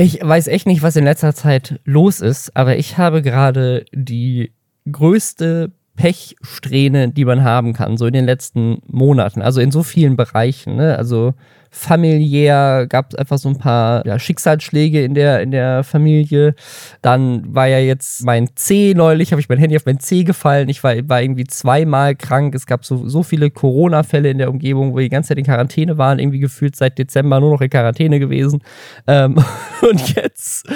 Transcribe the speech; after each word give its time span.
Ich 0.00 0.18
weiß 0.22 0.46
echt 0.46 0.66
nicht, 0.66 0.80
was 0.80 0.96
in 0.96 1.04
letzter 1.04 1.34
Zeit 1.34 1.78
los 1.84 2.22
ist, 2.22 2.56
aber 2.56 2.78
ich 2.78 2.96
habe 2.96 3.20
gerade 3.20 3.84
die 3.92 4.50
größte 4.90 5.72
Pechsträhne, 5.94 7.10
die 7.10 7.26
man 7.26 7.44
haben 7.44 7.74
kann, 7.74 7.98
so 7.98 8.06
in 8.06 8.14
den 8.14 8.24
letzten 8.24 8.80
Monaten. 8.86 9.42
Also 9.42 9.60
in 9.60 9.70
so 9.70 9.82
vielen 9.82 10.16
Bereichen. 10.16 10.76
Ne? 10.76 10.96
Also 10.96 11.34
familiär 11.70 12.86
gab 12.88 13.12
es 13.12 13.18
einfach 13.18 13.38
so 13.38 13.48
ein 13.48 13.56
paar 13.56 14.04
ja, 14.04 14.18
Schicksalsschläge 14.18 15.04
in 15.04 15.14
der, 15.14 15.40
in 15.40 15.52
der 15.52 15.84
Familie. 15.84 16.54
Dann 17.00 17.54
war 17.54 17.68
ja 17.68 17.78
jetzt 17.78 18.24
mein 18.24 18.48
C 18.56 18.92
neulich, 18.94 19.30
habe 19.30 19.40
ich 19.40 19.48
mein 19.48 19.58
Handy 19.58 19.76
auf 19.76 19.86
mein 19.86 20.00
C 20.00 20.24
gefallen. 20.24 20.68
Ich 20.68 20.82
war, 20.82 20.96
war 21.08 21.22
irgendwie 21.22 21.44
zweimal 21.44 22.16
krank. 22.16 22.54
Es 22.54 22.66
gab 22.66 22.84
so, 22.84 23.08
so 23.08 23.22
viele 23.22 23.50
Corona-Fälle 23.50 24.30
in 24.30 24.38
der 24.38 24.50
Umgebung, 24.50 24.92
wo 24.92 24.98
die 24.98 25.08
ganze 25.08 25.28
Zeit 25.28 25.38
in 25.38 25.44
Quarantäne 25.44 25.96
waren, 25.96 26.18
irgendwie 26.18 26.40
gefühlt 26.40 26.74
seit 26.74 26.98
Dezember 26.98 27.38
nur 27.38 27.52
noch 27.52 27.60
in 27.60 27.70
Quarantäne 27.70 28.18
gewesen. 28.18 28.62
Ähm, 29.06 29.36
und 29.88 30.16
jetzt 30.16 30.68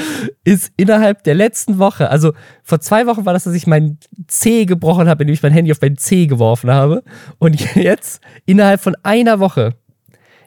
ist 0.45 0.73
innerhalb 0.77 1.25
der 1.25 1.35
letzten 1.35 1.79
Woche, 1.79 2.09
also 2.09 2.33
vor 2.63 2.81
zwei 2.81 3.07
Wochen 3.07 3.27
war 3.27 3.33
das, 3.33 3.45
dass 3.45 3.55
ich 3.55 3.67
mein 3.67 3.99
C 4.29 4.65
gebrochen 4.65 5.09
habe, 5.09 5.25
indem 5.25 5.35
ich 5.35 5.43
mein 5.43 5.53
Handy 5.53 5.73
auf 5.73 5.81
mein 5.81 5.97
C 5.97 6.27
geworfen 6.27 6.71
habe. 6.71 7.03
Und 7.39 7.75
jetzt 7.75 8.21
innerhalb 8.47 8.81
von 8.81 8.97
einer 9.03 9.41
Woche 9.41 9.75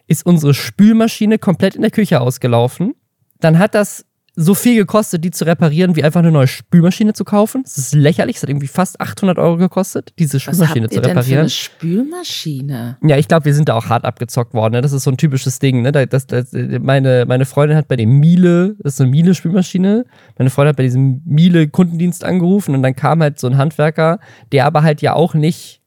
ist 0.07 0.25
unsere 0.25 0.53
Spülmaschine 0.53 1.37
komplett 1.37 1.75
in 1.75 1.81
der 1.81 1.91
Küche 1.91 2.21
ausgelaufen. 2.21 2.95
Dann 3.39 3.59
hat 3.59 3.75
das 3.75 4.05
so 4.39 4.53
viel 4.53 4.75
gekostet, 4.75 5.23
die 5.23 5.31
zu 5.31 5.45
reparieren, 5.45 5.95
wie 5.95 6.03
einfach 6.03 6.19
eine 6.19 6.31
neue 6.31 6.45
Spülmaschine 6.45 7.13
zu 7.13 7.25
kaufen. 7.25 7.63
Das 7.63 7.79
ist 7.79 7.95
lächerlich. 7.95 8.35
Es 8.35 8.43
hat 8.43 8.49
irgendwie 8.49 8.67
fast 8.67 9.01
800 9.01 9.39
Euro 9.39 9.57
gekostet, 9.57 10.13
diese 10.19 10.39
Spülmaschine 10.39 10.85
Was 10.85 10.91
habt 10.91 10.93
zu 10.93 10.99
ihr 10.99 11.01
denn 11.01 11.09
reparieren. 11.09 11.37
für 11.37 11.39
eine 11.39 11.49
Spülmaschine? 11.49 12.97
Ja, 13.01 13.17
ich 13.17 13.27
glaube, 13.27 13.45
wir 13.45 13.55
sind 13.55 13.67
da 13.67 13.73
auch 13.73 13.89
hart 13.89 14.05
abgezockt 14.05 14.53
worden. 14.53 14.73
Ne? 14.73 14.81
Das 14.81 14.93
ist 14.93 15.03
so 15.03 15.09
ein 15.09 15.17
typisches 15.17 15.57
Ding. 15.57 15.81
Ne? 15.81 15.91
Das, 15.91 16.27
das, 16.27 16.51
meine, 16.51 17.25
meine 17.27 17.45
Freundin 17.45 17.75
hat 17.75 17.87
bei 17.87 17.95
dem 17.95 18.19
Miele, 18.19 18.75
das 18.77 18.93
ist 18.93 19.01
eine 19.01 19.09
Miele-Spülmaschine, 19.09 20.05
meine 20.37 20.49
Freundin 20.51 20.69
hat 20.69 20.77
bei 20.77 20.83
diesem 20.83 21.23
Miele-Kundendienst 21.25 22.23
angerufen 22.23 22.75
und 22.75 22.83
dann 22.83 22.95
kam 22.95 23.23
halt 23.23 23.39
so 23.39 23.47
ein 23.47 23.57
Handwerker, 23.57 24.19
der 24.51 24.67
aber 24.67 24.83
halt 24.83 25.01
ja 25.01 25.13
auch 25.13 25.33
nicht 25.33 25.81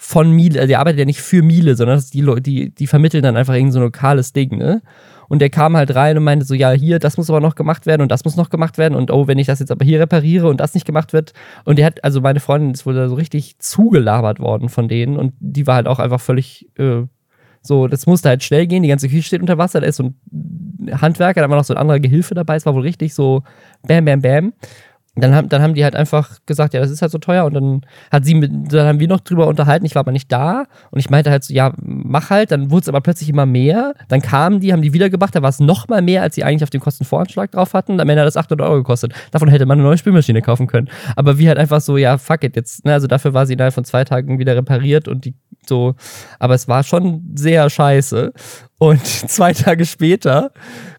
von 0.00 0.30
Miele, 0.30 0.60
also 0.60 0.68
der 0.68 0.78
arbeitet 0.78 1.00
ja 1.00 1.04
nicht 1.04 1.20
für 1.20 1.42
Miele, 1.42 1.74
sondern 1.74 2.00
die, 2.12 2.20
Leute, 2.20 2.42
die, 2.42 2.70
die 2.70 2.86
vermitteln 2.86 3.24
dann 3.24 3.36
einfach 3.36 3.54
irgend 3.54 3.72
so 3.72 3.80
ein 3.80 3.82
lokales 3.82 4.32
Ding, 4.32 4.56
ne? 4.56 4.80
Und 5.28 5.40
der 5.40 5.50
kam 5.50 5.76
halt 5.76 5.94
rein 5.94 6.16
und 6.16 6.22
meinte 6.24 6.46
so, 6.46 6.54
ja, 6.54 6.70
hier, 6.70 7.00
das 7.00 7.18
muss 7.18 7.28
aber 7.28 7.40
noch 7.40 7.56
gemacht 7.56 7.84
werden 7.84 8.00
und 8.00 8.10
das 8.10 8.24
muss 8.24 8.36
noch 8.36 8.48
gemacht 8.48 8.78
werden 8.78 8.94
und 8.94 9.10
oh, 9.10 9.26
wenn 9.26 9.38
ich 9.38 9.48
das 9.48 9.58
jetzt 9.58 9.72
aber 9.72 9.84
hier 9.84 10.00
repariere 10.00 10.48
und 10.48 10.60
das 10.60 10.72
nicht 10.72 10.86
gemacht 10.86 11.12
wird. 11.12 11.32
Und 11.64 11.78
der 11.78 11.86
hat, 11.86 12.02
also 12.04 12.20
meine 12.20 12.38
Freundin 12.38 12.70
ist 12.70 12.86
wohl 12.86 12.94
da 12.94 13.08
so 13.08 13.16
richtig 13.16 13.58
zugelabert 13.58 14.38
worden 14.38 14.68
von 14.68 14.88
denen 14.88 15.16
und 15.16 15.34
die 15.40 15.66
war 15.66 15.74
halt 15.74 15.88
auch 15.88 15.98
einfach 15.98 16.20
völlig 16.20 16.70
äh, 16.78 17.02
so, 17.60 17.88
das 17.88 18.06
musste 18.06 18.28
halt 18.28 18.44
schnell 18.44 18.66
gehen, 18.66 18.82
die 18.84 18.88
ganze 18.88 19.08
Küche 19.08 19.24
steht 19.24 19.40
unter 19.40 19.58
Wasser, 19.58 19.80
da 19.80 19.86
ist 19.88 19.96
so 19.96 20.04
ein 20.04 21.00
Handwerker, 21.00 21.40
da 21.40 21.50
war 21.50 21.56
noch 21.56 21.64
so 21.64 21.74
ein 21.74 21.78
anderer 21.78 22.00
Gehilfe 22.00 22.34
dabei, 22.34 22.56
es 22.56 22.64
war 22.64 22.74
wohl 22.74 22.82
richtig 22.82 23.14
so 23.14 23.42
bam, 23.86 24.04
bam, 24.04 24.22
bam. 24.22 24.52
Dann 25.20 25.34
haben, 25.34 25.48
dann 25.48 25.62
haben 25.62 25.74
die 25.74 25.84
halt 25.84 25.96
einfach 25.96 26.38
gesagt, 26.46 26.74
ja, 26.74 26.80
das 26.80 26.90
ist 26.90 27.02
halt 27.02 27.10
so 27.10 27.18
teuer. 27.18 27.44
Und 27.44 27.54
dann 27.54 27.80
hat 28.10 28.24
sie 28.24 28.34
mit, 28.34 28.72
dann 28.72 28.86
haben 28.86 29.00
wir 29.00 29.08
noch 29.08 29.20
drüber 29.20 29.46
unterhalten. 29.46 29.86
Ich 29.86 29.94
war 29.94 30.00
aber 30.00 30.12
nicht 30.12 30.30
da. 30.30 30.64
Und 30.90 30.98
ich 30.98 31.10
meinte 31.10 31.30
halt 31.30 31.44
so, 31.44 31.52
ja, 31.54 31.72
mach 31.76 32.30
halt. 32.30 32.50
Dann 32.50 32.70
wurde 32.70 32.82
es 32.82 32.88
aber 32.88 33.00
plötzlich 33.00 33.28
immer 33.28 33.46
mehr. 33.46 33.94
Dann 34.08 34.22
kamen 34.22 34.60
die, 34.60 34.72
haben 34.72 34.82
die 34.82 34.92
wiedergebracht. 34.92 35.34
Da 35.34 35.42
war 35.42 35.50
es 35.50 35.60
noch 35.60 35.88
mal 35.88 36.02
mehr, 36.02 36.22
als 36.22 36.34
sie 36.34 36.44
eigentlich 36.44 36.62
auf 36.62 36.70
den 36.70 36.80
Kostenvoranschlag 36.80 37.52
drauf 37.52 37.74
hatten. 37.74 38.00
Am 38.00 38.08
Ende 38.08 38.22
hat 38.22 38.26
das 38.26 38.36
800 38.36 38.66
Euro 38.66 38.76
gekostet. 38.78 39.12
Davon 39.30 39.48
hätte 39.48 39.66
man 39.66 39.78
eine 39.78 39.86
neue 39.86 39.98
Spülmaschine 39.98 40.42
kaufen 40.42 40.66
können. 40.66 40.88
Aber 41.16 41.38
wir 41.38 41.48
halt 41.48 41.58
einfach 41.58 41.80
so, 41.80 41.96
ja, 41.96 42.18
fuck 42.18 42.44
it 42.44 42.56
jetzt. 42.56 42.84
Ne? 42.84 42.92
Also 42.92 43.06
dafür 43.06 43.34
war 43.34 43.46
sie 43.46 43.54
innerhalb 43.54 43.74
von 43.74 43.84
zwei 43.84 44.04
Tagen 44.04 44.38
wieder 44.38 44.56
repariert 44.56 45.08
und 45.08 45.24
die 45.24 45.34
so. 45.66 45.94
Aber 46.38 46.54
es 46.54 46.68
war 46.68 46.82
schon 46.82 47.32
sehr 47.34 47.68
scheiße. 47.68 48.32
Und 48.78 49.04
zwei 49.06 49.52
Tage 49.52 49.84
später 49.86 50.52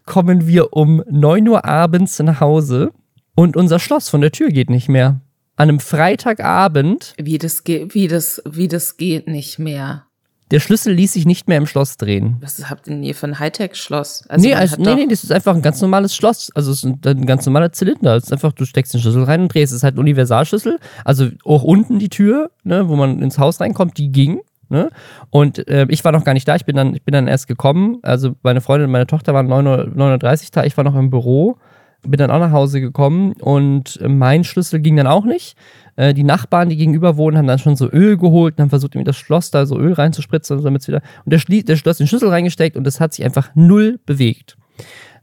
kommen 0.06 0.46
wir 0.46 0.72
um 0.72 1.02
9 1.10 1.48
Uhr 1.48 1.64
abends 1.64 2.18
nach 2.20 2.40
Hause 2.40 2.92
und 3.40 3.56
unser 3.56 3.78
Schloss 3.78 4.10
von 4.10 4.20
der 4.20 4.32
Tür 4.32 4.50
geht 4.50 4.68
nicht 4.68 4.90
mehr. 4.90 5.20
An 5.56 5.70
einem 5.70 5.80
Freitagabend, 5.80 7.14
Wie 7.18 7.38
das, 7.38 7.64
geht, 7.64 7.94
wie, 7.94 8.06
das, 8.06 8.42
wie 8.48 8.68
das 8.68 8.98
geht 8.98 9.28
nicht 9.28 9.58
mehr. 9.58 10.04
der 10.50 10.60
Schlüssel 10.60 10.92
ließ 10.92 11.14
sich 11.14 11.24
nicht 11.24 11.48
mehr 11.48 11.56
im 11.56 11.66
Schloss 11.66 11.96
drehen. 11.96 12.36
Was 12.40 12.68
habt 12.68 12.86
ihr 12.86 12.92
denn 12.94 13.02
hier 13.02 13.14
für 13.14 13.26
ein 13.28 13.38
Hightech-Schloss? 13.38 14.24
Also 14.28 14.46
nee, 14.46 14.54
also, 14.54 14.76
nee, 14.78 14.94
nee, 14.94 15.06
das 15.08 15.24
ist 15.24 15.32
einfach 15.32 15.54
ein 15.54 15.62
ganz 15.62 15.80
normales 15.80 16.14
Schloss. 16.14 16.50
Also 16.54 16.70
es 16.70 16.78
ist 16.78 16.84
ein, 16.84 17.00
ein 17.04 17.24
ganz 17.24 17.46
normaler 17.46 17.72
Zylinder. 17.72 18.14
Es 18.16 18.24
ist 18.24 18.32
einfach, 18.32 18.52
du 18.52 18.66
steckst 18.66 18.92
den 18.92 19.00
Schlüssel 19.00 19.24
rein 19.24 19.40
und 19.40 19.54
drehst. 19.54 19.72
Es 19.72 19.78
ist 19.78 19.84
halt 19.84 19.96
ein 19.96 20.00
Universalschlüssel. 20.00 20.78
Also 21.04 21.28
auch 21.44 21.62
unten 21.62 21.98
die 21.98 22.10
Tür, 22.10 22.50
ne, 22.62 22.88
wo 22.88 22.96
man 22.96 23.22
ins 23.22 23.38
Haus 23.38 23.58
reinkommt, 23.60 23.96
die 23.96 24.12
ging. 24.12 24.40
Ne? 24.68 24.90
Und 25.30 25.66
äh, 25.66 25.86
ich 25.88 26.04
war 26.04 26.12
noch 26.12 26.24
gar 26.24 26.34
nicht 26.34 26.46
da. 26.46 26.56
Ich 26.56 26.64
bin 26.66 26.76
dann, 26.76 26.94
ich 26.94 27.04
bin 27.04 27.12
dann 27.12 27.26
erst 27.26 27.48
gekommen. 27.48 27.98
Also 28.02 28.36
meine 28.42 28.60
Freundin 28.60 28.86
und 28.86 28.92
meine 28.92 29.06
Tochter 29.06 29.32
waren 29.34 29.48
9.30 29.48 30.42
Uhr 30.44 30.48
da. 30.52 30.64
Ich 30.64 30.76
war 30.76 30.84
noch 30.84 30.94
im 30.94 31.10
Büro. 31.10 31.58
Bin 32.02 32.18
dann 32.18 32.30
auch 32.30 32.38
nach 32.38 32.52
Hause 32.52 32.80
gekommen 32.80 33.32
und 33.32 33.98
mein 34.06 34.44
Schlüssel 34.44 34.80
ging 34.80 34.96
dann 34.96 35.06
auch 35.06 35.24
nicht. 35.24 35.56
Äh, 35.96 36.14
die 36.14 36.24
Nachbarn, 36.24 36.70
die 36.70 36.76
gegenüber 36.76 37.16
wohnen, 37.16 37.36
haben 37.36 37.46
dann 37.46 37.58
schon 37.58 37.76
so 37.76 37.90
Öl 37.90 38.16
geholt 38.16 38.54
und 38.56 38.62
haben 38.62 38.70
versucht, 38.70 38.94
irgendwie 38.94 39.06
das 39.06 39.18
Schloss 39.18 39.50
da 39.50 39.66
so 39.66 39.78
Öl 39.78 39.92
reinzuspritzen, 39.92 40.62
damit 40.62 40.86
wieder. 40.88 41.02
Und 41.24 41.32
der, 41.32 41.38
Schlie 41.38 41.62
der 41.62 41.76
Schloss 41.76 41.98
den 41.98 42.06
Schlüssel 42.06 42.30
reingesteckt 42.30 42.76
und 42.76 42.86
es 42.86 43.00
hat 43.00 43.12
sich 43.12 43.24
einfach 43.24 43.50
null 43.54 44.00
bewegt. 44.06 44.56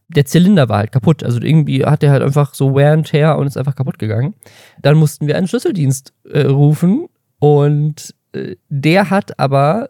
Der 0.10 0.26
Zylinder 0.26 0.70
war 0.70 0.78
halt 0.78 0.92
kaputt. 0.92 1.24
Also 1.24 1.42
irgendwie 1.42 1.84
hat 1.84 2.04
der 2.04 2.12
halt 2.12 2.22
einfach 2.22 2.54
so 2.54 2.76
Wear 2.76 2.94
and 2.94 3.08
Tear 3.08 3.38
und 3.40 3.48
ist 3.48 3.58
einfach 3.58 3.76
kaputt 3.76 3.98
gegangen. 3.98 4.36
Dann 4.82 4.98
mussten 4.98 5.28
wir 5.28 5.36
einen 5.36 5.48
Schlüsseldienst 5.48 6.14
äh, 6.30 6.42
rufen 6.42 7.08
und 7.40 8.14
äh, 8.34 8.56
der 8.70 9.10
hat 9.10 9.40
aber 9.40 9.88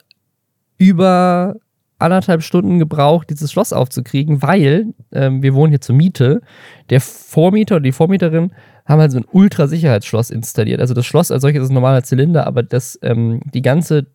über 0.77 1.55
anderthalb 1.99 2.43
Stunden 2.43 2.79
gebraucht, 2.79 3.29
dieses 3.29 3.51
Schloss 3.51 3.73
aufzukriegen, 3.73 4.41
weil 4.41 4.93
ähm, 5.11 5.41
wir 5.41 5.53
wohnen 5.53 5.71
hier 5.71 5.81
zur 5.81 5.95
Miete. 5.95 6.41
Der 6.89 7.01
Vormieter 7.01 7.75
oder 7.75 7.83
die 7.83 7.91
Vormieterin 7.91 8.51
haben 8.85 9.01
halt 9.01 9.11
so 9.11 9.17
ein 9.17 9.25
Ultrasicherheitsschloss 9.29 10.29
installiert. 10.29 10.79
Also 10.79 10.93
das 10.93 11.05
Schloss 11.05 11.31
als 11.31 11.41
solches 11.41 11.63
ist 11.63 11.69
ein 11.69 11.73
normaler 11.73 12.03
Zylinder, 12.03 12.47
aber 12.47 12.63
das, 12.63 12.97
ähm, 13.01 13.41
die 13.53 13.61
ganze 13.61 14.07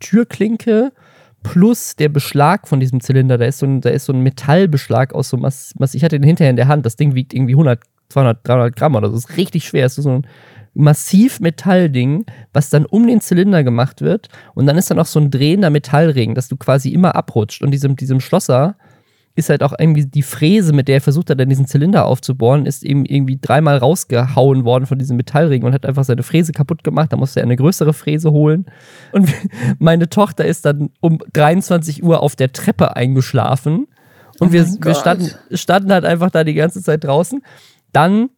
Türklinke 0.00 0.92
plus 1.42 1.96
der 1.96 2.08
Beschlag 2.08 2.68
von 2.68 2.80
diesem 2.80 3.00
Zylinder, 3.00 3.38
da 3.38 3.46
ist 3.46 3.58
so 3.58 3.66
ein, 3.66 3.80
da 3.80 3.90
ist 3.90 4.06
so 4.06 4.12
ein 4.12 4.22
Metallbeschlag 4.22 5.14
aus 5.14 5.28
so 5.28 5.36
Mass, 5.36 5.72
Mass 5.78 5.94
ich 5.94 6.04
hatte 6.04 6.18
den 6.18 6.26
hinterher 6.26 6.50
in 6.50 6.56
der 6.56 6.68
Hand, 6.68 6.84
das 6.84 6.96
Ding 6.96 7.14
wiegt 7.14 7.32
irgendwie 7.32 7.54
100, 7.54 7.80
200, 8.08 8.46
300 8.46 8.76
Gramm 8.76 8.96
oder 8.96 9.08
so, 9.08 9.14
das 9.14 9.24
ist 9.24 9.36
richtig 9.36 9.64
schwer, 9.64 9.84
das 9.84 9.96
ist 9.98 10.04
so 10.04 10.10
ein 10.10 10.26
massiv 10.78 11.40
Metallding, 11.40 12.24
was 12.52 12.70
dann 12.70 12.86
um 12.86 13.06
den 13.06 13.20
Zylinder 13.20 13.64
gemacht 13.64 14.00
wird 14.00 14.28
und 14.54 14.66
dann 14.66 14.78
ist 14.78 14.90
da 14.90 14.94
noch 14.94 15.06
so 15.06 15.18
ein 15.18 15.30
drehender 15.30 15.70
Metallring, 15.70 16.34
dass 16.34 16.48
du 16.48 16.56
quasi 16.56 16.90
immer 16.90 17.16
abrutscht 17.16 17.62
und 17.62 17.72
diesem, 17.72 17.96
diesem 17.96 18.20
Schlosser 18.20 18.76
ist 19.38 19.50
halt 19.50 19.62
auch 19.62 19.72
irgendwie 19.78 20.04
die 20.04 20.22
Fräse, 20.22 20.72
mit 20.72 20.88
der 20.88 20.96
er 20.96 21.00
versucht 21.00 21.30
hat, 21.30 21.38
dann 21.38 21.48
diesen 21.48 21.66
Zylinder 21.66 22.06
aufzubohren, 22.06 22.66
ist 22.66 22.84
eben 22.84 23.04
irgendwie 23.04 23.38
dreimal 23.40 23.78
rausgehauen 23.78 24.64
worden 24.64 24.86
von 24.86 24.98
diesem 24.98 25.16
Metallring 25.16 25.62
und 25.62 25.72
hat 25.72 25.86
einfach 25.86 26.02
seine 26.02 26.24
Fräse 26.24 26.52
kaputt 26.52 26.82
gemacht. 26.82 27.12
Da 27.12 27.16
musste 27.16 27.40
er 27.40 27.44
eine 27.44 27.54
größere 27.54 27.92
Fräse 27.92 28.32
holen. 28.32 28.66
Und 29.12 29.32
meine 29.78 30.08
Tochter 30.08 30.44
ist 30.44 30.64
dann 30.64 30.90
um 31.00 31.18
23 31.32 32.02
Uhr 32.02 32.20
auf 32.20 32.34
der 32.34 32.52
Treppe 32.52 32.96
eingeschlafen. 32.96 33.86
Und 34.40 34.48
Oh 34.48 34.52
wir, 34.52 34.66
wir 34.66 34.94
standen, 34.96 35.30
standen 35.52 35.92
halt 35.92 36.04
einfach 36.04 36.30
da 36.30 36.42
die 36.42 36.54
ganze 36.54 36.82
Zeit 36.82 37.04
draußen. 37.04 37.40
Dann 37.92 38.30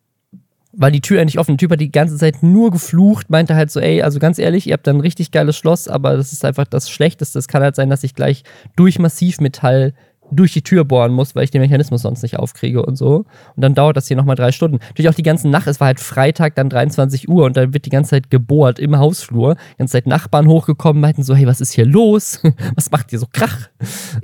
war 0.73 0.91
die 0.91 1.01
Tür 1.01 1.21
endlich 1.21 1.39
offen. 1.39 1.53
Der 1.53 1.59
Typ 1.59 1.73
hat 1.73 1.81
die 1.81 1.91
ganze 1.91 2.17
Zeit 2.17 2.43
nur 2.43 2.71
geflucht, 2.71 3.31
meinte 3.31 3.55
halt 3.55 3.71
so, 3.71 3.81
ey, 3.81 4.03
also 4.03 4.19
ganz 4.19 4.39
ehrlich, 4.39 4.67
ihr 4.67 4.75
habt 4.75 4.87
da 4.87 4.93
ein 4.93 5.01
richtig 5.01 5.31
geiles 5.31 5.57
Schloss, 5.57 5.89
aber 5.89 6.17
das 6.17 6.33
ist 6.33 6.45
einfach 6.45 6.67
das 6.67 6.91
Schlechteste. 6.91 7.39
Es 7.39 7.49
kann 7.49 7.63
halt 7.63 7.77
sein, 7.77 7.91
dass 7.91 8.05
ich 8.05 8.15
gleich 8.15 8.45
durch 8.77 8.99
Massivmetall 8.99 9.95
durch 10.31 10.53
die 10.53 10.63
Tür 10.63 10.85
bohren 10.85 11.13
muss, 11.13 11.35
weil 11.35 11.45
ich 11.45 11.51
den 11.51 11.61
Mechanismus 11.61 12.03
sonst 12.03 12.23
nicht 12.23 12.39
aufkriege 12.39 12.85
und 12.85 12.97
so. 12.97 13.25
Und 13.57 13.63
dann 13.63 13.75
dauert 13.75 13.97
das 13.97 14.09
hier 14.09 14.17
nochmal 14.17 14.37
drei 14.37 14.53
Stunden. 14.53 14.79
Natürlich 14.89 15.09
auch 15.09 15.15
die 15.15 15.23
ganze 15.23 15.49
Nacht, 15.49 15.67
es 15.67 15.81
war 15.81 15.87
halt 15.87 16.01
Freitag, 16.01 16.55
dann 16.55 16.69
23 16.69 17.29
Uhr 17.29 17.45
und 17.45 17.57
dann 17.57 17.75
wird 17.75 17.85
die 17.87 17.91
ganze 17.91 18.11
Zeit 18.11 18.31
gebohrt 18.31 18.79
im 18.79 18.97
Hausflur. 18.99 19.57
Die 19.75 19.79
ganze 19.79 19.93
Zeit 19.93 20.07
Nachbarn 20.07 20.47
hochgekommen, 20.47 21.01
meinten 21.01 21.23
so, 21.23 21.35
hey, 21.35 21.47
was 21.47 21.61
ist 21.61 21.73
hier 21.73 21.87
los? 21.87 22.41
Was 22.77 22.91
macht 22.91 23.13
ihr 23.13 23.19
so 23.19 23.27
Krach? 23.31 23.69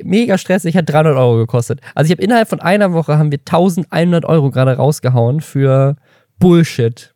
Mega 0.03 0.39
stressig, 0.39 0.77
hat 0.77 0.89
300 0.89 1.17
Euro 1.17 1.39
gekostet. 1.39 1.81
Also 1.95 2.07
ich 2.07 2.13
habe 2.13 2.23
innerhalb 2.23 2.49
von 2.49 2.61
einer 2.61 2.93
Woche 2.93 3.19
haben 3.19 3.31
wir 3.31 3.39
1100 3.39 4.25
Euro 4.25 4.51
gerade 4.51 4.77
rausgehauen 4.77 5.41
für 5.41 5.97
Bullshit. 6.39 7.15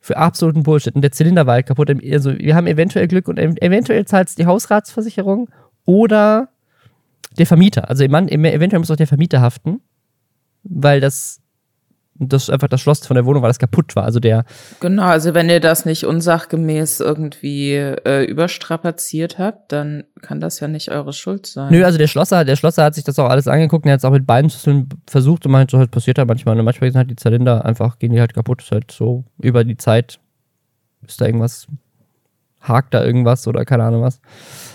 Für 0.00 0.16
absoluten 0.16 0.62
Bullshit. 0.62 0.94
Und 0.94 1.02
der 1.02 1.12
Zylinder 1.12 1.46
war 1.46 1.54
halt 1.54 1.66
kaputt. 1.66 1.90
Also 2.10 2.36
wir 2.38 2.54
haben 2.54 2.66
eventuell 2.66 3.06
Glück 3.06 3.28
und 3.28 3.38
ev- 3.38 3.60
eventuell 3.60 4.06
zahlt 4.06 4.28
es 4.28 4.34
die 4.34 4.46
Hausratsversicherung 4.46 5.50
oder 5.84 6.48
der 7.38 7.46
Vermieter. 7.46 7.88
Also 7.88 8.04
eventuell 8.04 8.78
muss 8.78 8.90
auch 8.90 8.96
der 8.96 9.06
Vermieter 9.06 9.40
haften, 9.40 9.80
weil 10.62 11.00
das, 11.00 11.40
das 12.28 12.50
einfach 12.50 12.68
das 12.68 12.80
Schloss 12.80 13.06
von 13.06 13.14
der 13.14 13.24
Wohnung 13.24 13.42
war, 13.42 13.48
das 13.48 13.58
kaputt 13.58 13.96
war. 13.96 14.04
Also 14.04 14.20
der, 14.20 14.44
Genau, 14.80 15.04
also 15.04 15.34
wenn 15.34 15.48
ihr 15.48 15.60
das 15.60 15.84
nicht 15.84 16.04
unsachgemäß 16.04 17.00
irgendwie 17.00 17.74
äh, 17.74 18.24
überstrapaziert 18.24 19.38
habt, 19.38 19.72
dann 19.72 20.04
kann 20.20 20.40
das 20.40 20.60
ja 20.60 20.68
nicht 20.68 20.90
eure 20.90 21.12
Schuld 21.12 21.46
sein. 21.46 21.72
nö, 21.72 21.84
also 21.84 21.98
der 21.98 22.06
Schlosser, 22.06 22.44
der 22.44 22.56
Schlosser 22.56 22.84
hat 22.84 22.94
sich 22.94 23.04
das 23.04 23.18
auch 23.18 23.28
alles 23.28 23.48
angeguckt 23.48 23.84
und 23.84 23.90
er 23.90 23.94
hat 23.94 24.00
es 24.00 24.04
auch 24.04 24.12
mit 24.12 24.26
beiden 24.26 24.50
Schlüsseln 24.50 24.88
versucht 25.08 25.46
und 25.46 25.52
meint, 25.52 25.70
so 25.70 25.78
halt 25.78 25.90
passiert 25.90 26.18
halt 26.18 26.28
manchmal. 26.28 26.58
Und 26.58 26.64
manchmal 26.64 26.90
sind 26.90 26.98
halt 26.98 27.10
die 27.10 27.16
Zylinder 27.16 27.64
einfach, 27.64 27.98
gehen 27.98 28.12
die 28.12 28.20
halt 28.20 28.34
kaputt. 28.34 28.62
Ist 28.62 28.72
halt 28.72 28.92
so 28.92 29.24
über 29.38 29.64
die 29.64 29.76
Zeit 29.76 30.20
ist 31.06 31.20
da 31.20 31.26
irgendwas 31.26 31.66
hakt 32.60 32.94
da 32.94 33.04
irgendwas 33.04 33.46
oder 33.48 33.64
keine 33.64 33.84
Ahnung 33.84 34.02
was. 34.02 34.20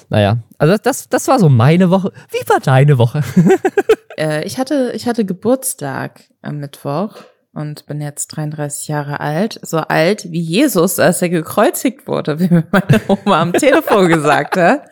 Naja, 0.10 0.40
also 0.58 0.74
das, 0.74 0.82
das, 0.82 1.10
das 1.10 1.28
war 1.28 1.40
so 1.40 1.50
meine 1.50 1.90
Woche. 1.90 2.12
Wie 2.30 2.50
war 2.50 2.60
deine 2.60 2.98
Woche? 2.98 3.22
äh, 4.18 4.46
ich, 4.46 4.58
hatte, 4.58 4.92
ich 4.96 5.08
hatte 5.08 5.26
Geburtstag 5.26 6.22
am 6.42 6.60
Mittwoch 6.60 7.18
und 7.56 7.86
bin 7.88 8.02
jetzt 8.02 8.28
33 8.28 8.90
Jahre 8.90 9.20
alt. 9.22 9.60
So 9.64 9.78
alt 9.78 10.32
wie 10.32 10.42
Jesus, 10.42 11.00
als 11.00 11.22
er 11.22 11.30
gekreuzigt 11.30 12.08
wurde, 12.08 12.40
wie 12.40 12.54
mir 12.54 12.66
meine 12.72 13.02
Oma 13.08 13.42
am 13.42 13.54
Telefon 13.54 14.08
gesagt 14.10 14.58
hat. 14.58 14.84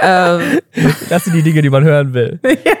Ähm. 0.00 0.60
Das 1.08 1.24
sind 1.24 1.34
die 1.34 1.42
Dinge, 1.42 1.62
die 1.62 1.70
man 1.70 1.84
hören 1.84 2.14
will. 2.14 2.40
ja. 2.44 2.72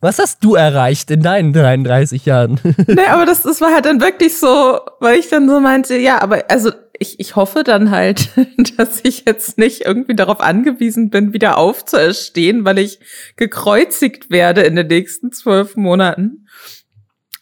Was 0.00 0.18
hast 0.18 0.42
du 0.42 0.54
erreicht 0.54 1.10
in 1.10 1.22
deinen 1.22 1.52
33 1.52 2.24
Jahren? 2.24 2.58
nee, 2.86 3.06
aber 3.06 3.26
das, 3.26 3.42
das 3.42 3.60
war 3.60 3.74
halt 3.74 3.84
dann 3.84 4.00
wirklich 4.00 4.38
so, 4.38 4.80
weil 4.98 5.18
ich 5.18 5.28
dann 5.28 5.48
so 5.48 5.60
meinte, 5.60 5.96
ja, 5.96 6.22
aber 6.22 6.44
also 6.48 6.70
ich, 6.98 7.20
ich 7.20 7.36
hoffe 7.36 7.64
dann 7.64 7.90
halt, 7.90 8.30
dass 8.78 9.00
ich 9.02 9.24
jetzt 9.26 9.58
nicht 9.58 9.82
irgendwie 9.82 10.14
darauf 10.14 10.40
angewiesen 10.40 11.10
bin, 11.10 11.34
wieder 11.34 11.58
aufzuerstehen, 11.58 12.64
weil 12.64 12.78
ich 12.78 12.98
gekreuzigt 13.36 14.30
werde 14.30 14.62
in 14.62 14.74
den 14.74 14.86
nächsten 14.86 15.32
zwölf 15.32 15.76
Monaten. 15.76 16.46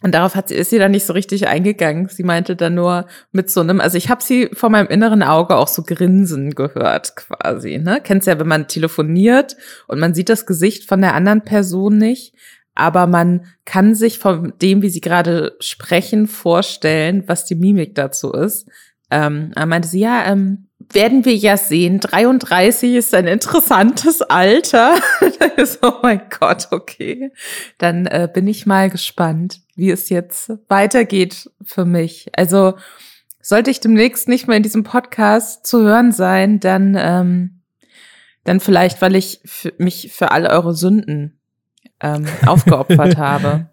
Und 0.00 0.14
darauf 0.14 0.36
hat 0.36 0.48
sie, 0.48 0.54
ist 0.54 0.70
sie 0.70 0.78
dann 0.78 0.92
nicht 0.92 1.06
so 1.06 1.12
richtig 1.12 1.48
eingegangen. 1.48 2.08
Sie 2.08 2.22
meinte 2.22 2.54
dann 2.54 2.74
nur 2.74 3.06
mit 3.32 3.50
so 3.50 3.60
einem, 3.60 3.80
also 3.80 3.98
ich 3.98 4.08
habe 4.08 4.22
sie 4.22 4.48
vor 4.52 4.70
meinem 4.70 4.86
inneren 4.86 5.24
Auge 5.24 5.56
auch 5.56 5.66
so 5.66 5.82
grinsen 5.82 6.54
gehört 6.54 7.16
quasi. 7.16 7.78
Ne? 7.78 8.00
Kennst 8.02 8.28
ja, 8.28 8.38
wenn 8.38 8.46
man 8.46 8.68
telefoniert 8.68 9.56
und 9.88 9.98
man 9.98 10.14
sieht 10.14 10.28
das 10.28 10.46
Gesicht 10.46 10.88
von 10.88 11.00
der 11.00 11.14
anderen 11.14 11.42
Person 11.42 11.98
nicht, 11.98 12.34
aber 12.76 13.08
man 13.08 13.46
kann 13.64 13.96
sich 13.96 14.20
von 14.20 14.52
dem, 14.62 14.82
wie 14.82 14.90
sie 14.90 15.00
gerade 15.00 15.56
sprechen, 15.58 16.28
vorstellen, 16.28 17.24
was 17.26 17.44
die 17.44 17.56
Mimik 17.56 17.96
dazu 17.96 18.32
ist. 18.32 18.68
Ähm, 19.10 19.50
er 19.56 19.66
meinte 19.66 19.88
sie, 19.88 20.00
ja, 20.00 20.26
ähm, 20.26 20.68
werden 20.92 21.24
wir 21.24 21.34
ja 21.34 21.56
sehen. 21.56 21.98
33 21.98 22.94
ist 22.94 23.14
ein 23.14 23.26
interessantes 23.26 24.22
Alter. 24.22 24.94
oh 25.82 25.94
mein 26.02 26.22
Gott, 26.38 26.68
okay. 26.70 27.32
Dann 27.78 28.06
äh, 28.06 28.28
bin 28.32 28.46
ich 28.46 28.64
mal 28.64 28.90
gespannt, 28.90 29.60
wie 29.78 29.90
es 29.90 30.08
jetzt 30.08 30.52
weitergeht 30.68 31.50
für 31.64 31.84
mich. 31.84 32.28
Also 32.34 32.74
sollte 33.40 33.70
ich 33.70 33.80
demnächst 33.80 34.28
nicht 34.28 34.48
mehr 34.48 34.56
in 34.56 34.62
diesem 34.64 34.82
Podcast 34.82 35.64
zu 35.64 35.82
hören 35.82 36.10
sein, 36.10 36.58
dann, 36.58 36.96
ähm, 36.98 37.62
dann 38.44 38.58
vielleicht, 38.58 39.00
weil 39.00 39.14
ich 39.14 39.40
mich 39.78 40.10
für 40.12 40.32
alle 40.32 40.50
eure 40.50 40.74
Sünden 40.74 41.38
ähm, 42.00 42.26
aufgeopfert 42.46 43.16
habe. 43.16 43.70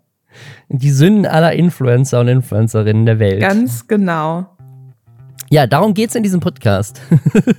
Die 0.69 0.91
Sünden 0.91 1.25
aller 1.25 1.53
Influencer 1.53 2.19
und 2.19 2.27
Influencerinnen 2.27 3.05
der 3.05 3.19
Welt. 3.19 3.41
Ganz 3.41 3.87
genau. 3.87 4.47
Ja, 5.49 5.65
darum 5.65 5.93
geht 5.93 6.09
es 6.09 6.15
in 6.15 6.23
diesem 6.23 6.39
Podcast. 6.39 7.01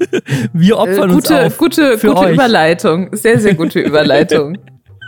Wir 0.53 0.79
opfern 0.79 1.11
äh, 1.11 1.15
gute, 1.15 1.15
uns 1.15 1.31
auf. 1.31 1.59
Gute, 1.59 1.99
für 1.99 2.09
gute 2.09 2.21
euch. 2.21 2.35
Überleitung. 2.35 3.09
Sehr, 3.13 3.41
sehr 3.41 3.55
gute 3.55 3.81
Überleitung. 3.81 4.59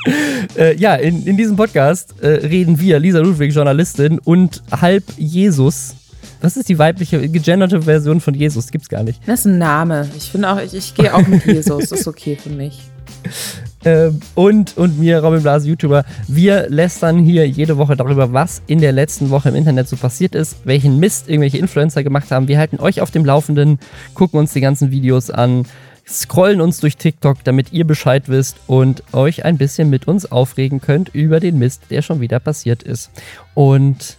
äh, 0.57 0.77
ja, 0.77 0.95
in, 0.95 1.27
in 1.27 1.37
diesem 1.37 1.57
Podcast 1.57 2.15
äh, 2.21 2.29
reden 2.29 2.79
wir, 2.81 2.99
Lisa 2.99 3.19
Ludwig, 3.19 3.55
Journalistin, 3.55 4.19
und 4.19 4.63
halb 4.71 5.05
Jesus. 5.17 5.95
Was 6.41 6.57
ist 6.57 6.69
die 6.69 6.79
weibliche, 6.79 7.29
gegenderte 7.29 7.83
Version 7.83 8.21
von 8.21 8.35
Jesus? 8.35 8.71
Gibt's 8.71 8.89
gar 8.89 9.03
nicht. 9.03 9.21
Das 9.27 9.41
ist 9.41 9.47
ein 9.47 9.59
Name. 9.59 10.09
Ich 10.17 10.31
finde 10.31 10.51
auch, 10.51 10.61
ich, 10.61 10.73
ich 10.73 10.95
gehe 10.95 11.13
auch 11.13 11.27
mit 11.27 11.45
Jesus. 11.45 11.89
Das 11.89 12.01
ist 12.01 12.09
okay 12.09 12.37
für 12.41 12.51
mich. 12.51 12.81
Ähm, 13.85 14.19
und, 14.35 14.77
und 14.77 14.99
mir, 14.99 15.21
Robin 15.21 15.41
Blase, 15.41 15.69
YouTuber. 15.69 16.05
Wir 16.27 16.69
lästern 16.69 17.21
hier 17.21 17.49
jede 17.49 17.79
Woche 17.79 17.95
darüber, 17.95 18.33
was 18.33 18.61
in 18.67 18.81
der 18.81 18.91
letzten 18.91 19.31
Woche 19.31 19.51
im 19.51 19.55
Internet 19.55 19.89
so 19.89 19.97
passiert 19.97 20.35
ist, 20.35 20.57
welchen 20.65 20.99
Mist 20.99 21.29
irgendwelche 21.29 21.59
Influencer 21.59 22.03
gemacht 22.03 22.31
haben. 22.33 22.49
Wir 22.49 22.59
halten 22.59 22.81
euch 22.81 23.01
auf 23.01 23.13
dem 23.13 23.25
Laufenden, 23.25 23.79
gucken 24.15 24.41
uns 24.41 24.53
die 24.53 24.61
ganzen 24.61 24.91
Videos 24.91 25.31
an, 25.31 25.65
scrollen 26.09 26.61
uns 26.61 26.81
durch 26.81 26.97
TikTok, 26.97 27.45
damit 27.45 27.73
ihr 27.73 27.87
Bescheid 27.87 28.29
wisst 28.29 28.57
und 28.67 29.03
euch 29.13 29.45
ein 29.45 29.59
bisschen 29.59 29.91
mit 29.91 30.09
uns 30.09 30.31
aufregen 30.31 30.81
könnt 30.81 31.15
über 31.15 31.41
den 31.41 31.59
Mist, 31.59 31.83
der 31.91 32.03
schon 32.03 32.21
wieder 32.21 32.41
passiert 32.41 32.83
ist. 32.83 33.11
Und 33.55 34.17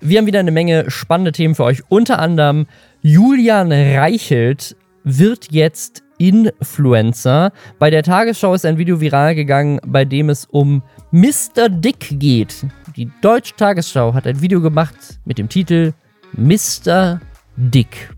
wir 0.00 0.18
haben 0.18 0.26
wieder 0.26 0.40
eine 0.40 0.50
Menge 0.50 0.90
spannende 0.90 1.32
Themen 1.32 1.54
für 1.54 1.64
euch. 1.64 1.82
Unter 1.88 2.18
anderem 2.18 2.66
Julian 3.02 3.70
Reichelt 3.70 4.76
wird 5.04 5.52
jetzt 5.52 6.02
Influencer. 6.18 7.52
Bei 7.78 7.90
der 7.90 8.02
Tagesschau 8.02 8.52
ist 8.54 8.66
ein 8.66 8.76
Video 8.76 9.00
viral 9.00 9.34
gegangen, 9.34 9.80
bei 9.86 10.04
dem 10.04 10.28
es 10.28 10.44
um 10.44 10.82
Mr. 11.12 11.68
Dick 11.68 12.18
geht. 12.18 12.66
Die 12.96 13.10
Deutsche 13.22 13.56
Tagesschau 13.56 14.12
hat 14.12 14.26
ein 14.26 14.42
Video 14.42 14.60
gemacht 14.60 14.96
mit 15.24 15.38
dem 15.38 15.48
Titel 15.48 15.94
Mr. 16.32 17.20
Dick. 17.56 18.10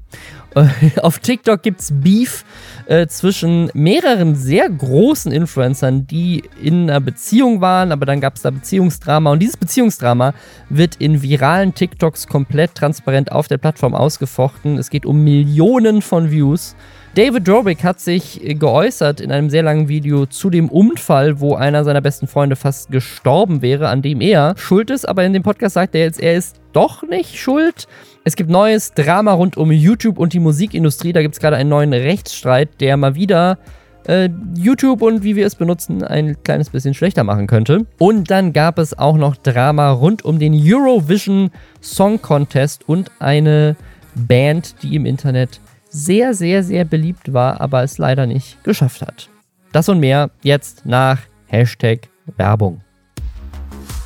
Auf 1.02 1.18
TikTok 1.18 1.62
gibt 1.62 1.80
es 1.80 1.90
Beef 1.92 2.44
äh, 2.92 3.06
zwischen 3.06 3.70
mehreren 3.72 4.34
sehr 4.34 4.68
großen 4.68 5.32
Influencern, 5.32 6.06
die 6.06 6.42
in 6.60 6.90
einer 6.90 7.00
Beziehung 7.00 7.62
waren, 7.62 7.90
aber 7.90 8.04
dann 8.04 8.20
gab 8.20 8.36
es 8.36 8.42
da 8.42 8.50
Beziehungsdrama 8.50 9.32
und 9.32 9.38
dieses 9.38 9.56
Beziehungsdrama 9.56 10.34
wird 10.68 10.96
in 10.96 11.22
viralen 11.22 11.72
TikToks 11.72 12.26
komplett 12.26 12.74
transparent 12.74 13.32
auf 13.32 13.48
der 13.48 13.56
Plattform 13.56 13.94
ausgefochten. 13.94 14.76
Es 14.76 14.90
geht 14.90 15.06
um 15.06 15.24
Millionen 15.24 16.02
von 16.02 16.30
Views. 16.30 16.76
David 17.14 17.46
Drobick 17.46 17.84
hat 17.84 18.00
sich 18.00 18.40
geäußert 18.42 19.20
in 19.20 19.30
einem 19.32 19.50
sehr 19.50 19.62
langen 19.62 19.86
Video 19.86 20.24
zu 20.24 20.48
dem 20.48 20.70
Unfall, 20.70 21.40
wo 21.40 21.54
einer 21.54 21.84
seiner 21.84 22.00
besten 22.00 22.26
Freunde 22.26 22.56
fast 22.56 22.90
gestorben 22.90 23.60
wäre, 23.60 23.88
an 23.88 24.00
dem 24.00 24.22
er 24.22 24.54
schuld 24.56 24.88
ist. 24.88 25.06
Aber 25.06 25.22
in 25.22 25.34
dem 25.34 25.42
Podcast 25.42 25.74
sagt 25.74 25.94
er 25.94 26.00
jetzt, 26.00 26.22
er 26.22 26.34
ist 26.34 26.56
doch 26.72 27.02
nicht 27.02 27.36
schuld. 27.36 27.86
Es 28.24 28.34
gibt 28.34 28.48
neues 28.48 28.94
Drama 28.94 29.34
rund 29.34 29.58
um 29.58 29.70
YouTube 29.70 30.18
und 30.18 30.32
die 30.32 30.38
Musikindustrie. 30.38 31.12
Da 31.12 31.20
gibt 31.20 31.34
es 31.34 31.40
gerade 31.40 31.56
einen 31.56 31.68
neuen 31.68 31.92
Rechtsstreit, 31.92 32.80
der 32.80 32.96
mal 32.96 33.14
wieder 33.14 33.58
äh, 34.06 34.30
YouTube 34.56 35.02
und 35.02 35.22
wie 35.22 35.36
wir 35.36 35.46
es 35.46 35.54
benutzen 35.54 36.02
ein 36.02 36.42
kleines 36.44 36.70
bisschen 36.70 36.94
schlechter 36.94 37.24
machen 37.24 37.46
könnte. 37.46 37.84
Und 37.98 38.30
dann 38.30 38.54
gab 38.54 38.78
es 38.78 38.98
auch 38.98 39.18
noch 39.18 39.36
Drama 39.36 39.90
rund 39.90 40.24
um 40.24 40.38
den 40.38 40.54
Eurovision 40.54 41.50
Song 41.82 42.22
Contest 42.22 42.88
und 42.88 43.10
eine 43.18 43.76
Band, 44.14 44.76
die 44.82 44.96
im 44.96 45.04
Internet 45.04 45.60
sehr, 45.92 46.34
sehr, 46.34 46.64
sehr 46.64 46.84
beliebt 46.84 47.32
war, 47.32 47.60
aber 47.60 47.82
es 47.82 47.98
leider 47.98 48.26
nicht 48.26 48.64
geschafft 48.64 49.02
hat. 49.02 49.28
Das 49.72 49.88
und 49.88 50.00
mehr 50.00 50.30
jetzt 50.42 50.84
nach 50.84 51.18
Hashtag 51.46 52.08
Werbung. 52.36 52.80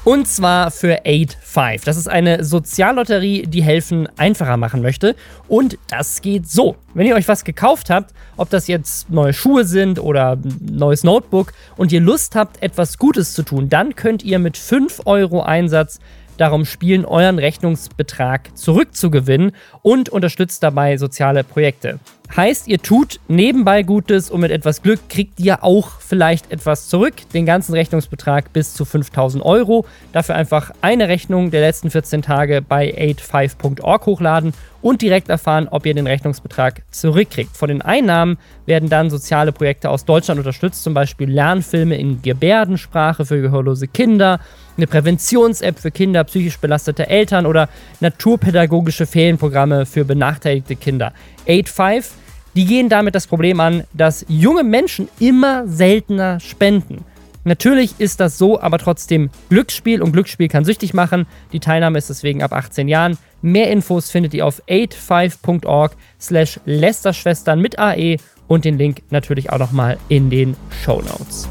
Und 0.06 0.29
zwar 0.29 0.71
für 0.71 1.05
8-5. 1.05 1.85
Das 1.85 1.97
ist 1.97 2.06
eine 2.06 2.44
Soziallotterie, 2.44 3.43
die 3.43 3.65
helfen 3.65 4.09
einfacher 4.17 4.56
machen 4.56 4.81
möchte. 4.81 5.17
Und 5.49 5.79
das 5.88 6.23
geht 6.23 6.49
so. 6.49 6.77
Wenn 6.94 7.09
ihr 7.09 7.17
euch 7.17 7.27
was 7.27 7.43
gekauft 7.43 7.91
habt, 7.91 8.15
ob 8.37 8.49
das 8.49 8.69
jetzt 8.69 9.11
neue 9.11 9.33
Schuhe 9.33 9.65
sind 9.65 9.99
oder 9.99 10.38
neues 10.61 11.03
Notebook 11.03 11.53
und 11.77 11.91
ihr 11.91 12.00
Lust 12.00 12.37
habt, 12.37 12.62
etwas 12.62 12.99
Gutes 12.99 13.35
zu 13.35 13.43
tun, 13.43 13.69
dann 13.69 13.97
könnt 13.97 14.23
ihr 14.23 14.38
mit 14.38 14.56
5 14.56 15.03
Euro 15.06 15.43
Einsatz 15.43 15.99
darum 16.37 16.65
spielen, 16.65 17.05
euren 17.05 17.38
Rechnungsbetrag 17.38 18.57
zurückzugewinnen 18.57 19.52
und 19.83 20.09
unterstützt 20.09 20.62
dabei 20.62 20.97
soziale 20.97 21.45
Projekte. 21.45 21.99
Heißt, 22.35 22.66
ihr 22.66 22.78
tut 22.78 23.21
nebenbei 23.28 23.83
Gutes 23.83 24.31
und 24.31 24.40
mit 24.40 24.50
etwas 24.50 24.83
Glück 24.83 25.09
kriegt 25.09 25.38
ihr 25.38 25.62
auch 25.62 26.00
vielleicht 26.00 26.50
etwas 26.50 26.88
zurück. 26.88 27.14
Den 27.33 27.47
ganzen 27.47 27.73
Rechnungsbetrag 27.73 28.52
bis 28.52 28.75
zu 28.75 28.85
5000 28.85 29.45
Euro. 29.45 29.87
Dafür 30.12 30.35
einfach 30.35 30.73
eine 30.81 31.09
Rechnung 31.09 31.50
der 31.50 31.61
letzten 31.61 31.90
14 31.90 32.23
Tage 32.23 32.62
bei 32.62 32.93
85.org 32.93 34.07
hochladen 34.07 34.52
und 34.87 35.02
direkt 35.02 35.28
erfahren, 35.28 35.66
ob 35.69 35.85
ihr 35.85 35.95
den 35.95 36.07
Rechnungsbetrag 36.07 36.83
zurückkriegt. 36.93 37.57
Von 37.57 37.71
den 37.71 37.83
Einnahmen 37.83 38.38
werden 38.66 38.88
dann 38.88 39.11
soziale 39.11 39.50
Projekte 39.50 39.90
aus 39.90 40.05
Deutschland 40.05 40.38
unterstützt, 40.38 40.85
zum 40.85 40.95
Beispiel 40.95 41.28
Lernfilme 41.28 41.97
in 41.97 42.23
Gebärdensprache 42.23 43.25
für 43.25 43.43
gehörlose 43.43 43.88
Kinder, 43.88 44.38
eine 44.76 44.87
Präventions-App 44.87 45.81
für 45.81 45.90
Kinder 45.90 46.23
psychisch 46.23 46.61
belastete 46.61 47.09
Eltern 47.09 47.47
oder 47.47 47.69
naturpädagogische 47.99 49.07
Ferienprogramme 49.07 49.87
für 49.87 50.05
benachteiligte 50.05 50.76
Kinder. 50.76 51.12
85, 51.47 52.12
die 52.55 52.64
gehen 52.64 52.88
damit 52.88 53.16
das 53.16 53.26
Problem 53.26 53.59
an, 53.59 53.83
dass 53.93 54.25
junge 54.28 54.62
Menschen 54.62 55.09
immer 55.19 55.66
seltener 55.66 56.38
spenden. 56.38 57.05
Natürlich 57.47 57.95
ist 57.99 58.19
das 58.19 58.38
so, 58.38 58.61
aber 58.61 58.76
trotzdem 58.79 59.31
Glücksspiel 59.50 60.03
und 60.03 60.11
Glücksspiel 60.11 60.49
kann 60.49 60.65
süchtig 60.65 60.95
machen. 60.95 61.26
Die 61.53 61.61
Teilnahme 61.61 61.97
ist 61.97 62.11
deswegen 62.11 62.43
ab 62.43 62.53
18 62.53 62.88
Jahren. 62.88 63.19
Mehr 63.41 63.71
Infos 63.71 64.11
findet 64.11 64.35
ihr 64.35 64.45
auf 64.45 64.61
85.org 64.69 65.97
slash 66.21 66.59
Lästerschwestern 66.65 67.61
mit 67.61 67.79
AE 67.79 68.17
und 68.49 68.65
den 68.65 68.76
Link 68.79 69.03
natürlich 69.11 69.50
auch 69.50 69.61
nochmal 69.61 69.97
in 70.09 70.29
den 70.29 70.57
Show 70.83 71.00
Notes. 71.03 71.49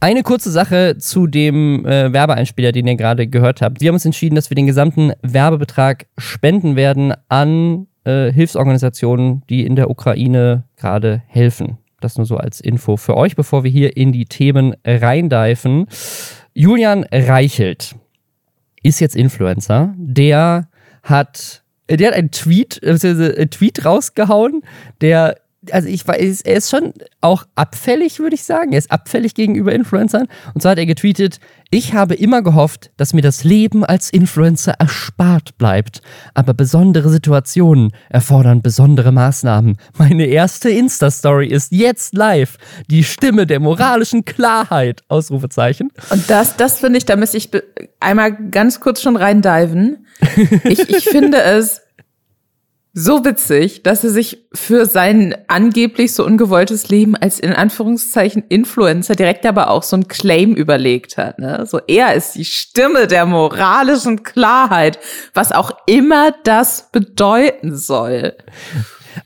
Eine 0.00 0.22
kurze 0.22 0.50
Sache 0.50 0.96
zu 0.96 1.26
dem 1.26 1.84
äh, 1.84 2.10
Werbeeinspieler, 2.10 2.72
den 2.72 2.86
ihr 2.86 2.96
gerade 2.96 3.26
gehört 3.26 3.60
habt. 3.60 3.82
Wir 3.82 3.88
haben 3.88 3.96
uns 3.96 4.06
entschieden, 4.06 4.36
dass 4.36 4.48
wir 4.48 4.54
den 4.54 4.66
gesamten 4.66 5.12
Werbebetrag 5.20 6.06
spenden 6.16 6.76
werden 6.76 7.12
an 7.28 7.88
äh, 8.04 8.32
Hilfsorganisationen, 8.32 9.42
die 9.50 9.66
in 9.66 9.76
der 9.76 9.90
Ukraine 9.90 10.64
gerade 10.78 11.22
helfen. 11.26 11.76
Das 12.00 12.16
nur 12.16 12.26
so 12.26 12.36
als 12.36 12.60
Info 12.60 12.96
für 12.96 13.16
euch, 13.16 13.34
bevor 13.34 13.64
wir 13.64 13.70
hier 13.70 13.96
in 13.96 14.12
die 14.12 14.26
Themen 14.26 14.76
reindeifen. 14.84 15.86
Julian 16.54 17.04
Reichelt 17.10 17.96
ist 18.82 19.00
jetzt 19.00 19.16
Influencer. 19.16 19.94
Der 19.96 20.68
hat 21.02 21.62
der 21.90 22.08
hat 22.08 22.14
einen 22.14 22.30
Tweet, 22.30 22.80
also 22.84 23.08
einen 23.08 23.50
Tweet 23.50 23.84
rausgehauen, 23.84 24.62
der 25.00 25.40
also 25.72 25.88
ich 25.88 26.06
weiß, 26.06 26.42
er 26.42 26.56
ist 26.56 26.70
schon 26.70 26.92
auch 27.20 27.44
abfällig, 27.54 28.18
würde 28.18 28.34
ich 28.34 28.44
sagen. 28.44 28.72
Er 28.72 28.78
ist 28.78 28.90
abfällig 28.90 29.34
gegenüber 29.34 29.72
Influencern. 29.72 30.26
Und 30.54 30.60
zwar 30.60 30.72
hat 30.72 30.78
er 30.78 30.86
getweetet, 30.86 31.40
ich 31.70 31.92
habe 31.92 32.14
immer 32.14 32.42
gehofft, 32.42 32.90
dass 32.96 33.12
mir 33.12 33.20
das 33.20 33.44
Leben 33.44 33.84
als 33.84 34.10
Influencer 34.10 34.72
erspart 34.78 35.58
bleibt. 35.58 36.00
Aber 36.32 36.54
besondere 36.54 37.10
Situationen 37.10 37.92
erfordern 38.08 38.62
besondere 38.62 39.12
Maßnahmen. 39.12 39.76
Meine 39.98 40.26
erste 40.26 40.70
Insta-Story 40.70 41.48
ist 41.48 41.72
jetzt 41.72 42.14
live. 42.14 42.56
Die 42.90 43.04
Stimme 43.04 43.46
der 43.46 43.60
moralischen 43.60 44.24
Klarheit. 44.24 45.02
Ausrufezeichen. 45.08 45.90
Und 46.10 46.30
das, 46.30 46.56
das 46.56 46.80
finde 46.80 46.98
ich, 46.98 47.04
da 47.04 47.16
müsste 47.16 47.36
ich 47.36 47.50
einmal 48.00 48.36
ganz 48.50 48.80
kurz 48.80 49.02
schon 49.02 49.16
reindiven. 49.16 50.06
Ich, 50.64 50.88
ich 50.88 51.04
finde 51.04 51.42
es 51.42 51.82
so 52.98 53.24
witzig, 53.24 53.82
dass 53.84 54.02
er 54.02 54.10
sich 54.10 54.38
für 54.52 54.86
sein 54.86 55.36
angeblich 55.46 56.14
so 56.14 56.24
ungewolltes 56.24 56.88
Leben 56.88 57.14
als 57.14 57.38
in 57.38 57.52
Anführungszeichen 57.52 58.42
Influencer 58.48 59.14
direkt 59.14 59.46
aber 59.46 59.70
auch 59.70 59.84
so 59.84 59.96
ein 59.96 60.08
Claim 60.08 60.54
überlegt 60.54 61.16
hat. 61.16 61.38
Ne? 61.38 61.64
So 61.66 61.80
er 61.86 62.14
ist 62.14 62.34
die 62.34 62.44
Stimme 62.44 63.06
der 63.06 63.24
moralischen 63.24 64.24
Klarheit, 64.24 64.98
was 65.32 65.52
auch 65.52 65.70
immer 65.86 66.34
das 66.44 66.90
bedeuten 66.90 67.76
soll. 67.76 68.34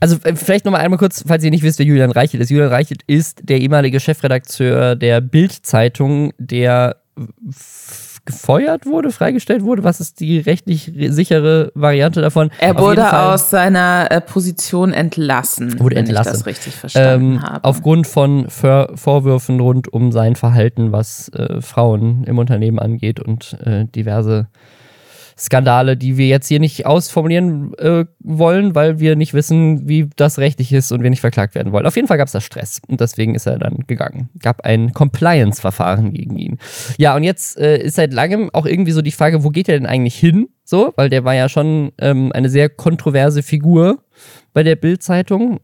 Also 0.01 0.17
äh, 0.25 0.37
vielleicht 0.37 0.65
noch 0.65 0.73
mal 0.73 0.79
einmal 0.79 0.99
kurz, 0.99 1.25
falls 1.27 1.43
ihr 1.43 1.51
nicht 1.51 1.63
wisst, 1.63 1.79
wer 1.79 1.87
Julian 1.87 2.11
Reichelt 2.11 2.43
ist. 2.43 2.51
Julian 2.51 2.71
Reichelt 2.71 3.03
ist 3.07 3.41
der 3.43 3.61
ehemalige 3.61 4.01
Chefredakteur 4.01 4.97
der 4.97 5.21
Bild-Zeitung, 5.21 6.33
der 6.39 6.97
gefeuert 8.25 8.87
wurde, 8.87 9.11
freigestellt 9.11 9.63
wurde? 9.63 9.85
Was 9.85 10.01
ist 10.01 10.21
die 10.21 10.39
rechtlich 10.39 10.93
sichere 10.95 11.73
Variante 11.75 12.21
davon? 12.21 12.51
Er 12.59 12.79
wurde 12.79 13.19
aus 13.19 13.51
seiner 13.51 14.09
äh, 14.11 14.21
Position 14.21 14.93
entlassen, 14.93 15.79
wurde 15.81 15.97
wenn 15.97 16.07
entlassen. 16.07 16.33
ich 16.33 16.39
das 16.39 16.47
richtig 16.47 16.75
verstanden 16.75 17.33
ähm, 17.33 17.43
habe. 17.43 17.65
Aufgrund 17.65 18.07
von 18.07 18.49
Vor 18.49 18.91
Vorwürfen 18.95 19.61
rund 19.61 19.93
um 19.93 20.13
sein 20.13 20.37
Verhalten, 20.37 20.93
was 20.93 21.29
äh, 21.31 21.61
Frauen 21.61 22.25
im 22.25 22.39
Unternehmen 22.39 22.79
angeht 22.79 23.21
und 23.21 23.57
äh, 23.65 23.87
diverse 23.87 24.49
Skandale, 25.43 25.97
die 25.97 26.17
wir 26.17 26.29
jetzt 26.29 26.47
hier 26.47 26.61
nicht 26.61 26.87
ausformulieren 26.87 27.75
äh, 27.79 28.05
wollen, 28.21 28.75
weil 28.75 29.01
wir 29.01 29.17
nicht 29.17 29.35
wissen, 29.35 29.89
wie 29.89 30.09
das 30.17 30.39
rechtlich 30.39 30.73
ist 30.73 30.93
und 30.93 31.03
wir 31.03 31.11
nicht 31.11 31.21
verklagt 31.21 31.55
werden 31.55 31.73
wollen. 31.73 31.87
Auf 31.87 31.97
jeden 31.97 32.07
Fall 32.07 32.19
gab 32.19 32.27
es 32.27 32.33
da 32.33 32.41
Stress 32.41 32.81
und 32.87 33.01
deswegen 33.01 33.35
ist 33.35 33.47
er 33.47 33.59
dann 33.59 33.85
gegangen. 33.87 34.29
Gab 34.41 34.65
ein 34.65 34.93
Compliance-Verfahren 34.93 36.13
gegen 36.13 36.39
ihn. 36.39 36.59
Ja, 36.97 37.17
und 37.17 37.25
jetzt 37.25 37.59
äh, 37.59 37.79
ist 37.79 37.97
seit 37.97 38.13
langem 38.13 38.51
auch 38.53 38.67
irgendwie 38.67 38.93
so 38.93 39.03
die 39.03 39.11
Frage, 39.11 39.43
wo 39.43 39.51
geht 39.51 39.69
er 39.69 39.77
denn 39.79 39.87
eigentlich 39.87 40.17
hin? 40.17 40.49
So, 40.65 40.93
weil 40.97 41.11
der 41.11 41.25
war 41.25 41.35
ja 41.35 41.49
schon 41.49 41.93
ähm, 41.99 42.31
eine 42.33 42.49
sehr 42.49 42.69
kontroverse 42.69 43.43
Figur 43.43 44.05
bei 44.53 44.63
der 44.63 44.77
Bild-Zeitung 44.77 45.61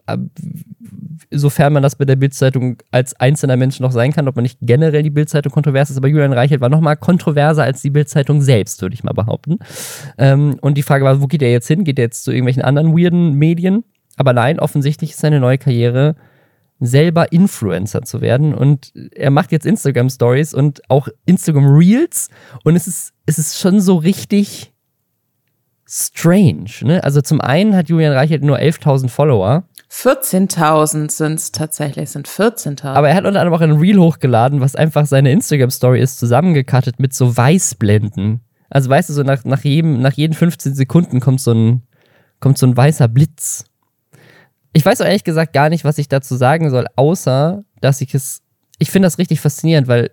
sofern 1.30 1.72
man 1.72 1.82
das 1.82 1.96
bei 1.96 2.04
der 2.04 2.16
Bildzeitung 2.16 2.78
als 2.90 3.18
einzelner 3.18 3.56
Mensch 3.56 3.80
noch 3.80 3.92
sein 3.92 4.12
kann, 4.12 4.28
ob 4.28 4.36
man 4.36 4.42
nicht 4.42 4.58
generell 4.62 5.02
die 5.02 5.10
Bildzeitung 5.10 5.52
kontrovers 5.52 5.90
ist, 5.90 5.96
aber 5.96 6.08
Julian 6.08 6.32
Reichelt 6.32 6.60
war 6.60 6.68
noch 6.68 6.80
mal 6.80 6.96
kontroverser 6.96 7.64
als 7.64 7.82
die 7.82 7.90
Bildzeitung 7.90 8.40
selbst, 8.40 8.80
würde 8.82 8.94
ich 8.94 9.04
mal 9.04 9.12
behaupten. 9.12 9.58
Ähm, 10.16 10.58
und 10.60 10.78
die 10.78 10.82
Frage 10.82 11.04
war, 11.04 11.20
wo 11.20 11.26
geht 11.26 11.42
er 11.42 11.50
jetzt 11.50 11.68
hin? 11.68 11.84
Geht 11.84 11.98
er 11.98 12.04
jetzt 12.04 12.24
zu 12.24 12.32
irgendwelchen 12.32 12.62
anderen 12.62 12.96
weirden 12.96 13.34
Medien? 13.34 13.84
Aber 14.16 14.32
nein, 14.32 14.58
offensichtlich 14.58 15.10
ist 15.10 15.20
seine 15.20 15.40
neue 15.40 15.58
Karriere 15.58 16.16
selber 16.80 17.32
Influencer 17.32 18.02
zu 18.02 18.20
werden 18.20 18.54
und 18.54 18.92
er 19.12 19.30
macht 19.30 19.50
jetzt 19.50 19.66
Instagram 19.66 20.10
Stories 20.10 20.54
und 20.54 20.88
auch 20.88 21.08
Instagram 21.26 21.66
Reels 21.66 22.28
und 22.62 22.76
es 22.76 22.86
ist 22.86 23.14
es 23.26 23.36
ist 23.36 23.58
schon 23.58 23.80
so 23.80 23.96
richtig 23.96 24.72
strange, 25.88 26.70
ne? 26.82 27.02
Also 27.02 27.22
zum 27.22 27.40
einen 27.40 27.74
hat 27.74 27.88
Julian 27.88 28.12
Reichelt 28.12 28.44
nur 28.44 28.58
11.000 28.58 29.08
Follower 29.08 29.64
14.000 29.90 31.10
sind 31.10 31.34
es 31.38 31.50
tatsächlich, 31.50 32.10
sind 32.10 32.28
14.000. 32.28 32.84
Aber 32.84 33.08
er 33.08 33.14
hat 33.14 33.24
unter 33.24 33.40
anderem 33.40 33.54
auch 33.54 33.62
ein 33.62 33.80
Reel 33.80 33.98
hochgeladen, 33.98 34.60
was 34.60 34.76
einfach 34.76 35.06
seine 35.06 35.32
Instagram-Story 35.32 36.00
ist, 36.00 36.18
zusammengekattet 36.18 37.00
mit 37.00 37.14
so 37.14 37.34
Weißblenden. 37.34 38.42
Also 38.68 38.90
weißt 38.90 39.08
du, 39.08 39.14
so 39.14 39.22
nach, 39.22 39.44
nach, 39.44 39.64
jedem, 39.64 40.00
nach 40.02 40.12
jeden 40.12 40.34
15 40.34 40.74
Sekunden 40.74 41.20
kommt 41.20 41.40
so, 41.40 41.52
ein, 41.52 41.82
kommt 42.38 42.58
so 42.58 42.66
ein 42.66 42.76
weißer 42.76 43.08
Blitz. 43.08 43.64
Ich 44.74 44.84
weiß 44.84 45.00
auch 45.00 45.06
ehrlich 45.06 45.24
gesagt 45.24 45.54
gar 45.54 45.70
nicht, 45.70 45.84
was 45.84 45.96
ich 45.96 46.08
dazu 46.08 46.36
sagen 46.36 46.68
soll, 46.68 46.86
außer, 46.96 47.64
dass 47.80 48.02
ich 48.02 48.14
es, 48.14 48.42
ich 48.78 48.90
finde 48.90 49.06
das 49.06 49.16
richtig 49.16 49.40
faszinierend, 49.40 49.88
weil 49.88 50.10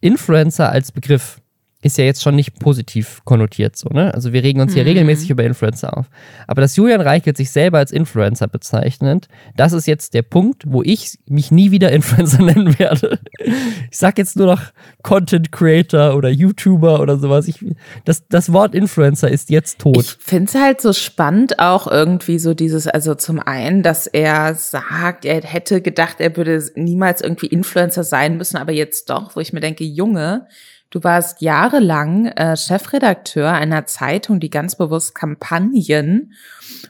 Influencer 0.00 0.70
als 0.70 0.92
Begriff 0.92 1.40
ist 1.86 1.98
ja 1.98 2.04
jetzt 2.04 2.22
schon 2.22 2.36
nicht 2.36 2.58
positiv 2.58 3.20
konnotiert 3.24 3.76
so, 3.76 3.88
ne? 3.88 4.12
Also 4.14 4.32
wir 4.32 4.42
regen 4.42 4.60
uns 4.60 4.74
hier 4.74 4.82
mhm. 4.82 4.88
regelmäßig 4.88 5.30
über 5.30 5.44
Influencer 5.44 5.96
auf. 5.96 6.06
Aber 6.46 6.60
dass 6.60 6.76
Julian 6.76 7.00
Reichelt 7.00 7.36
sich 7.36 7.50
selber 7.50 7.78
als 7.78 7.92
Influencer 7.92 8.48
bezeichnet, 8.48 9.28
das 9.56 9.72
ist 9.72 9.86
jetzt 9.86 10.14
der 10.14 10.22
Punkt, 10.22 10.64
wo 10.66 10.82
ich 10.82 11.18
mich 11.26 11.50
nie 11.50 11.70
wieder 11.70 11.92
Influencer 11.92 12.42
nennen 12.42 12.78
werde. 12.78 13.18
Ich 13.38 13.98
sag 13.98 14.18
jetzt 14.18 14.36
nur 14.36 14.46
noch 14.46 14.62
Content 15.02 15.52
Creator 15.52 16.14
oder 16.16 16.28
YouTuber 16.28 17.00
oder 17.00 17.18
sowas. 17.18 17.48
Ich, 17.48 17.64
das, 18.04 18.26
das 18.28 18.52
Wort 18.52 18.74
Influencer 18.74 19.30
ist 19.30 19.50
jetzt 19.50 19.78
tot. 19.78 19.98
Ich 19.98 20.16
finde 20.18 20.46
es 20.46 20.54
halt 20.54 20.80
so 20.80 20.92
spannend 20.92 21.58
auch 21.58 21.86
irgendwie 21.86 22.38
so 22.38 22.54
dieses, 22.54 22.86
also 22.86 23.14
zum 23.14 23.40
einen, 23.40 23.82
dass 23.82 24.06
er 24.06 24.54
sagt, 24.54 25.24
er 25.24 25.42
hätte 25.42 25.80
gedacht, 25.80 26.20
er 26.20 26.36
würde 26.36 26.62
niemals 26.74 27.20
irgendwie 27.20 27.46
Influencer 27.46 28.04
sein 28.04 28.36
müssen, 28.36 28.56
aber 28.56 28.72
jetzt 28.72 29.10
doch, 29.10 29.36
wo 29.36 29.40
ich 29.40 29.52
mir 29.52 29.60
denke, 29.60 29.84
Junge, 29.84 30.46
Du 30.90 31.02
warst 31.02 31.42
jahrelang 31.42 32.26
äh, 32.26 32.56
Chefredakteur 32.56 33.52
einer 33.52 33.86
Zeitung, 33.86 34.40
die 34.40 34.50
ganz 34.50 34.76
bewusst 34.76 35.14
Kampagnen 35.14 36.32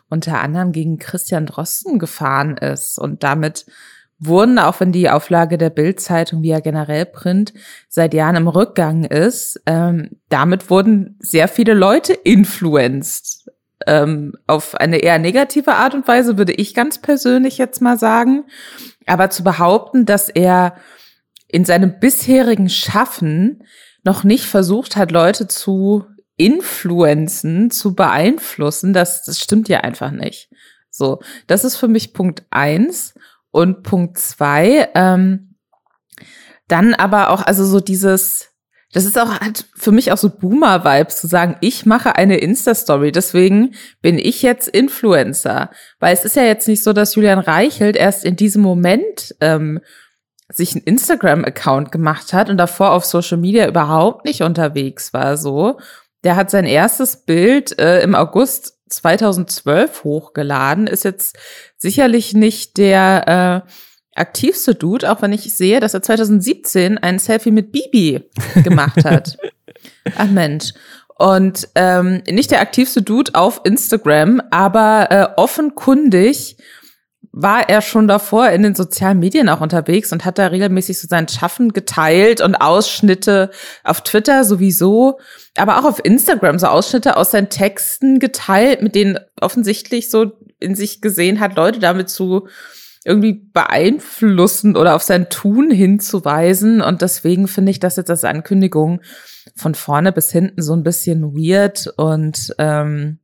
unter 0.08 0.40
anderem 0.40 0.72
gegen 0.72 0.98
Christian 0.98 1.46
Drosten 1.46 1.98
gefahren 1.98 2.56
ist. 2.56 2.98
Und 2.98 3.22
damit 3.22 3.66
wurden, 4.18 4.58
auch 4.58 4.80
wenn 4.80 4.92
die 4.92 5.10
Auflage 5.10 5.58
der 5.58 5.70
Bildzeitung 5.70 6.42
ja 6.42 6.60
generell 6.60 7.06
Print 7.06 7.52
seit 7.88 8.14
Jahren 8.14 8.36
im 8.36 8.48
Rückgang 8.48 9.04
ist, 9.04 9.60
ähm, 9.66 10.10
damit 10.28 10.70
wurden 10.70 11.16
sehr 11.18 11.48
viele 11.48 11.74
Leute 11.74 12.12
influenced. 12.12 13.50
Ähm, 13.86 14.32
auf 14.46 14.74
eine 14.74 14.98
eher 14.98 15.18
negative 15.18 15.74
Art 15.74 15.94
und 15.94 16.08
Weise 16.08 16.38
würde 16.38 16.52
ich 16.52 16.74
ganz 16.74 17.00
persönlich 17.00 17.58
jetzt 17.58 17.82
mal 17.82 17.98
sagen. 17.98 18.44
Aber 19.06 19.30
zu 19.30 19.44
behaupten, 19.44 20.06
dass 20.06 20.28
er 20.28 20.76
in 21.48 21.64
seinem 21.64 22.00
bisherigen 22.00 22.68
Schaffen 22.68 23.62
noch 24.06 24.24
nicht 24.24 24.46
versucht 24.46 24.96
hat, 24.96 25.10
Leute 25.10 25.48
zu 25.48 26.06
influenzen, 26.36 27.70
zu 27.70 27.94
beeinflussen, 27.94 28.92
das, 28.92 29.24
das 29.24 29.40
stimmt 29.40 29.68
ja 29.68 29.80
einfach 29.80 30.12
nicht. 30.12 30.48
So, 30.90 31.20
das 31.46 31.64
ist 31.64 31.76
für 31.76 31.88
mich 31.88 32.14
Punkt 32.14 32.44
eins. 32.50 33.14
Und 33.50 33.82
Punkt 33.82 34.18
zwei, 34.18 34.90
ähm, 34.94 35.54
dann 36.68 36.94
aber 36.94 37.30
auch, 37.30 37.42
also 37.42 37.64
so 37.64 37.80
dieses, 37.80 38.50
das 38.92 39.06
ist 39.06 39.18
auch 39.18 39.40
halt 39.40 39.64
für 39.74 39.92
mich 39.92 40.12
auch 40.12 40.18
so 40.18 40.28
Boomer-Vibes 40.28 41.16
zu 41.16 41.26
sagen, 41.26 41.56
ich 41.60 41.86
mache 41.86 42.16
eine 42.16 42.36
Insta-Story, 42.36 43.12
deswegen 43.12 43.74
bin 44.02 44.18
ich 44.18 44.42
jetzt 44.42 44.68
Influencer. 44.68 45.70
Weil 46.00 46.12
es 46.12 46.24
ist 46.24 46.36
ja 46.36 46.42
jetzt 46.42 46.68
nicht 46.68 46.84
so, 46.84 46.92
dass 46.92 47.14
Julian 47.14 47.38
Reichelt 47.38 47.96
erst 47.96 48.24
in 48.24 48.36
diesem 48.36 48.62
Moment 48.62 49.34
ähm, 49.40 49.80
sich 50.52 50.74
einen 50.74 50.84
Instagram-Account 50.84 51.90
gemacht 51.90 52.32
hat 52.32 52.50
und 52.50 52.56
davor 52.56 52.92
auf 52.92 53.04
Social 53.04 53.38
Media 53.38 53.66
überhaupt 53.66 54.24
nicht 54.24 54.42
unterwegs 54.42 55.12
war, 55.12 55.36
so. 55.36 55.78
Der 56.24 56.36
hat 56.36 56.50
sein 56.50 56.64
erstes 56.64 57.24
Bild 57.24 57.78
äh, 57.78 58.00
im 58.00 58.14
August 58.14 58.78
2012 58.88 60.04
hochgeladen, 60.04 60.86
ist 60.86 61.04
jetzt 61.04 61.36
sicherlich 61.76 62.34
nicht 62.34 62.78
der 62.78 63.64
äh, 63.66 63.70
aktivste 64.14 64.74
Dude, 64.74 65.10
auch 65.10 65.22
wenn 65.22 65.32
ich 65.32 65.54
sehe, 65.54 65.80
dass 65.80 65.94
er 65.94 66.02
2017 66.02 66.98
ein 66.98 67.18
Selfie 67.18 67.50
mit 67.50 67.72
Bibi 67.72 68.22
gemacht 68.64 69.04
hat. 69.04 69.36
Ach 70.16 70.28
Mensch. 70.28 70.72
Und 71.18 71.68
ähm, 71.74 72.22
nicht 72.30 72.50
der 72.50 72.60
aktivste 72.60 73.02
Dude 73.02 73.34
auf 73.34 73.62
Instagram, 73.64 74.42
aber 74.50 75.10
äh, 75.10 75.28
offenkundig 75.36 76.56
war 77.32 77.68
er 77.68 77.82
schon 77.82 78.08
davor 78.08 78.48
in 78.48 78.62
den 78.62 78.74
sozialen 78.74 79.18
Medien 79.18 79.50
auch 79.50 79.60
unterwegs 79.60 80.10
und 80.12 80.24
hat 80.24 80.38
da 80.38 80.46
regelmäßig 80.46 80.98
so 80.98 81.06
sein 81.06 81.28
Schaffen 81.28 81.72
geteilt 81.72 82.40
und 82.40 82.54
Ausschnitte 82.54 83.50
auf 83.84 84.00
Twitter 84.00 84.42
sowieso, 84.44 85.18
aber 85.56 85.78
auch 85.78 85.84
auf 85.84 86.02
Instagram 86.02 86.58
so 86.58 86.66
Ausschnitte 86.66 87.16
aus 87.16 87.32
seinen 87.32 87.50
Texten 87.50 88.20
geteilt, 88.20 88.80
mit 88.80 88.94
denen 88.94 89.18
offensichtlich 89.40 90.10
so 90.10 90.32
in 90.60 90.74
sich 90.74 91.02
gesehen 91.02 91.38
hat, 91.40 91.56
Leute 91.56 91.78
damit 91.78 92.08
zu 92.08 92.48
irgendwie 93.04 93.34
beeinflussen 93.52 94.76
oder 94.76 94.96
auf 94.96 95.02
sein 95.02 95.28
Tun 95.28 95.70
hinzuweisen. 95.70 96.80
Und 96.80 97.02
deswegen 97.02 97.46
finde 97.46 97.70
ich 97.70 97.78
das 97.78 97.96
jetzt 97.96 98.10
als 98.10 98.24
Ankündigung 98.24 99.00
von 99.54 99.74
vorne 99.74 100.10
bis 100.10 100.32
hinten 100.32 100.60
so 100.60 100.72
ein 100.72 100.82
bisschen 100.82 101.34
weird 101.34 101.86
und 101.96 102.54
ähm, 102.58 103.18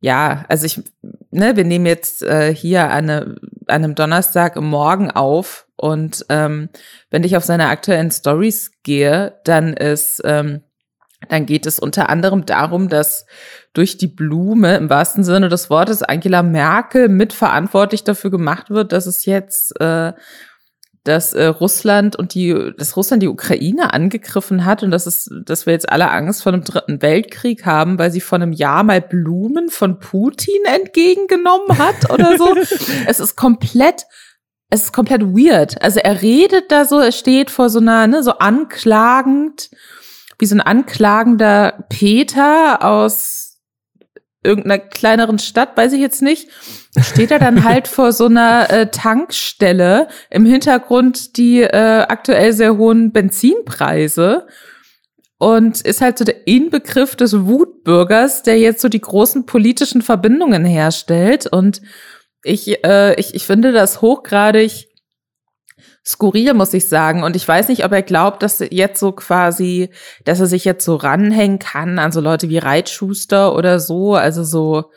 ja, 0.00 0.44
also 0.48 0.66
ich, 0.66 0.82
ne, 1.30 1.56
wir 1.56 1.64
nehmen 1.64 1.86
jetzt 1.86 2.22
äh, 2.22 2.54
hier 2.54 2.90
eine, 2.90 3.36
an 3.66 3.84
einem 3.84 3.94
Donnerstag 3.94 4.56
im 4.56 4.68
Morgen 4.68 5.10
auf 5.10 5.66
und 5.76 6.24
ähm, 6.28 6.68
wenn 7.10 7.24
ich 7.24 7.36
auf 7.36 7.44
seine 7.44 7.68
aktuellen 7.68 8.10
Stories 8.10 8.72
gehe, 8.82 9.38
dann 9.44 9.74
ist 9.74 10.20
ähm, 10.24 10.62
dann 11.28 11.46
geht 11.46 11.66
es 11.66 11.78
unter 11.78 12.08
anderem 12.08 12.46
darum, 12.46 12.88
dass 12.88 13.26
durch 13.72 13.98
die 13.98 14.06
Blume 14.06 14.76
im 14.76 14.88
wahrsten 14.88 15.24
Sinne 15.24 15.48
des 15.48 15.68
Wortes 15.68 16.02
Angela 16.02 16.42
Merkel 16.42 17.08
mitverantwortlich 17.08 18.04
dafür 18.04 18.30
gemacht 18.30 18.70
wird, 18.70 18.92
dass 18.92 19.06
es 19.06 19.24
jetzt 19.24 19.78
äh, 19.80 20.12
dass 21.08 21.32
äh, 21.32 21.46
Russland 21.46 22.16
und 22.16 22.34
die, 22.34 22.72
dass 22.76 22.96
Russland 22.96 23.22
die 23.22 23.28
Ukraine 23.28 23.92
angegriffen 23.94 24.64
hat 24.64 24.82
und 24.82 24.90
dass 24.90 25.06
es, 25.06 25.30
dass 25.44 25.64
wir 25.64 25.72
jetzt 25.72 25.88
alle 25.88 26.10
Angst 26.10 26.42
vor 26.42 26.52
einem 26.52 26.64
dritten 26.64 27.00
Weltkrieg 27.00 27.64
haben, 27.64 27.98
weil 27.98 28.10
sie 28.10 28.20
vor 28.20 28.36
einem 28.36 28.52
Jahr 28.52 28.82
mal 28.82 29.00
Blumen 29.00 29.70
von 29.70 29.98
Putin 29.98 30.60
entgegengenommen 30.64 31.78
hat 31.78 32.10
oder 32.10 32.36
so. 32.36 32.54
es 33.06 33.20
ist 33.20 33.36
komplett, 33.36 34.04
es 34.70 34.84
ist 34.84 34.92
komplett 34.92 35.22
weird. 35.22 35.80
Also 35.80 36.00
er 36.00 36.20
redet 36.20 36.70
da 36.70 36.84
so, 36.84 36.98
er 36.98 37.12
steht 37.12 37.50
vor 37.50 37.70
so 37.70 37.78
einer, 37.78 38.06
ne, 38.06 38.22
so 38.22 38.32
anklagend, 38.32 39.70
wie 40.38 40.46
so 40.46 40.54
ein 40.54 40.60
anklagender 40.60 41.86
Peter 41.88 42.84
aus 42.84 43.47
irgendeiner 44.48 44.78
kleineren 44.78 45.38
Stadt, 45.38 45.76
weiß 45.76 45.92
ich 45.92 46.00
jetzt 46.00 46.22
nicht, 46.22 46.48
steht 47.00 47.30
er 47.30 47.38
dann 47.38 47.62
halt 47.64 47.86
vor 47.88 48.12
so 48.12 48.26
einer 48.26 48.70
äh, 48.70 48.90
Tankstelle. 48.90 50.08
Im 50.30 50.46
Hintergrund 50.46 51.36
die 51.36 51.60
äh, 51.60 52.04
aktuell 52.08 52.52
sehr 52.52 52.76
hohen 52.76 53.12
Benzinpreise. 53.12 54.46
Und 55.40 55.82
ist 55.82 56.00
halt 56.00 56.18
so 56.18 56.24
der 56.24 56.48
Inbegriff 56.48 57.14
des 57.14 57.46
Wutbürgers, 57.46 58.42
der 58.42 58.58
jetzt 58.58 58.80
so 58.80 58.88
die 58.88 59.00
großen 59.00 59.46
politischen 59.46 60.02
Verbindungen 60.02 60.64
herstellt. 60.64 61.46
Und 61.46 61.80
ich, 62.42 62.84
äh, 62.84 63.14
ich, 63.20 63.34
ich 63.34 63.46
finde 63.46 63.70
das 63.70 64.02
hochgradig 64.02 64.87
skurril, 66.08 66.54
muss 66.54 66.72
ich 66.72 66.88
sagen. 66.88 67.22
Und 67.22 67.36
ich 67.36 67.46
weiß 67.46 67.68
nicht, 67.68 67.84
ob 67.84 67.92
er 67.92 68.02
glaubt, 68.02 68.42
dass 68.42 68.64
jetzt 68.70 68.98
so 68.98 69.12
quasi, 69.12 69.90
dass 70.24 70.40
er 70.40 70.46
sich 70.46 70.64
jetzt 70.64 70.84
so 70.84 70.96
ranhängen 70.96 71.58
kann 71.58 71.98
an 71.98 72.12
so 72.12 72.20
Leute 72.20 72.48
wie 72.48 72.58
Reitschuster 72.58 73.54
oder 73.54 73.78
so. 73.78 74.14
Also 74.14 74.42
so, 74.42 74.90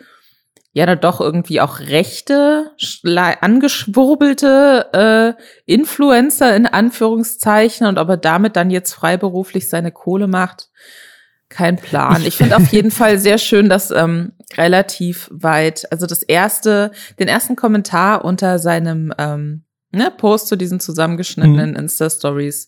ja, 0.71 0.85
dann 0.85 1.01
doch 1.01 1.19
irgendwie 1.19 1.59
auch 1.59 1.79
rechte, 1.79 2.71
angeschwurbelte 3.03 5.35
äh, 5.37 5.41
Influencer 5.65 6.55
in 6.55 6.65
Anführungszeichen 6.65 7.87
und 7.87 7.97
ob 7.97 8.07
er 8.07 8.17
damit 8.17 8.55
dann 8.55 8.71
jetzt 8.71 8.93
freiberuflich 8.93 9.67
seine 9.67 9.91
Kohle 9.91 10.27
macht. 10.27 10.69
Kein 11.49 11.75
Plan. 11.75 12.25
Ich 12.25 12.37
finde 12.37 12.55
auf 12.55 12.71
jeden 12.71 12.91
Fall 12.91 13.19
sehr 13.19 13.37
schön, 13.37 13.67
dass 13.67 13.91
ähm, 13.91 14.31
relativ 14.55 15.27
weit, 15.33 15.91
also 15.91 16.05
das 16.05 16.23
erste, 16.23 16.91
den 17.19 17.27
ersten 17.27 17.57
Kommentar 17.57 18.23
unter 18.23 18.57
seinem 18.57 19.13
ähm, 19.17 19.65
ne, 19.91 20.11
Post 20.15 20.47
zu 20.47 20.55
diesen 20.55 20.79
zusammengeschnittenen 20.79 21.71
mhm. 21.71 21.75
Insta-Stories, 21.75 22.67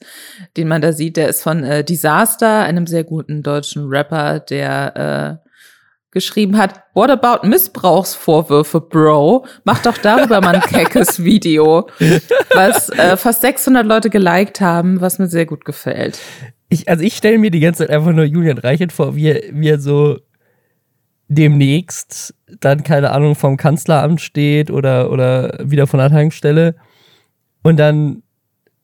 den 0.57 0.67
man 0.67 0.81
da 0.81 0.93
sieht, 0.93 1.17
der 1.17 1.29
ist 1.29 1.41
von 1.41 1.63
äh, 1.63 1.83
Disaster, 1.83 2.59
einem 2.59 2.87
sehr 2.87 3.03
guten 3.03 3.43
deutschen 3.43 3.87
Rapper, 3.87 4.39
der 4.39 5.39
äh, 5.43 5.49
geschrieben 6.11 6.57
hat, 6.57 6.83
what 6.93 7.09
about 7.09 7.45
Missbrauchsvorwürfe, 7.47 8.79
Bro? 8.79 9.45
Mach 9.63 9.81
doch 9.81 9.97
darüber 9.97 10.41
mal 10.41 10.55
ein 10.55 10.61
keckes 10.69 11.23
Video, 11.23 11.89
was 12.53 12.89
äh, 12.89 13.17
fast 13.17 13.41
600 13.41 13.85
Leute 13.85 14.09
geliked 14.09 14.61
haben, 14.61 15.01
was 15.01 15.17
mir 15.17 15.27
sehr 15.27 15.45
gut 15.45 15.65
gefällt. 15.65 16.19
Ich, 16.69 16.87
also 16.87 17.03
ich 17.03 17.17
stelle 17.17 17.39
mir 17.39 17.51
die 17.51 17.59
ganze 17.59 17.79
Zeit 17.79 17.89
einfach 17.89 18.13
nur 18.13 18.25
Julian 18.25 18.59
Reichert 18.59 18.91
vor, 18.91 19.15
wie 19.15 19.27
er, 19.27 19.41
wie 19.51 19.69
er 19.69 19.79
so 19.79 20.19
demnächst 21.27 22.35
dann, 22.59 22.83
keine 22.83 23.11
Ahnung, 23.11 23.35
vom 23.35 23.57
Kanzleramt 23.57 24.21
steht 24.21 24.69
oder, 24.69 25.11
oder 25.11 25.57
wieder 25.63 25.87
von 25.87 25.99
der 25.99 26.09
Tankstelle 26.09 26.75
und 27.63 27.77
dann 27.77 28.23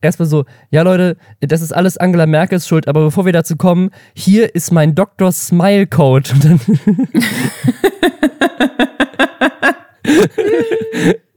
erstmal 0.02 0.28
so, 0.28 0.46
ja 0.72 0.82
Leute, 0.82 1.18
das 1.42 1.62
ist 1.62 1.74
alles 1.74 1.98
Angela 1.98 2.26
Merkels 2.26 2.68
Schuld, 2.68 2.88
aber 2.88 3.04
bevor 3.06 3.26
wir 3.26 3.34
dazu 3.34 3.56
kommen, 3.56 3.92
hier 4.14 4.56
ist 4.56 4.72
mein 4.72 4.96
Dr. 4.96 5.32
Smile 5.32 5.88
Code. 5.88 6.32
Und 6.34 6.44
dann 6.44 6.60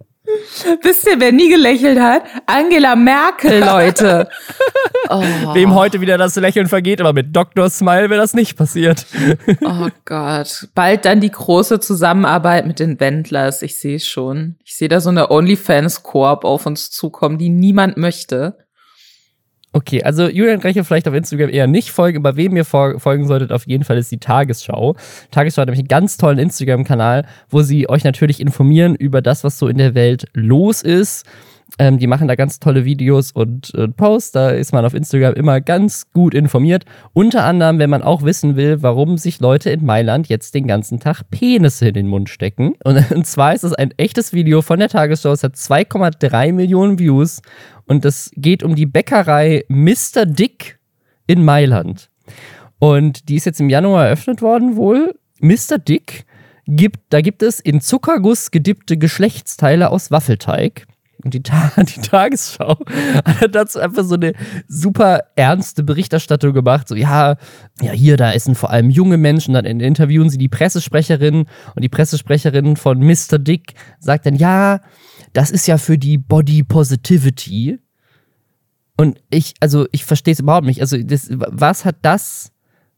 Wisst 0.82 1.06
ihr, 1.06 1.18
wer 1.18 1.32
nie 1.32 1.48
gelächelt 1.48 1.98
hat? 1.98 2.22
Angela 2.46 2.96
Merkel, 2.96 3.60
Leute. 3.60 4.28
Oh. 5.08 5.20
Wem 5.54 5.74
heute 5.74 6.00
wieder 6.00 6.16
das 6.16 6.36
Lächeln 6.36 6.68
vergeht, 6.68 7.00
aber 7.00 7.12
mit 7.12 7.34
Dr. 7.34 7.68
Smile 7.68 8.08
wäre 8.08 8.20
das 8.20 8.34
nicht 8.34 8.56
passiert. 8.56 9.04
Oh 9.60 9.88
Gott. 10.04 10.68
Bald 10.74 11.04
dann 11.04 11.20
die 11.20 11.30
große 11.30 11.80
Zusammenarbeit 11.80 12.66
mit 12.66 12.78
den 12.78 12.98
Wendlers. 13.00 13.62
Ich 13.62 13.78
sehe 13.78 13.96
es 13.96 14.06
schon. 14.06 14.56
Ich 14.64 14.76
sehe 14.76 14.88
da 14.88 15.00
so 15.00 15.10
eine 15.10 15.30
OnlyFans-Koop 15.30 16.44
auf 16.44 16.66
uns 16.66 16.90
zukommen, 16.90 17.36
die 17.36 17.48
niemand 17.48 17.96
möchte. 17.96 18.56
Okay, 19.74 20.02
also 20.02 20.28
Julian 20.28 20.60
Reiche 20.60 20.84
vielleicht 20.84 21.08
auf 21.08 21.14
Instagram 21.14 21.48
eher 21.48 21.66
nicht 21.66 21.92
folgen, 21.92 22.18
aber 22.18 22.36
wem 22.36 22.54
ihr 22.56 22.64
folgen 22.66 23.26
solltet, 23.26 23.52
auf 23.52 23.66
jeden 23.66 23.84
Fall 23.84 23.96
ist 23.96 24.10
die 24.10 24.18
Tagesschau. 24.18 24.96
Tagesschau 25.30 25.62
hat 25.62 25.68
nämlich 25.68 25.80
einen 25.80 25.88
ganz 25.88 26.18
tollen 26.18 26.38
Instagram-Kanal, 26.38 27.24
wo 27.48 27.62
sie 27.62 27.88
euch 27.88 28.04
natürlich 28.04 28.40
informieren 28.40 28.94
über 28.94 29.22
das, 29.22 29.44
was 29.44 29.58
so 29.58 29.68
in 29.68 29.78
der 29.78 29.94
Welt 29.94 30.26
los 30.34 30.82
ist. 30.82 31.24
Ähm, 31.78 31.98
die 31.98 32.06
machen 32.06 32.28
da 32.28 32.34
ganz 32.34 32.60
tolle 32.60 32.84
Videos 32.84 33.32
und 33.32 33.74
äh, 33.74 33.88
Posts. 33.88 34.32
Da 34.32 34.50
ist 34.50 34.72
man 34.72 34.84
auf 34.84 34.94
Instagram 34.94 35.34
immer 35.34 35.60
ganz 35.60 36.10
gut 36.12 36.34
informiert. 36.34 36.84
Unter 37.12 37.44
anderem, 37.44 37.78
wenn 37.78 37.90
man 37.90 38.02
auch 38.02 38.22
wissen 38.22 38.56
will, 38.56 38.82
warum 38.82 39.16
sich 39.16 39.40
Leute 39.40 39.70
in 39.70 39.84
Mailand 39.84 40.28
jetzt 40.28 40.54
den 40.54 40.66
ganzen 40.66 41.00
Tag 41.00 41.22
Penisse 41.30 41.88
in 41.88 41.94
den 41.94 42.08
Mund 42.08 42.28
stecken. 42.28 42.74
Und, 42.84 43.10
und 43.14 43.26
zwar 43.26 43.54
ist 43.54 43.64
es 43.64 43.72
ein 43.72 43.92
echtes 43.96 44.32
Video 44.32 44.62
von 44.62 44.78
der 44.78 44.88
Tagesschau. 44.88 45.32
Es 45.32 45.42
hat 45.42 45.54
2,3 45.54 46.52
Millionen 46.52 46.98
Views 46.98 47.40
und 47.86 48.04
es 48.04 48.30
geht 48.36 48.62
um 48.62 48.74
die 48.74 48.86
Bäckerei 48.86 49.64
Mr. 49.68 50.26
Dick 50.26 50.78
in 51.26 51.44
Mailand. 51.44 52.10
Und 52.78 53.28
die 53.28 53.36
ist 53.36 53.46
jetzt 53.46 53.60
im 53.60 53.70
Januar 53.70 54.06
eröffnet 54.06 54.42
worden 54.42 54.76
wohl. 54.76 55.14
Mr. 55.40 55.78
Dick 55.78 56.24
gibt, 56.66 57.00
da 57.10 57.20
gibt 57.20 57.42
es 57.42 57.60
in 57.60 57.80
Zuckerguss 57.80 58.50
gedippte 58.50 58.96
Geschlechtsteile 58.96 59.90
aus 59.90 60.10
Waffelteig. 60.10 60.86
Und 61.24 61.34
die, 61.34 61.42
Ta 61.42 61.72
die 61.76 62.00
Tagesschau 62.00 62.78
hat 63.24 63.54
dazu 63.54 63.78
einfach 63.78 64.04
so 64.04 64.14
eine 64.14 64.32
super 64.68 65.24
ernste 65.36 65.82
Berichterstattung 65.82 66.52
gemacht. 66.52 66.88
So, 66.88 66.94
ja, 66.94 67.36
ja, 67.80 67.92
hier, 67.92 68.16
da 68.16 68.32
essen 68.32 68.54
vor 68.54 68.70
allem 68.70 68.90
junge 68.90 69.16
Menschen. 69.16 69.54
Dann 69.54 69.64
interviewen 69.64 70.30
sie 70.30 70.38
die 70.38 70.48
Pressesprecherin 70.48 71.46
und 71.74 71.82
die 71.82 71.88
Pressesprecherin 71.88 72.76
von 72.76 72.98
Mr. 72.98 73.38
Dick 73.38 73.74
sagt 73.98 74.26
dann, 74.26 74.36
ja, 74.36 74.80
das 75.32 75.50
ist 75.50 75.66
ja 75.66 75.78
für 75.78 75.98
die 75.98 76.18
Body 76.18 76.62
Positivity. 76.62 77.78
Und 78.96 79.20
ich, 79.30 79.54
also 79.60 79.86
ich 79.92 80.04
verstehe 80.04 80.32
es 80.32 80.40
überhaupt 80.40 80.66
nicht. 80.66 80.80
Also, 80.80 80.98
das, 80.98 81.28
was 81.30 81.84
hat 81.84 81.96
das 82.02 82.52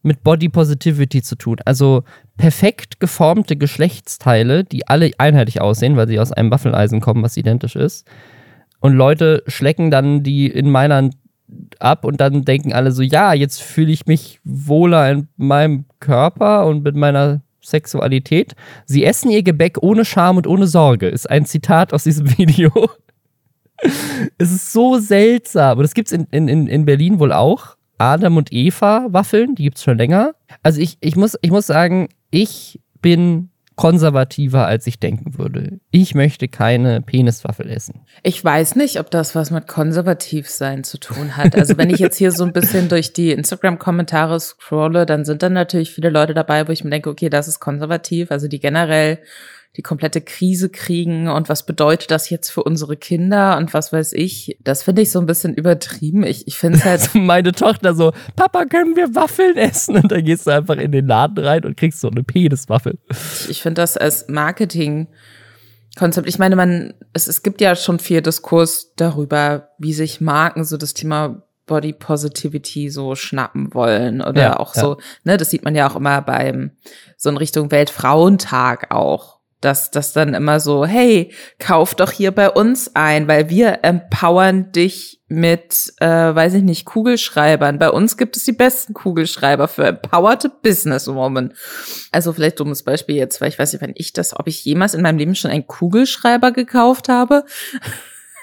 mit 0.05 0.23
Body 0.23 0.49
Positivity 0.49 1.21
zu 1.21 1.35
tun? 1.35 1.57
Also 1.65 2.03
perfekt 2.37 2.99
geformte 2.99 3.55
Geschlechtsteile, 3.55 4.63
die 4.63 4.87
alle 4.87 5.11
einheitlich 5.17 5.61
aussehen, 5.61 5.97
weil 5.97 6.07
sie 6.07 6.19
aus 6.19 6.31
einem 6.31 6.51
Waffeleisen 6.51 7.01
kommen, 7.01 7.23
was 7.23 7.37
identisch 7.37 7.75
ist. 7.75 8.07
Und 8.79 8.93
Leute 8.93 9.43
schlecken 9.47 9.91
dann 9.91 10.23
die 10.23 10.47
in 10.47 10.69
Mailand 10.69 11.15
ab 11.79 12.05
und 12.05 12.21
dann 12.21 12.45
denken 12.45 12.73
alle 12.73 12.91
so, 12.91 13.01
ja, 13.01 13.33
jetzt 13.33 13.61
fühle 13.61 13.91
ich 13.91 14.05
mich 14.05 14.39
wohler 14.43 15.11
in 15.11 15.27
meinem 15.37 15.85
Körper 15.99 16.65
und 16.65 16.83
mit 16.83 16.95
meiner 16.95 17.41
Sexualität. 17.61 18.55
Sie 18.85 19.03
essen 19.03 19.31
ihr 19.31 19.43
Gebäck 19.43 19.81
ohne 19.81 20.05
Scham 20.05 20.37
und 20.37 20.47
ohne 20.47 20.67
Sorge, 20.67 21.07
ist 21.07 21.29
ein 21.29 21.45
Zitat 21.45 21.93
aus 21.93 22.03
diesem 22.03 22.29
Video. 22.37 22.71
es 24.37 24.51
ist 24.51 24.71
so 24.71 24.97
seltsam. 24.99 25.77
Und 25.77 25.83
das 25.83 25.93
gibt 25.93 26.11
es 26.11 26.11
in, 26.11 26.47
in, 26.47 26.67
in 26.67 26.85
Berlin 26.85 27.19
wohl 27.19 27.33
auch. 27.33 27.75
Adam 27.97 28.37
und 28.37 28.51
Eva 28.51 29.07
Waffeln, 29.09 29.55
die 29.55 29.63
gibt 29.63 29.77
es 29.77 29.83
schon 29.83 29.97
länger. 29.97 30.35
Also 30.63 30.81
ich, 30.81 30.97
ich, 31.01 31.15
muss, 31.15 31.37
ich 31.41 31.51
muss 31.51 31.67
sagen, 31.67 32.09
ich 32.31 32.79
bin 33.01 33.49
konservativer, 33.75 34.65
als 34.65 34.87
ich 34.87 34.99
denken 34.99 35.37
würde. 35.37 35.79
Ich 35.91 36.15
möchte 36.15 36.47
keine 36.47 37.01
Peniswaffel 37.01 37.69
essen. 37.69 38.01
Ich 38.23 38.43
weiß 38.43 38.75
nicht, 38.75 38.99
ob 38.99 39.11
das 39.11 39.35
was 39.35 39.51
mit 39.51 39.67
konservativ 39.67 40.49
sein 40.49 40.83
zu 40.83 40.97
tun 40.97 41.35
hat. 41.35 41.55
Also 41.55 41.77
wenn 41.77 41.89
ich 41.89 41.99
jetzt 41.99 42.17
hier 42.17 42.31
so 42.31 42.45
ein 42.45 42.53
bisschen 42.53 42.87
durch 42.87 43.11
die 43.11 43.31
Instagram-Kommentare 43.31 44.39
scrolle, 44.39 45.05
dann 45.05 45.25
sind 45.25 45.43
dann 45.43 45.53
natürlich 45.53 45.91
viele 45.91 46.09
Leute 46.09 46.33
dabei, 46.33 46.67
wo 46.67 46.71
ich 46.71 46.83
mir 46.83 46.89
denke, 46.89 47.09
okay, 47.09 47.29
das 47.29 47.47
ist 47.47 47.59
konservativ. 47.59 48.31
Also 48.31 48.47
die 48.47 48.59
generell 48.59 49.19
die 49.77 49.81
komplette 49.81 50.21
Krise 50.21 50.69
kriegen 50.69 51.27
und 51.27 51.49
was 51.49 51.65
bedeutet 51.65 52.11
das 52.11 52.29
jetzt 52.29 52.49
für 52.49 52.63
unsere 52.63 52.95
Kinder 52.95 53.57
und 53.57 53.73
was 53.73 53.91
weiß 53.91 54.13
ich. 54.13 54.57
Das 54.63 54.83
finde 54.83 55.01
ich 55.01 55.11
so 55.11 55.19
ein 55.19 55.25
bisschen 55.25 55.53
übertrieben. 55.53 56.23
Ich, 56.23 56.47
ich 56.47 56.57
finde 56.57 56.79
es 56.79 56.85
halt. 56.85 56.95
Also 57.05 57.19
meine 57.19 57.51
Tochter 57.51 57.93
so, 57.93 58.13
Papa, 58.37 58.65
können 58.65 58.95
wir 58.95 59.13
Waffeln 59.13 59.57
essen? 59.57 59.97
Und 59.97 60.11
dann 60.11 60.23
gehst 60.23 60.47
du 60.47 60.51
einfach 60.51 60.77
in 60.77 60.93
den 60.93 61.05
Laden 61.05 61.43
rein 61.43 61.65
und 61.65 61.75
kriegst 61.75 61.99
so 61.99 62.09
eine 62.09 62.23
Peniswaffel. 62.23 62.97
Ich, 63.09 63.49
ich 63.49 63.61
finde 63.61 63.81
das 63.81 63.97
als 63.97 64.27
Marketing 64.29 65.07
Konzept. 65.95 66.27
Ich 66.27 66.39
meine, 66.39 66.55
man, 66.55 66.93
es, 67.13 67.27
es 67.27 67.43
gibt 67.43 67.61
ja 67.61 67.75
schon 67.75 67.99
viel 67.99 68.21
Diskurs 68.21 68.93
darüber, 68.95 69.69
wie 69.77 69.93
sich 69.93 70.21
Marken 70.21 70.63
so 70.63 70.77
das 70.77 70.93
Thema 70.93 71.43
Body 71.65 71.93
Positivity 71.93 72.89
so 72.89 73.15
schnappen 73.15 73.73
wollen 73.73 74.21
oder 74.21 74.41
ja, 74.41 74.59
auch 74.59 74.75
ja. 74.75 74.81
so, 74.81 74.97
ne, 75.23 75.37
das 75.37 75.49
sieht 75.49 75.63
man 75.63 75.75
ja 75.75 75.89
auch 75.89 75.95
immer 75.95 76.21
beim 76.21 76.71
so 77.17 77.29
in 77.29 77.37
Richtung 77.37 77.71
Weltfrauentag 77.71 78.91
auch 78.91 79.34
dass 79.65 79.89
das 79.89 80.13
dann 80.13 80.35
immer 80.35 80.59
so, 80.59 80.85
hey, 80.85 81.31
kauf 81.57 81.95
doch 81.95 82.11
hier 82.11 82.31
bei 82.31 82.51
uns 82.51 82.91
ein, 82.93 83.27
weil 83.27 83.49
wir 83.49 83.79
empowern 83.81 84.71
dich 84.71 85.21
mit, 85.27 85.91
äh, 85.99 86.07
weiß 86.07 86.53
ich 86.53 86.61
nicht, 86.61 86.85
Kugelschreibern. 86.85 87.79
Bei 87.79 87.89
uns 87.89 88.15
gibt 88.15 88.37
es 88.37 88.43
die 88.43 88.51
besten 88.51 88.93
Kugelschreiber 88.93 89.67
für 89.67 89.87
empowerte 89.87 90.49
Businesswoman. 90.49 91.53
Also 92.11 92.31
vielleicht 92.31 92.59
dummes 92.59 92.83
Beispiel 92.83 93.15
jetzt, 93.15 93.41
weil 93.41 93.49
ich 93.49 93.57
weiß 93.57 93.73
nicht, 93.73 93.81
wenn 93.81 93.93
ich 93.95 94.13
das, 94.13 94.39
ob 94.39 94.47
ich 94.47 94.63
jemals 94.63 94.93
in 94.93 95.01
meinem 95.01 95.17
Leben 95.17 95.33
schon 95.33 95.49
einen 95.49 95.65
Kugelschreiber 95.65 96.51
gekauft 96.51 97.09
habe. 97.09 97.43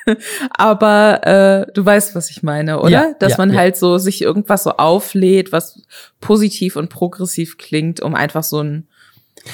Aber 0.50 1.24
äh, 1.24 1.72
du 1.72 1.86
weißt, 1.86 2.16
was 2.16 2.30
ich 2.30 2.42
meine, 2.42 2.80
oder? 2.80 2.90
Ja, 2.90 3.14
Dass 3.20 3.32
ja, 3.32 3.38
man 3.38 3.52
ja. 3.52 3.58
halt 3.60 3.76
so 3.76 3.98
sich 3.98 4.20
irgendwas 4.20 4.64
so 4.64 4.72
auflädt, 4.72 5.52
was 5.52 5.80
positiv 6.20 6.74
und 6.74 6.88
progressiv 6.88 7.58
klingt, 7.58 8.00
um 8.00 8.16
einfach 8.16 8.42
so 8.42 8.60
ein 8.60 8.88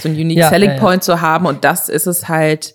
so 0.01 0.09
ein 0.09 0.15
Unique 0.15 0.39
Ja, 0.39 0.51
Selling 0.51 0.71
ja. 0.71 0.79
Point 0.79 1.03
zu 1.03 1.21
haben. 1.21 1.47
Und 1.47 1.65
das 1.65 1.89
ist 1.89 2.07
es 2.07 2.29
halt. 2.29 2.75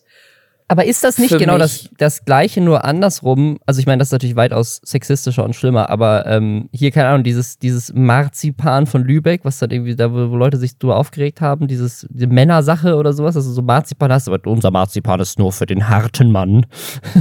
Aber 0.69 0.85
ist 0.85 1.03
das 1.03 1.17
nicht 1.19 1.37
genau 1.37 1.57
das, 1.57 1.89
das 1.97 2.25
Gleiche, 2.25 2.61
nur 2.61 2.83
andersrum? 2.85 3.59
Also 3.65 3.79
ich 3.79 3.85
meine, 3.85 3.99
das 3.99 4.07
ist 4.07 4.11
natürlich 4.13 4.37
weitaus 4.37 4.79
sexistischer 4.83 5.43
und 5.43 5.55
schlimmer, 5.55 5.89
aber 5.89 6.25
ähm, 6.25 6.69
hier, 6.71 6.89
keine 6.89 7.09
Ahnung, 7.09 7.23
dieses, 7.23 7.59
dieses 7.59 7.93
Marzipan 7.93 8.87
von 8.87 9.03
Lübeck, 9.03 9.41
was 9.43 9.59
dann 9.59 9.69
irgendwie 9.71 9.95
da, 9.95 10.11
wo, 10.11 10.35
Leute 10.35 10.57
sich 10.57 10.77
drüber 10.79 10.95
aufgeregt 10.95 11.41
haben, 11.41 11.67
dieses, 11.67 12.07
diese 12.09 12.27
Männersache 12.27 12.95
oder 12.95 13.13
sowas, 13.13 13.35
dass 13.35 13.45
du 13.45 13.51
so 13.51 13.61
Marzipan 13.61 14.11
hast, 14.11 14.27
aber 14.29 14.39
unser 14.49 14.71
Marzipan 14.71 15.19
ist 15.19 15.37
nur 15.37 15.51
für 15.51 15.65
den 15.65 15.89
harten 15.89 16.31
Mann. 16.31 16.65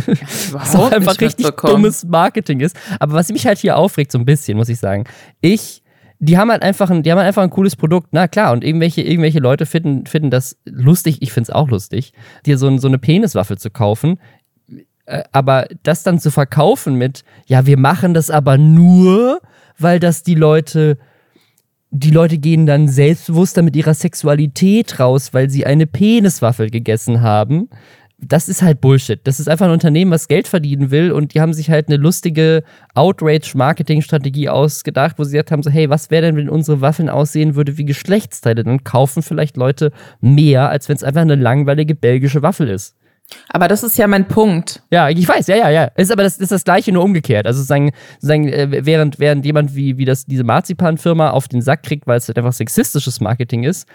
Was 0.53 0.75
auch 0.77 0.91
einfach 0.91 1.21
richtig 1.21 1.51
dummes 1.51 2.05
Marketing 2.05 2.61
ist. 2.61 2.77
Aber 3.01 3.15
was 3.15 3.29
mich 3.31 3.47
halt 3.47 3.59
hier 3.59 3.77
aufregt, 3.77 4.13
so 4.13 4.19
ein 4.19 4.25
bisschen, 4.25 4.57
muss 4.57 4.69
ich 4.69 4.79
sagen, 4.79 5.05
ich 5.41 5.82
die 6.25 6.39
haben 6.39 6.53
halt 6.53 6.63
einfach 6.63 6.89
ein, 6.89 7.03
die 7.03 7.11
haben 7.11 7.19
halt 7.19 7.27
einfach 7.27 7.43
ein 7.43 7.51
cooles 7.51 7.75
Produkt, 7.75 8.11
na 8.13 8.29
klar, 8.29 8.53
und 8.53 8.63
irgendwelche, 8.63 9.03
irgendwelche 9.03 9.41
Leute 9.41 9.67
finden, 9.67 10.07
finden 10.07 10.31
das 10.31 10.57
lustig, 10.65 11.21
ich 11.21 11.33
finde 11.33 11.51
es 11.51 11.55
auch 11.55 11.69
lustig, 11.69 12.13
dir 12.47 12.59
so, 12.59 12.79
so 12.79 12.87
eine 12.87 12.99
Peniswaffe 12.99 13.57
zu 13.57 13.71
kaufen. 13.71 14.21
Äh, 15.05 15.25
Aber 15.33 15.67
das 15.83 16.05
dann 16.05 16.21
zu 16.21 16.31
verkaufen 16.31 16.95
mit, 16.95 17.25
ja, 17.47 17.67
wir 17.67 17.77
machen 17.77 18.15
das 18.15 18.31
aber 18.31 18.57
nur, 18.57 19.41
weil 19.79 19.99
das 19.99 20.23
die 20.23 20.37
Leute, 20.37 20.97
die 21.91 22.13
Leute 22.13 22.39
gehen 22.39 22.67
dann 22.67 22.87
selbstbewusster 22.87 23.63
mit 23.63 23.75
ihrer 23.75 23.95
Sexualität 23.95 25.01
raus, 25.01 25.35
weil 25.35 25.51
sie 25.51 25.67
eine 25.67 25.89
Peniswaffe 25.89 26.69
gegessen 26.69 27.21
haben. 27.21 27.69
Das 28.25 28.49
ist 28.49 28.63
halt 28.63 28.81
Bullshit. 28.81 29.21
Das 29.25 29.41
ist 29.41 29.49
einfach 29.49 29.67
ein 29.67 29.73
Unternehmen, 29.73 30.13
was 30.13 30.29
Geld 30.29 30.47
verdienen 30.47 30.91
will 30.91 31.11
und 31.11 31.35
die 31.35 31.41
haben 31.41 31.53
sich 31.53 31.71
halt 31.71 31.89
eine 31.89 31.97
lustige 31.97 32.63
Outrage-Marketing-Strategie 32.95 34.49
ausgedacht, 34.49 35.19
wo 35.19 35.25
sie 35.25 35.33
gesagt 35.33 35.51
haben: 35.51 35.63
so, 35.63 35.71
hey, 35.71 35.91
was 35.91 36.11
wäre 36.11 36.23
denn, 36.23 36.37
wenn 36.37 36.49
unsere 36.49 36.81
Waffeln 36.81 37.09
aussehen 37.09 37.57
würde 37.57 37.79
wie 37.79 37.85
Geschlechtsteile? 37.85 38.63
Dann 38.63 38.85
kaufen 38.85 39.23
vielleicht 39.23 39.57
Leute 39.57 39.91
mehr, 40.21 40.69
als 40.69 40.89
wenn 40.89 40.97
es 40.97 41.03
einfach 41.03 41.23
eine 41.23 41.35
langweilige 41.35 41.95
belgische 41.95 42.43
Waffel 42.43 42.69
ist. 42.69 42.95
Aber 43.49 43.69
das 43.69 43.83
ist 43.83 43.99
ja 43.99 44.07
mein 44.07 44.29
Punkt. 44.29 44.83
Ja, 44.91 45.09
ich 45.09 45.27
weiß, 45.27 45.47
ja, 45.47 45.57
ja, 45.57 45.71
ja. 45.71 45.85
Ist 45.97 46.13
aber 46.13 46.23
das 46.23 46.39
ist 46.39 46.53
das 46.53 46.65
Gleiche, 46.65 46.93
nur 46.93 47.05
umgekehrt. 47.05 47.47
Also 47.47 47.59
sozusagen, 47.59 47.93
sozusagen 48.15 48.49
äh, 48.49 48.85
während, 48.85 49.19
während 49.19 49.45
jemand 49.45 49.75
wie, 49.75 49.99
wie 49.99 50.05
das, 50.05 50.27
diese 50.27 50.45
Marzipan-Firma 50.45 51.31
auf 51.31 51.49
den 51.49 51.63
Sack 51.63 51.83
kriegt, 51.83 52.07
weil 52.07 52.19
es 52.19 52.29
halt 52.29 52.39
einfach 52.39 52.53
sexistisches 52.53 53.21
Marketing 53.21 53.65
ist, 53.65 53.89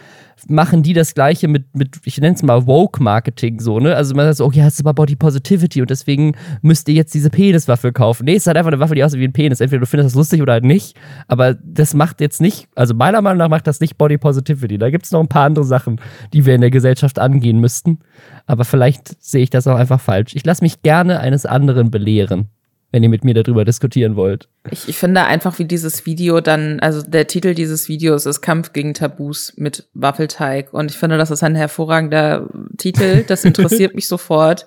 machen 0.47 0.84
die 0.84 0.93
das 0.93 1.13
Gleiche 1.13 1.47
mit, 1.47 1.76
mit 1.76 1.97
ich 2.04 2.19
nenne 2.19 2.36
es 2.36 2.43
mal 2.43 2.67
Woke-Marketing, 2.67 3.60
so, 3.60 3.80
ne? 3.80 3.95
Also 3.95 4.15
man 4.15 4.26
sagt 4.26 4.38
so, 4.38 4.45
okay, 4.45 4.63
hast 4.63 4.80
du 4.80 4.84
aber 4.84 4.93
Body 4.93 5.15
Positivity 5.15 5.82
und 5.82 5.89
deswegen 5.89 6.36
müsst 6.62 6.88
ihr 6.89 6.95
jetzt 6.95 7.13
diese 7.13 7.30
Peniswaffe 7.30 7.91
kaufen. 7.91 8.26
Nee, 8.26 8.36
es 8.36 8.43
ist 8.43 8.47
halt 8.47 8.58
einfach 8.58 8.71
eine 8.71 8.80
Waffe, 8.80 8.95
die 8.95 9.04
aussieht 9.04 9.19
wie 9.19 9.28
ein 9.28 9.34
Penis. 9.34 9.62
Entweder 9.62 9.82
du 9.82 9.86
findest 9.86 10.13
das 10.13 10.15
lustig 10.15 10.41
oder 10.41 10.54
halt 10.54 10.63
nicht, 10.63 10.97
aber 11.28 11.56
das 11.56 11.93
macht 11.93 12.21
jetzt 12.21 12.41
nicht, 12.41 12.67
also 12.76 12.93
meiner 12.93 13.21
Meinung 13.21 13.39
nach 13.39 13.50
macht 13.50 13.67
das 13.67 13.80
nicht 13.80 13.97
Body 13.97 14.17
Positivity. 14.17 14.78
Da 14.78 14.89
gibt 14.89 15.06
es 15.06 15.12
noch 15.12 15.21
ein 15.21 15.28
paar 15.28 15.45
andere 15.45 15.65
Sachen, 15.65 16.00
die 16.34 16.45
wir 16.45 16.56
in 16.56 16.62
der 16.62 16.71
Gesellschaft 16.71 17.19
angehen 17.19 17.60
müssten. 17.60 18.00
Aber 18.45 18.63
vielleicht 18.63 19.21
sehe 19.21 19.43
ich 19.43 19.50
das 19.50 19.67
auch 19.67 19.76
einfach 19.76 20.00
falsch. 20.00 20.36
Ich 20.36 20.45
lasse 20.45 20.63
mich 20.63 20.82
gerne 20.82 21.19
eines 21.19 21.45
anderen 21.45 21.91
belehren, 21.91 22.50
wenn 22.91 23.04
ihr 23.04 23.10
mit 23.10 23.23
mir 23.26 23.34
darüber 23.34 23.65
diskutieren 23.65 24.15
wollt. 24.15 24.47
Ich, 24.71 24.88
ich 24.88 24.97
finde 24.97 25.26
einfach, 25.26 25.60
wie 25.60 25.65
dieses 25.65 26.06
Video 26.06 26.39
dann, 26.39 26.80
also 26.80 27.02
der 27.02 27.28
Titel 27.28 27.54
dieses 27.54 27.89
Videos 27.89 28.26
ist 28.26 28.41
Kampf 28.41 28.71
gegen 28.71 28.93
Tabus 28.93 29.54
mit 29.58 29.89
Waffelteig. 29.93 30.73
Und 30.73 30.91
ich 30.91 30.97
finde, 30.97 31.17
das 31.17 31.32
ist 31.32 31.43
ein 31.43 31.56
hervorragender 31.56 32.50
Titel. 32.78 33.23
Das 33.28 33.43
interessiert 33.43 33.93
mich 33.93 34.08
sofort. 34.08 34.65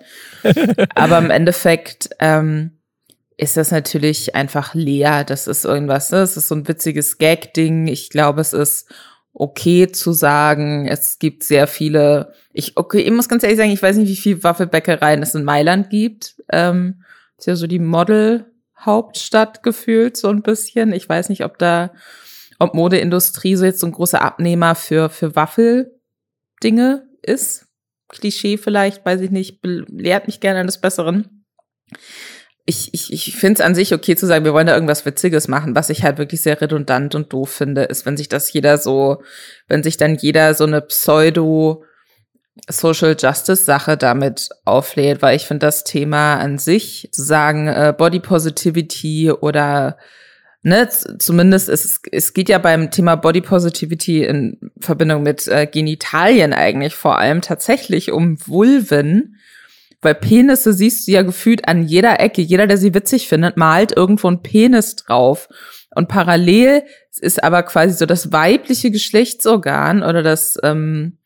Aber 0.94 1.18
im 1.18 1.30
Endeffekt 1.30 2.10
ähm, 2.18 2.72
ist 3.38 3.56
das 3.56 3.70
natürlich 3.70 4.34
einfach 4.34 4.74
leer. 4.74 5.24
Das 5.24 5.46
ist 5.46 5.64
irgendwas, 5.64 6.10
ne? 6.10 6.18
das 6.18 6.36
ist 6.36 6.48
so 6.48 6.54
ein 6.54 6.68
witziges 6.68 7.16
Gag-Ding. 7.16 7.86
Ich 7.86 8.10
glaube, 8.10 8.42
es 8.42 8.52
ist 8.52 8.92
okay 9.32 9.90
zu 9.90 10.12
sagen, 10.12 10.86
es 10.86 11.18
gibt 11.18 11.44
sehr 11.44 11.66
viele, 11.66 12.34
ich, 12.52 12.76
okay, 12.76 13.00
ich 13.00 13.10
muss 13.12 13.28
ganz 13.28 13.42
ehrlich 13.42 13.58
sagen, 13.58 13.70
ich 13.70 13.82
weiß 13.82 13.96
nicht, 13.96 14.10
wie 14.10 14.16
viele 14.16 14.44
Waffelbäckereien 14.44 15.22
es 15.22 15.34
in 15.34 15.44
Mailand 15.44 15.88
gibt. 15.88 16.36
Ähm, 16.52 17.02
ist 17.40 17.46
ja 17.46 17.56
so 17.56 17.66
die 17.66 17.78
Model-Hauptstadt 17.78 19.62
gefühlt, 19.62 20.16
so 20.16 20.28
ein 20.28 20.42
bisschen. 20.42 20.92
Ich 20.92 21.08
weiß 21.08 21.28
nicht, 21.28 21.44
ob 21.44 21.58
da, 21.58 21.92
ob 22.58 22.74
Modeindustrie 22.74 23.56
so 23.56 23.64
jetzt 23.64 23.80
so 23.80 23.86
ein 23.86 23.92
großer 23.92 24.22
Abnehmer 24.22 24.74
für, 24.74 25.08
für 25.08 25.34
Waffeldinge 25.36 27.08
ist. 27.22 27.66
Klischee 28.08 28.58
vielleicht, 28.58 29.04
weiß 29.04 29.20
ich 29.20 29.30
nicht, 29.30 29.60
lehrt 29.62 30.26
mich 30.26 30.40
gerne 30.40 30.60
eines 30.60 30.78
Besseren. 30.78 31.46
Ich, 32.66 32.92
ich, 32.92 33.12
ich 33.12 33.36
finde 33.36 33.60
es 33.60 33.66
an 33.66 33.74
sich 33.74 33.94
okay 33.94 34.16
zu 34.16 34.26
sagen, 34.26 34.44
wir 34.44 34.52
wollen 34.52 34.66
da 34.66 34.74
irgendwas 34.74 35.06
Witziges 35.06 35.48
machen. 35.48 35.74
Was 35.74 35.90
ich 35.90 36.02
halt 36.02 36.18
wirklich 36.18 36.42
sehr 36.42 36.60
redundant 36.60 37.14
und 37.14 37.32
doof 37.32 37.50
finde, 37.50 37.84
ist, 37.84 38.06
wenn 38.06 38.16
sich 38.16 38.28
das 38.28 38.52
jeder 38.52 38.78
so, 38.78 39.22
wenn 39.66 39.82
sich 39.82 39.96
dann 39.96 40.16
jeder 40.16 40.54
so 40.54 40.64
eine 40.64 40.80
Pseudo- 40.80 41.84
Social 42.68 43.16
Justice 43.18 43.64
Sache 43.64 43.96
damit 43.96 44.48
auflädt, 44.64 45.22
weil 45.22 45.36
ich 45.36 45.46
finde 45.46 45.66
das 45.66 45.84
Thema 45.84 46.36
an 46.36 46.58
sich, 46.58 47.08
zu 47.12 47.22
sagen, 47.22 47.68
äh, 47.68 47.94
Body 47.96 48.20
Positivity 48.20 49.30
oder 49.30 49.96
ne, 50.62 50.88
zumindest 51.18 51.68
es, 51.68 52.00
es 52.10 52.32
geht 52.34 52.48
ja 52.48 52.58
beim 52.58 52.90
Thema 52.90 53.16
Body 53.16 53.40
Positivity 53.40 54.24
in 54.24 54.58
Verbindung 54.80 55.22
mit 55.22 55.46
äh, 55.48 55.66
Genitalien 55.66 56.52
eigentlich 56.52 56.94
vor 56.94 57.18
allem 57.18 57.40
tatsächlich 57.40 58.12
um 58.12 58.36
Vulven, 58.46 59.36
weil 60.02 60.14
Penisse 60.14 60.72
siehst 60.72 61.06
du 61.06 61.12
ja 61.12 61.22
gefühlt 61.22 61.68
an 61.68 61.84
jeder 61.84 62.20
Ecke. 62.20 62.40
Jeder, 62.40 62.66
der 62.66 62.78
sie 62.78 62.94
witzig 62.94 63.28
findet, 63.28 63.56
malt 63.56 63.92
irgendwo 63.94 64.28
einen 64.28 64.42
Penis 64.42 64.96
drauf. 64.96 65.48
Und 65.94 66.08
parallel 66.08 66.84
ist 67.20 67.42
aber 67.42 67.62
quasi 67.64 67.94
so 67.94 68.06
das 68.06 68.32
weibliche 68.32 68.90
Geschlechtsorgan 68.90 70.02
oder 70.02 70.22
das 70.22 70.56
ähm, 70.62 71.18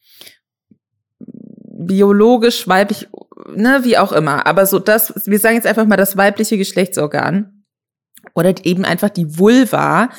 biologisch 1.87 2.69
weiblich, 2.69 3.09
ne, 3.55 3.81
wie 3.83 3.99
auch 3.99 4.13
immer. 4.13 4.47
Aber 4.47 4.67
so 4.67 4.79
das, 4.79 5.27
wir 5.27 5.39
sagen 5.39 5.57
jetzt 5.57 5.67
einfach 5.67 5.87
mal 5.87 5.97
das 5.97 6.17
weibliche 6.17 6.59
Geschlechtsorgan 6.59 7.65
oder 8.35 8.55
eben 8.65 8.85
einfach 8.85 9.11
die 9.11 9.39
Vulva, 9.39 10.11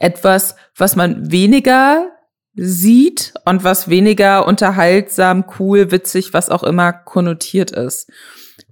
etwas, 0.00 0.54
was 0.76 0.96
man 0.96 1.30
weniger 1.30 2.12
sieht 2.54 3.34
und 3.44 3.64
was 3.64 3.88
weniger 3.88 4.46
unterhaltsam, 4.46 5.44
cool, 5.58 5.90
witzig, 5.90 6.32
was 6.32 6.50
auch 6.50 6.64
immer 6.64 6.92
konnotiert 6.92 7.70
ist. 7.70 8.10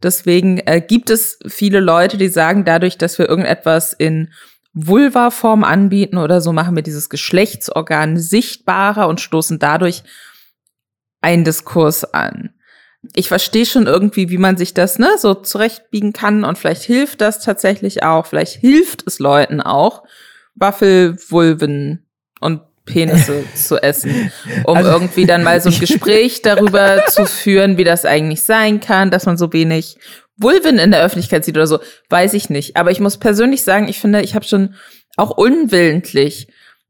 Deswegen 0.02 0.58
äh, 0.58 0.80
gibt 0.80 1.10
es 1.10 1.38
viele 1.46 1.80
Leute, 1.80 2.16
die 2.16 2.28
sagen, 2.28 2.64
dadurch, 2.64 2.98
dass 2.98 3.18
wir 3.18 3.28
irgendetwas 3.28 3.92
in 3.92 4.32
Vulva-Form 4.74 5.64
anbieten 5.64 6.18
oder 6.18 6.40
so, 6.40 6.52
machen 6.52 6.76
wir 6.76 6.82
dieses 6.82 7.08
Geschlechtsorgan 7.08 8.18
sichtbarer 8.18 9.08
und 9.08 9.20
stoßen 9.20 9.58
dadurch 9.58 10.02
einen 11.26 11.44
Diskurs 11.44 12.04
an. 12.14 12.50
Ich 13.14 13.28
verstehe 13.28 13.66
schon 13.66 13.86
irgendwie, 13.86 14.30
wie 14.30 14.38
man 14.38 14.56
sich 14.56 14.74
das 14.74 14.98
ne, 14.98 15.08
so 15.18 15.34
zurechtbiegen 15.34 16.12
kann 16.12 16.44
und 16.44 16.56
vielleicht 16.56 16.82
hilft 16.82 17.20
das 17.20 17.40
tatsächlich 17.40 18.02
auch. 18.04 18.26
Vielleicht 18.26 18.54
hilft 18.60 19.04
es 19.06 19.18
Leuten 19.18 19.60
auch, 19.60 20.04
Waffelvulven 20.54 22.06
und 22.40 22.60
Penisse 22.84 23.44
zu 23.54 23.82
essen, 23.82 24.30
um 24.64 24.76
Also- 24.76 24.90
irgendwie 24.90 25.26
dann 25.26 25.42
mal 25.42 25.60
so 25.60 25.70
ein 25.70 25.78
Gespräch 25.80 26.42
darüber 26.42 27.04
zu 27.08 27.26
führen, 27.26 27.76
wie 27.76 27.84
das 27.84 28.04
eigentlich 28.04 28.42
sein 28.42 28.80
kann, 28.80 29.10
dass 29.10 29.26
man 29.26 29.36
so 29.36 29.52
wenig 29.52 29.98
Vulven 30.36 30.78
in 30.78 30.90
der 30.90 31.02
Öffentlichkeit 31.02 31.44
sieht 31.44 31.56
oder 31.56 31.66
so, 31.66 31.78
weiß 32.10 32.34
ich 32.34 32.50
nicht. 32.50 32.76
Aber 32.76 32.90
ich 32.90 33.00
muss 33.00 33.16
persönlich 33.18 33.62
sagen, 33.64 33.88
ich 33.88 33.98
finde, 34.00 34.20
ich 34.22 34.34
habe 34.34 34.44
schon 34.44 34.74
auch 35.16 35.30
unwillentlich 35.30 36.48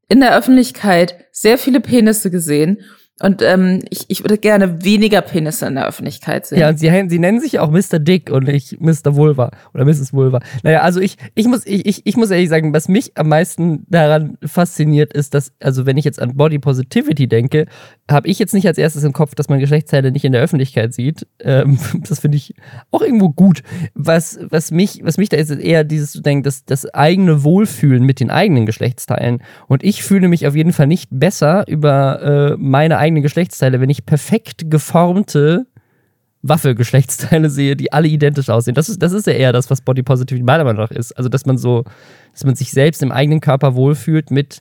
in 0.09 0.21
der 0.21 0.37
Öffentlichkeit 0.37 1.15
sehr 1.31 1.57
viele 1.59 1.81
Penisse 1.81 2.31
gesehen. 2.31 2.81
Und 3.21 3.41
ähm, 3.41 3.81
ich, 3.89 4.05
ich 4.09 4.25
würde 4.25 4.37
gerne 4.37 4.85
weniger 4.85 5.23
Penisse 5.23 5.67
in 5.67 5.77
der 5.77 5.89
Öffentlichkeit 5.89 6.45
sehen. 6.45 6.59
Ja, 6.59 6.69
und 6.69 6.79
sie, 6.79 6.91
sie 7.09 7.19
nennen 7.19 7.41
sich 7.41 7.59
auch 7.59 7.71
Mr. 7.71 7.99
Dick 7.99 8.31
und 8.31 8.47
nicht 8.47 8.79
Mr. 8.79 9.17
Vulva 9.17 9.53
oder 9.73 9.87
Mrs. 9.87 10.13
Vulva. 10.13 10.41
Naja, 10.63 10.83
also 10.83 11.01
ich, 11.01 11.17
ich, 11.35 11.47
muss, 11.47 11.65
ich, 11.65 12.05
ich, 12.05 12.17
muss 12.19 12.31
ehrlich 12.31 12.51
sagen, 12.51 12.75
was 12.75 12.89
mich 12.89 13.17
am 13.17 13.29
meisten 13.29 13.87
daran 13.89 14.37
fasziniert, 14.45 15.15
ist, 15.15 15.33
dass, 15.33 15.53
also 15.61 15.87
wenn 15.87 15.97
ich 15.97 16.05
jetzt 16.05 16.21
an 16.21 16.37
Body 16.37 16.59
Positivity 16.59 17.27
denke, 17.27 17.67
habe 18.11 18.29
ich 18.29 18.39
jetzt 18.39 18.53
nicht 18.53 18.67
als 18.67 18.77
erstes 18.77 19.03
im 19.03 19.15
Kopf, 19.15 19.35
dass 19.35 19.49
man 19.49 19.61
Geschlechtsteile 19.61 20.13
nicht 20.13 20.27
in 20.27 20.33
der 20.33 20.43
Öffentlichkeit 20.43 20.93
sieht. 20.93 21.27
Ähm, 21.41 21.79
das 22.07 22.21
finde 22.21 22.37
ich 22.37 22.55
auch 22.91 23.01
irgendwo 23.01 23.31
gut. 23.31 23.63
Was, 23.95 24.39
was, 24.51 24.71
mich, 24.71 25.01
was 25.05 25.17
mich 25.17 25.31
da 25.31 25.39
ist, 25.39 25.51
ist 25.51 25.61
eher 25.61 25.85
dieses 25.85 26.13
zu 26.13 26.21
denken, 26.21 26.43
das, 26.43 26.67
das 26.67 26.85
eigene 26.93 27.45
Wohlfühlen 27.45 28.05
mit 28.05 28.21
den 28.21 28.31
eigenen 28.31 28.67
Geschlechtsteilen. 28.67 29.43
Und 29.69 29.83
ich 29.83 30.03
fühle 30.03 30.29
mich 30.29 30.47
auf 30.47 30.55
jeden 30.55 30.75
Fall 30.75 30.87
nicht 30.87 31.09
besser 31.11 31.67
über 31.67 32.53
äh, 32.53 32.57
meine 32.59 32.99
eigenen 33.07 33.23
Geschlechtsteile, 33.23 33.81
wenn 33.81 33.91
ich 33.91 34.05
perfekt 34.05 34.71
geformte 34.71 35.67
Waffelgeschlechtsteile 36.43 37.51
sehe, 37.51 37.77
die 37.77 37.93
alle 37.93 38.09
identisch 38.09 38.49
aussehen. 38.49 38.75
Das 38.75 38.89
ist, 38.89 39.03
das 39.03 39.13
ist 39.13 39.27
ja 39.27 39.33
eher 39.33 39.53
das, 39.53 39.71
was 39.71 39.81
Body 39.81 40.03
Positivity 40.03 40.45
meiner 40.45 40.65
Meinung 40.65 40.83
nach 40.83 40.91
ist. 40.91 41.13
Also, 41.13 41.29
dass 41.29 41.47
man 41.47 41.59
so, 41.59 41.85
dass 42.33 42.45
man 42.45 42.55
sich 42.55 42.71
selbst 42.71 43.03
im 43.03 43.13
eigenen 43.13 43.41
Körper 43.41 43.75
wohlfühlt 43.75 44.31
mit, 44.31 44.61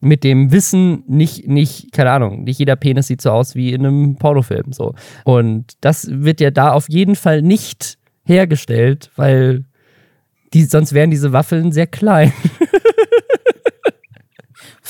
mit 0.00 0.24
dem 0.24 0.52
Wissen, 0.52 1.02
nicht, 1.06 1.48
nicht, 1.48 1.92
keine 1.92 2.10
Ahnung, 2.10 2.44
nicht 2.44 2.58
jeder 2.58 2.76
Penis 2.76 3.06
sieht 3.06 3.22
so 3.22 3.30
aus 3.30 3.54
wie 3.54 3.72
in 3.72 3.86
einem 3.86 4.16
Pornofilm. 4.16 4.72
So. 4.72 4.94
Und 5.24 5.72
das 5.80 6.08
wird 6.10 6.40
ja 6.40 6.50
da 6.50 6.72
auf 6.72 6.88
jeden 6.88 7.16
Fall 7.16 7.42
nicht 7.42 7.98
hergestellt, 8.24 9.10
weil 9.16 9.64
die, 10.52 10.64
sonst 10.64 10.92
wären 10.92 11.10
diese 11.10 11.32
Waffeln 11.32 11.72
sehr 11.72 11.86
klein. 11.86 12.32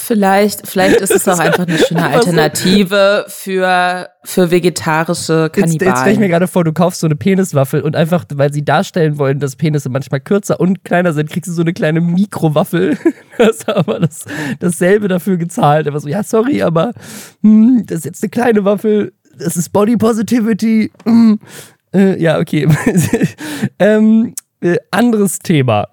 Vielleicht, 0.06 0.68
vielleicht 0.68 1.00
ist 1.00 1.12
es 1.12 1.26
auch 1.28 1.38
einfach 1.40 1.66
eine 1.66 1.78
schöne 1.78 2.04
Alternative 2.04 3.24
für, 3.26 4.08
für 4.22 4.50
vegetarische 4.50 5.48
Kannibalen. 5.50 5.72
Jetzt, 5.72 5.82
jetzt 5.82 5.98
stelle 6.00 6.12
ich 6.12 6.18
mir 6.18 6.28
gerade 6.28 6.46
vor, 6.46 6.62
du 6.62 6.74
kaufst 6.74 7.00
so 7.00 7.06
eine 7.06 7.16
Peniswaffel 7.16 7.80
und 7.80 7.96
einfach, 7.96 8.26
weil 8.34 8.52
sie 8.52 8.62
darstellen 8.64 9.16
wollen, 9.16 9.40
dass 9.40 9.56
Penisse 9.56 9.88
manchmal 9.88 10.20
kürzer 10.20 10.60
und 10.60 10.84
kleiner 10.84 11.14
sind, 11.14 11.30
kriegst 11.30 11.48
du 11.48 11.54
so 11.54 11.62
eine 11.62 11.72
kleine 11.72 12.02
Mikrowaffel. 12.02 12.98
hast 13.38 13.66
aber 13.66 14.00
das, 14.00 14.26
dasselbe 14.60 15.08
dafür 15.08 15.38
gezahlt. 15.38 15.88
Aber 15.88 15.98
so, 16.00 16.08
ja, 16.08 16.22
sorry, 16.22 16.60
aber 16.60 16.92
hm, 17.42 17.84
das 17.86 18.00
ist 18.00 18.04
jetzt 18.04 18.22
eine 18.22 18.30
kleine 18.30 18.64
Waffel. 18.66 19.14
Das 19.38 19.56
ist 19.56 19.70
Body 19.70 19.96
Positivity. 19.96 20.92
Hm. 21.04 21.40
Äh, 21.94 22.20
ja, 22.22 22.38
okay. 22.38 22.68
ähm, 23.78 24.34
äh, 24.64 24.79
anderes 24.90 25.38
Thema. 25.40 25.88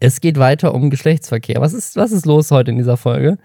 Es 0.00 0.20
geht 0.20 0.38
weiter 0.38 0.74
um 0.74 0.90
Geschlechtsverkehr. 0.90 1.60
Was 1.60 1.74
ist, 1.74 1.96
was 1.96 2.12
ist 2.12 2.24
los 2.24 2.50
heute 2.50 2.70
in 2.70 2.78
dieser 2.78 2.96
Folge? 2.96 3.36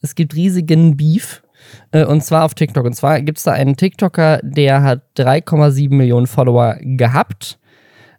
Es 0.00 0.14
gibt 0.14 0.34
riesigen 0.34 0.96
Beef. 0.96 1.42
Äh, 1.90 2.04
und 2.04 2.22
zwar 2.24 2.44
auf 2.44 2.54
TikTok. 2.54 2.84
Und 2.86 2.94
zwar 2.94 3.20
gibt 3.20 3.38
es 3.38 3.44
da 3.44 3.52
einen 3.52 3.76
TikToker, 3.76 4.40
der 4.42 4.82
hat 4.82 5.02
3,7 5.16 5.92
Millionen 5.92 6.26
Follower 6.26 6.76
gehabt. 6.80 7.58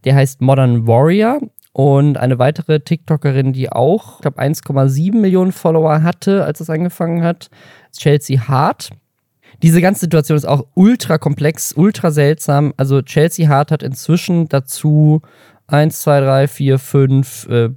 Der 0.04 0.16
heißt 0.16 0.42
Modern 0.42 0.86
Warrior. 0.86 1.39
Und 1.72 2.18
eine 2.18 2.38
weitere 2.38 2.82
TikTokerin, 2.82 3.52
die 3.54 3.72
auch, 3.72 4.18
ich 4.18 4.22
glaube, 4.22 4.39
1,7 4.39 5.16
Millionen 5.16 5.52
Follower 5.52 6.04
hatte, 6.04 6.44
als 6.44 6.60
es 6.60 6.70
angefangen 6.70 7.24
hat, 7.24 7.50
ist 7.92 8.02
Chelsea 8.02 8.48
Hart. 8.48 8.92
Diese 9.63 9.82
ganze 9.82 10.02
Situation 10.02 10.38
ist 10.38 10.46
auch 10.46 10.66
ultra 10.76 11.18
komplex, 11.18 11.74
ultra 11.74 12.12
seltsam. 12.12 12.74
Also 12.78 13.02
Chelsea 13.02 13.48
Hart 13.48 13.72
hat 13.72 13.82
inzwischen 13.82 14.50
dazu 14.50 15.22
eins, 15.67 16.02
zwei, 16.02 16.19
drei, 16.19 16.47
vier, 16.47 16.78
fünf, 16.80 17.47
äh, 17.49 17.69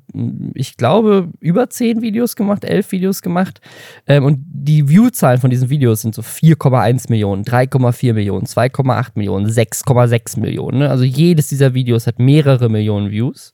ich 0.54 0.76
glaube, 0.76 1.28
über 1.40 1.70
zehn 1.70 2.02
Videos 2.02 2.36
gemacht, 2.36 2.64
elf 2.64 2.92
Videos 2.92 3.22
gemacht. 3.22 3.60
Ähm, 4.06 4.24
und 4.24 4.44
die 4.46 4.88
View-Zahlen 4.88 5.40
von 5.40 5.50
diesen 5.50 5.70
Videos 5.70 6.02
sind 6.02 6.14
so 6.14 6.22
4,1 6.22 7.06
Millionen, 7.08 7.44
3,4 7.44 8.12
Millionen, 8.12 8.46
2,8 8.46 9.12
Millionen, 9.14 9.46
6,6 9.48 10.40
Millionen. 10.40 10.78
Ne? 10.78 10.90
Also 10.90 11.04
jedes 11.04 11.48
dieser 11.48 11.74
Videos 11.74 12.06
hat 12.06 12.18
mehrere 12.18 12.68
Millionen 12.68 13.10
Views. 13.10 13.52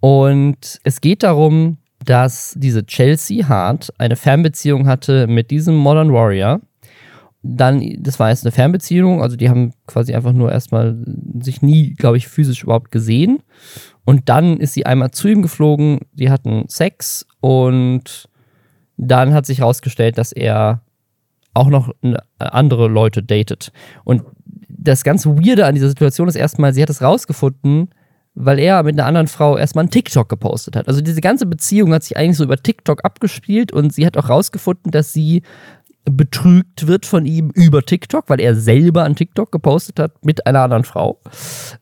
Und 0.00 0.80
es 0.82 1.00
geht 1.00 1.22
darum, 1.22 1.78
dass 2.04 2.54
diese 2.56 2.84
Chelsea 2.84 3.48
Hart 3.48 3.92
eine 3.98 4.16
Fernbeziehung 4.16 4.88
hatte 4.88 5.28
mit 5.28 5.50
diesem 5.50 5.76
Modern 5.76 6.12
Warrior 6.12 6.60
dann, 7.42 7.96
das 7.98 8.20
war 8.20 8.30
jetzt 8.30 8.44
eine 8.44 8.52
Fernbeziehung, 8.52 9.20
also 9.20 9.36
die 9.36 9.48
haben 9.48 9.72
quasi 9.86 10.14
einfach 10.14 10.32
nur 10.32 10.52
erstmal 10.52 10.96
sich 11.40 11.60
nie, 11.60 11.94
glaube 11.94 12.16
ich, 12.16 12.28
physisch 12.28 12.62
überhaupt 12.62 12.92
gesehen. 12.92 13.42
Und 14.04 14.28
dann 14.28 14.58
ist 14.58 14.74
sie 14.74 14.86
einmal 14.86 15.10
zu 15.10 15.28
ihm 15.28 15.42
geflogen, 15.42 16.00
die 16.12 16.30
hatten 16.30 16.64
Sex 16.68 17.26
und 17.40 18.28
dann 18.96 19.34
hat 19.34 19.46
sich 19.46 19.58
herausgestellt, 19.58 20.18
dass 20.18 20.32
er 20.32 20.82
auch 21.54 21.68
noch 21.68 21.92
andere 22.38 22.88
Leute 22.88 23.22
datet. 23.22 23.72
Und 24.04 24.22
das 24.68 25.04
ganz 25.04 25.26
Weirde 25.26 25.66
an 25.66 25.74
dieser 25.74 25.88
Situation 25.88 26.28
ist 26.28 26.36
erstmal, 26.36 26.72
sie 26.72 26.82
hat 26.82 26.90
es 26.90 27.02
rausgefunden, 27.02 27.90
weil 28.34 28.58
er 28.58 28.82
mit 28.82 28.98
einer 28.98 29.06
anderen 29.06 29.26
Frau 29.26 29.58
erstmal 29.58 29.82
einen 29.82 29.90
TikTok 29.90 30.28
gepostet 30.28 30.76
hat. 30.76 30.88
Also 30.88 31.02
diese 31.02 31.20
ganze 31.20 31.44
Beziehung 31.44 31.92
hat 31.92 32.02
sich 32.02 32.16
eigentlich 32.16 32.38
so 32.38 32.44
über 32.44 32.56
TikTok 32.56 33.04
abgespielt 33.04 33.72
und 33.72 33.92
sie 33.92 34.06
hat 34.06 34.16
auch 34.16 34.28
rausgefunden, 34.28 34.90
dass 34.90 35.12
sie 35.12 35.42
betrügt 36.04 36.86
wird 36.88 37.06
von 37.06 37.26
ihm 37.26 37.50
über 37.54 37.82
TikTok, 37.82 38.28
weil 38.28 38.40
er 38.40 38.56
selber 38.56 39.04
an 39.04 39.14
TikTok 39.14 39.52
gepostet 39.52 40.00
hat 40.00 40.24
mit 40.24 40.46
einer 40.46 40.62
anderen 40.62 40.84
Frau. 40.84 41.20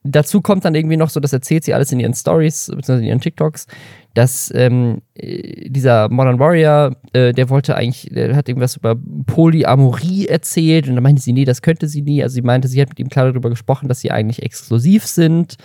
Dazu 0.03 0.43
kommt 0.43 0.65
dann 0.65 0.75
irgendwie 0.75 0.99
noch 0.99 1.09
so, 1.09 1.21
das 1.21 1.33
erzählt 1.33 1.65
sie 1.65 1.73
alles 1.73 1.91
in 1.91 2.01
ihren 2.01 2.15
Stories, 2.15 2.67
beziehungsweise 2.67 3.01
in 3.01 3.09
ihren 3.09 3.21
TikToks, 3.21 3.67
dass 4.15 4.53
ähm, 4.55 5.03
dieser 5.17 6.09
Modern 6.09 6.39
Warrior, 6.39 6.97
äh, 7.13 7.33
der 7.33 7.49
wollte 7.49 7.77
eigentlich, 7.77 8.11
der 8.13 8.35
hat 8.35 8.49
irgendwas 8.49 8.77
über 8.77 8.97
Polyamorie 9.27 10.27
erzählt 10.27 10.89
und 10.89 10.97
dann 10.97 11.03
meinte 11.05 11.23
sie, 11.23 11.33
nee, 11.33 11.45
das 11.45 11.63
könnte 11.63 11.89
sie 11.89 12.03
nie. 12.03 12.23
Also 12.23 12.35
sie 12.35 12.43
meinte, 12.43 12.69
sie 12.69 12.81
hat 12.81 12.89
mit 12.89 12.99
ihm 12.99 13.09
klar 13.09 13.27
darüber 13.27 13.51
gesprochen, 13.51 13.89
dass 13.89 14.01
sie 14.01 14.11
eigentlich 14.11 14.43
exklusiv 14.43 15.07
sind. 15.07 15.57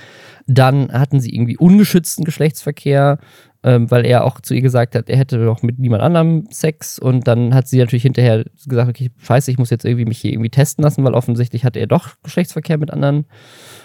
Dann 0.48 0.92
hatten 0.92 1.20
sie 1.20 1.34
irgendwie 1.34 1.58
ungeschützten 1.58 2.24
Geschlechtsverkehr 2.24 3.18
ähm, 3.66 3.90
weil 3.90 4.06
er 4.06 4.24
auch 4.24 4.40
zu 4.40 4.54
ihr 4.54 4.62
gesagt 4.62 4.94
hat, 4.94 5.10
er 5.10 5.18
hätte 5.18 5.44
doch 5.44 5.64
mit 5.64 5.80
niemand 5.80 6.04
anderem 6.04 6.48
Sex. 6.52 7.00
Und 7.00 7.28
dann 7.28 7.56
hat 7.56 7.68
sie 7.68 7.80
natürlich 7.80 8.04
hinterher 8.04 8.46
gesagt, 8.68 8.88
okay, 8.88 9.10
scheiße, 9.18 9.50
ich 9.50 9.58
muss 9.58 9.72
jetzt 9.72 9.86
irgendwie 9.86 10.06
mich 10.06 10.20
hier 10.20 10.34
irgendwie 10.34 10.52
testen 10.52 10.84
lassen, 10.84 11.04
weil 11.04 11.16
offensichtlich 11.16 11.66
hat 11.66 11.76
er 11.76 11.88
doch 11.88 12.10
Geschlechtsverkehr 12.22 12.78
mit 12.78 12.92
anderen 12.92 13.26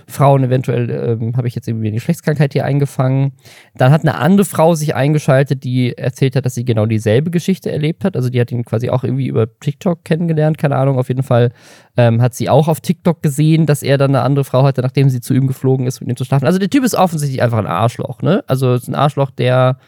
Frauen, 0.07 0.45
eventuell 0.45 0.91
ähm, 0.91 1.37
habe 1.37 1.49
ich 1.49 1.55
jetzt 1.55 1.69
irgendwie 1.69 1.89
eine 1.89 1.97
Geschlechtskrankheit 1.97 2.53
hier 2.53 2.65
eingefangen. 2.65 3.33
Dann 3.75 3.93
hat 3.93 4.03
eine 4.03 4.17
andere 4.17 4.45
Frau 4.45 4.75
sich 4.75 4.95
eingeschaltet, 4.95 5.65
die 5.65 5.97
erzählt 5.97 6.37
hat, 6.37 6.47
dass 6.47 6.55
sie 6.55 6.65
genau 6.65 6.87
dieselbe 6.87 7.31
Geschichte 7.31 7.71
erlebt 7.71 8.05
hat, 8.05 8.17
also 8.17 8.31
die 8.31 8.41
hat 8.41 8.53
ihn 8.53 8.65
quasi 8.65 8.91
auch 8.91 9.05
irgendwie 9.05 9.27
über 9.27 9.47
TikTok 9.59 10.05
kennengelernt, 10.05 10.59
keine 10.59 10.77
Ahnung, 10.77 10.99
auf 10.99 11.09
jeden 11.09 11.23
Fall 11.23 11.51
ähm, 11.97 12.23
hat 12.23 12.35
sie 12.35 12.49
auch 12.49 12.69
auf 12.69 12.81
TikTok 12.81 13.23
gesehen, 13.23 13.67
dass 13.67 13.83
er 13.83 13.99
dann 13.99 14.11
eine 14.11 14.23
andere 14.23 14.45
Frau 14.45 14.63
hatte, 14.63 14.83
nachdem 14.83 15.09
sie 15.09 15.21
zu 15.21 15.35
ihm 15.35 15.47
geflogen 15.47 15.87
ist, 15.87 16.01
mit 16.01 16.09
ihm 16.09 16.17
zu 16.17 16.25
schlafen. 16.25 16.47
Also 16.47 16.59
der 16.59 16.71
Typ 16.71 16.85
ist 16.85 16.95
offensichtlich 16.95 17.43
einfach 17.43 17.59
ein 17.59 17.67
Arschloch, 17.67 18.23
ne? 18.23 18.45
Also 18.47 18.75
ist 18.75 18.89
ein 18.89 18.95
Arschloch, 18.95 19.31
der 19.31 19.79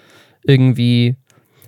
irgendwie 0.44 1.16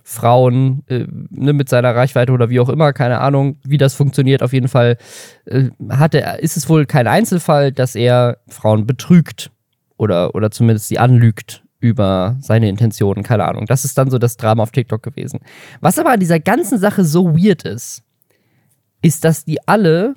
Frauen 0.07 0.85
äh, 0.87 1.07
ne, 1.31 1.55
mit 1.55 1.71
seiner 1.71 1.97
Reichweite 1.97 2.33
oder 2.33 2.51
wie 2.51 2.61
auch 2.61 2.69
immer, 2.69 2.93
keine 2.93 3.21
Ahnung, 3.21 3.57
wie 3.65 3.79
das 3.79 3.95
funktioniert. 3.95 4.43
Auf 4.43 4.53
jeden 4.53 4.69
Fall 4.69 4.99
äh, 5.47 5.71
hatte, 5.89 6.19
ist 6.41 6.59
es 6.59 6.69
wohl 6.69 6.85
kein 6.85 7.07
Einzelfall, 7.07 7.73
dass 7.73 7.95
er 7.95 8.37
Frauen 8.47 8.87
betrügt 8.87 9.51
oder, 9.97 10.35
oder 10.35 10.51
zumindest 10.51 10.89
sie 10.89 10.99
anlügt 10.99 11.65
über 11.81 12.37
seine 12.41 12.69
Intentionen, 12.69 13.25
keine 13.25 13.47
Ahnung. 13.47 13.65
Das 13.65 13.87
ist 13.87 13.97
dann 13.97 14.11
so 14.11 14.19
das 14.19 14.37
Drama 14.37 14.63
auf 14.63 14.73
TikTok 14.73 15.03
gewesen. 15.03 15.41
Was 15.81 15.99
aber 15.99 16.13
an 16.13 16.21
dieser 16.21 16.39
ganzen 16.39 16.79
Sache 16.79 17.05
so 17.05 17.35
weird 17.37 17.65
ist, 17.65 18.03
ist, 19.01 19.25
dass 19.25 19.47
die 19.47 19.67
alle 19.67 20.15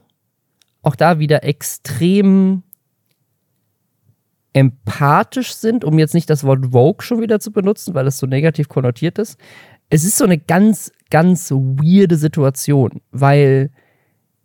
auch 0.82 0.95
da 0.95 1.19
wieder 1.19 1.45
extrem 1.45 2.63
empathisch 4.54 5.54
sind, 5.54 5.86
um 5.86 6.00
jetzt 6.00 6.13
nicht 6.13 6.30
das 6.30 6.43
Wort 6.43 6.71
Vogue 6.71 7.06
schon 7.06 7.21
wieder 7.21 7.39
zu 7.39 7.52
benutzen, 7.52 7.93
weil 7.93 8.08
es 8.08 8.17
so 8.17 8.26
negativ 8.26 8.69
konnotiert 8.69 9.19
ist. 9.19 9.38
Es 9.89 10.04
ist 10.04 10.17
so 10.17 10.26
eine 10.26 10.38
ganz, 10.38 10.91
ganz 11.10 11.52
weirde 11.52 12.17
Situation, 12.17 13.02
weil 13.12 13.71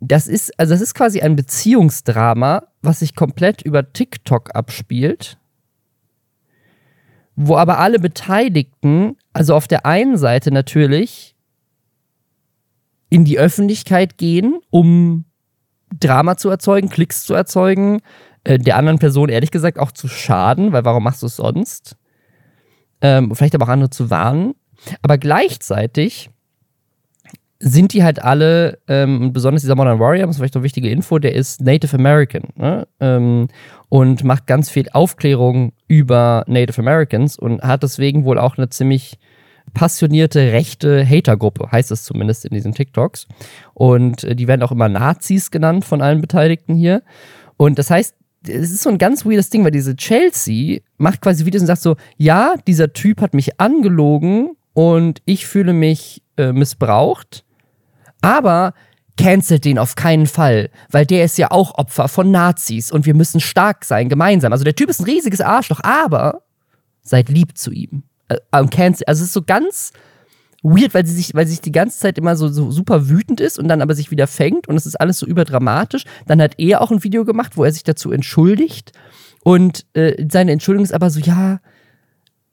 das 0.00 0.26
ist, 0.26 0.58
also 0.58 0.74
das 0.74 0.80
ist 0.80 0.94
quasi 0.94 1.20
ein 1.20 1.36
Beziehungsdrama, 1.36 2.64
was 2.82 3.00
sich 3.00 3.14
komplett 3.14 3.62
über 3.62 3.92
TikTok 3.92 4.54
abspielt, 4.54 5.38
wo 7.36 7.56
aber 7.56 7.78
alle 7.78 7.98
Beteiligten, 7.98 9.16
also 9.32 9.54
auf 9.54 9.68
der 9.68 9.86
einen 9.86 10.16
Seite 10.16 10.50
natürlich 10.50 11.36
in 13.10 13.24
die 13.24 13.38
Öffentlichkeit 13.38 14.18
gehen, 14.18 14.58
um 14.70 15.24
Drama 16.00 16.36
zu 16.36 16.48
erzeugen, 16.48 16.88
Klicks 16.88 17.24
zu 17.24 17.34
erzeugen, 17.34 18.00
äh, 18.44 18.58
der 18.58 18.76
anderen 18.76 18.98
Person 18.98 19.28
ehrlich 19.28 19.50
gesagt 19.50 19.78
auch 19.78 19.92
zu 19.92 20.08
schaden, 20.08 20.72
weil 20.72 20.84
warum 20.84 21.04
machst 21.04 21.22
du 21.22 21.26
es 21.26 21.36
sonst? 21.36 21.96
Ähm, 23.00 23.34
vielleicht 23.34 23.54
aber 23.54 23.66
auch 23.66 23.70
andere 23.70 23.90
zu 23.90 24.10
warnen. 24.10 24.54
Aber 25.02 25.18
gleichzeitig 25.18 26.30
sind 27.64 27.92
die 27.92 28.02
halt 28.02 28.22
alle, 28.22 28.78
ähm, 28.88 29.32
besonders 29.32 29.62
dieser 29.62 29.76
Modern 29.76 30.00
Warrior, 30.00 30.26
das 30.26 30.34
ist 30.34 30.38
vielleicht 30.38 30.56
noch 30.56 30.64
wichtige 30.64 30.90
Info, 30.90 31.20
der 31.20 31.34
ist 31.34 31.60
Native 31.60 31.96
American 31.96 32.42
ne? 32.56 32.88
ähm, 32.98 33.46
und 33.88 34.24
macht 34.24 34.48
ganz 34.48 34.68
viel 34.68 34.88
Aufklärung 34.90 35.72
über 35.86 36.44
Native 36.48 36.80
Americans 36.80 37.38
und 37.38 37.62
hat 37.62 37.84
deswegen 37.84 38.24
wohl 38.24 38.38
auch 38.38 38.58
eine 38.58 38.68
ziemlich 38.68 39.16
passionierte 39.74 40.52
rechte 40.52 41.06
Hatergruppe, 41.06 41.70
heißt 41.70 41.92
es 41.92 42.02
zumindest 42.02 42.44
in 42.44 42.52
diesen 42.52 42.74
TikToks. 42.74 43.28
Und 43.74 44.24
äh, 44.24 44.34
die 44.34 44.48
werden 44.48 44.62
auch 44.62 44.72
immer 44.72 44.88
Nazis 44.88 45.52
genannt 45.52 45.84
von 45.84 46.02
allen 46.02 46.20
Beteiligten 46.20 46.74
hier. 46.74 47.02
Und 47.56 47.78
das 47.78 47.90
heißt, 47.90 48.16
es 48.44 48.72
ist 48.72 48.82
so 48.82 48.90
ein 48.90 48.98
ganz 48.98 49.24
weirdes 49.24 49.50
Ding, 49.50 49.62
weil 49.62 49.70
diese 49.70 49.94
Chelsea 49.94 50.80
macht 50.98 51.20
quasi 51.20 51.46
Videos 51.46 51.62
und 51.62 51.68
sagt 51.68 51.82
so, 51.82 51.96
ja, 52.16 52.54
dieser 52.66 52.92
Typ 52.92 53.20
hat 53.20 53.34
mich 53.34 53.60
angelogen 53.60 54.56
und 54.74 55.22
ich 55.24 55.46
fühle 55.46 55.72
mich 55.72 56.22
äh, 56.36 56.52
missbraucht, 56.52 57.44
aber 58.20 58.74
cancelt 59.16 59.64
den 59.64 59.78
auf 59.78 59.94
keinen 59.94 60.26
Fall, 60.26 60.70
weil 60.90 61.06
der 61.06 61.24
ist 61.24 61.38
ja 61.38 61.50
auch 61.50 61.76
Opfer 61.76 62.08
von 62.08 62.30
Nazis 62.30 62.90
und 62.90 63.04
wir 63.04 63.14
müssen 63.14 63.40
stark 63.40 63.84
sein, 63.84 64.08
gemeinsam. 64.08 64.52
Also 64.52 64.64
der 64.64 64.74
Typ 64.74 64.88
ist 64.88 65.00
ein 65.00 65.04
riesiges 65.04 65.40
Arschloch, 65.40 65.80
aber 65.82 66.42
seid 67.02 67.28
lieb 67.28 67.58
zu 67.58 67.70
ihm. 67.70 68.04
Äh, 68.28 68.36
also 68.50 69.02
es 69.06 69.20
ist 69.20 69.32
so 69.32 69.42
ganz 69.42 69.92
weird, 70.62 70.94
weil 70.94 71.04
sie 71.04 71.14
sich, 71.14 71.34
weil 71.34 71.46
sie 71.46 71.52
sich 71.52 71.60
die 71.60 71.72
ganze 71.72 71.98
Zeit 71.98 72.18
immer 72.18 72.36
so, 72.36 72.48
so 72.48 72.70
super 72.70 73.08
wütend 73.08 73.40
ist 73.40 73.58
und 73.58 73.68
dann 73.68 73.82
aber 73.82 73.94
sich 73.94 74.10
wieder 74.10 74.26
fängt 74.26 74.68
und 74.68 74.76
es 74.76 74.86
ist 74.86 75.00
alles 75.00 75.18
so 75.18 75.26
überdramatisch. 75.26 76.04
Dann 76.26 76.40
hat 76.40 76.54
er 76.58 76.80
auch 76.80 76.90
ein 76.90 77.04
Video 77.04 77.24
gemacht, 77.24 77.56
wo 77.56 77.64
er 77.64 77.72
sich 77.72 77.82
dazu 77.82 78.12
entschuldigt 78.12 78.92
und 79.42 79.84
äh, 79.94 80.24
seine 80.30 80.52
Entschuldigung 80.52 80.84
ist 80.84 80.94
aber 80.94 81.10
so, 81.10 81.20
ja, 81.20 81.60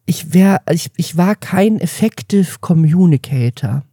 ich 0.09 0.33
wäre, 0.33 0.61
ich, 0.71 0.89
ich 0.97 1.17
war 1.17 1.35
kein 1.35 1.79
effective 1.79 2.57
Communicator. 2.61 3.83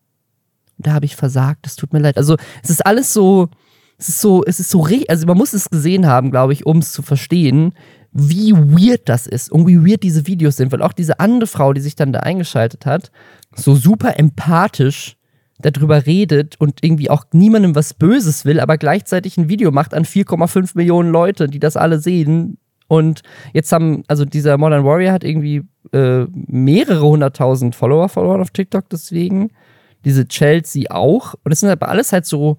Da 0.78 0.94
habe 0.94 1.04
ich 1.04 1.14
versagt, 1.14 1.66
es 1.66 1.76
tut 1.76 1.92
mir 1.92 1.98
leid. 1.98 2.16
Also 2.16 2.38
es 2.62 2.70
ist 2.70 2.86
alles 2.86 3.12
so, 3.12 3.50
es 3.98 4.08
ist 4.08 4.22
so, 4.22 4.42
es 4.42 4.58
ist 4.58 4.70
so, 4.70 4.88
also 5.08 5.26
man 5.26 5.36
muss 5.36 5.52
es 5.52 5.68
gesehen 5.68 6.06
haben, 6.06 6.30
glaube 6.30 6.54
ich, 6.54 6.64
um 6.64 6.78
es 6.78 6.92
zu 6.92 7.02
verstehen, 7.02 7.74
wie 8.12 8.52
weird 8.54 9.10
das 9.10 9.26
ist 9.26 9.52
und 9.52 9.66
wie 9.66 9.86
weird 9.86 10.02
diese 10.02 10.26
Videos 10.26 10.56
sind, 10.56 10.72
weil 10.72 10.80
auch 10.80 10.94
diese 10.94 11.20
andere 11.20 11.46
Frau, 11.46 11.74
die 11.74 11.82
sich 11.82 11.96
dann 11.96 12.14
da 12.14 12.20
eingeschaltet 12.20 12.86
hat, 12.86 13.12
so 13.54 13.74
super 13.74 14.18
empathisch 14.18 15.18
darüber 15.58 16.06
redet 16.06 16.58
und 16.58 16.82
irgendwie 16.82 17.10
auch 17.10 17.26
niemandem 17.32 17.74
was 17.74 17.92
Böses 17.92 18.46
will, 18.46 18.60
aber 18.60 18.78
gleichzeitig 18.78 19.36
ein 19.36 19.50
Video 19.50 19.70
macht 19.70 19.92
an 19.92 20.04
4,5 20.04 20.70
Millionen 20.76 21.10
Leute, 21.10 21.46
die 21.46 21.60
das 21.60 21.76
alle 21.76 21.98
sehen. 21.98 22.56
Und 22.88 23.22
jetzt 23.52 23.72
haben, 23.72 24.04
also 24.08 24.24
dieser 24.24 24.58
Modern 24.58 24.84
Warrior 24.84 25.12
hat 25.12 25.24
irgendwie 25.24 25.62
äh, 25.92 26.26
mehrere 26.32 27.06
hunderttausend 27.06 27.74
Follower 27.74 28.08
verloren 28.08 28.40
auf 28.40 28.50
TikTok 28.50 28.88
deswegen. 28.88 29.50
Diese 30.04 30.28
Chelsea 30.28 30.90
auch. 30.90 31.34
Und 31.44 31.52
es 31.52 31.60
sind 31.60 31.70
aber 31.70 31.88
alles 31.88 32.12
halt 32.12 32.26
so 32.26 32.58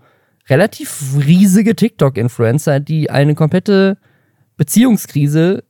relativ 0.50 1.16
riesige 1.26 1.76
TikTok-Influencer, 1.76 2.80
die 2.80 3.10
eine 3.10 3.36
komplette 3.36 3.98
Beziehungskrise 4.58 5.64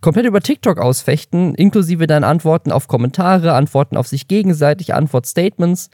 komplett 0.00 0.26
über 0.26 0.40
TikTok 0.40 0.78
ausfechten, 0.78 1.54
inklusive 1.54 2.06
dann 2.06 2.24
Antworten 2.24 2.72
auf 2.72 2.88
Kommentare, 2.88 3.54
Antworten 3.54 3.96
auf 3.96 4.08
sich 4.08 4.28
gegenseitig, 4.28 4.94
Antwortstatements. 4.94 5.90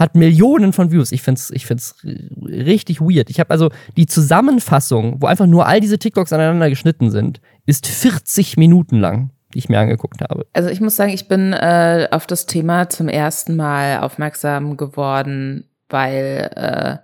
Hat 0.00 0.14
Millionen 0.16 0.72
von 0.72 0.90
Views. 0.90 1.12
Ich 1.12 1.20
find's, 1.20 1.50
ich 1.50 1.66
find's 1.66 1.94
richtig 2.02 3.02
weird. 3.02 3.28
Ich 3.28 3.38
habe 3.38 3.50
also 3.50 3.68
die 3.98 4.06
Zusammenfassung, 4.06 5.20
wo 5.20 5.26
einfach 5.26 5.44
nur 5.44 5.66
all 5.66 5.80
diese 5.80 5.98
TikToks 5.98 6.32
aneinander 6.32 6.70
geschnitten 6.70 7.10
sind, 7.10 7.42
ist 7.66 7.86
40 7.86 8.56
Minuten 8.56 8.98
lang, 8.98 9.28
die 9.52 9.58
ich 9.58 9.68
mir 9.68 9.78
angeguckt 9.78 10.22
habe. 10.22 10.46
Also 10.54 10.70
ich 10.70 10.80
muss 10.80 10.96
sagen, 10.96 11.12
ich 11.12 11.28
bin 11.28 11.52
äh, 11.52 12.08
auf 12.12 12.26
das 12.26 12.46
Thema 12.46 12.88
zum 12.88 13.08
ersten 13.08 13.56
Mal 13.56 14.00
aufmerksam 14.00 14.78
geworden, 14.78 15.68
weil 15.90 16.50
äh, 16.56 16.96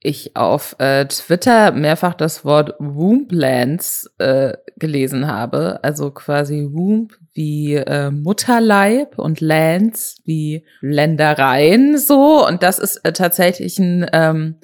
ich 0.00 0.34
auf 0.34 0.76
äh, 0.78 1.04
Twitter 1.04 1.72
mehrfach 1.72 2.14
das 2.14 2.42
Wort 2.42 2.74
Womblands 2.78 4.10
äh, 4.16 4.54
gelesen 4.78 5.26
habe, 5.26 5.80
also 5.82 6.10
quasi 6.10 6.68
Womb 6.72 7.18
wie 7.38 7.76
äh, 7.76 8.10
Mutterleib 8.10 9.16
und 9.16 9.40
Lands 9.40 10.16
wie 10.24 10.64
Ländereien 10.80 11.96
so 11.96 12.44
und 12.44 12.64
das 12.64 12.80
ist 12.80 12.96
äh, 13.04 13.12
tatsächlich 13.12 13.78
ein 13.78 14.04
ähm, 14.12 14.56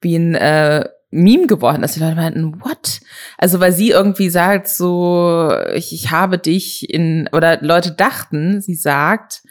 wie 0.00 0.14
ein 0.14 0.36
äh, 0.36 0.88
Meme 1.10 1.48
geworden, 1.48 1.82
dass 1.82 1.94
die 1.94 2.00
Leute 2.00 2.14
meinten, 2.14 2.60
what? 2.62 3.00
Also 3.38 3.58
weil 3.58 3.72
sie 3.72 3.90
irgendwie 3.90 4.30
sagt 4.30 4.68
so, 4.68 5.52
ich, 5.74 5.92
ich 5.92 6.10
habe 6.12 6.38
dich 6.38 6.88
in 6.88 7.28
oder 7.32 7.60
Leute 7.60 7.90
dachten, 7.90 8.62
sie 8.62 8.76
sagt 8.76 9.42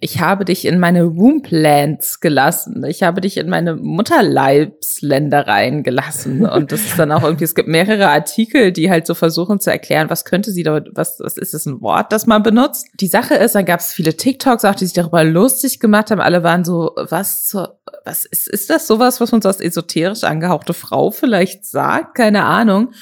ich 0.00 0.20
habe 0.20 0.44
dich 0.44 0.66
in 0.66 0.78
meine 0.78 1.16
Womblands 1.16 2.20
gelassen. 2.20 2.84
Ich 2.84 3.02
habe 3.02 3.20
dich 3.20 3.38
in 3.38 3.48
meine 3.48 3.76
Mutterleibsländereien 3.76 5.82
gelassen. 5.82 6.46
Und 6.46 6.72
das 6.72 6.82
ist 6.82 6.98
dann 6.98 7.12
auch 7.12 7.22
irgendwie, 7.22 7.44
es 7.44 7.54
gibt 7.54 7.68
mehrere 7.68 8.08
Artikel, 8.08 8.72
die 8.72 8.90
halt 8.90 9.06
so 9.06 9.14
versuchen 9.14 9.60
zu 9.60 9.70
erklären, 9.70 10.10
was 10.10 10.24
könnte 10.24 10.50
sie 10.50 10.62
da, 10.62 10.82
was, 10.92 11.18
was 11.20 11.36
ist 11.36 11.54
das 11.54 11.66
ein 11.66 11.80
Wort, 11.80 12.12
das 12.12 12.26
man 12.26 12.42
benutzt? 12.42 12.88
Die 13.00 13.08
Sache 13.08 13.34
ist, 13.34 13.54
dann 13.54 13.64
gab 13.64 13.80
es 13.80 13.92
viele 13.92 14.16
TikToks 14.16 14.64
auch, 14.64 14.74
die 14.74 14.84
sich 14.84 14.94
darüber 14.94 15.24
lustig 15.24 15.80
gemacht 15.80 16.10
haben. 16.10 16.20
Alle 16.20 16.42
waren 16.42 16.64
so, 16.64 16.92
was 16.96 17.46
zur, 17.46 17.78
was 18.04 18.24
ist, 18.24 18.48
ist 18.48 18.70
das 18.70 18.86
sowas, 18.86 19.20
was 19.20 19.32
uns 19.32 19.46
als 19.46 19.60
esoterisch 19.60 20.24
angehauchte 20.24 20.74
Frau 20.74 21.10
vielleicht 21.10 21.64
sagt? 21.64 22.16
Keine 22.16 22.44
Ahnung. 22.44 22.92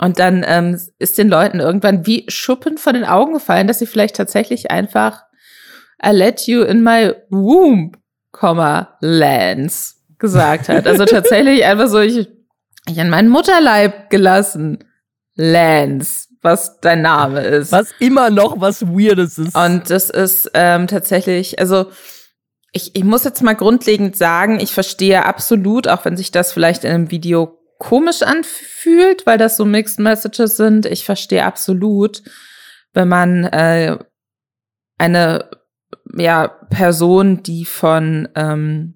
Und 0.00 0.18
dann 0.18 0.44
ähm, 0.46 0.80
ist 0.98 1.18
den 1.18 1.28
Leuten 1.28 1.60
irgendwann 1.60 2.06
wie 2.06 2.24
Schuppen 2.28 2.78
von 2.78 2.94
den 2.94 3.04
Augen 3.04 3.34
gefallen, 3.34 3.66
dass 3.66 3.78
sie 3.78 3.86
vielleicht 3.86 4.16
tatsächlich 4.16 4.70
einfach 4.70 5.22
I 6.04 6.10
let 6.10 6.46
you 6.46 6.62
in 6.62 6.82
my 6.82 7.14
womb, 7.30 7.92
Lance 9.00 9.94
gesagt 10.18 10.68
hat. 10.68 10.86
Also 10.86 11.04
tatsächlich 11.04 11.64
einfach 11.64 11.88
so, 11.88 12.00
ich, 12.00 12.28
ich 12.88 12.98
in 12.98 13.10
meinen 13.10 13.28
Mutterleib 13.28 14.10
gelassen. 14.10 14.84
Lance, 15.34 16.28
was 16.42 16.80
dein 16.80 17.02
Name 17.02 17.40
ist. 17.40 17.72
Was 17.72 17.92
immer 17.98 18.30
noch 18.30 18.60
was 18.60 18.86
Weirdes 18.86 19.38
ist. 19.38 19.56
Und 19.56 19.90
das 19.90 20.10
ist 20.10 20.50
ähm, 20.54 20.86
tatsächlich, 20.86 21.58
also 21.58 21.90
ich, 22.72 22.96
ich 22.96 23.04
muss 23.04 23.24
jetzt 23.24 23.42
mal 23.42 23.54
grundlegend 23.54 24.16
sagen, 24.16 24.60
ich 24.60 24.72
verstehe 24.72 25.24
absolut, 25.24 25.88
auch 25.88 26.04
wenn 26.04 26.16
sich 26.16 26.30
das 26.30 26.52
vielleicht 26.52 26.84
in 26.84 26.90
einem 26.90 27.10
Video 27.10 27.58
komisch 27.78 28.22
anfühlt, 28.22 29.26
weil 29.26 29.38
das 29.38 29.56
so 29.56 29.64
Mixed 29.64 29.98
Messages 29.98 30.56
sind, 30.56 30.86
ich 30.86 31.04
verstehe 31.04 31.44
absolut, 31.44 32.22
wenn 32.92 33.08
man 33.08 33.44
äh, 33.44 33.98
eine 34.98 35.50
ja, 36.16 36.48
Person, 36.48 37.42
die 37.42 37.64
von, 37.64 38.28
ähm, 38.34 38.94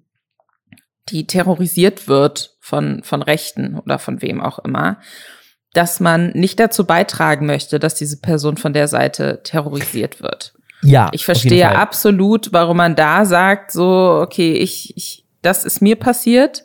die 1.09 1.27
terrorisiert 1.27 2.07
wird 2.07 2.55
von, 2.59 3.01
von 3.03 3.21
Rechten 3.21 3.79
oder 3.79 3.99
von 3.99 4.21
wem 4.21 4.41
auch 4.41 4.59
immer, 4.59 4.99
dass 5.73 5.99
man 5.99 6.31
nicht 6.31 6.59
dazu 6.59 6.85
beitragen 6.85 7.45
möchte, 7.45 7.79
dass 7.79 7.95
diese 7.95 8.19
Person 8.19 8.57
von 8.57 8.73
der 8.73 8.87
Seite 8.87 9.41
terrorisiert 9.43 10.21
wird. 10.21 10.53
Ja. 10.83 11.09
Ich 11.11 11.25
verstehe 11.25 11.75
absolut, 11.75 12.53
warum 12.53 12.77
man 12.77 12.95
da 12.95 13.25
sagt, 13.25 13.71
so, 13.71 14.19
okay, 14.21 14.53
ich, 14.53 14.95
ich, 14.95 15.25
das 15.41 15.65
ist 15.65 15.81
mir 15.81 15.95
passiert 15.95 16.63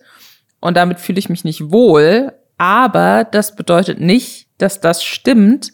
und 0.60 0.76
damit 0.76 1.00
fühle 1.00 1.18
ich 1.18 1.28
mich 1.28 1.44
nicht 1.44 1.70
wohl, 1.70 2.32
aber 2.58 3.24
das 3.24 3.56
bedeutet 3.56 4.00
nicht, 4.00 4.48
dass 4.58 4.80
das 4.80 5.02
stimmt, 5.02 5.72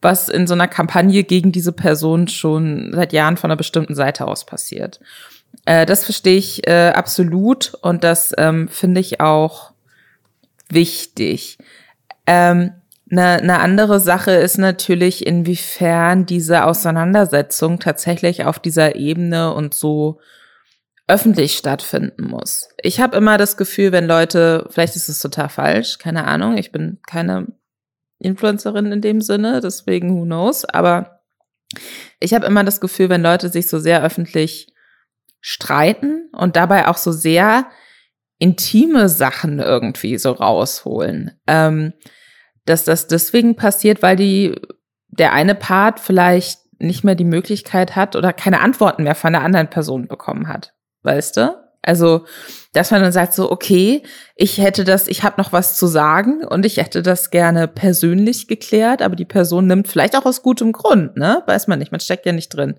was 0.00 0.28
in 0.28 0.46
so 0.46 0.54
einer 0.54 0.68
Kampagne 0.68 1.24
gegen 1.24 1.52
diese 1.52 1.72
Person 1.72 2.28
schon 2.28 2.92
seit 2.94 3.12
Jahren 3.12 3.36
von 3.36 3.50
einer 3.50 3.56
bestimmten 3.56 3.94
Seite 3.94 4.26
aus 4.26 4.46
passiert. 4.46 5.00
Äh, 5.64 5.86
das 5.86 6.04
verstehe 6.04 6.36
ich 6.36 6.66
äh, 6.68 6.90
absolut 6.94 7.74
und 7.82 8.04
das 8.04 8.32
ähm, 8.38 8.68
finde 8.68 9.00
ich 9.00 9.20
auch 9.20 9.72
wichtig. 10.68 11.58
Ähm, 12.26 12.72
eine, 13.10 13.38
eine 13.38 13.60
andere 13.60 14.00
Sache 14.00 14.32
ist 14.32 14.58
natürlich, 14.58 15.26
inwiefern 15.26 16.26
diese 16.26 16.64
Auseinandersetzung 16.64 17.78
tatsächlich 17.78 18.44
auf 18.44 18.58
dieser 18.58 18.96
Ebene 18.96 19.54
und 19.54 19.74
so 19.74 20.20
öffentlich 21.06 21.56
stattfinden 21.56 22.24
muss. 22.24 22.68
Ich 22.82 23.00
habe 23.00 23.16
immer 23.16 23.38
das 23.38 23.56
Gefühl, 23.56 23.92
wenn 23.92 24.06
Leute, 24.06 24.66
vielleicht 24.70 24.94
ist 24.94 25.08
es 25.08 25.20
total 25.20 25.48
falsch, 25.48 25.96
keine 25.96 26.26
Ahnung, 26.26 26.58
ich 26.58 26.70
bin 26.70 26.98
keine 27.06 27.46
Influencerin 28.18 28.92
in 28.92 29.00
dem 29.00 29.20
Sinne, 29.20 29.60
deswegen 29.60 30.10
who 30.10 30.24
knows. 30.24 30.64
Aber 30.64 31.20
ich 32.20 32.34
habe 32.34 32.46
immer 32.46 32.64
das 32.64 32.80
Gefühl, 32.80 33.08
wenn 33.08 33.22
Leute 33.22 33.48
sich 33.48 33.68
so 33.68 33.78
sehr 33.78 34.02
öffentlich 34.02 34.72
streiten 35.40 36.28
und 36.32 36.56
dabei 36.56 36.88
auch 36.88 36.96
so 36.96 37.12
sehr 37.12 37.66
intime 38.38 39.08
Sachen 39.08 39.58
irgendwie 39.58 40.18
so 40.18 40.32
rausholen, 40.32 41.38
ähm, 41.46 41.92
dass 42.64 42.84
das 42.84 43.06
deswegen 43.06 43.56
passiert, 43.56 44.02
weil 44.02 44.16
die 44.16 44.54
der 45.08 45.32
eine 45.32 45.54
Part 45.54 46.00
vielleicht 46.00 46.60
nicht 46.78 47.02
mehr 47.02 47.14
die 47.14 47.24
Möglichkeit 47.24 47.96
hat 47.96 48.14
oder 48.14 48.32
keine 48.32 48.60
Antworten 48.60 49.02
mehr 49.02 49.16
von 49.16 49.32
der 49.32 49.42
anderen 49.42 49.68
Person 49.68 50.06
bekommen 50.06 50.48
hat, 50.48 50.74
weißt 51.02 51.36
du? 51.36 51.68
Also, 51.82 52.26
dass 52.78 52.92
man 52.92 53.02
dann 53.02 53.10
sagt 53.10 53.34
so, 53.34 53.50
okay, 53.50 54.04
ich 54.36 54.58
hätte 54.58 54.84
das, 54.84 55.08
ich 55.08 55.24
habe 55.24 55.40
noch 55.42 55.52
was 55.52 55.76
zu 55.76 55.88
sagen 55.88 56.44
und 56.44 56.64
ich 56.64 56.76
hätte 56.76 57.02
das 57.02 57.30
gerne 57.30 57.66
persönlich 57.66 58.46
geklärt, 58.46 59.02
aber 59.02 59.16
die 59.16 59.24
Person 59.24 59.66
nimmt 59.66 59.88
vielleicht 59.88 60.14
auch 60.14 60.24
aus 60.24 60.42
gutem 60.42 60.70
Grund, 60.70 61.16
ne? 61.16 61.42
Weiß 61.46 61.66
man 61.66 61.80
nicht, 61.80 61.90
man 61.90 62.00
steckt 62.00 62.24
ja 62.24 62.30
nicht 62.30 62.50
drin. 62.50 62.76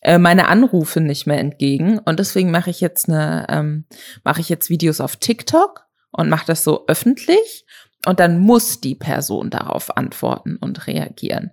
Äh, 0.00 0.16
meine 0.16 0.48
Anrufe 0.48 1.02
nicht 1.02 1.26
mehr 1.26 1.40
entgegen 1.40 1.98
und 1.98 2.18
deswegen 2.18 2.50
mache 2.50 2.70
ich 2.70 2.80
jetzt 2.80 3.10
eine, 3.10 3.44
ähm, 3.50 3.84
mache 4.24 4.40
ich 4.40 4.48
jetzt 4.48 4.70
Videos 4.70 4.98
auf 4.98 5.16
TikTok 5.16 5.84
und 6.10 6.30
mache 6.30 6.46
das 6.46 6.64
so 6.64 6.86
öffentlich 6.86 7.66
und 8.06 8.20
dann 8.20 8.38
muss 8.38 8.80
die 8.80 8.94
Person 8.94 9.50
darauf 9.50 9.94
antworten 9.94 10.56
und 10.56 10.86
reagieren. 10.86 11.50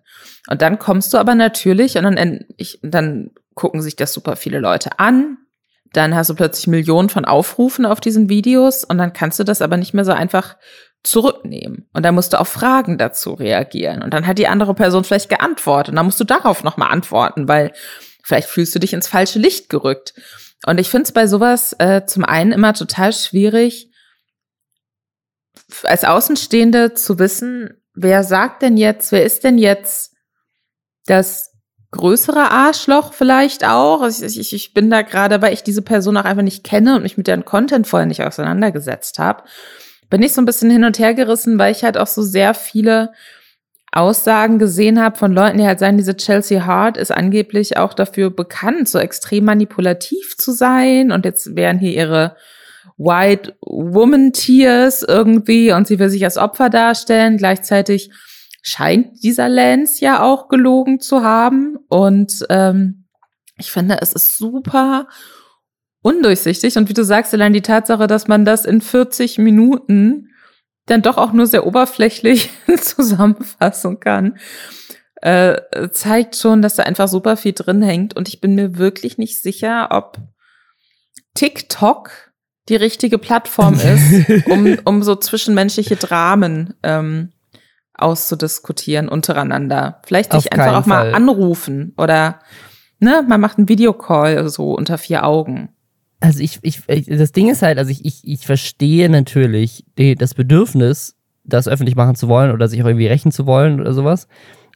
Und 0.50 0.62
dann 0.62 0.80
kommst 0.80 1.14
du 1.14 1.18
aber 1.18 1.36
natürlich 1.36 1.98
und 1.98 2.04
dann, 2.04 2.46
ich, 2.56 2.80
dann 2.84 3.32
gucken 3.54 3.82
sich 3.82 3.98
das 3.98 4.14
super 4.14 4.38
viele 4.38 4.60
Leute 4.60 4.98
an 4.98 5.40
dann 5.94 6.16
hast 6.16 6.30
du 6.30 6.36
plötzlich 6.36 6.68
Millionen 6.68 7.10
von 7.10 7.26
Aufrufen 7.26 7.86
auf 7.86 8.00
diesen 8.00 8.30
Videos 8.30 8.84
und 8.84 8.98
dann 8.98 9.14
kannst 9.14 9.40
du 9.40 9.44
das 9.44 9.62
aber 9.62 9.78
nicht 9.78 9.94
mehr 9.94 10.06
so 10.06 10.12
einfach 10.12 10.58
zurücknehmen. 11.04 11.88
Und 11.94 12.04
dann 12.04 12.16
musst 12.16 12.34
du 12.34 12.40
auf 12.40 12.50
Fragen 12.50 12.98
dazu 12.98 13.34
reagieren. 13.34 14.02
Und 14.02 14.14
dann 14.14 14.28
hat 14.28 14.38
die 14.38 14.48
andere 14.48 14.74
Person 14.74 15.04
vielleicht 15.04 15.30
geantwortet. 15.30 15.90
Und 15.90 15.98
dann 15.98 16.06
musst 16.06 16.20
du 16.20 16.24
darauf 16.24 16.64
nochmal 16.64 16.92
antworten, 16.92 17.48
weil 17.48 17.74
vielleicht 18.24 18.50
fühlst 18.50 18.74
du 18.76 18.80
dich 18.80 18.94
ins 18.94 19.08
falsche 19.08 19.40
Licht 19.40 19.70
gerückt. 19.70 20.14
Und 20.66 20.80
ich 20.80 20.90
finde 20.90 21.04
es 21.04 21.12
bei 21.12 21.28
sowas 21.28 21.74
äh, 21.80 22.06
zum 22.06 22.26
einen 22.26 22.52
immer 22.52 22.74
total 22.74 23.14
schwierig, 23.14 23.92
als 25.84 26.04
Außenstehende 26.04 26.94
zu 26.94 27.20
wissen, 27.20 27.82
wer 27.94 28.24
sagt 28.24 28.62
denn 28.62 28.78
jetzt, 28.78 29.12
wer 29.12 29.24
ist 29.24 29.44
denn 29.44 29.58
jetzt 29.58 30.16
das 31.06 31.55
größere 31.96 32.52
Arschloch 32.52 33.14
vielleicht 33.14 33.66
auch. 33.66 34.02
Also 34.02 34.26
ich, 34.26 34.40
ich, 34.40 34.54
ich 34.54 34.74
bin 34.74 34.90
da 34.90 35.02
gerade, 35.02 35.42
weil 35.42 35.54
ich 35.54 35.64
diese 35.64 35.82
Person 35.82 36.18
auch 36.18 36.26
einfach 36.26 36.44
nicht 36.44 36.64
kenne 36.64 36.96
und 36.96 37.04
mich 37.04 37.18
mit 37.18 37.28
deren 37.28 37.46
Content 37.46 37.88
vorher 37.88 38.06
nicht 38.06 38.24
auseinandergesetzt 38.24 39.20
habe, 39.20 39.44
bin 40.10 40.22
ich 40.22 40.34
so 40.34 40.42
ein 40.42 40.46
bisschen 40.46 40.70
hin 40.70 40.84
und 40.84 41.00
her 41.00 41.14
gerissen, 41.14 41.58
weil 41.58 41.72
ich 41.72 41.84
halt 41.84 41.98
auch 41.98 42.08
so 42.08 42.22
sehr 42.22 42.54
viele 42.54 43.12
Aussagen 43.92 44.60
gesehen 44.60 45.02
habe 45.02 45.18
von 45.18 45.32
Leuten, 45.32 45.58
die 45.58 45.66
halt 45.66 45.80
sagen, 45.80 45.98
diese 45.98 46.18
Chelsea 46.18 46.66
Hart 46.66 46.98
ist 46.98 47.12
angeblich 47.12 47.78
auch 47.78 47.94
dafür 47.94 48.30
bekannt, 48.30 48.90
so 48.90 49.00
extrem 49.00 49.46
manipulativ 49.46 50.38
zu 50.38 50.52
sein 50.52 51.12
und 51.12 51.24
jetzt 51.24 51.56
wären 51.56 51.80
hier 51.80 51.94
ihre 51.94 52.36
White 52.98 53.56
Woman 53.62 54.34
Tears 54.34 55.02
irgendwie 55.02 55.72
und 55.72 55.88
sie 55.88 55.98
will 55.98 56.10
sich 56.10 56.24
als 56.24 56.38
Opfer 56.38 56.70
darstellen. 56.70 57.38
Gleichzeitig 57.38 58.12
scheint 58.66 59.24
dieser 59.24 59.48
Lance 59.48 60.04
ja 60.04 60.24
auch 60.24 60.50
gelogen 60.50 61.00
zu 61.00 61.24
haben. 61.24 61.78
Und 61.88 62.46
ähm, 62.50 63.06
ich 63.58 63.72
finde, 63.72 64.00
es 64.02 64.12
ist 64.12 64.38
super 64.38 65.08
undurchsichtig. 66.02 66.76
Und 66.76 66.90
wie 66.90 66.94
du 66.94 67.06
sagst, 67.06 67.34
allein 67.34 67.54
die 67.54 67.62
Tatsache, 67.62 68.08
dass 68.08 68.28
man 68.28 68.44
das 68.44 68.66
in 68.66 68.82
40 68.82 69.38
Minuten 69.38 70.30
dann 70.88 71.04
doch 71.04 71.18
auch 71.18 71.32
nur 71.32 71.46
sehr 71.46 71.68
oberflächlich 71.68 72.50
zusammenfassen 72.82 74.00
kann, 74.00 74.40
äh, 75.22 75.90
zeigt 75.92 76.36
schon, 76.36 76.64
dass 76.64 76.76
da 76.76 76.84
einfach 76.84 77.08
super 77.08 77.38
viel 77.38 77.54
drin 77.54 77.84
hängt. 77.84 78.16
Und 78.16 78.28
ich 78.28 78.42
bin 78.42 78.56
mir 78.56 78.80
wirklich 78.80 79.20
nicht 79.20 79.42
sicher, 79.44 79.90
ob 79.92 80.18
TikTok 81.36 82.10
die 82.68 82.76
richtige 82.76 83.20
Plattform 83.20 83.76
ist, 83.76 84.48
um, 84.50 84.76
um 84.86 85.04
so 85.04 85.16
zwischenmenschliche 85.16 85.98
Dramen 85.98 86.74
ähm, 86.82 87.32
auszudiskutieren 87.98 89.10
untereinander. 89.10 90.02
Vielleicht 90.06 90.32
sich 90.32 90.52
Auf 90.52 90.60
einfach 90.60 90.82
auch 90.82 90.86
mal 90.86 91.14
anrufen 91.14 91.94
oder 91.98 92.40
ne, 93.00 93.24
man 93.28 93.42
macht 93.42 93.58
einen 93.58 93.70
Videocall 93.70 94.48
so 94.50 94.74
unter 94.74 94.98
vier 94.98 95.26
Augen. 95.26 95.70
Also 96.20 96.40
ich, 96.40 96.60
ich, 96.62 96.84
das 97.08 97.32
Ding 97.32 97.50
ist 97.50 97.62
halt, 97.62 97.78
also 97.78 97.92
ich, 97.92 98.06
ich, 98.06 98.28
ich 98.28 98.46
verstehe 98.46 99.10
natürlich 99.10 99.86
die, 99.98 100.16
das 100.16 100.34
Bedürfnis, 100.34 101.16
das 101.44 101.68
öffentlich 101.68 101.96
machen 101.96 102.16
zu 102.16 102.28
wollen 102.28 102.52
oder 102.52 102.68
sich 102.68 102.82
auch 102.82 102.88
irgendwie 102.88 103.08
rächen 103.08 103.32
zu 103.32 103.46
wollen 103.46 103.80
oder 103.80 103.94
sowas. 103.94 104.28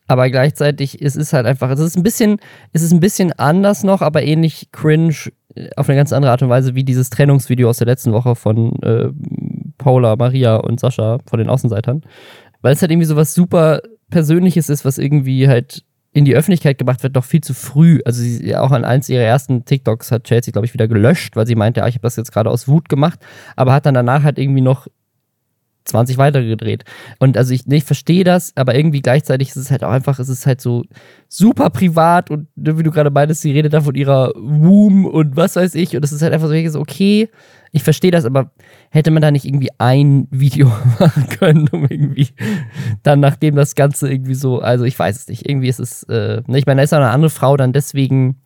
Aber 0.10 0.30
gleichzeitig 0.30 1.02
es 1.02 1.16
ist 1.16 1.34
halt 1.34 1.46
einfach, 1.46 1.70
es 1.70 1.80
ist 1.80 1.96
ein 1.96 2.04
bisschen, 2.04 2.40
es 2.74 2.82
ist 2.82 2.92
ein 2.92 3.00
bisschen 3.00 3.32
anders 3.34 3.84
noch, 3.84 4.02
aber 4.02 4.24
ähnlich 4.24 4.72
cringe 4.72 5.14
äh, 5.56 5.70
auf 5.76 5.88
eine 5.88 5.98
ganz 5.98 6.12
andere 6.12 6.32
Art 6.32 6.42
und 6.42 6.50
Weise 6.50 6.76
wie 6.76 6.84
dieses 6.84 7.10
Trennungsvideo 7.12 7.70
aus 7.70 7.78
der 7.78 7.88
letzten 7.88 8.12
Woche 8.12 8.36
von 8.36 8.74
äh, 8.82 9.10
Paula, 9.78 10.16
Maria 10.16 10.58
und 10.58 10.80
Sascha 10.80 11.20
von 11.28 11.40
den 11.40 11.50
Außenseitern. 11.50 12.02
Weil 12.62 12.74
es 12.74 12.82
halt 12.82 12.92
irgendwie 12.92 13.08
so 13.08 13.16
was 13.16 13.34
super 13.34 13.82
Persönliches 14.10 14.70
ist, 14.70 14.86
was 14.86 14.98
irgendwie 14.98 15.48
halt 15.48 15.84
in 16.12 16.26
die 16.26 16.36
Öffentlichkeit 16.36 16.78
gebracht 16.78 17.04
wird, 17.04 17.16
doch 17.16 17.24
viel 17.24 17.42
zu 17.42 17.54
früh. 17.54 18.00
Also 18.04 18.22
sie, 18.22 18.56
auch 18.56 18.72
an 18.72 18.84
eins 18.84 19.10
ihrer 19.10 19.24
ersten 19.24 19.66
TikToks 19.66 20.12
hat 20.12 20.24
Chelsea, 20.24 20.52
glaube 20.52 20.66
ich, 20.66 20.74
wieder 20.74 20.88
gelöscht, 20.88 21.36
weil 21.36 21.46
sie 21.46 21.56
meinte, 21.56 21.84
ah, 21.84 21.88
ich 21.88 21.96
habe 21.96 22.04
das 22.04 22.16
jetzt 22.16 22.32
gerade 22.32 22.50
aus 22.50 22.68
Wut 22.68 22.90
gemacht, 22.90 23.20
aber 23.56 23.74
hat 23.74 23.86
dann 23.86 23.94
danach 23.94 24.24
halt 24.24 24.40
irgendwie 24.40 24.62
noch 24.62 24.88
20 25.86 26.18
weitere 26.18 26.48
gedreht. 26.48 26.84
Und 27.20 27.38
also 27.38 27.54
ich, 27.54 27.68
ich 27.68 27.84
verstehe 27.84 28.24
das, 28.24 28.54
aber 28.56 28.76
irgendwie 28.76 29.02
gleichzeitig 29.02 29.50
ist 29.50 29.56
es 29.56 29.72
halt 29.72 29.84
auch 29.84 29.92
einfach, 29.92 30.20
es 30.20 30.30
ist 30.30 30.46
halt 30.46 30.62
so 30.62 30.84
super 31.28 31.70
privat 31.70 32.32
und 32.32 32.48
ne, 32.56 32.78
wie 32.78 32.84
du 32.84 32.92
gerade 32.92 33.12
meintest, 33.12 33.42
sie 33.42 33.52
redet 33.52 33.74
da 33.74 33.82
von 33.82 33.96
ihrer 33.96 34.32
Womb 34.36 35.06
und 35.06 35.36
was 35.36 35.56
weiß 35.56 35.76
ich. 35.76 35.96
Und 35.96 36.04
es 36.04 36.12
ist 36.12 36.22
halt 36.22 36.34
einfach 36.34 36.50
so, 36.50 36.80
okay, 36.80 37.30
ich 37.72 37.84
verstehe 37.84 38.12
das, 38.12 38.26
aber 38.26 38.52
hätte 38.90 39.12
man 39.12 39.22
da 39.22 39.32
nicht 39.32 39.46
irgendwie 39.46 39.70
ein 39.78 40.28
Video 40.32 40.68
machen 41.00 41.28
können, 41.30 41.68
um 41.70 41.84
irgendwie 41.84 42.30
dann, 43.04 43.20
nachdem 43.20 43.56
das 43.56 43.76
Ganze 43.76 44.12
irgendwie 44.12 44.36
so, 44.36 44.60
also 44.60 44.86
ich 44.86 44.98
weiß 44.98 45.16
es 45.16 45.28
nicht, 45.28 45.48
irgendwie 45.48 45.68
ist 45.68 45.80
es, 45.80 46.04
äh, 46.04 46.42
ne, 46.48 46.58
ich 46.58 46.66
meine, 46.66 46.80
da 46.80 46.84
ist 46.84 46.94
auch 46.94 46.98
eine 46.98 47.10
andere 47.10 47.30
Frau 47.30 47.58
dann 47.58 47.74
deswegen 47.74 48.42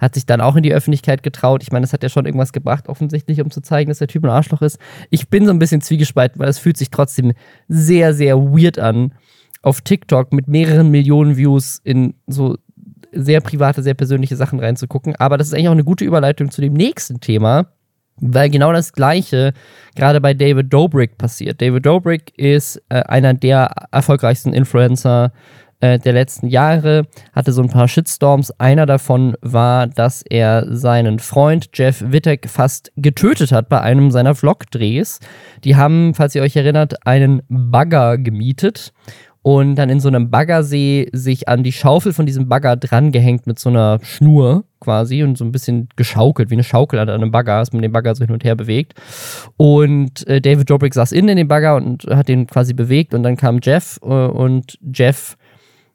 hat 0.00 0.14
sich 0.14 0.24
dann 0.24 0.40
auch 0.40 0.56
in 0.56 0.62
die 0.62 0.72
Öffentlichkeit 0.72 1.22
getraut. 1.22 1.62
Ich 1.62 1.72
meine, 1.72 1.82
das 1.82 1.92
hat 1.92 2.02
ja 2.02 2.08
schon 2.08 2.24
irgendwas 2.24 2.52
gebracht, 2.52 2.88
offensichtlich, 2.88 3.40
um 3.42 3.50
zu 3.50 3.60
zeigen, 3.60 3.90
dass 3.90 3.98
der 3.98 4.08
Typ 4.08 4.24
ein 4.24 4.30
Arschloch 4.30 4.62
ist. 4.62 4.78
Ich 5.10 5.28
bin 5.28 5.44
so 5.44 5.52
ein 5.52 5.58
bisschen 5.58 5.82
zwiegespalten, 5.82 6.40
weil 6.40 6.48
es 6.48 6.58
fühlt 6.58 6.78
sich 6.78 6.90
trotzdem 6.90 7.34
sehr, 7.68 8.14
sehr 8.14 8.38
weird 8.38 8.78
an, 8.78 9.12
auf 9.62 9.82
TikTok 9.82 10.32
mit 10.32 10.48
mehreren 10.48 10.90
Millionen 10.90 11.36
Views 11.36 11.80
in 11.84 12.14
so 12.26 12.56
sehr 13.12 13.42
private, 13.42 13.82
sehr 13.82 13.94
persönliche 13.94 14.36
Sachen 14.36 14.58
reinzugucken. 14.58 15.16
Aber 15.16 15.36
das 15.36 15.48
ist 15.48 15.54
eigentlich 15.54 15.68
auch 15.68 15.72
eine 15.72 15.84
gute 15.84 16.06
Überleitung 16.06 16.50
zu 16.50 16.62
dem 16.62 16.72
nächsten 16.72 17.20
Thema, 17.20 17.66
weil 18.20 18.50
genau 18.50 18.72
das 18.72 18.92
Gleiche 18.92 19.52
gerade 19.94 20.20
bei 20.20 20.34
David 20.34 20.72
Dobrik 20.72 21.18
passiert. 21.18 21.60
David 21.60 21.86
Dobrik 21.86 22.32
ist 22.36 22.82
äh, 22.88 23.02
einer 23.02 23.34
der 23.34 23.70
erfolgreichsten 23.90 24.52
Influencer 24.52 25.32
äh, 25.80 25.98
der 25.98 26.12
letzten 26.12 26.46
Jahre, 26.46 27.06
hatte 27.32 27.52
so 27.52 27.62
ein 27.62 27.70
paar 27.70 27.88
Shitstorms. 27.88 28.52
Einer 28.58 28.86
davon 28.86 29.36
war, 29.40 29.86
dass 29.86 30.22
er 30.22 30.66
seinen 30.76 31.18
Freund 31.18 31.70
Jeff 31.74 32.04
Wittek 32.06 32.48
fast 32.48 32.92
getötet 32.96 33.50
hat 33.50 33.68
bei 33.68 33.80
einem 33.80 34.10
seiner 34.10 34.34
Vlog-Drehs. 34.34 35.20
Die 35.64 35.76
haben, 35.76 36.14
falls 36.14 36.34
ihr 36.34 36.42
euch 36.42 36.56
erinnert, 36.56 37.06
einen 37.06 37.42
Bagger 37.48 38.18
gemietet 38.18 38.92
und 39.42 39.76
dann 39.76 39.88
in 39.88 40.00
so 40.00 40.08
einem 40.08 40.30
Baggersee 40.30 41.08
sich 41.12 41.48
an 41.48 41.62
die 41.62 41.72
Schaufel 41.72 42.12
von 42.12 42.26
diesem 42.26 42.48
Bagger 42.48 42.76
drangehängt 42.76 43.46
mit 43.46 43.58
so 43.58 43.70
einer 43.70 43.98
Schnur 44.02 44.64
quasi 44.80 45.22
und 45.22 45.38
so 45.38 45.44
ein 45.44 45.52
bisschen 45.52 45.88
geschaukelt, 45.96 46.50
wie 46.50 46.54
eine 46.54 46.64
Schaukel 46.64 46.98
an 46.98 47.08
einem 47.08 47.30
Bagger, 47.30 47.58
dass 47.58 47.72
man 47.72 47.82
den 47.82 47.92
Bagger 47.92 48.14
so 48.14 48.24
hin 48.24 48.34
und 48.34 48.44
her 48.44 48.54
bewegt. 48.54 48.94
Und 49.56 50.26
äh, 50.26 50.40
David 50.40 50.68
Dobrik 50.68 50.92
saß 50.92 51.12
innen 51.12 51.30
in 51.30 51.36
dem 51.38 51.48
Bagger 51.48 51.76
und 51.76 52.04
hat 52.04 52.28
den 52.28 52.46
quasi 52.46 52.74
bewegt 52.74 53.14
und 53.14 53.22
dann 53.22 53.36
kam 53.36 53.60
Jeff 53.62 53.98
äh, 54.02 54.06
und 54.06 54.78
Jeff 54.92 55.36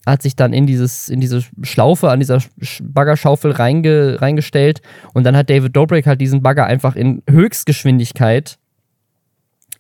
hat 0.08 0.22
sich 0.22 0.36
dann 0.36 0.54
in 0.54 0.68
dieses 0.68 1.10
in 1.10 1.20
diese 1.20 1.44
Schlaufe 1.64 2.10
an 2.12 2.20
dieser 2.20 2.40
Baggerschaufel 2.82 3.52
reinge, 3.52 4.22
reingestellt 4.22 4.82
und 5.14 5.24
dann 5.24 5.36
hat 5.36 5.50
David 5.50 5.76
Dobrik 5.76 6.06
halt 6.06 6.22
diesen 6.22 6.44
Bagger 6.44 6.66
einfach 6.66 6.96
in 6.96 7.24
Höchstgeschwindigkeit 7.28 8.58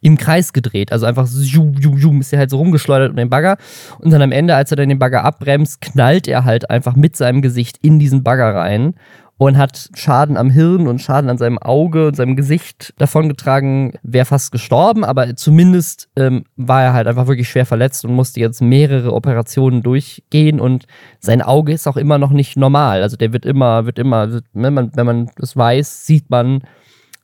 im 0.05 0.19
Kreis 0.19 0.53
gedreht. 0.53 0.91
Also 0.91 1.07
einfach 1.07 1.25
ist 1.25 2.33
er 2.33 2.39
halt 2.39 2.51
so 2.51 2.57
rumgeschleudert 2.57 3.09
um 3.09 3.15
den 3.15 3.31
Bagger. 3.31 3.57
Und 3.97 4.11
dann 4.11 4.21
am 4.21 4.31
Ende, 4.31 4.55
als 4.55 4.69
er 4.69 4.77
dann 4.77 4.89
den 4.89 4.99
Bagger 4.99 5.25
abbremst, 5.25 5.81
knallt 5.81 6.27
er 6.27 6.45
halt 6.45 6.69
einfach 6.69 6.95
mit 6.95 7.15
seinem 7.15 7.41
Gesicht 7.41 7.79
in 7.81 7.97
diesen 7.97 8.23
Bagger 8.23 8.53
rein 8.53 8.93
und 9.37 9.57
hat 9.57 9.89
Schaden 9.95 10.37
am 10.37 10.51
Hirn 10.51 10.87
und 10.87 11.01
Schaden 11.01 11.27
an 11.27 11.39
seinem 11.39 11.57
Auge 11.57 12.07
und 12.07 12.15
seinem 12.15 12.35
Gesicht 12.35 12.93
davongetragen, 12.99 13.93
wäre 14.03 14.25
fast 14.25 14.51
gestorben, 14.51 15.03
aber 15.03 15.35
zumindest 15.35 16.07
ähm, 16.15 16.45
war 16.55 16.83
er 16.83 16.93
halt 16.93 17.07
einfach 17.07 17.25
wirklich 17.25 17.49
schwer 17.49 17.65
verletzt 17.65 18.05
und 18.05 18.13
musste 18.13 18.39
jetzt 18.39 18.61
mehrere 18.61 19.11
Operationen 19.11 19.81
durchgehen 19.81 20.59
und 20.59 20.85
sein 21.19 21.41
Auge 21.41 21.73
ist 21.73 21.87
auch 21.87 21.97
immer 21.97 22.19
noch 22.19 22.31
nicht 22.31 22.57
normal. 22.57 23.01
Also 23.01 23.17
der 23.17 23.33
wird 23.33 23.45
immer, 23.45 23.87
wird 23.87 23.97
immer, 23.97 24.39
wenn 24.53 24.73
man, 24.73 24.91
wenn 24.95 25.05
man 25.05 25.31
das 25.37 25.57
weiß, 25.57 26.05
sieht 26.05 26.29
man, 26.29 26.61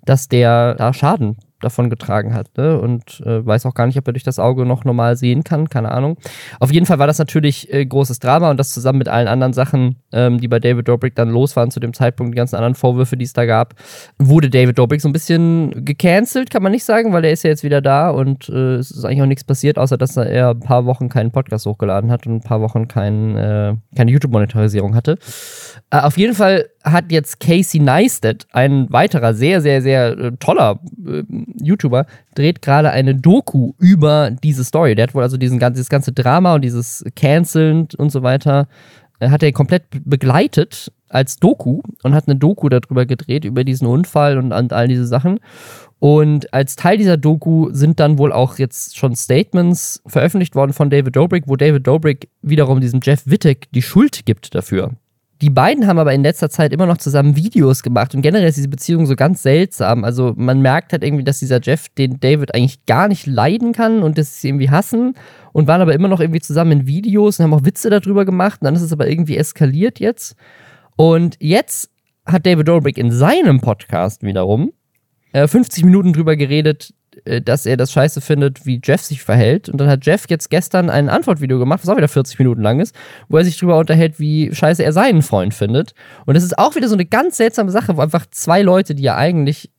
dass 0.03 0.27
der 0.27 0.73
da 0.73 0.93
Schaden 0.93 1.37
davon 1.61 1.89
getragen 1.89 2.33
hat. 2.33 2.57
Ne? 2.57 2.79
Und 2.79 3.21
äh, 3.25 3.45
weiß 3.45 3.65
auch 3.65 3.73
gar 3.73 3.87
nicht, 3.87 3.97
ob 3.97 4.07
er 4.07 4.13
durch 4.13 4.23
das 4.23 4.39
Auge 4.39 4.65
noch 4.65 4.85
normal 4.85 5.15
sehen 5.15 5.43
kann, 5.43 5.69
keine 5.69 5.91
Ahnung. 5.91 6.17
Auf 6.59 6.71
jeden 6.71 6.85
Fall 6.85 6.99
war 6.99 7.07
das 7.07 7.19
natürlich 7.19 7.71
äh, 7.73 7.85
großes 7.85 8.19
Drama 8.19 8.49
und 8.49 8.57
das 8.57 8.71
zusammen 8.71 8.99
mit 8.99 9.07
allen 9.07 9.27
anderen 9.27 9.53
Sachen, 9.53 9.97
ähm, 10.11 10.39
die 10.39 10.47
bei 10.47 10.59
David 10.59 10.87
Dobrik 10.87 11.15
dann 11.15 11.29
los 11.29 11.55
waren 11.55 11.71
zu 11.71 11.79
dem 11.79 11.93
Zeitpunkt, 11.93 12.33
die 12.33 12.37
ganzen 12.37 12.55
anderen 12.55 12.75
Vorwürfe, 12.75 13.17
die 13.17 13.25
es 13.25 13.33
da 13.33 13.45
gab, 13.45 13.75
wurde 14.19 14.49
David 14.49 14.77
Dobrik 14.77 15.01
so 15.01 15.09
ein 15.09 15.13
bisschen 15.13 15.85
gecancelt, 15.85 16.49
kann 16.49 16.63
man 16.63 16.71
nicht 16.71 16.83
sagen, 16.83 17.13
weil 17.13 17.25
er 17.25 17.31
ist 17.31 17.43
ja 17.43 17.49
jetzt 17.49 17.63
wieder 17.63 17.81
da 17.81 18.09
und 18.09 18.49
äh, 18.49 18.75
es 18.75 18.91
ist 18.91 19.05
eigentlich 19.05 19.21
auch 19.21 19.27
nichts 19.27 19.43
passiert, 19.43 19.77
außer 19.77 19.97
dass 19.97 20.17
er 20.17 20.49
ein 20.49 20.59
paar 20.59 20.85
Wochen 20.85 21.09
keinen 21.09 21.31
Podcast 21.31 21.65
hochgeladen 21.65 22.11
hat 22.11 22.27
und 22.27 22.35
ein 22.35 22.41
paar 22.41 22.61
Wochen 22.61 22.87
kein, 22.87 23.37
äh, 23.37 23.75
keine 23.95 24.11
YouTube-Monetarisierung 24.11 24.95
hatte. 24.95 25.17
Äh, 25.89 25.99
auf 25.99 26.17
jeden 26.17 26.35
Fall 26.35 26.69
hat 26.83 27.11
jetzt 27.11 27.39
Casey 27.39 27.79
Neistat, 27.79 28.47
ein 28.51 28.91
weiterer 28.91 29.33
sehr, 29.33 29.61
sehr, 29.61 29.81
sehr 29.81 30.17
äh, 30.17 30.31
toller 30.39 30.79
äh, 31.05 31.23
YouTuber, 31.61 32.05
dreht 32.35 32.61
gerade 32.61 32.91
eine 32.91 33.15
Doku 33.15 33.73
über 33.77 34.31
diese 34.31 34.63
Story. 34.63 34.95
Der 34.95 35.03
hat 35.03 35.15
wohl 35.15 35.23
also 35.23 35.37
diesen, 35.37 35.59
dieses 35.59 35.89
ganze 35.89 36.11
Drama 36.11 36.55
und 36.55 36.61
dieses 36.61 37.03
Canceln 37.15 37.87
und 37.97 38.11
so 38.11 38.23
weiter, 38.23 38.67
äh, 39.19 39.29
hat 39.29 39.43
er 39.43 39.51
komplett 39.51 39.83
begleitet 39.91 40.91
als 41.09 41.37
Doku 41.37 41.81
und 42.03 42.15
hat 42.15 42.27
eine 42.27 42.37
Doku 42.37 42.69
darüber 42.69 43.05
gedreht, 43.05 43.45
über 43.45 43.63
diesen 43.63 43.87
Unfall 43.87 44.37
und, 44.37 44.51
und 44.51 44.73
all 44.73 44.87
diese 44.87 45.05
Sachen. 45.05 45.39
Und 45.99 46.51
als 46.51 46.75
Teil 46.75 46.97
dieser 46.97 47.17
Doku 47.17 47.69
sind 47.71 47.99
dann 47.99 48.17
wohl 48.17 48.33
auch 48.33 48.57
jetzt 48.57 48.97
schon 48.97 49.15
Statements 49.15 50.01
veröffentlicht 50.07 50.55
worden 50.55 50.73
von 50.73 50.89
David 50.89 51.15
Dobrik, 51.15 51.43
wo 51.45 51.55
David 51.55 51.85
Dobrik 51.85 52.27
wiederum 52.41 52.81
diesem 52.81 53.01
Jeff 53.03 53.21
Wittek 53.25 53.71
die 53.71 53.83
Schuld 53.83 54.25
gibt 54.25 54.55
dafür. 54.55 54.93
Die 55.41 55.49
beiden 55.49 55.87
haben 55.87 55.97
aber 55.97 56.13
in 56.13 56.21
letzter 56.21 56.51
Zeit 56.51 56.71
immer 56.71 56.85
noch 56.85 56.97
zusammen 56.97 57.35
Videos 57.35 57.81
gemacht 57.81 58.13
und 58.13 58.21
generell 58.21 58.47
ist 58.47 58.57
diese 58.57 58.67
Beziehung 58.67 59.07
so 59.07 59.15
ganz 59.15 59.41
seltsam. 59.41 60.03
Also 60.03 60.33
man 60.37 60.61
merkt 60.61 60.93
halt 60.93 61.03
irgendwie, 61.03 61.23
dass 61.23 61.39
dieser 61.39 61.59
Jeff 61.59 61.89
den 61.89 62.19
David 62.19 62.53
eigentlich 62.53 62.85
gar 62.85 63.07
nicht 63.07 63.25
leiden 63.25 63.73
kann 63.73 64.03
und 64.03 64.19
das 64.19 64.39
sie 64.39 64.49
irgendwie 64.49 64.69
hassen 64.69 65.15
und 65.51 65.67
waren 65.67 65.81
aber 65.81 65.95
immer 65.95 66.07
noch 66.07 66.19
irgendwie 66.19 66.41
zusammen 66.41 66.71
in 66.71 66.87
Videos 66.87 67.39
und 67.39 67.45
haben 67.45 67.53
auch 67.55 67.65
Witze 67.65 67.89
darüber 67.89 68.23
gemacht 68.23 68.61
und 68.61 68.65
dann 68.65 68.75
ist 68.75 68.83
es 68.83 68.93
aber 68.93 69.09
irgendwie 69.09 69.35
eskaliert 69.35 69.99
jetzt. 69.99 70.35
Und 70.95 71.37
jetzt 71.39 71.89
hat 72.25 72.45
David 72.45 72.67
Dobrik 72.67 72.99
in 72.99 73.09
seinem 73.11 73.61
Podcast 73.61 74.21
wiederum 74.21 74.73
äh, 75.33 75.47
50 75.47 75.83
Minuten 75.85 76.13
drüber 76.13 76.35
geredet, 76.35 76.93
dass 77.41 77.65
er 77.65 77.77
das 77.77 77.91
scheiße 77.91 78.21
findet, 78.21 78.65
wie 78.65 78.81
Jeff 78.83 79.01
sich 79.01 79.21
verhält. 79.21 79.69
Und 79.69 79.79
dann 79.79 79.89
hat 79.89 80.05
Jeff 80.05 80.25
jetzt 80.29 80.49
gestern 80.49 80.89
ein 80.89 81.09
Antwortvideo 81.09 81.59
gemacht, 81.59 81.81
was 81.83 81.89
auch 81.89 81.97
wieder 81.97 82.07
40 82.07 82.39
Minuten 82.39 82.61
lang 82.61 82.79
ist, 82.79 82.95
wo 83.27 83.37
er 83.37 83.45
sich 83.45 83.57
darüber 83.57 83.77
unterhält, 83.77 84.19
wie 84.19 84.53
scheiße 84.53 84.83
er 84.83 84.93
seinen 84.93 85.21
Freund 85.21 85.53
findet. 85.53 85.93
Und 86.25 86.35
das 86.35 86.43
ist 86.43 86.57
auch 86.57 86.75
wieder 86.75 86.87
so 86.87 86.95
eine 86.95 87.05
ganz 87.05 87.37
seltsame 87.37 87.71
Sache, 87.71 87.97
wo 87.97 88.01
einfach 88.01 88.25
zwei 88.31 88.61
Leute, 88.61 88.95
die 88.95 89.03
ja 89.03 89.15
eigentlich 89.15 89.71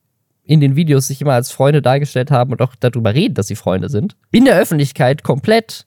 in 0.45 0.61
den 0.61 0.77
Videos 0.77 1.07
sich 1.07 1.21
immer 1.21 1.35
als 1.35 1.53
Freunde 1.53 1.83
dargestellt 1.83 2.31
haben 2.31 2.53
und 2.53 2.61
auch 2.63 2.75
darüber 2.79 3.15
reden, 3.15 3.35
dass 3.35 3.47
sie 3.47 3.57
Freunde 3.57 3.89
sind, 3.89 4.17
in 4.31 4.45
der 4.45 4.59
Öffentlichkeit 4.59 5.23
komplett 5.23 5.87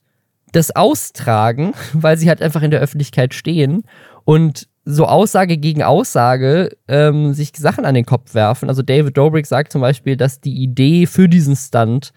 das 0.52 0.74
austragen, 0.74 1.74
weil 1.92 2.16
sie 2.16 2.28
halt 2.28 2.42
einfach 2.42 2.62
in 2.62 2.70
der 2.70 2.80
Öffentlichkeit 2.80 3.34
stehen 3.34 3.84
und 4.24 4.68
so 4.88 5.04
Aussage 5.06 5.58
gegen 5.58 5.82
Aussage 5.82 6.70
ähm, 6.86 7.34
sich 7.34 7.50
Sachen 7.56 7.84
an 7.84 7.94
den 7.94 8.06
Kopf 8.06 8.34
werfen. 8.34 8.68
Also 8.68 8.82
David 8.82 9.16
Dobrik 9.16 9.44
sagt 9.44 9.72
zum 9.72 9.80
Beispiel, 9.80 10.16
dass 10.16 10.40
die 10.40 10.62
Idee 10.62 11.06
für 11.06 11.28
diesen 11.28 11.56
Stunt 11.56 12.12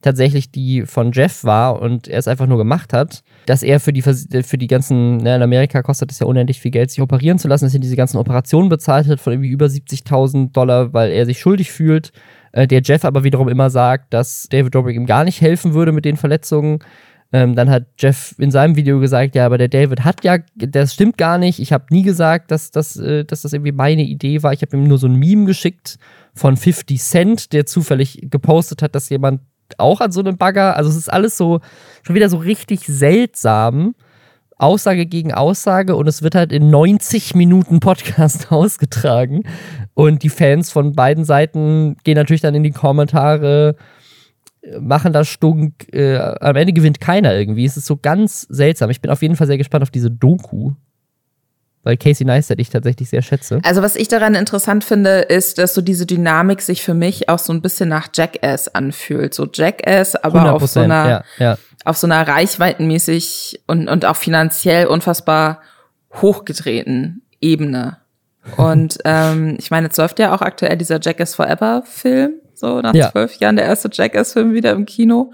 tatsächlich 0.00 0.50
die 0.50 0.82
von 0.82 1.12
Jeff 1.12 1.44
war 1.44 1.80
und 1.80 2.08
er 2.08 2.18
es 2.18 2.28
einfach 2.28 2.46
nur 2.46 2.58
gemacht 2.58 2.92
hat, 2.92 3.22
dass 3.46 3.62
er 3.62 3.78
für 3.78 3.92
die, 3.92 4.02
für 4.02 4.58
die 4.58 4.66
ganzen, 4.66 5.18
ne, 5.18 5.36
in 5.36 5.42
Amerika 5.42 5.82
kostet 5.82 6.12
es 6.12 6.18
ja 6.18 6.26
unendlich 6.26 6.60
viel 6.60 6.70
Geld, 6.70 6.90
sich 6.90 7.00
operieren 7.00 7.38
zu 7.38 7.48
lassen, 7.48 7.64
dass 7.64 7.74
er 7.74 7.80
diese 7.80 7.96
ganzen 7.96 8.18
Operationen 8.18 8.68
bezahlt 8.68 9.06
hat 9.06 9.20
von 9.20 9.32
irgendwie 9.32 9.50
über 9.50 9.66
70.000 9.66 10.52
Dollar, 10.52 10.92
weil 10.92 11.10
er 11.10 11.26
sich 11.26 11.40
schuldig 11.40 11.72
fühlt. 11.72 12.12
Äh, 12.52 12.66
der 12.66 12.82
Jeff 12.82 13.04
aber 13.04 13.24
wiederum 13.24 13.48
immer 13.48 13.70
sagt, 13.70 14.14
dass 14.14 14.46
David 14.50 14.74
Dobrik 14.74 14.96
ihm 14.96 15.06
gar 15.06 15.24
nicht 15.24 15.40
helfen 15.40 15.74
würde 15.74 15.92
mit 15.92 16.04
den 16.04 16.16
Verletzungen. 16.16 16.78
Ähm, 17.32 17.56
dann 17.56 17.68
hat 17.68 17.86
Jeff 17.98 18.34
in 18.38 18.50
seinem 18.50 18.76
Video 18.76 19.00
gesagt, 19.00 19.34
ja, 19.34 19.46
aber 19.46 19.58
der 19.58 19.68
David 19.68 20.04
hat 20.04 20.22
ja, 20.24 20.38
das 20.54 20.94
stimmt 20.94 21.18
gar 21.18 21.38
nicht. 21.38 21.58
Ich 21.58 21.72
habe 21.72 21.86
nie 21.90 22.02
gesagt, 22.02 22.50
dass, 22.50 22.70
dass, 22.70 22.96
äh, 22.96 23.24
dass 23.24 23.42
das 23.42 23.52
irgendwie 23.52 23.72
meine 23.72 24.02
Idee 24.02 24.42
war. 24.42 24.52
Ich 24.52 24.62
habe 24.62 24.76
ihm 24.76 24.86
nur 24.86 24.98
so 24.98 25.08
ein 25.08 25.16
Meme 25.16 25.46
geschickt 25.46 25.98
von 26.34 26.56
50 26.56 27.00
Cent, 27.00 27.52
der 27.52 27.66
zufällig 27.66 28.28
gepostet 28.30 28.82
hat, 28.82 28.94
dass 28.94 29.08
jemand 29.08 29.40
auch 29.78 30.00
an 30.00 30.12
so 30.12 30.20
einem 30.20 30.36
Bagger. 30.36 30.76
Also 30.76 30.90
es 30.90 30.96
ist 30.96 31.12
alles 31.12 31.36
so 31.36 31.60
schon 32.02 32.14
wieder 32.14 32.28
so 32.28 32.36
richtig 32.36 32.80
seltsam. 32.86 33.94
Aussage 34.56 35.06
gegen 35.06 35.34
Aussage 35.34 35.96
und 35.96 36.06
es 36.06 36.22
wird 36.22 36.36
halt 36.36 36.52
in 36.52 36.70
90 36.70 37.34
Minuten 37.34 37.80
Podcast 37.80 38.52
ausgetragen. 38.52 39.42
Und 39.94 40.22
die 40.22 40.28
Fans 40.28 40.70
von 40.70 40.92
beiden 40.92 41.24
Seiten 41.24 41.96
gehen 42.04 42.14
natürlich 42.14 42.42
dann 42.42 42.54
in 42.54 42.62
die 42.62 42.70
Kommentare, 42.70 43.76
machen 44.80 45.12
da 45.12 45.24
stunk. 45.24 45.92
Äh, 45.92 46.16
am 46.18 46.56
Ende 46.56 46.72
gewinnt 46.72 47.00
keiner 47.00 47.34
irgendwie. 47.34 47.64
Es 47.64 47.76
ist 47.76 47.86
so 47.86 47.96
ganz 47.96 48.42
seltsam. 48.42 48.90
Ich 48.90 49.00
bin 49.00 49.10
auf 49.10 49.22
jeden 49.22 49.36
Fall 49.36 49.46
sehr 49.46 49.58
gespannt 49.58 49.82
auf 49.82 49.90
diese 49.90 50.10
Doku 50.10 50.72
weil 51.84 51.98
Casey 51.98 52.26
Neistat 52.26 52.58
ich 52.58 52.70
tatsächlich 52.70 53.10
sehr 53.10 53.22
schätze. 53.22 53.60
Also 53.62 53.82
was 53.82 53.94
ich 53.94 54.08
daran 54.08 54.34
interessant 54.34 54.82
finde, 54.82 55.20
ist, 55.20 55.58
dass 55.58 55.74
so 55.74 55.82
diese 55.82 56.06
Dynamik 56.06 56.62
sich 56.62 56.82
für 56.82 56.94
mich 56.94 57.28
auch 57.28 57.38
so 57.38 57.52
ein 57.52 57.60
bisschen 57.60 57.90
nach 57.90 58.08
Jackass 58.12 58.74
anfühlt. 58.74 59.34
So 59.34 59.46
Jackass, 59.52 60.16
aber 60.16 60.54
auf 60.54 60.66
so 60.66 60.80
einer, 60.80 61.08
ja, 61.08 61.24
ja. 61.38 61.58
auf 61.84 61.98
so 61.98 62.06
einer 62.06 62.26
reichweitenmäßig 62.26 63.62
und, 63.66 63.88
und 63.88 64.06
auch 64.06 64.16
finanziell 64.16 64.86
unfassbar 64.86 65.60
hochgetreten 66.20 67.22
Ebene. 67.40 67.98
Und 68.56 68.98
ähm, 69.04 69.56
ich 69.58 69.70
meine, 69.70 69.86
jetzt 69.86 69.98
läuft 69.98 70.18
ja 70.18 70.34
auch 70.34 70.40
aktuell 70.40 70.76
dieser 70.76 71.00
Jackass 71.00 71.34
Forever 71.34 71.82
Film, 71.86 72.34
so 72.58 72.80
nach 72.80 72.94
ja. 72.94 73.10
zwölf 73.10 73.36
Jahren 73.36 73.56
der 73.56 73.66
erste 73.66 73.90
Jackass-Film 73.92 74.52
wieder 74.52 74.72
im 74.72 74.86
Kino. 74.86 75.32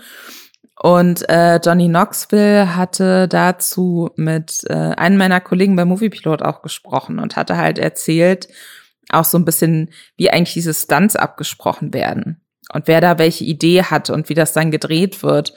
Und 0.82 1.28
äh, 1.28 1.56
Johnny 1.56 1.88
Knoxville 1.88 2.74
hatte 2.74 3.28
dazu 3.28 4.08
mit 4.16 4.62
äh, 4.68 4.74
einem 4.74 5.18
meiner 5.18 5.40
Kollegen 5.40 5.76
bei 5.76 5.84
Moviepilot 5.84 6.40
auch 6.40 6.62
gesprochen 6.62 7.18
und 7.18 7.36
hatte 7.36 7.58
halt 7.58 7.78
erzählt, 7.78 8.48
auch 9.10 9.26
so 9.26 9.36
ein 9.36 9.44
bisschen, 9.44 9.90
wie 10.16 10.30
eigentlich 10.30 10.54
diese 10.54 10.72
Stunts 10.72 11.16
abgesprochen 11.16 11.92
werden 11.92 12.40
und 12.72 12.88
wer 12.88 13.02
da 13.02 13.18
welche 13.18 13.44
Idee 13.44 13.82
hat 13.82 14.08
und 14.08 14.30
wie 14.30 14.34
das 14.34 14.52
dann 14.52 14.70
gedreht 14.70 15.22
wird. 15.22 15.52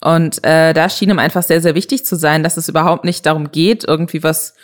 Und 0.00 0.44
äh, 0.44 0.72
da 0.72 0.88
schien 0.88 1.10
ihm 1.10 1.20
einfach 1.20 1.42
sehr, 1.42 1.60
sehr 1.60 1.74
wichtig 1.74 2.06
zu 2.06 2.16
sein, 2.16 2.42
dass 2.42 2.56
es 2.56 2.68
überhaupt 2.68 3.04
nicht 3.04 3.26
darum 3.26 3.52
geht, 3.52 3.84
irgendwie 3.86 4.24
was, 4.24 4.54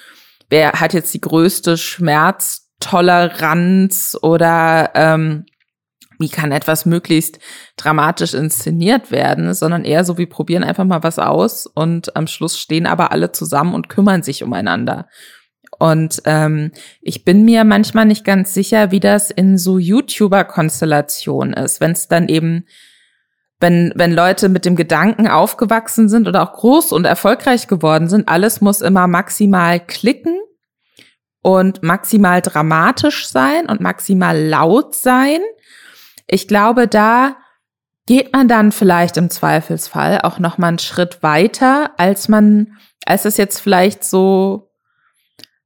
wer 0.51 0.72
hat 0.72 0.93
jetzt 0.93 1.14
die 1.14 1.20
größte 1.20 1.76
Schmerztoleranz 1.76 4.18
oder 4.22 4.91
ähm, 4.95 5.47
wie 6.19 6.29
kann 6.29 6.53
etwas 6.53 6.87
möglichst 6.87 7.39
dramatisch 7.77 8.35
inszeniert 8.35 9.11
werden, 9.11 9.55
sondern 9.55 9.85
eher 9.85 10.05
so, 10.05 10.19
wir 10.19 10.29
probieren 10.29 10.65
einfach 10.65 10.85
mal 10.85 11.03
was 11.03 11.19
aus 11.19 11.67
und 11.67 12.17
am 12.17 12.27
Schluss 12.27 12.59
stehen 12.59 12.87
aber 12.87 13.12
alle 13.12 13.33
zusammen 13.33 13.75
und 13.75 13.89
kümmern 13.89 14.23
sich 14.23 14.43
umeinander. 14.43 15.09
Und 15.79 16.23
ähm, 16.25 16.71
ich 17.01 17.25
bin 17.25 17.45
mir 17.45 17.65
manchmal 17.65 18.07
nicht 18.07 18.25
ganz 18.25 18.55
sicher, 18.55 18.91
wie 18.91 19.01
das 19.01 19.31
in 19.31 19.59
so 19.59 19.79
YouTuber-Konstellationen 19.79 21.55
ist, 21.55 21.81
wenn 21.81 21.93
es 21.93 22.09
dann 22.09 22.29
eben, 22.29 22.67
wenn, 23.61 23.93
wenn 23.97 24.12
Leute 24.12 24.49
mit 24.49 24.65
dem 24.65 24.77
Gedanken 24.77 25.27
aufgewachsen 25.27 26.09
sind 26.09 26.29
oder 26.29 26.43
auch 26.43 26.53
groß 26.53 26.93
und 26.93 27.05
erfolgreich 27.07 27.67
geworden 27.67 28.09
sind, 28.09 28.29
alles 28.29 28.61
muss 28.61 28.83
immer 28.83 29.07
maximal 29.09 29.81
klicken 29.81 30.39
und 31.43 31.83
maximal 31.83 32.41
dramatisch 32.41 33.29
sein 33.29 33.67
und 33.67 33.81
maximal 33.81 34.39
laut 34.39 34.95
sein 34.95 35.41
ich 36.27 36.49
glaube, 36.49 36.89
da 36.89 37.37
geht 38.07 38.33
man 38.33 38.49
dann 38.49 38.72
vielleicht 38.72 39.16
im 39.16 39.31
Zweifelsfall 39.31 40.20
auch 40.22 40.39
noch 40.39 40.59
mal 40.59 40.68
einen 40.68 40.79
Schritt 40.79 41.22
weiter, 41.22 41.93
als 41.97 42.29
man, 42.29 42.77
als 43.07 43.25
es 43.25 43.37
jetzt 43.37 43.61
vielleicht 43.61 44.05
so 44.05 44.70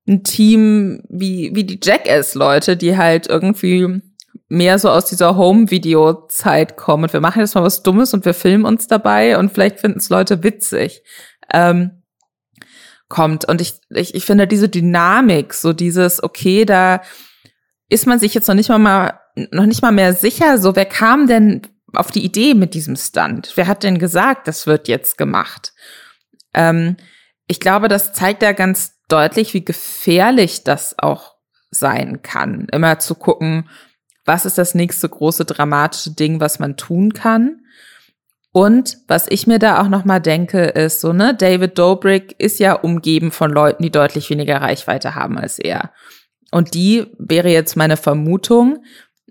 ein 0.06 0.22
Team 0.24 1.02
wie, 1.08 1.50
wie 1.54 1.64
die 1.64 1.80
Jackass-Leute, 1.82 2.76
die 2.76 2.96
halt 2.96 3.26
irgendwie 3.26 4.00
mehr 4.48 4.78
so 4.78 4.88
aus 4.88 5.04
dieser 5.06 5.36
Home-Video-Zeit 5.36 6.76
kommen. 6.76 7.04
Und 7.04 7.12
wir 7.12 7.20
machen 7.20 7.40
jetzt 7.40 7.54
mal 7.54 7.64
was 7.64 7.82
Dummes 7.82 8.14
und 8.14 8.24
wir 8.24 8.34
filmen 8.34 8.64
uns 8.64 8.86
dabei 8.86 9.36
und 9.36 9.52
vielleicht 9.52 9.80
finden 9.80 9.98
es 9.98 10.08
Leute 10.08 10.42
witzig. 10.42 11.02
Ähm, 11.52 12.02
kommt. 13.08 13.46
Und 13.46 13.60
ich, 13.60 13.74
ich, 13.90 14.14
ich 14.14 14.24
finde 14.24 14.46
diese 14.46 14.68
Dynamik, 14.68 15.54
so 15.54 15.72
dieses, 15.72 16.22
okay, 16.22 16.64
da 16.64 17.02
ist 17.88 18.06
man 18.06 18.18
sich 18.18 18.34
jetzt 18.34 18.48
noch 18.48 18.54
nicht 18.54 18.68
mal, 18.68 18.78
mal 18.78 19.20
noch 19.52 19.66
nicht 19.66 19.82
mal 19.82 19.92
mehr 19.92 20.14
sicher, 20.14 20.58
so 20.58 20.74
wer 20.74 20.86
kam 20.86 21.26
denn 21.26 21.62
auf 21.94 22.10
die 22.10 22.24
Idee 22.24 22.54
mit 22.54 22.74
diesem 22.74 22.96
Stunt? 22.96 23.52
Wer 23.54 23.66
hat 23.66 23.82
denn 23.82 23.98
gesagt, 23.98 24.48
das 24.48 24.66
wird 24.66 24.88
jetzt 24.88 25.18
gemacht? 25.18 25.72
Ähm, 26.54 26.96
ich 27.46 27.60
glaube, 27.60 27.88
das 27.88 28.12
zeigt 28.12 28.42
ja 28.42 28.52
ganz 28.52 28.98
deutlich, 29.08 29.54
wie 29.54 29.64
gefährlich 29.64 30.64
das 30.64 30.98
auch 30.98 31.34
sein 31.70 32.22
kann. 32.22 32.66
Immer 32.72 32.98
zu 32.98 33.14
gucken, 33.14 33.68
was 34.24 34.44
ist 34.44 34.58
das 34.58 34.74
nächste 34.74 35.08
große 35.08 35.44
dramatische 35.44 36.14
Ding, 36.14 36.40
was 36.40 36.58
man 36.58 36.76
tun 36.76 37.14
kann. 37.14 37.62
Und 38.52 38.98
was 39.06 39.26
ich 39.28 39.46
mir 39.46 39.58
da 39.58 39.80
auch 39.80 39.88
noch 39.88 40.04
mal 40.04 40.20
denke, 40.20 40.64
ist 40.64 41.00
so, 41.00 41.12
ne, 41.12 41.34
David 41.34 41.78
Dobrik 41.78 42.34
ist 42.38 42.58
ja 42.58 42.74
umgeben 42.74 43.30
von 43.30 43.50
Leuten, 43.50 43.82
die 43.82 43.90
deutlich 43.90 44.30
weniger 44.30 44.60
Reichweite 44.60 45.14
haben 45.14 45.38
als 45.38 45.58
er. 45.58 45.92
Und 46.50 46.74
die 46.74 47.06
wäre 47.18 47.50
jetzt 47.50 47.76
meine 47.76 47.96
Vermutung, 47.96 48.82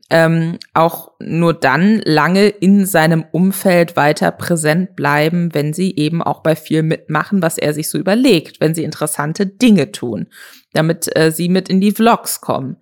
ähm, 0.10 0.58
auch 0.74 1.12
nur 1.20 1.54
dann 1.54 2.02
lange 2.06 2.48
in 2.48 2.86
seinem 2.86 3.26
Umfeld 3.32 3.96
weiter 3.96 4.32
präsent 4.32 4.96
bleiben, 4.96 5.54
wenn 5.54 5.74
sie 5.74 5.96
eben 5.96 6.24
auch 6.24 6.42
bei 6.42 6.56
viel 6.56 6.82
mitmachen, 6.82 7.42
was 7.42 7.58
er 7.58 7.74
sich 7.74 7.90
so 7.90 7.98
überlegt, 7.98 8.62
wenn 8.62 8.74
sie 8.74 8.84
interessante 8.84 9.46
Dinge 9.46 9.92
tun, 9.92 10.28
damit 10.74 11.14
äh, 11.18 11.32
sie 11.32 11.50
mit 11.50 11.68
in 11.68 11.82
die 11.82 11.92
Vlogs 11.92 12.40
kommen. 12.40 12.78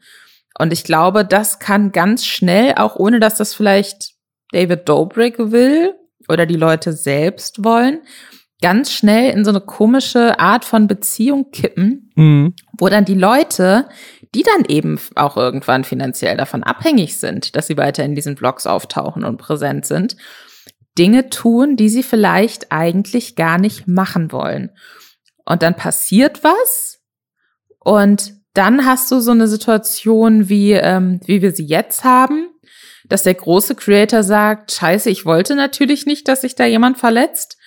Und 0.58 0.72
ich 0.72 0.84
glaube, 0.84 1.26
das 1.26 1.60
kann 1.60 1.92
ganz 1.92 2.26
schnell, 2.26 2.76
auch 2.76 2.96
ohne 2.96 3.20
dass 3.20 3.36
das 3.36 3.54
vielleicht 3.54 4.14
David 4.52 4.88
Dobrik 4.88 5.36
will 5.40 5.96
oder 6.30 6.46
die 6.46 6.56
Leute 6.56 6.94
selbst 6.94 7.64
wollen, 7.64 8.02
ganz 8.62 8.92
schnell 8.92 9.32
in 9.32 9.44
so 9.44 9.52
eine 9.52 9.62
komische 9.62 10.40
Art 10.40 10.64
von 10.64 10.88
Beziehung 10.88 11.52
kippen, 11.52 12.12
mhm. 12.16 12.54
wo 12.78 12.88
dann 12.88 13.06
die 13.06 13.16
Leute, 13.16 13.90
die 14.36 14.44
dann 14.44 14.66
eben 14.68 15.00
auch 15.16 15.38
irgendwann 15.38 15.86
finanziell 15.86 16.36
davon 16.36 16.62
abhängig 16.64 17.18
sind, 17.18 17.56
dass 17.56 17.68
sie 17.68 17.78
weiter 17.78 18.04
in 18.04 18.16
diesen 18.16 18.36
Blogs 18.36 18.68
auftauchen 18.68 19.24
und 19.24 19.38
präsent 19.38 19.86
sind, 19.86 20.18
Dinge 20.98 21.30
tun, 21.30 21.78
die 21.78 21.88
sie 21.88 22.04
vielleicht 22.04 22.72
eigentlich 22.74 23.38
gar 23.38 23.58
nicht 23.58 23.88
machen 23.88 24.34
wollen. 24.34 24.72
Und 25.46 25.64
dann 25.64 25.76
passiert 25.76 26.44
was 26.44 27.00
und 27.80 28.34
dann 28.54 28.86
hast 28.86 29.10
du 29.12 29.22
so 29.22 29.32
eine 29.32 29.48
Situation, 29.48 30.50
wie, 30.50 30.74
ähm, 30.74 31.22
wie 31.26 31.42
wir 31.42 31.54
sie 31.54 31.66
jetzt 31.66 32.04
haben, 32.04 32.50
dass 33.08 33.24
der 33.24 33.36
große 33.36 33.76
Creator 33.76 34.24
sagt, 34.24 34.72
scheiße, 34.74 35.10
ich 35.10 35.26
wollte 35.26 35.56
natürlich 35.56 36.06
nicht, 36.06 36.28
dass 36.28 36.42
sich 36.42 36.56
da 36.56 36.66
jemand 36.66 36.98
verletzt. 36.98 37.58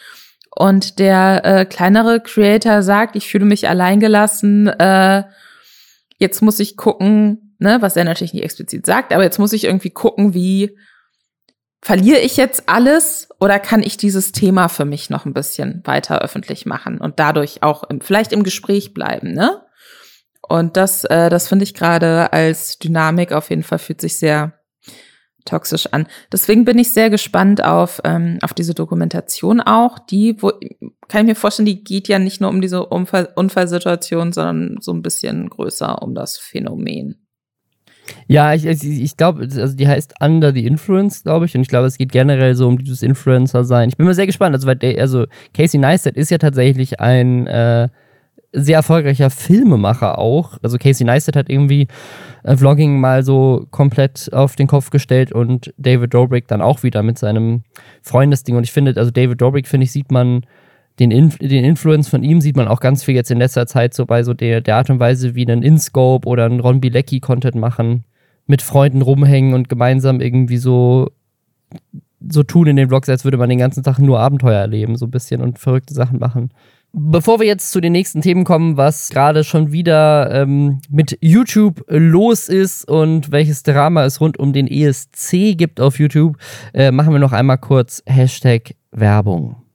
Und 0.50 0.98
der 0.98 1.44
äh, 1.44 1.64
kleinere 1.64 2.20
Creator 2.20 2.82
sagt, 2.82 3.16
ich 3.16 3.28
fühle 3.28 3.44
mich 3.44 3.68
alleingelassen, 3.68 4.66
äh, 4.66 5.24
jetzt 6.18 6.42
muss 6.42 6.60
ich 6.60 6.76
gucken, 6.76 7.54
ne, 7.58 7.78
was 7.80 7.96
er 7.96 8.04
natürlich 8.04 8.34
nicht 8.34 8.44
explizit 8.44 8.84
sagt, 8.86 9.12
aber 9.12 9.22
jetzt 9.22 9.38
muss 9.38 9.52
ich 9.52 9.64
irgendwie 9.64 9.90
gucken, 9.90 10.34
wie 10.34 10.76
verliere 11.80 12.18
ich 12.18 12.36
jetzt 12.36 12.68
alles 12.68 13.28
oder 13.40 13.58
kann 13.58 13.82
ich 13.82 13.96
dieses 13.96 14.32
Thema 14.32 14.68
für 14.68 14.84
mich 14.84 15.10
noch 15.10 15.24
ein 15.24 15.34
bisschen 15.34 15.82
weiter 15.84 16.20
öffentlich 16.20 16.66
machen 16.66 16.98
und 16.98 17.20
dadurch 17.20 17.62
auch 17.62 17.84
im, 17.84 18.00
vielleicht 18.00 18.32
im 18.32 18.42
Gespräch 18.42 18.94
bleiben, 18.94 19.32
ne? 19.32 19.62
Und 20.40 20.76
das, 20.76 21.04
äh, 21.04 21.28
das 21.28 21.46
finde 21.46 21.64
ich 21.64 21.74
gerade 21.74 22.32
als 22.32 22.78
Dynamik 22.78 23.32
auf 23.32 23.50
jeden 23.50 23.62
Fall 23.62 23.78
fühlt 23.78 24.00
sich 24.00 24.18
sehr 24.18 24.57
toxisch 25.48 25.86
an. 25.92 26.06
Deswegen 26.32 26.64
bin 26.64 26.78
ich 26.78 26.92
sehr 26.92 27.10
gespannt 27.10 27.64
auf, 27.64 28.00
ähm, 28.04 28.38
auf 28.42 28.54
diese 28.54 28.74
Dokumentation 28.74 29.60
auch. 29.60 29.98
Die, 29.98 30.36
wo, 30.40 30.52
kann 31.08 31.22
ich 31.22 31.28
mir 31.28 31.34
vorstellen, 31.34 31.66
die 31.66 31.82
geht 31.82 32.08
ja 32.08 32.18
nicht 32.18 32.40
nur 32.40 32.50
um 32.50 32.60
diese 32.60 32.86
Unfall, 32.86 33.28
Unfallsituation, 33.34 34.32
sondern 34.32 34.78
so 34.80 34.92
ein 34.92 35.02
bisschen 35.02 35.48
größer 35.48 36.02
um 36.02 36.14
das 36.14 36.38
Phänomen. 36.38 37.24
Ja, 38.26 38.54
ich, 38.54 38.64
ich, 38.64 38.82
ich 38.84 39.16
glaube, 39.16 39.42
also 39.42 39.76
die 39.76 39.88
heißt 39.88 40.14
Under 40.20 40.52
the 40.52 40.64
Influence, 40.64 41.22
glaube 41.22 41.46
ich. 41.46 41.54
Und 41.54 41.62
ich 41.62 41.68
glaube, 41.68 41.86
es 41.86 41.98
geht 41.98 42.12
generell 42.12 42.54
so 42.54 42.66
um 42.66 42.78
dieses 42.78 43.02
Influencer-Sein. 43.02 43.88
Ich 43.88 43.96
bin 43.96 44.06
mal 44.06 44.14
sehr 44.14 44.26
gespannt. 44.26 44.54
Also, 44.54 44.66
weil 44.66 44.76
der, 44.76 45.00
also 45.00 45.26
Casey 45.54 45.78
Neistat 45.78 46.16
ist 46.16 46.30
ja 46.30 46.38
tatsächlich 46.38 47.00
ein 47.00 47.46
äh, 47.46 47.88
sehr 48.52 48.76
erfolgreicher 48.76 49.30
Filmemacher 49.30 50.18
auch. 50.18 50.58
Also 50.62 50.78
Casey 50.78 51.04
Neistat 51.04 51.36
hat 51.36 51.50
irgendwie 51.50 51.88
äh, 52.44 52.56
Vlogging 52.56 53.00
mal 53.00 53.22
so 53.22 53.66
komplett 53.70 54.30
auf 54.32 54.56
den 54.56 54.66
Kopf 54.66 54.90
gestellt 54.90 55.32
und 55.32 55.72
David 55.76 56.14
Dobrik 56.14 56.48
dann 56.48 56.62
auch 56.62 56.82
wieder 56.82 57.02
mit 57.02 57.18
seinem 57.18 57.62
Freundesding. 58.02 58.56
Und 58.56 58.64
ich 58.64 58.72
finde, 58.72 58.94
also 58.96 59.10
David 59.10 59.40
Dobrik, 59.40 59.66
finde 59.66 59.84
ich, 59.84 59.92
sieht 59.92 60.10
man 60.10 60.42
den, 60.98 61.10
Inf 61.10 61.38
den 61.38 61.64
Influence 61.64 62.08
von 62.08 62.24
ihm 62.24 62.40
sieht 62.40 62.56
man 62.56 62.68
auch 62.68 62.80
ganz 62.80 63.04
viel 63.04 63.14
jetzt 63.14 63.30
in 63.30 63.38
letzter 63.38 63.66
Zeit 63.66 63.94
so 63.94 64.06
bei 64.06 64.22
so 64.22 64.34
der, 64.34 64.60
der 64.60 64.76
Art 64.76 64.90
und 64.90 64.98
Weise, 64.98 65.34
wie 65.34 65.46
ein 65.46 65.62
InScope 65.62 66.26
oder 66.26 66.46
ein 66.46 66.60
Ron 66.60 66.80
Bilecki 66.80 67.20
Content 67.20 67.54
machen, 67.54 68.04
mit 68.46 68.62
Freunden 68.62 69.02
rumhängen 69.02 69.54
und 69.54 69.68
gemeinsam 69.68 70.20
irgendwie 70.20 70.56
so 70.56 71.08
so 72.20 72.42
tun 72.42 72.66
in 72.66 72.76
den 72.76 72.88
Vlogs, 72.88 73.08
als 73.08 73.24
würde 73.24 73.36
man 73.36 73.48
den 73.48 73.58
ganzen 73.58 73.84
Tag 73.84 73.98
nur 73.98 74.18
Abenteuer 74.18 74.58
erleben, 74.58 74.96
so 74.96 75.06
ein 75.06 75.10
bisschen 75.10 75.40
und 75.40 75.58
verrückte 75.58 75.94
Sachen 75.94 76.18
machen. 76.18 76.50
Bevor 76.92 77.38
wir 77.38 77.46
jetzt 77.46 77.70
zu 77.70 77.80
den 77.80 77.92
nächsten 77.92 78.22
Themen 78.22 78.44
kommen, 78.44 78.76
was 78.78 79.10
gerade 79.10 79.44
schon 79.44 79.72
wieder 79.72 80.30
ähm, 80.32 80.80
mit 80.88 81.18
YouTube 81.20 81.84
los 81.88 82.48
ist 82.48 82.88
und 82.88 83.30
welches 83.30 83.62
Drama 83.62 84.04
es 84.04 84.20
rund 84.20 84.38
um 84.38 84.52
den 84.52 84.66
ESC 84.66 85.56
gibt 85.56 85.80
auf 85.80 85.98
YouTube, 85.98 86.38
äh, 86.72 86.90
machen 86.90 87.12
wir 87.12 87.20
noch 87.20 87.32
einmal 87.32 87.58
kurz 87.58 88.02
Hashtag 88.06 88.74
Werbung. 88.90 89.67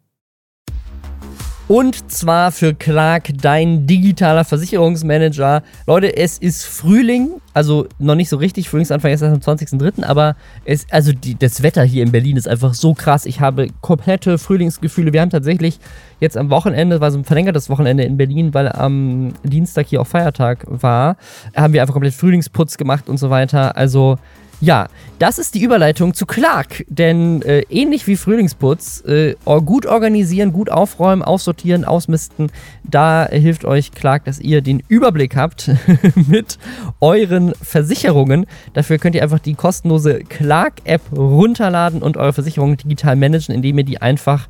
Und 1.73 2.11
zwar 2.11 2.51
für 2.51 2.75
Clark, 2.75 3.29
dein 3.41 3.87
digitaler 3.87 4.45
Versicherungsmanager. 4.45 5.63
Leute, 5.87 6.15
es 6.15 6.37
ist 6.37 6.65
Frühling, 6.65 7.41
also 7.55 7.87
noch 7.97 8.13
nicht 8.13 8.29
so 8.29 8.37
richtig, 8.37 8.69
Frühlingsanfang 8.69 9.11
ist 9.11 9.23
erst 9.23 9.47
am 9.49 9.55
20.03., 9.57 10.03
aber 10.03 10.35
es, 10.65 10.85
also 10.91 11.13
die, 11.13 11.33
das 11.33 11.63
Wetter 11.63 11.81
hier 11.81 12.03
in 12.03 12.11
Berlin 12.11 12.37
ist 12.37 12.47
einfach 12.47 12.75
so 12.75 12.93
krass. 12.93 13.25
Ich 13.25 13.41
habe 13.41 13.69
komplette 13.81 14.37
Frühlingsgefühle. 14.37 15.13
Wir 15.13 15.21
haben 15.21 15.31
tatsächlich 15.31 15.79
jetzt 16.19 16.37
am 16.37 16.51
Wochenende, 16.51 17.01
war 17.01 17.09
so 17.09 17.17
ein 17.17 17.23
verlängertes 17.23 17.71
Wochenende 17.71 18.03
in 18.03 18.17
Berlin, 18.17 18.53
weil 18.53 18.71
am 18.71 19.33
Dienstag 19.41 19.87
hier 19.87 19.99
auch 20.01 20.07
Feiertag 20.07 20.65
war, 20.67 21.17
haben 21.55 21.73
wir 21.73 21.81
einfach 21.81 21.93
komplett 21.93 22.13
Frühlingsputz 22.13 22.77
gemacht 22.77 23.09
und 23.09 23.17
so 23.17 23.31
weiter. 23.31 23.75
Also 23.75 24.19
ja, 24.63 24.87
das 25.19 25.39
ist 25.39 25.55
die 25.55 25.61
Überleitung 25.61 26.13
zu 26.13 26.25
Clark, 26.25 26.85
denn 26.87 27.41
äh, 27.41 27.63
ähnlich 27.69 28.07
wie 28.07 28.15
Frühlingsputz, 28.15 29.03
äh, 29.05 29.35
gut 29.43 29.85
organisieren, 29.85 30.53
gut 30.53 30.71
aufräumen, 30.71 31.21
aussortieren, 31.21 31.83
ausmisten, 31.83 32.49
da 32.81 33.27
hilft 33.29 33.65
euch 33.65 33.91
Clark, 33.91 34.23
dass 34.23 34.39
ihr 34.39 34.61
den 34.61 34.81
Überblick 34.87 35.35
habt 35.35 35.69
mit 36.27 36.59
euren 37.01 37.53
Versicherungen. 37.61 38.45
Dafür 38.71 38.99
könnt 38.99 39.15
ihr 39.15 39.23
einfach 39.23 39.39
die 39.39 39.55
kostenlose 39.55 40.19
Clark-App 40.19 41.01
runterladen 41.11 42.01
und 42.01 42.15
eure 42.15 42.31
Versicherungen 42.31 42.77
digital 42.77 43.17
managen, 43.17 43.53
indem 43.53 43.79
ihr 43.79 43.83
die 43.83 44.01
einfach 44.01 44.47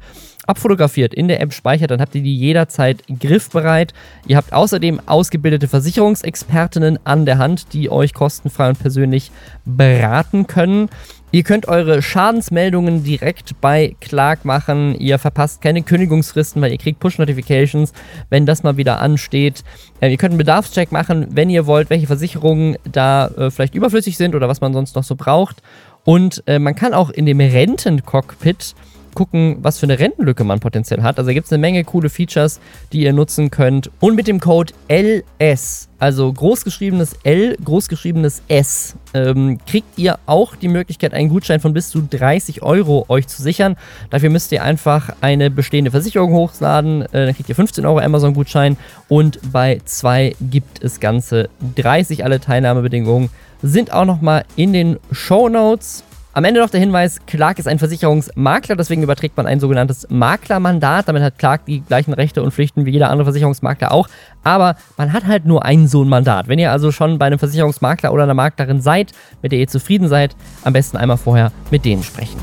abfotografiert, 0.47 1.13
in 1.13 1.27
der 1.27 1.41
App 1.41 1.53
speichert, 1.53 1.91
dann 1.91 2.01
habt 2.01 2.15
ihr 2.15 2.21
die 2.21 2.37
jederzeit 2.37 3.03
griffbereit. 3.19 3.93
Ihr 4.27 4.37
habt 4.37 4.53
außerdem 4.53 5.01
ausgebildete 5.05 5.67
Versicherungsexpertinnen 5.67 6.99
an 7.05 7.25
der 7.25 7.37
Hand, 7.37 7.73
die 7.73 7.89
euch 7.89 8.13
kostenfrei 8.13 8.69
und 8.69 8.79
persönlich 8.79 9.31
beraten 9.65 10.47
können. 10.47 10.89
Ihr 11.33 11.41
könnt 11.41 11.67
eure 11.67 12.03
Schadensmeldungen 12.03 13.03
direkt 13.03 13.59
bei 13.59 13.95
Clark 13.99 14.45
machen. 14.45 14.93
Ihr 14.99 15.17
verpasst 15.17 15.63
keine 15.63 15.81
Kündigungsfristen, 15.81 16.61
weil 16.61 16.71
ihr 16.71 16.77
kriegt 16.77 16.99
Push-Notifications, 16.99 17.91
wenn 18.29 18.45
das 18.45 18.61
mal 18.61 18.77
wieder 18.77 18.99
ansteht. 18.99 19.63
Äh, 19.99 20.11
ihr 20.11 20.17
könnt 20.17 20.33
einen 20.33 20.37
Bedarfscheck 20.37 20.91
machen, 20.91 21.29
wenn 21.31 21.49
ihr 21.49 21.65
wollt, 21.65 21.89
welche 21.89 22.05
Versicherungen 22.05 22.77
da 22.83 23.29
äh, 23.29 23.49
vielleicht 23.49 23.73
überflüssig 23.73 24.15
sind 24.15 24.35
oder 24.35 24.47
was 24.47 24.61
man 24.61 24.73
sonst 24.73 24.95
noch 24.95 25.03
so 25.03 25.15
braucht. 25.15 25.63
Und 26.03 26.43
äh, 26.45 26.59
man 26.59 26.75
kann 26.75 26.93
auch 26.93 27.09
in 27.09 27.25
dem 27.25 27.39
Rentencockpit 27.39 28.75
gucken, 29.13 29.57
was 29.61 29.79
für 29.79 29.85
eine 29.85 29.99
Rentenlücke 29.99 30.43
man 30.43 30.59
potenziell 30.59 31.01
hat. 31.01 31.17
Also 31.17 31.29
da 31.29 31.33
gibt 31.33 31.45
es 31.45 31.53
eine 31.53 31.61
Menge 31.61 31.83
coole 31.83 32.09
Features, 32.09 32.59
die 32.91 33.01
ihr 33.01 33.13
nutzen 33.13 33.51
könnt. 33.51 33.91
Und 33.99 34.15
mit 34.15 34.27
dem 34.27 34.39
Code 34.39 34.73
LS, 34.89 35.89
also 35.99 36.31
großgeschriebenes 36.31 37.15
L, 37.23 37.55
großgeschriebenes 37.63 38.41
S, 38.47 38.95
ähm, 39.13 39.59
kriegt 39.65 39.97
ihr 39.97 40.19
auch 40.25 40.55
die 40.55 40.67
Möglichkeit, 40.67 41.13
einen 41.13 41.29
Gutschein 41.29 41.59
von 41.59 41.73
bis 41.73 41.89
zu 41.89 42.01
30 42.01 42.61
Euro 42.63 43.05
euch 43.07 43.27
zu 43.27 43.41
sichern. 43.41 43.75
Dafür 44.09 44.29
müsst 44.29 44.51
ihr 44.51 44.63
einfach 44.63 45.15
eine 45.21 45.49
bestehende 45.49 45.91
Versicherung 45.91 46.33
hochladen. 46.33 47.03
Äh, 47.03 47.25
dann 47.27 47.35
kriegt 47.35 47.49
ihr 47.49 47.55
15 47.55 47.85
Euro 47.85 47.99
Amazon-Gutschein 47.99 48.77
und 49.07 49.39
bei 49.51 49.81
zwei 49.85 50.35
gibt 50.41 50.83
es 50.83 50.99
ganze 50.99 51.49
30. 51.75 52.23
Alle 52.23 52.39
Teilnahmebedingungen 52.39 53.29
sind 53.61 53.93
auch 53.93 54.05
nochmal 54.05 54.45
in 54.55 54.73
den 54.73 54.99
Show 55.11 55.49
Notes. 55.49 56.03
Am 56.35 56.45
Ende 56.45 56.61
noch 56.61 56.71
der 56.71 56.79
Hinweis, 56.79 57.19
Clark 57.27 57.59
ist 57.59 57.67
ein 57.67 57.77
Versicherungsmakler, 57.77 58.75
deswegen 58.75 59.03
überträgt 59.03 59.37
man 59.37 59.45
ein 59.45 59.59
sogenanntes 59.59 60.07
Maklermandat. 60.09 61.07
Damit 61.07 61.21
hat 61.21 61.37
Clark 61.37 61.67
die 61.67 61.81
gleichen 61.81 62.11
Rechte 62.11 62.41
und 62.41 62.51
Pflichten 62.51 62.87
wie 62.87 62.89
jeder 62.89 63.11
andere 63.11 63.25
Versicherungsmakler 63.25 63.91
auch. 63.91 64.09
Aber 64.43 64.75
man 64.97 65.13
hat 65.13 65.27
halt 65.27 65.45
nur 65.45 65.63
ein 65.63 65.87
so 65.87 66.03
ein 66.03 66.09
Mandat. 66.09 66.47
Wenn 66.47 66.57
ihr 66.57 66.71
also 66.71 66.91
schon 66.91 67.19
bei 67.19 67.27
einem 67.27 67.37
Versicherungsmakler 67.37 68.11
oder 68.11 68.23
einer 68.23 68.33
Maklerin 68.33 68.81
seid, 68.81 69.11
mit 69.43 69.51
der 69.51 69.59
ihr 69.59 69.67
zufrieden 69.67 70.07
seid, 70.07 70.35
am 70.63 70.73
besten 70.73 70.97
einmal 70.97 71.17
vorher 71.17 71.51
mit 71.69 71.85
denen 71.85 72.01
sprechen. 72.01 72.41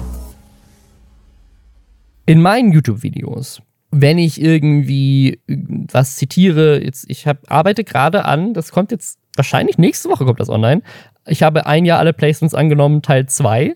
In 2.27 2.41
meinen 2.41 2.71
YouTube-Videos 2.71 3.61
wenn 3.93 4.19
ich 4.19 4.41
irgendwie 4.41 5.41
was 5.47 6.15
zitiere, 6.15 6.83
jetzt, 6.83 7.07
ich 7.09 7.27
hab, 7.27 7.39
arbeite 7.51 7.83
gerade 7.83 8.25
an, 8.25 8.55
das 8.55 8.71
kommt 8.71 8.93
jetzt 8.93 9.19
wahrscheinlich 9.37 9.79
nächste 9.79 10.09
Woche 10.09 10.25
kommt 10.25 10.41
das 10.41 10.49
online, 10.49 10.83
ich 11.31 11.43
habe 11.43 11.67
ein 11.67 11.85
Jahr 11.85 11.99
alle 11.99 12.13
Placements 12.13 12.55
angenommen, 12.55 13.03
Teil 13.03 13.27
2. 13.27 13.75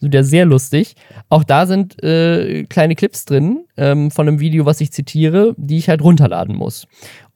Der 0.00 0.24
sehr 0.24 0.44
lustig. 0.44 0.96
Auch 1.30 1.44
da 1.44 1.64
sind 1.64 2.02
äh, 2.02 2.64
kleine 2.64 2.94
Clips 2.94 3.24
drin 3.24 3.64
ähm, 3.78 4.10
von 4.10 4.28
einem 4.28 4.38
Video, 4.38 4.66
was 4.66 4.82
ich 4.82 4.92
zitiere, 4.92 5.54
die 5.56 5.78
ich 5.78 5.88
halt 5.88 6.02
runterladen 6.02 6.56
muss. 6.56 6.86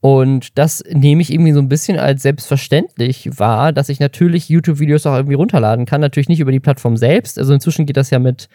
Und 0.00 0.58
das 0.58 0.84
nehme 0.92 1.22
ich 1.22 1.32
irgendwie 1.32 1.52
so 1.52 1.60
ein 1.60 1.68
bisschen 1.68 1.98
als 1.98 2.22
selbstverständlich 2.22 3.38
wahr, 3.38 3.72
dass 3.72 3.88
ich 3.88 4.00
natürlich 4.00 4.48
YouTube-Videos 4.48 5.06
auch 5.06 5.16
irgendwie 5.16 5.34
runterladen 5.34 5.86
kann. 5.86 6.00
Natürlich 6.00 6.28
nicht 6.28 6.40
über 6.40 6.52
die 6.52 6.60
Plattform 6.60 6.96
selbst. 6.96 7.38
Also 7.38 7.54
inzwischen 7.54 7.86
geht 7.86 7.96
das 7.96 8.10
ja 8.10 8.18
mit 8.18 8.48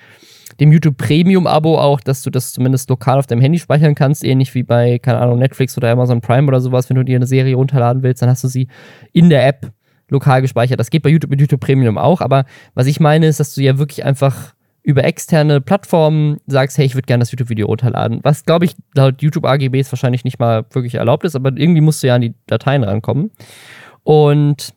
dem 0.59 0.71
YouTube 0.71 0.97
Premium-Abo 0.97 1.79
auch, 1.79 1.99
dass 1.99 2.21
du 2.21 2.29
das 2.29 2.53
zumindest 2.53 2.89
lokal 2.89 3.17
auf 3.17 3.27
deinem 3.27 3.41
Handy 3.41 3.57
speichern 3.57 3.95
kannst, 3.95 4.23
ähnlich 4.23 4.53
wie 4.53 4.63
bei, 4.63 4.99
keine 4.99 5.19
Ahnung, 5.19 5.39
Netflix 5.39 5.75
oder 5.77 5.89
Amazon 5.89 6.21
Prime 6.21 6.47
oder 6.47 6.61
sowas. 6.61 6.89
Wenn 6.89 6.97
du 6.97 7.03
dir 7.03 7.15
eine 7.15 7.25
Serie 7.25 7.55
runterladen 7.55 8.03
willst, 8.03 8.21
dann 8.21 8.29
hast 8.29 8.43
du 8.43 8.47
sie 8.47 8.67
in 9.11 9.29
der 9.29 9.47
App 9.47 9.71
lokal 10.09 10.41
gespeichert. 10.41 10.79
Das 10.79 10.89
geht 10.89 11.03
bei 11.03 11.09
YouTube 11.09 11.31
mit 11.31 11.39
YouTube 11.39 11.61
Premium 11.61 11.97
auch, 11.97 12.21
aber 12.21 12.45
was 12.73 12.87
ich 12.87 12.99
meine 12.99 13.27
ist, 13.27 13.39
dass 13.39 13.53
du 13.55 13.61
ja 13.61 13.77
wirklich 13.77 14.03
einfach 14.05 14.53
über 14.83 15.05
externe 15.05 15.61
Plattformen 15.61 16.37
sagst, 16.45 16.77
hey, 16.77 16.85
ich 16.85 16.93
würde 16.93 17.05
gerne 17.05 17.21
das 17.21 17.31
YouTube-Video 17.31 17.67
runterladen. 17.67 18.19
Was, 18.23 18.43
glaube 18.43 18.65
ich, 18.65 18.75
laut 18.93 19.21
YouTube 19.21 19.45
AGBs 19.45 19.91
wahrscheinlich 19.91 20.25
nicht 20.25 20.39
mal 20.39 20.65
wirklich 20.71 20.95
erlaubt 20.95 21.23
ist, 21.23 21.35
aber 21.35 21.51
irgendwie 21.55 21.81
musst 21.81 22.03
du 22.03 22.07
ja 22.07 22.15
an 22.15 22.21
die 22.21 22.33
Dateien 22.47 22.83
rankommen. 22.83 23.31
Und 24.03 24.73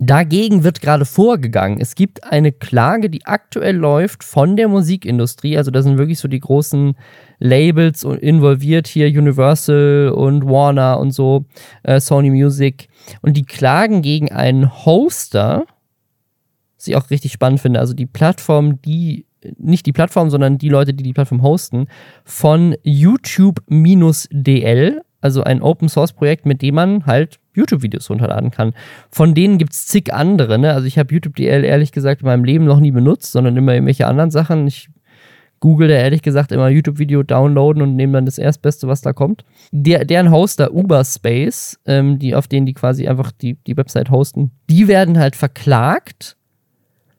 dagegen 0.00 0.64
wird 0.64 0.80
gerade 0.80 1.04
vorgegangen. 1.04 1.78
Es 1.78 1.94
gibt 1.94 2.24
eine 2.24 2.50
Klage, 2.52 3.10
die 3.10 3.26
aktuell 3.26 3.76
läuft 3.76 4.24
von 4.24 4.56
der 4.56 4.68
Musikindustrie. 4.68 5.58
Also 5.58 5.70
da 5.70 5.82
sind 5.82 5.98
wirklich 5.98 6.18
so 6.18 6.26
die 6.26 6.40
großen 6.40 6.96
Labels 7.38 8.04
involviert 8.04 8.88
hier, 8.88 9.08
Universal 9.08 10.08
und 10.08 10.46
Warner 10.46 10.98
und 10.98 11.10
so, 11.12 11.44
äh, 11.82 12.00
Sony 12.00 12.30
Music. 12.30 12.88
Und 13.20 13.36
die 13.36 13.44
klagen 13.44 14.00
gegen 14.00 14.32
einen 14.32 14.86
Hoster, 14.86 15.66
was 16.76 16.86
ich 16.86 16.96
auch 16.96 17.10
richtig 17.10 17.32
spannend 17.32 17.60
finde, 17.60 17.80
also 17.80 17.92
die 17.92 18.06
Plattform, 18.06 18.80
die, 18.80 19.26
nicht 19.58 19.84
die 19.84 19.92
Plattform, 19.92 20.30
sondern 20.30 20.56
die 20.56 20.70
Leute, 20.70 20.94
die 20.94 21.02
die 21.02 21.12
Plattform 21.12 21.42
hosten, 21.42 21.88
von 22.24 22.74
YouTube-DL, 22.84 25.02
also 25.20 25.42
ein 25.42 25.60
Open 25.60 25.90
Source 25.90 26.14
Projekt, 26.14 26.46
mit 26.46 26.62
dem 26.62 26.76
man 26.76 27.04
halt 27.04 27.39
YouTube-Videos 27.54 28.08
runterladen 28.10 28.50
kann. 28.50 28.74
Von 29.10 29.34
denen 29.34 29.58
gibt 29.58 29.72
es 29.72 29.86
zig 29.86 30.12
andere. 30.12 30.58
Ne? 30.58 30.72
Also 30.72 30.86
ich 30.86 30.98
habe 30.98 31.12
YouTube-DL 31.12 31.64
ehrlich 31.64 31.92
gesagt 31.92 32.22
in 32.22 32.26
meinem 32.26 32.44
Leben 32.44 32.64
noch 32.64 32.80
nie 32.80 32.90
benutzt, 32.90 33.32
sondern 33.32 33.56
immer 33.56 33.74
irgendwelche 33.74 34.06
anderen 34.06 34.30
Sachen. 34.30 34.66
Ich 34.66 34.88
google 35.60 35.88
da 35.88 35.94
ehrlich 35.94 36.22
gesagt 36.22 36.52
immer 36.52 36.68
YouTube-Video 36.68 37.22
downloaden 37.22 37.82
und 37.82 37.94
nehme 37.94 38.14
dann 38.14 38.24
das 38.24 38.38
Erstbeste, 38.38 38.88
was 38.88 39.02
da 39.02 39.12
kommt. 39.12 39.44
Der, 39.70 40.04
deren 40.04 40.30
Hoster 40.30 40.72
Uberspace, 40.72 41.78
ähm, 41.86 42.18
die, 42.18 42.34
auf 42.34 42.48
denen 42.48 42.66
die 42.66 42.74
quasi 42.74 43.06
einfach 43.06 43.30
die, 43.30 43.54
die 43.66 43.76
Website 43.76 44.10
hosten, 44.10 44.50
die 44.68 44.88
werden 44.88 45.18
halt 45.18 45.36
verklagt, 45.36 46.36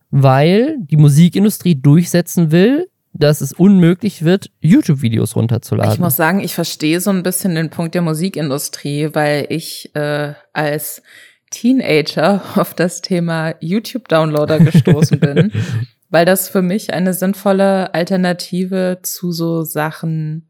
weil 0.10 0.78
die 0.80 0.98
Musikindustrie 0.98 1.76
durchsetzen 1.76 2.52
will, 2.52 2.88
dass 3.14 3.42
es 3.42 3.52
unmöglich 3.52 4.24
wird, 4.24 4.50
YouTube-Videos 4.62 5.36
runterzuladen. 5.36 5.94
Ich 5.94 6.00
muss 6.00 6.16
sagen, 6.16 6.40
ich 6.40 6.56
verstehe 6.56 7.02
so 7.02 7.10
ein 7.10 7.24
bisschen 7.24 7.56
den 7.56 7.70
Punkt 7.70 7.94
der 7.94 8.02
Musikindustrie, 8.02 9.10
weil 9.14 9.48
ich 9.50 9.94
äh, 9.96 10.34
als 10.54 11.02
Teenager 11.50 12.42
auf 12.56 12.74
das 12.74 13.02
Thema 13.02 13.56
YouTube-Downloader 13.60 14.60
gestoßen 14.60 15.20
bin, 15.20 15.52
weil 16.10 16.26
das 16.26 16.50
für 16.50 16.62
mich 16.62 16.94
eine 16.94 17.14
sinnvolle 17.14 17.94
Alternative 17.94 19.00
zu 19.04 19.32
so 19.32 19.64
Sachen 19.64 20.50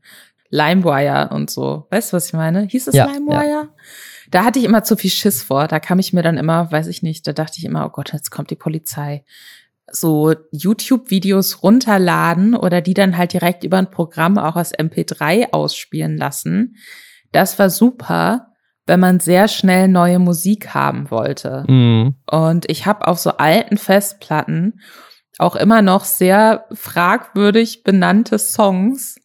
LimeWire 0.50 1.30
und 1.34 1.50
so. 1.50 1.88
Weißt 1.90 2.12
du, 2.12 2.18
was 2.18 2.28
ich 2.28 2.34
meine? 2.34 2.64
Hieß 2.64 2.88
es 2.88 2.96
Ja, 2.96 3.06
LimeWire? 3.06 3.50
ja. 3.50 3.68
Da 4.30 4.46
hatte 4.46 4.60
ich 4.60 4.66
immer 4.66 4.84
zu 4.84 4.96
viel 4.96 5.10
Schiss 5.10 5.44
vor. 5.44 5.68
Da 5.68 5.80
kam 5.80 6.00
ich 6.00 6.14
mir 6.14 6.24
dann 6.24 6.38
immer, 6.38 6.72
weiß 6.72 6.88
ich 6.88 7.02
nicht, 7.04 7.28
da 7.28 7.34
dachte 7.34 7.58
ich 7.58 7.66
immer, 7.66 7.86
oh 7.86 7.90
Gott, 7.90 8.14
jetzt 8.14 8.32
kommt 8.32 8.50
die 8.50 8.56
Polizei. 8.56 9.26
So 9.92 10.34
YouTube-Videos 10.52 11.64
runterladen 11.64 12.56
oder 12.56 12.82
die 12.82 12.94
dann 12.94 13.18
halt 13.18 13.34
direkt 13.34 13.64
über 13.64 13.78
ein 13.78 13.92
Programm 13.92 14.38
auch 14.38 14.56
als 14.56 14.74
MP3 14.74 15.52
ausspielen 15.52 16.18
lassen. 16.18 16.78
Das 17.32 17.60
war 17.60 17.70
super, 17.70 18.48
wenn 18.88 19.00
man 19.00 19.20
sehr 19.20 19.48
schnell 19.48 19.88
neue 19.88 20.20
Musik 20.20 20.74
haben 20.74 21.12
wollte. 21.12 21.66
Mhm. 21.68 22.16
Und 22.30 22.70
ich 22.70 22.86
habe 22.86 23.08
auf 23.08 23.20
so 23.20 23.32
alten 23.32 23.78
Festplatten 23.78 24.80
auch 25.38 25.56
immer 25.56 25.82
noch 25.82 26.04
sehr 26.04 26.66
fragwürdig 26.72 27.84
benannte 27.84 28.38
Songs, 28.38 29.16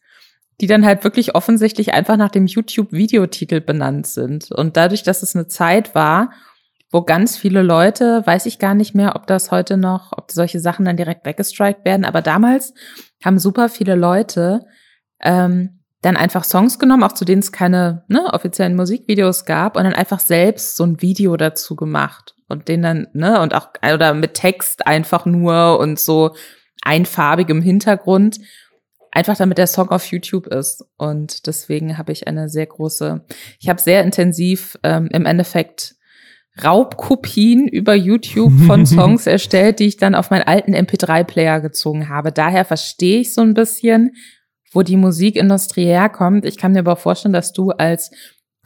die 0.59 0.67
dann 0.67 0.85
halt 0.85 1.03
wirklich 1.03 1.35
offensichtlich 1.35 1.93
einfach 1.93 2.17
nach 2.17 2.31
dem 2.31 2.47
YouTube-Videotitel 2.47 3.61
benannt 3.61 4.07
sind. 4.07 4.51
Und 4.51 4.77
dadurch, 4.77 5.03
dass 5.03 5.21
es 5.21 5.35
eine 5.35 5.47
Zeit 5.47 5.93
war, 5.93 6.31
wo 6.91 7.01
ganz 7.01 7.37
viele 7.37 7.61
Leute, 7.61 8.25
weiß 8.25 8.45
ich 8.45 8.59
gar 8.59 8.73
nicht 8.73 8.95
mehr, 8.95 9.15
ob 9.15 9.27
das 9.27 9.51
heute 9.51 9.77
noch, 9.77 10.13
ob 10.15 10.31
solche 10.31 10.59
Sachen 10.59 10.85
dann 10.85 10.97
direkt 10.97 11.25
weggestrikt 11.25 11.85
werden, 11.85 12.05
aber 12.05 12.21
damals 12.21 12.73
haben 13.23 13.39
super 13.39 13.69
viele 13.69 13.95
Leute 13.95 14.65
ähm, 15.21 15.77
dann 16.01 16.15
einfach 16.15 16.43
Songs 16.43 16.79
genommen, 16.79 17.03
auch 17.03 17.13
zu 17.13 17.25
denen 17.25 17.39
es 17.39 17.51
keine 17.51 18.03
ne, 18.07 18.31
offiziellen 18.31 18.75
Musikvideos 18.75 19.45
gab, 19.45 19.75
und 19.75 19.83
dann 19.83 19.93
einfach 19.93 20.19
selbst 20.19 20.77
so 20.77 20.85
ein 20.85 21.01
Video 21.01 21.35
dazu 21.37 21.75
gemacht 21.75 22.35
und 22.47 22.67
den 22.67 22.81
dann, 22.81 23.07
ne, 23.13 23.41
und 23.41 23.53
auch, 23.53 23.69
oder 23.93 24.13
mit 24.13 24.35
Text 24.35 24.85
einfach 24.85 25.25
nur 25.25 25.79
und 25.79 25.99
so 25.99 26.35
einfarbigem 26.83 27.61
Hintergrund, 27.61 28.39
einfach 29.11 29.35
damit 29.35 29.57
der 29.57 29.67
Song 29.67 29.89
auf 29.89 30.05
YouTube 30.05 30.47
ist. 30.47 30.85
Und 30.97 31.47
deswegen 31.47 31.97
habe 31.97 32.11
ich 32.11 32.27
eine 32.27 32.49
sehr 32.49 32.67
große, 32.67 33.25
ich 33.59 33.67
habe 33.67 33.81
sehr 33.81 34.03
intensiv 34.03 34.77
ähm, 34.83 35.09
im 35.11 35.25
Endeffekt 35.25 35.95
Raubkopien 36.63 37.67
über 37.67 37.95
YouTube 37.95 38.53
von 38.65 38.85
Songs 38.87 39.27
erstellt, 39.27 39.79
die 39.79 39.85
ich 39.85 39.97
dann 39.97 40.15
auf 40.15 40.29
meinen 40.29 40.47
alten 40.47 40.75
MP3-Player 40.75 41.61
gezogen 41.61 42.09
habe. 42.09 42.31
Daher 42.31 42.65
verstehe 42.65 43.19
ich 43.19 43.33
so 43.33 43.41
ein 43.41 43.53
bisschen, 43.53 44.15
wo 44.73 44.81
die 44.81 44.97
Musikindustrie 44.97 45.85
herkommt. 45.85 46.45
Ich 46.45 46.57
kann 46.57 46.73
mir 46.73 46.79
aber 46.79 46.95
vorstellen, 46.95 47.33
dass 47.33 47.53
du 47.53 47.71
als 47.71 48.11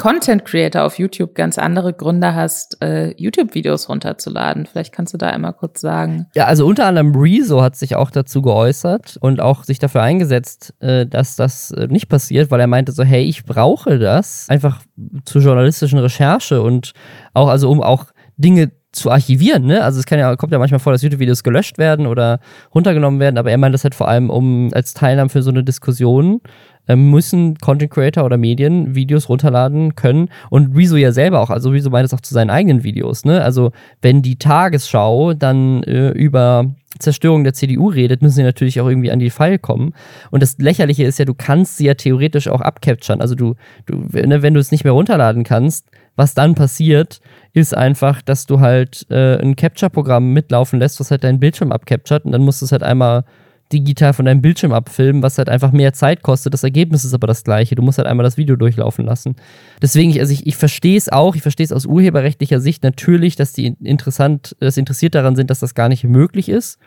Content 0.02 0.46
Creator 0.46 0.84
auf 0.84 0.98
YouTube 0.98 1.36
ganz 1.36 1.60
andere 1.60 1.94
Gründe 1.94 2.34
hast, 2.34 2.82
äh, 2.82 3.14
YouTube-Videos 3.22 3.88
runterzuladen. 3.88 4.66
Vielleicht 4.66 4.92
kannst 4.96 5.14
du 5.14 5.20
da 5.20 5.28
einmal 5.28 5.54
kurz 5.54 5.80
sagen. 5.80 6.26
Ja, 6.34 6.46
also 6.46 6.66
unter 6.66 6.88
anderem 6.88 7.14
Rezo 7.14 7.62
hat 7.62 7.76
sich 7.76 7.96
auch 7.96 8.10
dazu 8.10 8.42
geäußert 8.42 9.18
und 9.22 9.42
auch 9.42 9.64
sich 9.64 9.78
dafür 9.78 10.02
eingesetzt, 10.02 10.74
äh, 10.80 11.06
dass 11.06 11.36
das 11.36 11.70
äh, 11.70 11.86
nicht 11.86 12.10
passiert, 12.10 12.50
weil 12.50 12.60
er 12.60 12.66
meinte 12.66 12.94
so, 12.94 13.04
hey, 13.04 13.22
ich 13.22 13.46
brauche 13.46 14.00
das 14.00 14.50
einfach 14.50 14.82
zur 15.26 15.44
journalistischen 15.44 16.00
Recherche 16.00 16.64
und 16.64 16.94
auch, 17.36 17.48
also 17.48 17.70
um 17.70 17.84
auch 17.84 18.06
Dinge 18.38 18.72
zu 18.92 19.10
archivieren, 19.10 19.66
ne? 19.66 19.84
Also 19.84 20.00
es 20.00 20.06
kann 20.06 20.20
ja, 20.20 20.36
kommt 20.36 20.52
ja 20.52 20.60
manchmal 20.60 20.80
vor, 20.80 20.92
dass 20.92 21.02
YouTube-Videos 21.02 21.44
gelöscht 21.44 21.78
werden 21.78 22.08
oder 22.08 22.40
runtergenommen 22.76 23.20
werden, 23.20 23.38
aber 23.38 23.52
er 23.52 23.58
meint 23.58 23.74
das 23.74 23.84
halt 23.84 23.96
vor 23.96 24.08
allem 24.08 24.30
um 24.30 24.70
als 24.74 24.94
Teilnahme 24.94 25.30
für 25.30 25.44
so 25.44 25.52
eine 25.52 25.64
Diskussion 25.64 26.42
müssen 26.88 27.58
Content 27.58 27.92
Creator 27.92 28.26
oder 28.26 28.38
Medien 28.38 28.96
Videos 28.96 29.30
runterladen 29.30 29.96
können 29.96 30.30
und 30.50 30.76
Rezo 30.76 30.96
ja 30.96 31.12
selber 31.12 31.40
auch, 31.40 31.50
also 31.50 31.70
Rezo 31.70 31.90
meint 31.90 32.06
es 32.06 32.14
auch 32.14 32.22
zu 32.22 32.34
seinen 32.34 32.50
eigenen 32.50 32.84
Videos, 32.84 33.26
ne? 33.26 33.44
Also 33.44 33.72
wenn 34.02 34.22
die 34.22 34.38
Tagesschau 34.38 35.34
dann 35.34 35.84
äh, 35.84 36.10
über 36.10 36.74
Zerstörung 37.00 37.44
der 37.44 37.54
CDU 37.54 37.90
redet, 37.90 38.22
müssen 38.22 38.36
sie 38.36 38.44
natürlich 38.44 38.82
auch 38.82 38.88
irgendwie 38.88 39.12
an 39.12 39.20
die 39.20 39.30
Fall 39.30 39.58
kommen. 39.60 39.94
Und 40.30 40.44
das 40.44 40.58
Lächerliche 40.58 41.04
ist 41.04 41.20
ja, 41.20 41.26
du 41.26 41.34
kannst 41.34 41.78
sie 41.78 41.86
ja 41.86 41.94
theoretisch 41.94 42.48
auch 42.48 42.62
abcapturen. 42.62 43.22
Also 43.22 43.36
du, 43.36 43.56
du 43.86 44.06
ne, 44.12 44.42
wenn 44.42 44.54
du 44.54 44.60
es 44.60 44.72
nicht 44.72 44.84
mehr 44.84 44.94
runterladen 44.94 45.44
kannst, 45.44 45.88
was 46.16 46.34
dann 46.34 46.56
passiert, 46.56 47.22
ist 47.54 47.76
einfach, 47.76 48.22
dass 48.22 48.46
du 48.46 48.60
halt 48.60 49.06
äh, 49.10 49.38
ein 49.42 49.56
Capture-Programm 49.56 50.34
mitlaufen 50.34 50.80
lässt, 50.80 51.00
was 51.00 51.12
halt 51.12 51.24
deinen 51.24 51.40
Bildschirm 51.40 51.72
abcapturet 51.72 52.26
und 52.26 52.34
dann 52.34 52.44
musst 52.44 52.62
du 52.62 52.66
es 52.66 52.72
halt 52.72 52.84
einmal 52.84 53.24
digital 53.72 54.14
von 54.14 54.26
deinem 54.26 54.42
Bildschirm 54.42 54.74
abfilmen, 54.74 55.24
was 55.24 55.38
halt 55.38 55.50
einfach 55.50 55.72
mehr 55.72 55.94
Zeit 55.94 56.22
kostet. 56.22 56.54
Das 56.54 56.64
Ergebnis 56.64 57.06
ist 57.06 57.14
aber 57.14 57.28
das 57.28 57.44
gleiche. 57.44 57.76
Du 57.76 57.82
musst 57.82 57.98
halt 57.98 58.08
einmal 58.08 58.24
das 58.24 58.38
Video 58.38 58.56
durchlaufen 58.56 59.06
lassen. 59.06 59.36
Deswegen, 59.82 60.18
also 60.20 60.34
ich, 60.34 60.46
ich 60.46 60.56
verstehe 60.56 60.98
es 60.98 61.10
auch, 61.10 61.36
ich 61.36 61.42
verstehe 61.42 61.66
es 61.66 61.72
aus 61.72 61.86
urheberrechtlicher 61.86 62.60
Sicht 62.60 62.84
natürlich, 62.84 63.36
dass 63.36 63.54
die 63.54 63.68
interessant, 63.84 64.56
dass 64.60 64.76
sie 64.76 64.82
interessiert 64.82 65.16
daran 65.16 65.36
sind, 65.36 65.50
dass 65.50 65.60
das 65.60 65.76
gar 65.76 65.90
nicht 65.90 66.04
möglich 66.04 66.50
ist. 66.50 66.80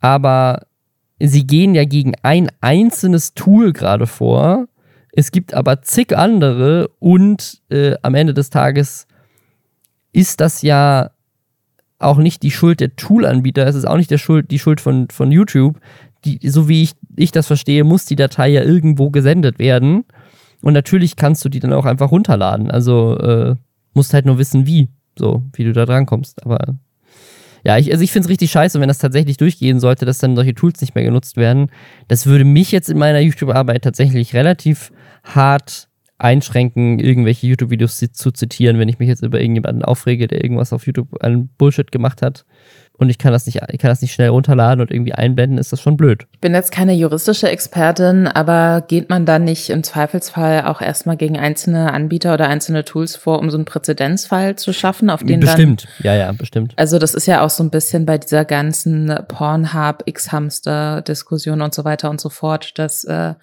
Aber 0.00 0.66
sie 1.18 1.46
gehen 1.46 1.74
ja 1.74 1.84
gegen 1.84 2.14
ein 2.22 2.50
einzelnes 2.60 3.34
Tool 3.34 3.72
gerade 3.72 4.06
vor. 4.06 4.66
Es 5.12 5.30
gibt 5.30 5.54
aber 5.54 5.82
zig 5.82 6.16
andere 6.16 6.88
und 6.98 7.60
äh, 7.70 7.94
am 8.02 8.14
Ende 8.14 8.34
des 8.34 8.50
Tages 8.50 9.06
ist 10.12 10.40
das 10.40 10.62
ja 10.62 11.10
auch 12.02 12.18
nicht 12.18 12.42
die 12.42 12.50
Schuld 12.50 12.80
der 12.80 12.96
Tool-Anbieter, 12.96 13.66
es 13.66 13.76
ist 13.76 13.86
auch 13.86 13.96
nicht 13.96 14.10
der 14.10 14.18
Schuld, 14.18 14.50
die 14.50 14.58
Schuld 14.58 14.80
von, 14.80 15.08
von 15.10 15.30
YouTube. 15.30 15.78
Die, 16.24 16.38
so 16.48 16.68
wie 16.68 16.82
ich, 16.82 16.92
ich 17.16 17.32
das 17.32 17.48
verstehe, 17.48 17.82
muss 17.84 18.04
die 18.04 18.16
Datei 18.16 18.48
ja 18.48 18.62
irgendwo 18.62 19.10
gesendet 19.10 19.58
werden. 19.58 20.04
Und 20.62 20.72
natürlich 20.72 21.16
kannst 21.16 21.44
du 21.44 21.48
die 21.48 21.58
dann 21.58 21.72
auch 21.72 21.84
einfach 21.84 22.12
runterladen. 22.12 22.70
Also 22.70 23.18
äh, 23.18 23.56
musst 23.94 24.14
halt 24.14 24.26
nur 24.26 24.38
wissen, 24.38 24.66
wie, 24.66 24.88
so, 25.18 25.42
wie 25.54 25.64
du 25.64 25.72
da 25.72 25.84
dran 25.84 26.06
kommst. 26.06 26.44
Aber 26.44 26.76
ja, 27.64 27.78
ich, 27.78 27.92
also 27.92 28.02
ich 28.02 28.12
finde 28.12 28.26
es 28.26 28.30
richtig 28.30 28.50
scheiße, 28.50 28.80
wenn 28.80 28.88
das 28.88 28.98
tatsächlich 28.98 29.36
durchgehen 29.36 29.80
sollte, 29.80 30.04
dass 30.04 30.18
dann 30.18 30.36
solche 30.36 30.54
Tools 30.54 30.80
nicht 30.80 30.94
mehr 30.94 31.04
genutzt 31.04 31.36
werden. 31.36 31.70
Das 32.08 32.26
würde 32.26 32.44
mich 32.44 32.72
jetzt 32.72 32.88
in 32.88 32.98
meiner 32.98 33.20
YouTube-Arbeit 33.20 33.82
tatsächlich 33.82 34.34
relativ 34.34 34.92
hart 35.24 35.88
einschränken, 36.22 36.98
irgendwelche 36.98 37.46
YouTube-Videos 37.46 37.98
zu 37.98 38.30
zitieren, 38.30 38.78
wenn 38.78 38.88
ich 38.88 38.98
mich 38.98 39.08
jetzt 39.08 39.22
über 39.22 39.40
irgendjemanden 39.40 39.84
aufrege, 39.84 40.28
der 40.28 40.42
irgendwas 40.42 40.72
auf 40.72 40.86
YouTube 40.86 41.22
an 41.22 41.48
Bullshit 41.58 41.90
gemacht 41.90 42.22
hat 42.22 42.44
und 43.02 43.10
ich 43.10 43.18
kann 43.18 43.32
das 43.32 43.46
nicht, 43.46 43.60
ich 43.68 43.78
kann 43.78 43.88
das 43.88 44.00
nicht 44.00 44.12
schnell 44.12 44.28
runterladen 44.28 44.80
und 44.80 44.90
irgendwie 44.90 45.12
einblenden, 45.12 45.58
ist 45.58 45.72
das 45.72 45.80
schon 45.80 45.96
blöd. 45.96 46.26
Ich 46.32 46.40
bin 46.40 46.54
jetzt 46.54 46.70
keine 46.70 46.94
juristische 46.94 47.48
Expertin, 47.48 48.28
aber 48.28 48.82
geht 48.86 49.10
man 49.10 49.26
dann 49.26 49.44
nicht 49.44 49.70
im 49.70 49.82
Zweifelsfall 49.82 50.64
auch 50.66 50.80
erstmal 50.80 51.16
gegen 51.16 51.38
einzelne 51.38 51.92
Anbieter 51.92 52.34
oder 52.34 52.48
einzelne 52.48 52.84
Tools 52.84 53.16
vor, 53.16 53.40
um 53.40 53.50
so 53.50 53.56
einen 53.56 53.64
Präzedenzfall 53.64 54.56
zu 54.56 54.72
schaffen, 54.72 55.10
auf 55.10 55.24
den 55.24 55.40
bestimmt. 55.40 55.88
dann. 55.98 56.04
ja, 56.04 56.14
ja, 56.14 56.32
bestimmt. 56.32 56.74
Also 56.76 56.98
das 56.98 57.14
ist 57.14 57.26
ja 57.26 57.44
auch 57.44 57.50
so 57.50 57.64
ein 57.64 57.70
bisschen 57.70 58.06
bei 58.06 58.18
dieser 58.18 58.44
ganzen 58.44 59.12
Pornhub, 59.26 60.04
X-Hamster-Diskussion 60.06 61.60
und 61.60 61.74
so 61.74 61.84
weiter 61.84 62.08
und 62.08 62.20
so 62.20 62.28
fort, 62.28 62.78
dass 62.78 63.04
äh, 63.04 63.34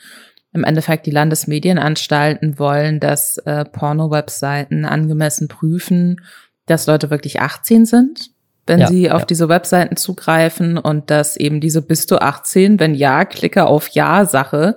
im 0.54 0.64
Endeffekt 0.64 1.06
die 1.06 1.12
Landesmedienanstalten 1.12 2.58
wollen, 2.58 3.00
dass 3.00 3.38
äh, 3.38 3.66
Porno-Webseiten 3.66 4.86
angemessen 4.86 5.48
prüfen, 5.48 6.22
dass 6.66 6.88
Leute 6.88 7.10
wirklich 7.10 7.40
18 7.40 7.86
sind, 7.86 8.32
wenn 8.66 8.80
ja, 8.80 8.88
sie 8.88 9.12
auf 9.12 9.22
ja. 9.22 9.26
diese 9.26 9.50
Webseiten 9.50 9.96
zugreifen 9.96 10.78
und 10.78 11.10
dass 11.10 11.38
eben 11.38 11.60
diese 11.62 11.82
bist 11.82 12.12
du 12.12 12.22
18, 12.22 12.80
wenn 12.80 12.96
ja, 12.96 13.26
klicke 13.26 13.66
auf 13.66 13.90
Ja 13.90 14.26
Sache 14.26 14.76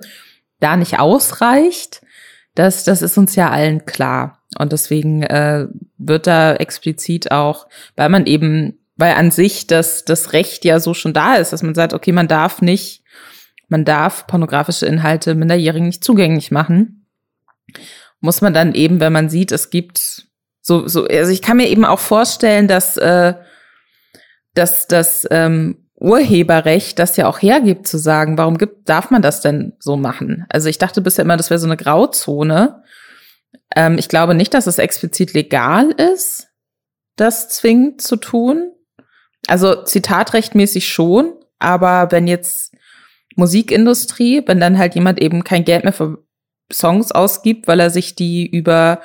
da 0.59 0.77
nicht 0.77 0.99
ausreicht. 0.99 2.01
Das, 2.55 2.83
das 2.83 3.01
ist 3.01 3.17
uns 3.17 3.35
ja 3.35 3.49
allen 3.49 3.85
klar. 3.85 4.39
Und 4.57 4.71
deswegen 4.71 5.23
äh, 5.23 5.67
wird 5.97 6.27
da 6.27 6.53
explizit 6.55 7.31
auch, 7.31 7.67
weil 7.95 8.09
man 8.09 8.25
eben, 8.27 8.79
weil 8.95 9.13
an 9.13 9.31
sich 9.31 9.65
das, 9.65 10.05
das 10.05 10.33
Recht 10.33 10.65
ja 10.65 10.79
so 10.79 10.93
schon 10.93 11.13
da 11.13 11.35
ist, 11.35 11.51
dass 11.51 11.63
man 11.63 11.73
sagt, 11.73 11.93
okay, 11.93 12.11
man 12.11 12.27
darf 12.27 12.61
nicht 12.61 13.02
man 13.67 13.85
darf 13.85 14.27
pornografische 14.27 14.85
Inhalte 14.85 15.35
Minderjährigen 15.35 15.87
nicht 15.87 16.03
zugänglich 16.03 16.51
machen, 16.51 17.07
muss 18.19 18.41
man 18.41 18.53
dann 18.53 18.73
eben, 18.73 18.99
wenn 18.99 19.13
man 19.13 19.29
sieht, 19.29 19.51
es 19.51 19.69
gibt 19.69 20.27
so, 20.61 20.87
so, 20.87 21.05
also 21.05 21.31
ich 21.31 21.41
kann 21.41 21.57
mir 21.57 21.67
eben 21.67 21.83
auch 21.83 21.99
vorstellen, 21.99 22.67
dass, 22.67 22.95
äh, 22.97 23.33
dass 24.53 24.87
das 24.87 25.27
ähm, 25.29 25.89
Urheberrecht 25.95 26.99
das 26.99 27.17
ja 27.17 27.27
auch 27.27 27.41
hergibt, 27.41 27.87
zu 27.87 27.97
sagen, 27.97 28.37
warum 28.37 28.57
gibt, 28.57 28.87
darf 28.89 29.11
man 29.11 29.21
das 29.21 29.41
denn 29.41 29.73
so 29.79 29.97
machen? 29.97 30.45
Also 30.49 30.69
ich 30.69 30.77
dachte 30.77 31.01
bisher 31.01 31.25
immer, 31.25 31.37
das 31.37 31.49
wäre 31.49 31.59
so 31.59 31.67
eine 31.67 31.77
Grauzone. 31.77 32.83
Ähm, 33.75 33.97
ich 33.97 34.07
glaube 34.07 34.35
nicht, 34.35 34.53
dass 34.53 34.67
es 34.67 34.79
explizit 34.79 35.33
legal 35.33 35.91
ist, 35.91 36.47
das 37.15 37.49
zwingend 37.49 38.01
zu 38.01 38.15
tun. 38.15 38.71
Also 39.47 39.83
zitatrechtmäßig 39.83 40.87
schon, 40.87 41.33
aber 41.59 42.11
wenn 42.11 42.27
jetzt 42.27 42.72
Musikindustrie, 43.35 44.43
wenn 44.45 44.59
dann 44.59 44.77
halt 44.77 44.95
jemand 44.95 45.21
eben 45.21 45.43
kein 45.43 45.65
Geld 45.65 45.83
mehr 45.83 45.93
für 45.93 46.23
Songs 46.71 47.11
ausgibt, 47.11 47.67
weil 47.67 47.79
er 47.79 47.89
sich 47.89 48.15
die 48.15 48.47
über 48.47 49.01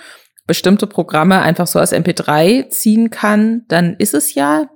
bestimmte 0.46 0.86
Programme 0.86 1.40
einfach 1.40 1.66
so 1.66 1.78
als 1.78 1.92
MP3 1.92 2.70
ziehen 2.70 3.10
kann, 3.10 3.64
dann 3.68 3.96
ist 3.96 4.14
es 4.14 4.34
ja 4.34 4.70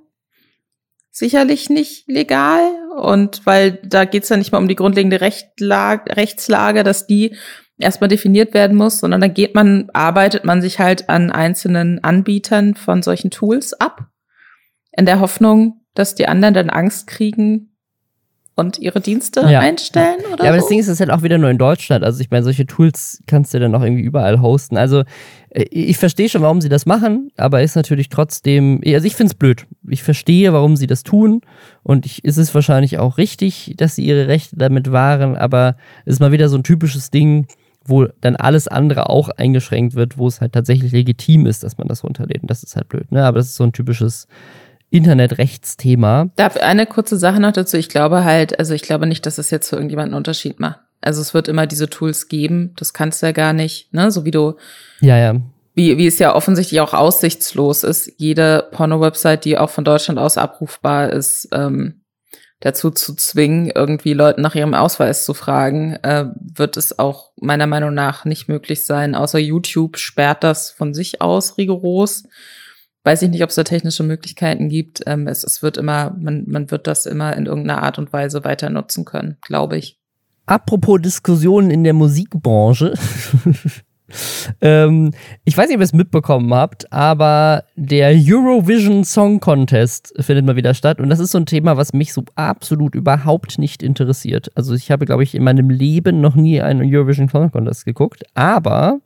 sicherlich 1.09 1.69
nicht 1.69 2.07
legal. 2.07 2.61
Und 2.97 3.45
weil 3.45 3.79
da 3.83 4.05
geht's 4.05 4.29
ja 4.29 4.37
nicht 4.37 4.51
mal 4.51 4.59
um 4.59 4.67
die 4.67 4.75
grundlegende 4.75 5.21
Rechtslage, 5.21 6.15
Rechtslage, 6.15 6.83
dass 6.83 7.07
die 7.07 7.35
erstmal 7.79 8.07
definiert 8.07 8.53
werden 8.53 8.77
muss, 8.77 8.99
sondern 8.99 9.21
da 9.21 9.27
geht 9.27 9.55
man, 9.55 9.89
arbeitet 9.93 10.45
man 10.45 10.61
sich 10.61 10.79
halt 10.79 11.09
an 11.09 11.31
einzelnen 11.31 12.03
Anbietern 12.03 12.75
von 12.75 13.01
solchen 13.01 13.31
Tools 13.31 13.73
ab, 13.73 14.07
in 14.91 15.05
der 15.05 15.19
Hoffnung, 15.19 15.81
dass 15.95 16.15
die 16.15 16.27
anderen 16.27 16.53
dann 16.53 16.69
Angst 16.69 17.07
kriegen, 17.07 17.72
und 18.55 18.77
ihre 18.77 19.01
Dienste 19.01 19.41
ja. 19.41 19.59
einstellen 19.59 20.19
oder 20.31 20.43
Ja, 20.43 20.51
aber 20.51 20.59
so? 20.59 20.65
das 20.65 20.69
Ding 20.69 20.79
ist, 20.79 20.87
das 20.87 20.95
ist 20.95 20.99
halt 20.99 21.09
auch 21.09 21.23
wieder 21.23 21.37
nur 21.37 21.49
in 21.49 21.57
Deutschland. 21.57 22.03
Also 22.03 22.21
ich 22.21 22.29
meine, 22.29 22.43
solche 22.43 22.65
Tools 22.67 23.23
kannst 23.25 23.53
du 23.53 23.59
dann 23.59 23.73
auch 23.73 23.81
irgendwie 23.81 24.03
überall 24.03 24.41
hosten. 24.41 24.77
Also 24.77 25.03
äh, 25.49 25.63
ich 25.71 25.97
verstehe 25.97 26.29
schon, 26.29 26.41
warum 26.41 26.61
sie 26.61 26.69
das 26.69 26.85
machen, 26.85 27.31
aber 27.35 27.63
ist 27.63 27.75
natürlich 27.75 28.09
trotzdem, 28.09 28.81
also 28.85 29.07
ich 29.07 29.15
finde 29.15 29.31
es 29.31 29.35
blöd. 29.35 29.65
Ich 29.89 30.03
verstehe, 30.03 30.53
warum 30.53 30.75
sie 30.75 30.87
das 30.87 31.03
tun 31.03 31.41
und 31.81 32.05
ich, 32.05 32.23
ist 32.23 32.37
es 32.37 32.53
wahrscheinlich 32.53 32.99
auch 32.99 33.17
richtig, 33.17 33.73
dass 33.77 33.95
sie 33.95 34.05
ihre 34.05 34.27
Rechte 34.27 34.55
damit 34.55 34.91
wahren, 34.91 35.35
aber 35.35 35.75
es 36.05 36.15
ist 36.15 36.19
mal 36.19 36.31
wieder 36.31 36.47
so 36.47 36.57
ein 36.57 36.63
typisches 36.63 37.09
Ding, 37.09 37.47
wo 37.85 38.05
dann 38.21 38.35
alles 38.35 38.67
andere 38.67 39.09
auch 39.09 39.29
eingeschränkt 39.29 39.95
wird, 39.95 40.17
wo 40.17 40.27
es 40.27 40.41
halt 40.41 40.53
tatsächlich 40.53 40.91
legitim 40.91 41.45
ist, 41.45 41.63
dass 41.63 41.77
man 41.77 41.87
das 41.87 42.03
runterlädt. 42.03 42.41
Und 42.41 42.49
das 42.49 42.63
ist 42.63 42.75
halt 42.75 42.87
blöd, 42.87 43.11
ne? 43.11 43.25
Aber 43.25 43.39
das 43.39 43.47
ist 43.47 43.55
so 43.55 43.63
ein 43.65 43.73
typisches 43.73 44.27
Internetrechtsthema. 44.93 46.29
Darf 46.35 46.55
eine 46.57 46.85
kurze 46.85 47.17
Sache 47.17 47.39
noch 47.39 47.51
dazu? 47.51 47.77
Ich 47.77 47.89
glaube 47.89 48.23
halt, 48.23 48.59
also 48.59 48.75
ich 48.75 48.83
glaube 48.83 49.07
nicht, 49.07 49.25
dass 49.25 49.39
es 49.39 49.49
jetzt 49.49 49.69
für 49.69 49.75
irgendjemanden 49.75 50.13
einen 50.13 50.19
Unterschied 50.19 50.59
macht. 50.59 50.81
Also 51.01 51.19
es 51.19 51.33
wird 51.33 51.47
immer 51.47 51.65
diese 51.65 51.89
Tools 51.89 52.27
geben, 52.27 52.73
das 52.77 52.93
kannst 52.93 53.21
du 53.21 53.25
ja 53.25 53.31
gar 53.31 53.53
nicht, 53.53 53.91
ne? 53.91 54.11
So 54.11 54.23
wie 54.23 54.31
du. 54.31 54.53
Ja, 55.01 55.17
ja. 55.17 55.35
Wie, 55.73 55.97
wie 55.97 56.05
es 56.05 56.19
ja 56.19 56.35
offensichtlich 56.35 56.79
auch 56.79 56.93
aussichtslos 56.93 57.83
ist, 57.83 58.13
jede 58.17 58.67
Porno-Website, 58.71 59.43
die 59.45 59.57
auch 59.57 59.71
von 59.71 59.83
Deutschland 59.83 60.19
aus 60.19 60.37
abrufbar 60.37 61.11
ist, 61.11 61.49
ähm, 61.51 62.03
dazu 62.59 62.91
zu 62.91 63.15
zwingen, 63.15 63.71
irgendwie 63.73 64.13
Leuten 64.13 64.41
nach 64.41 64.53
ihrem 64.53 64.75
Ausweis 64.75 65.25
zu 65.25 65.33
fragen, 65.33 65.95
äh, 66.03 66.25
wird 66.55 66.77
es 66.77 66.99
auch 66.99 67.31
meiner 67.41 67.65
Meinung 67.65 67.95
nach 67.95 68.25
nicht 68.25 68.47
möglich 68.47 68.85
sein. 68.85 69.15
Außer 69.15 69.39
YouTube 69.39 69.97
sperrt 69.97 70.43
das 70.43 70.69
von 70.69 70.93
sich 70.93 71.19
aus 71.19 71.57
rigoros 71.57 72.25
weiß 73.03 73.21
ich 73.21 73.29
nicht, 73.29 73.43
ob 73.43 73.49
es 73.49 73.55
da 73.55 73.63
technische 73.63 74.03
Möglichkeiten 74.03 74.69
gibt. 74.69 75.03
Ähm, 75.05 75.27
es, 75.27 75.43
es 75.43 75.61
wird 75.61 75.77
immer, 75.77 76.15
man, 76.19 76.43
man 76.47 76.71
wird 76.71 76.87
das 76.87 77.05
immer 77.05 77.35
in 77.35 77.45
irgendeiner 77.45 77.83
Art 77.83 77.99
und 77.99 78.13
Weise 78.13 78.43
weiter 78.43 78.69
nutzen 78.69 79.05
können, 79.05 79.37
glaube 79.41 79.77
ich. 79.77 79.99
Apropos 80.45 81.01
Diskussionen 81.01 81.71
in 81.71 81.83
der 81.83 81.93
Musikbranche. 81.93 82.93
ähm, 84.61 85.11
ich 85.45 85.57
weiß 85.57 85.67
nicht, 85.67 85.75
ob 85.75 85.81
ihr 85.81 85.85
es 85.85 85.93
mitbekommen 85.93 86.53
habt, 86.53 86.91
aber 86.91 87.63
der 87.75 88.13
Eurovision 88.13 89.05
Song 89.05 89.39
Contest 89.39 90.13
findet 90.19 90.45
mal 90.45 90.57
wieder 90.57 90.73
statt. 90.73 90.99
Und 90.99 91.09
das 91.09 91.19
ist 91.19 91.31
so 91.31 91.37
ein 91.37 91.45
Thema, 91.45 91.77
was 91.77 91.93
mich 91.93 92.13
so 92.13 92.23
absolut 92.35 92.95
überhaupt 92.95 93.57
nicht 93.57 93.83
interessiert. 93.83 94.51
Also 94.55 94.75
ich 94.75 94.91
habe, 94.91 95.05
glaube 95.05 95.23
ich, 95.23 95.33
in 95.33 95.43
meinem 95.43 95.69
Leben 95.69 96.19
noch 96.19 96.35
nie 96.35 96.61
einen 96.61 96.81
Eurovision 96.83 97.29
Song 97.29 97.51
Contest 97.51 97.85
geguckt. 97.85 98.23
Aber 98.33 98.99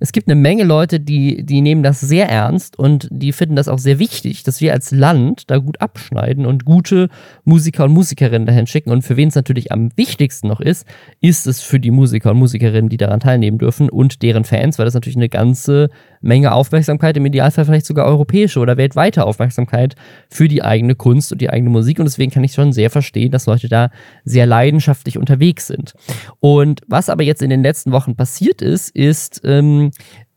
es 0.00 0.12
gibt 0.12 0.28
eine 0.28 0.40
Menge 0.40 0.64
Leute, 0.64 1.00
die, 1.00 1.44
die 1.44 1.60
nehmen 1.60 1.82
das 1.82 2.00
sehr 2.00 2.28
ernst 2.28 2.78
und 2.78 3.08
die 3.10 3.32
finden 3.32 3.56
das 3.56 3.68
auch 3.68 3.78
sehr 3.78 3.98
wichtig, 3.98 4.42
dass 4.42 4.60
wir 4.60 4.72
als 4.72 4.90
Land 4.90 5.50
da 5.50 5.58
gut 5.58 5.80
abschneiden 5.80 6.46
und 6.46 6.64
gute 6.64 7.08
Musiker 7.44 7.84
und 7.84 7.92
Musikerinnen 7.92 8.46
dahin 8.46 8.66
schicken. 8.66 8.90
Und 8.90 9.02
für 9.02 9.16
wen 9.16 9.28
es 9.28 9.34
natürlich 9.34 9.72
am 9.72 9.90
wichtigsten 9.96 10.48
noch 10.48 10.60
ist, 10.60 10.86
ist 11.20 11.46
es 11.46 11.62
für 11.62 11.80
die 11.80 11.90
Musiker 11.90 12.30
und 12.30 12.38
Musikerinnen, 12.38 12.88
die 12.88 12.96
daran 12.96 13.20
teilnehmen 13.20 13.58
dürfen 13.58 13.88
und 13.90 14.22
deren 14.22 14.44
Fans, 14.44 14.78
weil 14.78 14.84
das 14.84 14.94
natürlich 14.94 15.16
eine 15.16 15.28
ganze 15.28 15.88
Menge 16.20 16.52
Aufmerksamkeit, 16.52 17.16
im 17.16 17.26
Idealfall 17.26 17.64
vielleicht 17.64 17.86
sogar 17.86 18.06
europäische 18.06 18.60
oder 18.60 18.76
weltweite 18.76 19.24
Aufmerksamkeit 19.24 19.94
für 20.28 20.48
die 20.48 20.62
eigene 20.62 20.94
Kunst 20.94 21.32
und 21.32 21.40
die 21.40 21.50
eigene 21.50 21.70
Musik. 21.70 21.98
Und 21.98 22.06
deswegen 22.06 22.30
kann 22.30 22.44
ich 22.44 22.52
schon 22.52 22.72
sehr 22.72 22.90
verstehen, 22.90 23.30
dass 23.30 23.46
Leute 23.46 23.68
da 23.68 23.90
sehr 24.24 24.46
leidenschaftlich 24.46 25.18
unterwegs 25.18 25.66
sind. 25.66 25.94
Und 26.40 26.80
was 26.86 27.08
aber 27.08 27.22
jetzt 27.22 27.42
in 27.42 27.50
den 27.50 27.62
letzten 27.62 27.92
Wochen 27.92 28.16
passiert 28.16 28.62
ist, 28.62 28.94
ist, 28.94 29.40
ähm, 29.44 29.90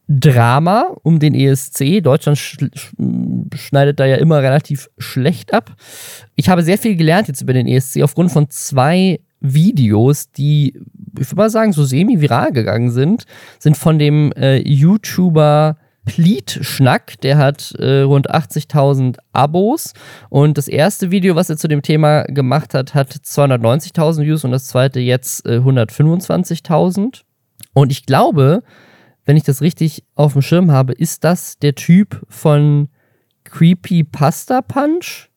Drama 0.10 0.96
um 1.04 1.20
den 1.20 1.36
ESC. 1.36 2.02
Deutschland 2.02 2.40
sch 2.40 2.58
schneidet 3.56 4.00
da 4.00 4.06
ja 4.06 4.16
immer 4.16 4.42
relativ 4.42 4.90
schlecht 4.98 5.54
ab. 5.54 5.76
Ich 6.36 6.50
habe 6.50 6.64
sehr 6.64 6.80
viel 6.80 6.96
gelernt 6.96 7.28
jetzt 7.28 7.42
über 7.42 7.54
den 7.54 7.68
ESC 7.68 8.02
aufgrund 8.02 8.32
von 8.32 8.50
zwei 8.50 9.20
Videos, 9.40 10.32
die, 10.32 10.76
ich 11.20 11.30
würde 11.30 11.36
mal 11.36 11.50
sagen, 11.50 11.74
so 11.74 11.84
semi-viral 11.84 12.52
gegangen 12.52 12.92
sind, 12.92 13.26
sind 13.58 13.78
von 13.78 14.00
dem 14.00 14.32
äh, 14.34 14.58
YouTuber 14.58 15.78
Pleat 16.06 16.60
Schnack, 16.62 17.20
der 17.22 17.38
hat 17.38 17.74
äh, 17.78 18.02
rund 18.02 18.32
80.000 18.32 19.18
Abos 19.32 19.94
und 20.30 20.58
das 20.58 20.68
erste 20.68 21.12
Video, 21.12 21.36
was 21.36 21.50
er 21.50 21.58
zu 21.58 21.68
dem 21.68 21.82
Thema 21.82 22.24
gemacht 22.24 22.74
hat, 22.74 22.96
hat 22.96 23.12
290.000 23.12 24.24
Views 24.24 24.44
und 24.44 24.52
das 24.52 24.68
zweite 24.68 25.00
jetzt 25.00 25.46
äh, 25.46 25.60
125.000. 25.60 27.22
Und 27.74 27.92
ich 27.92 28.06
glaube, 28.06 28.64
wenn 29.26 29.38
ich 29.38 29.44
das 29.44 29.62
richtig 29.62 30.04
auf 30.16 30.34
dem 30.34 30.42
Schirm 30.42 30.72
habe, 30.72 30.94
ist 30.94 31.24
das 31.24 31.60
der 31.60 31.76
Typ 31.76 32.26
von 32.28 32.90
Creepy 33.44 34.04
Pasta 34.04 34.62
Punch, 34.62 35.29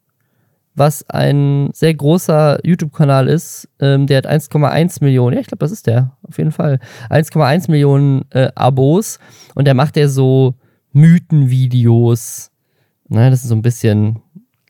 was 0.74 1.08
ein 1.08 1.70
sehr 1.72 1.94
großer 1.94 2.60
YouTube-Kanal 2.64 3.28
ist. 3.28 3.68
Ähm, 3.78 4.06
der 4.06 4.18
hat 4.18 4.28
1,1 4.28 5.02
Millionen, 5.02 5.34
ja, 5.34 5.40
ich 5.40 5.46
glaube, 5.46 5.64
das 5.64 5.72
ist 5.72 5.86
der, 5.86 6.16
auf 6.22 6.38
jeden 6.38 6.52
Fall. 6.52 6.78
1,1 7.10 7.70
Millionen 7.70 8.24
äh, 8.30 8.50
Abos 8.54 9.18
und 9.54 9.66
der 9.66 9.74
macht 9.74 9.96
ja 9.96 10.08
so 10.08 10.54
Mythenvideos. 10.92 12.50
Ne, 13.08 13.30
das 13.30 13.42
ist 13.42 13.48
so 13.48 13.54
ein 13.54 13.62
bisschen, 13.62 14.22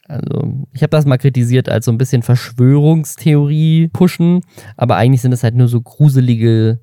also 0.08 0.66
ich 0.72 0.82
habe 0.82 0.90
das 0.90 1.06
mal 1.06 1.18
kritisiert 1.18 1.68
als 1.68 1.84
so 1.84 1.92
ein 1.92 1.98
bisschen 1.98 2.22
Verschwörungstheorie 2.22 3.88
pushen, 3.92 4.40
aber 4.76 4.96
eigentlich 4.96 5.22
sind 5.22 5.32
es 5.32 5.44
halt 5.44 5.54
nur 5.54 5.68
so 5.68 5.80
gruselige 5.80 6.80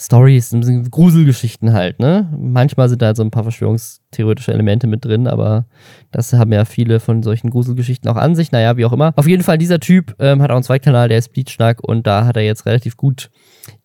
Stories, 0.00 0.54
Gruselgeschichten 0.92 1.72
halt, 1.72 1.98
ne? 1.98 2.32
Manchmal 2.38 2.88
sind 2.88 3.02
da 3.02 3.16
so 3.16 3.24
ein 3.24 3.32
paar 3.32 3.42
verschwörungstheoretische 3.42 4.52
Elemente 4.52 4.86
mit 4.86 5.04
drin, 5.04 5.26
aber 5.26 5.66
das 6.12 6.32
haben 6.32 6.52
ja 6.52 6.64
viele 6.64 7.00
von 7.00 7.24
solchen 7.24 7.50
Gruselgeschichten 7.50 8.08
auch 8.08 8.16
an 8.16 8.36
sich. 8.36 8.52
Naja, 8.52 8.76
wie 8.76 8.84
auch 8.84 8.92
immer. 8.92 9.12
Auf 9.16 9.26
jeden 9.26 9.42
Fall, 9.42 9.58
dieser 9.58 9.80
Typ 9.80 10.14
ähm, 10.20 10.40
hat 10.40 10.52
auch 10.52 10.54
einen 10.54 10.62
Zweitkanal, 10.62 11.08
der 11.08 11.18
ist 11.18 11.32
Bleachschnack 11.32 11.82
und 11.82 12.06
da 12.06 12.26
hat 12.26 12.36
er 12.36 12.44
jetzt 12.44 12.64
relativ 12.64 12.96
gut 12.96 13.28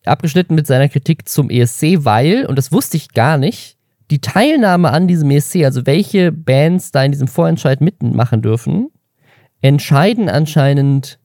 abgeschnitten 0.04 0.54
mit 0.54 0.68
seiner 0.68 0.88
Kritik 0.88 1.28
zum 1.28 1.50
ESC, 1.50 2.04
weil, 2.04 2.46
und 2.46 2.56
das 2.56 2.70
wusste 2.70 2.96
ich 2.96 3.08
gar 3.12 3.36
nicht, 3.36 3.76
die 4.12 4.20
Teilnahme 4.20 4.92
an 4.92 5.08
diesem 5.08 5.32
ESC, 5.32 5.64
also 5.64 5.84
welche 5.84 6.30
Bands 6.30 6.92
da 6.92 7.02
in 7.02 7.10
diesem 7.10 7.26
Vorentscheid 7.26 7.80
mitmachen 7.80 8.40
dürfen, 8.40 8.88
entscheiden 9.62 10.28
anscheinend 10.28 11.18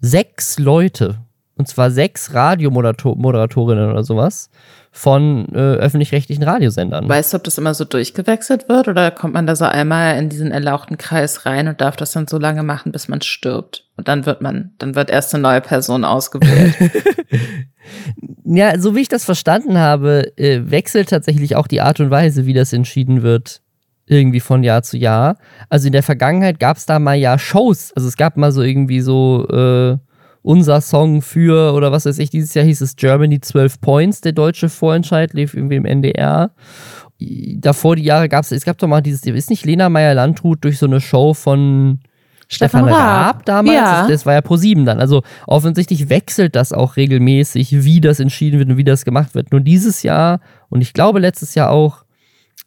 sechs 0.00 0.58
Leute 0.58 1.20
und 1.62 1.68
zwar 1.68 1.92
sechs 1.92 2.34
Radiomoderatorinnen 2.34 3.92
oder 3.92 4.02
sowas 4.02 4.50
von 4.90 5.46
äh, 5.54 5.58
öffentlich-rechtlichen 5.58 6.42
Radiosendern. 6.42 7.08
Weißt 7.08 7.32
du, 7.32 7.36
ob 7.36 7.44
das 7.44 7.56
immer 7.56 7.72
so 7.72 7.84
durchgewechselt 7.84 8.68
wird 8.68 8.88
oder 8.88 9.12
kommt 9.12 9.34
man 9.34 9.46
da 9.46 9.54
so 9.54 9.64
einmal 9.64 10.18
in 10.18 10.28
diesen 10.28 10.50
erlauchten 10.50 10.98
Kreis 10.98 11.46
rein 11.46 11.68
und 11.68 11.80
darf 11.80 11.94
das 11.94 12.10
dann 12.10 12.26
so 12.26 12.36
lange 12.36 12.64
machen, 12.64 12.90
bis 12.90 13.06
man 13.06 13.20
stirbt? 13.20 13.86
Und 13.96 14.08
dann 14.08 14.26
wird 14.26 14.42
man, 14.42 14.72
dann 14.78 14.96
wird 14.96 15.08
erst 15.08 15.32
eine 15.34 15.42
neue 15.42 15.60
Person 15.60 16.04
ausgewählt. 16.04 16.74
ja, 18.44 18.76
so 18.76 18.96
wie 18.96 19.02
ich 19.02 19.08
das 19.08 19.24
verstanden 19.24 19.78
habe, 19.78 20.36
äh, 20.36 20.62
wechselt 20.64 21.10
tatsächlich 21.10 21.54
auch 21.54 21.68
die 21.68 21.80
Art 21.80 22.00
und 22.00 22.10
Weise, 22.10 22.44
wie 22.44 22.54
das 22.54 22.72
entschieden 22.72 23.22
wird, 23.22 23.62
irgendwie 24.06 24.40
von 24.40 24.64
Jahr 24.64 24.82
zu 24.82 24.96
Jahr. 24.96 25.38
Also 25.68 25.86
in 25.86 25.92
der 25.92 26.02
Vergangenheit 26.02 26.58
gab 26.58 26.76
es 26.76 26.86
da 26.86 26.98
mal 26.98 27.14
ja 27.14 27.38
Shows. 27.38 27.92
Also 27.94 28.08
es 28.08 28.16
gab 28.16 28.36
mal 28.36 28.50
so 28.50 28.62
irgendwie 28.62 29.00
so 29.00 29.46
äh, 29.48 29.96
unser 30.42 30.80
Song 30.80 31.22
für, 31.22 31.72
oder 31.72 31.92
was 31.92 32.04
weiß 32.04 32.18
ich, 32.18 32.30
dieses 32.30 32.54
Jahr 32.54 32.64
hieß 32.64 32.80
es 32.80 32.96
Germany 32.96 33.40
12 33.40 33.80
Points, 33.80 34.20
der 34.20 34.32
deutsche 34.32 34.68
Vorentscheid, 34.68 35.32
lief 35.32 35.54
irgendwie 35.54 35.76
im 35.76 35.84
NDR. 35.84 36.50
Davor 37.20 37.96
die 37.96 38.02
Jahre 38.02 38.28
gab 38.28 38.44
es, 38.44 38.52
es 38.52 38.64
gab 38.64 38.78
doch 38.78 38.88
mal 38.88 39.00
dieses, 39.00 39.24
ist 39.24 39.50
nicht 39.50 39.64
Lena 39.64 39.88
Meyer-Landrut 39.88 40.64
durch 40.64 40.78
so 40.78 40.86
eine 40.86 41.00
Show 41.00 41.34
von 41.34 42.00
Stefan, 42.48 42.84
Raab. 42.84 42.96
Raab 42.98 43.44
damals, 43.46 43.76
ja. 43.76 44.00
das, 44.00 44.08
das, 44.08 44.26
war 44.26 44.34
ja 44.34 44.40
pro 44.40 44.56
sieben 44.56 44.84
dann. 44.84 45.00
Also 45.00 45.22
offensichtlich 45.46 46.10
wechselt 46.10 46.56
das 46.56 46.72
auch 46.72 46.96
regelmäßig, 46.96 47.84
wie 47.84 48.00
das 48.00 48.20
entschieden 48.20 48.58
wird 48.58 48.68
und 48.68 48.76
wie 48.76 48.84
das 48.84 49.04
gemacht 49.04 49.34
wird. 49.34 49.52
Nur 49.52 49.60
dieses 49.60 50.02
Jahr 50.02 50.40
und 50.68 50.80
ich 50.80 50.92
glaube 50.92 51.20
letztes 51.20 51.54
Jahr 51.54 51.70
auch, 51.70 52.04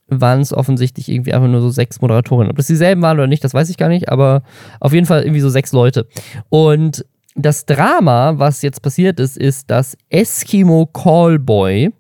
waren 0.08 0.42
es 0.42 0.54
offensichtlich 0.54 1.10
irgendwie 1.10 1.34
einfach 1.34 1.48
nur 1.48 1.62
so 1.62 1.70
sechs 1.70 2.00
Moderatorinnen. 2.02 2.52
Ob 2.52 2.58
das 2.58 2.68
dieselben 2.68 3.02
waren 3.02 3.18
oder 3.18 3.28
nicht, 3.28 3.44
das 3.44 3.54
weiß 3.54 3.70
ich 3.70 3.78
gar 3.78 3.90
nicht, 3.90 4.10
aber 4.10 4.44
auf 4.80 4.94
jeden 4.94 5.08
Fall 5.08 5.24
irgendwie 5.24 5.42
so 5.42 5.50
sechs 5.50 5.72
Leute. 5.72 6.08
Und 6.50 7.06
das 7.36 7.66
Drama, 7.66 8.40
was 8.40 8.62
jetzt 8.62 8.82
passiert 8.82 9.20
ist, 9.20 9.38
ist, 9.38 9.70
dass 9.70 9.98
Eskimo 10.10 10.88
Callboy, 10.88 11.94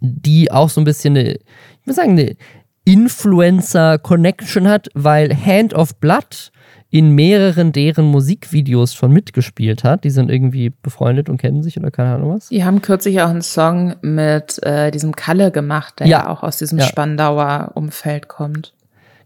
die 0.00 0.52
auch 0.52 0.68
so 0.68 0.80
ein 0.80 0.84
bisschen 0.84 1.16
eine, 1.16 1.32
ich 1.32 1.86
würde 1.86 1.94
sagen, 1.94 2.10
eine 2.12 2.36
Influencer-Connection 2.84 4.68
hat, 4.68 4.88
weil 4.94 5.34
Hand 5.34 5.74
of 5.74 5.96
Blood 5.96 6.52
in 6.90 7.10
mehreren 7.10 7.72
deren 7.72 8.04
Musikvideos 8.06 8.94
schon 8.94 9.12
mitgespielt 9.12 9.82
hat. 9.82 10.04
Die 10.04 10.10
sind 10.10 10.30
irgendwie 10.30 10.70
befreundet 10.70 11.28
und 11.28 11.38
kennen 11.38 11.62
sich 11.62 11.76
oder 11.78 11.90
keine 11.90 12.14
Ahnung 12.14 12.36
was. 12.36 12.48
Die 12.48 12.64
haben 12.64 12.80
kürzlich 12.80 13.20
auch 13.22 13.28
einen 13.28 13.42
Song 13.42 13.96
mit 14.02 14.62
äh, 14.62 14.90
diesem 14.92 15.16
Kalle 15.16 15.50
gemacht, 15.50 15.98
der 15.98 16.06
ja, 16.06 16.20
ja 16.20 16.28
auch 16.28 16.42
aus 16.42 16.58
diesem 16.58 16.78
ja. 16.78 16.84
Spandauer 16.84 17.72
Umfeld 17.74 18.28
kommt. 18.28 18.72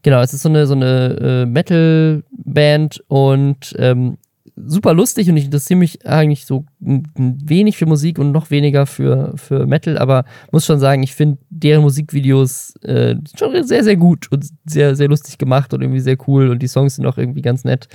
Genau, 0.02 0.20
es 0.22 0.32
ist 0.32 0.42
so 0.42 0.48
eine, 0.48 0.66
so 0.66 0.74
eine 0.74 1.42
äh, 1.42 1.46
Metal-Band 1.46 3.04
und 3.08 3.74
ähm, 3.78 4.16
super 4.66 4.94
lustig 4.94 5.28
und 5.28 5.36
ich 5.36 5.46
interessiere 5.46 5.78
mich 5.78 6.06
eigentlich 6.06 6.46
so 6.46 6.64
wenig 6.78 7.76
für 7.76 7.86
Musik 7.86 8.18
und 8.18 8.32
noch 8.32 8.50
weniger 8.50 8.86
für, 8.86 9.32
für 9.36 9.66
Metal, 9.66 9.98
aber 9.98 10.24
muss 10.52 10.66
schon 10.66 10.78
sagen, 10.78 11.02
ich 11.02 11.14
finde 11.14 11.38
deren 11.62 11.82
Musikvideos 11.82 12.74
äh, 12.82 13.16
schon 13.38 13.62
sehr, 13.64 13.84
sehr 13.84 13.96
gut 13.96 14.30
und 14.30 14.44
sehr, 14.64 14.96
sehr 14.96 15.08
lustig 15.08 15.38
gemacht 15.38 15.72
und 15.74 15.82
irgendwie 15.82 16.00
sehr 16.00 16.16
cool 16.26 16.48
und 16.48 16.60
die 16.60 16.68
Songs 16.68 16.96
sind 16.96 17.06
auch 17.06 17.18
irgendwie 17.18 17.42
ganz 17.42 17.64
nett. 17.64 17.88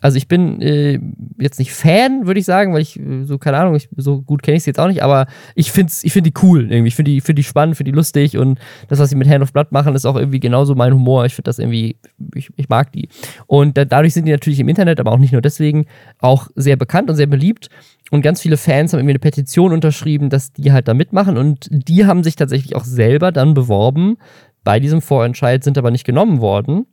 Also 0.00 0.16
ich 0.16 0.26
bin 0.26 0.60
äh, 0.60 0.98
jetzt 1.38 1.58
nicht 1.58 1.72
Fan, 1.72 2.26
würde 2.26 2.40
ich 2.40 2.46
sagen, 2.46 2.74
weil 2.74 2.82
ich 2.82 2.98
äh, 2.98 3.24
so, 3.24 3.38
keine 3.38 3.58
Ahnung, 3.58 3.76
ich, 3.76 3.88
so 3.96 4.20
gut 4.22 4.42
kenne 4.42 4.56
ich 4.56 4.64
sie 4.64 4.70
jetzt 4.70 4.80
auch 4.80 4.88
nicht, 4.88 5.02
aber 5.02 5.26
ich 5.54 5.70
finde 5.70 5.92
ich 6.02 6.12
find 6.12 6.26
die 6.26 6.34
cool 6.42 6.70
irgendwie. 6.70 6.88
Ich 6.88 6.96
finde 6.96 7.12
die, 7.12 7.20
find 7.20 7.38
die 7.38 7.44
spannend, 7.44 7.76
finde 7.76 7.92
die 7.92 7.96
lustig 7.96 8.36
und 8.36 8.58
das, 8.88 8.98
was 8.98 9.10
sie 9.10 9.16
mit 9.16 9.28
Hand 9.28 9.42
of 9.42 9.52
Blood 9.52 9.70
machen, 9.70 9.94
ist 9.94 10.04
auch 10.04 10.16
irgendwie 10.16 10.40
genauso 10.40 10.74
mein 10.74 10.92
Humor. 10.92 11.24
Ich 11.24 11.34
finde 11.34 11.48
das 11.48 11.58
irgendwie, 11.58 11.96
ich, 12.34 12.50
ich 12.56 12.68
mag 12.68 12.92
die. 12.92 13.08
Und 13.46 13.76
da, 13.76 13.84
dadurch 13.84 14.14
sind 14.14 14.26
die 14.26 14.32
natürlich 14.32 14.60
im 14.60 14.68
Internet, 14.68 14.98
aber 14.98 15.12
auch 15.12 15.18
nicht 15.18 15.32
nur 15.32 15.42
deswegen, 15.42 15.86
auch 16.18 16.48
sehr 16.56 16.76
bekannt 16.76 17.08
und 17.08 17.16
sehr 17.16 17.26
beliebt. 17.26 17.68
Und 18.12 18.20
ganz 18.20 18.42
viele 18.42 18.58
Fans 18.58 18.92
haben 18.92 19.00
irgendwie 19.00 19.12
eine 19.12 19.20
Petition 19.20 19.72
unterschrieben, 19.72 20.28
dass 20.28 20.52
die 20.52 20.70
halt 20.70 20.86
da 20.86 20.92
mitmachen 20.92 21.38
und 21.38 21.66
die 21.70 22.04
haben 22.04 22.22
sich 22.22 22.36
tatsächlich 22.36 22.76
auch 22.76 22.84
selber 22.84 23.32
dann 23.32 23.54
beworben 23.54 24.18
bei 24.64 24.80
diesem 24.80 25.00
Vorentscheid, 25.00 25.64
sind 25.64 25.78
aber 25.78 25.90
nicht 25.90 26.04
genommen 26.04 26.42
worden. 26.42 26.84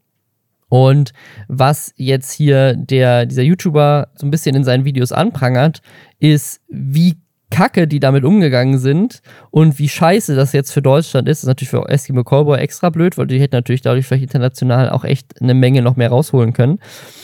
Und 0.70 1.12
was 1.50 1.92
jetzt 1.98 2.32
hier 2.32 2.74
der, 2.78 3.26
dieser 3.26 3.42
YouTuber 3.42 4.08
so 4.16 4.26
ein 4.26 4.32
bisschen 4.32 4.56
in 4.56 4.64
seinen 4.64 4.86
Videos 4.86 5.12
anprangert, 5.12 5.82
ist, 6.20 6.62
wie 6.70 7.18
kacke 7.52 7.86
die 7.86 8.00
damit 8.00 8.24
umgegangen 8.24 8.80
sind 8.80 9.20
und 9.52 9.78
wie 9.78 9.90
scheiße 9.90 10.38
das 10.38 10.54
jetzt 10.54 10.72
für 10.72 10.82
Deutschland 10.82 11.28
ist. 11.28 11.40
Das 11.40 11.44
ist 11.44 11.48
natürlich 11.48 11.70
für 11.70 11.90
Eskimo 11.90 12.24
Callboy 12.24 12.60
extra 12.60 12.92
blöd, 12.92 13.18
weil 13.18 13.28
die 13.28 13.42
hätten 13.42 13.58
natürlich 13.58 13.82
dadurch 13.82 14.06
vielleicht 14.06 14.24
international 14.24 14.90
auch 14.90 15.04
echt 15.04 15.42
eine 15.42 15.54
Menge 15.54 15.82
noch 15.82 15.98
mehr 15.98 16.12
rausholen 16.12 16.54
können. 16.54 16.80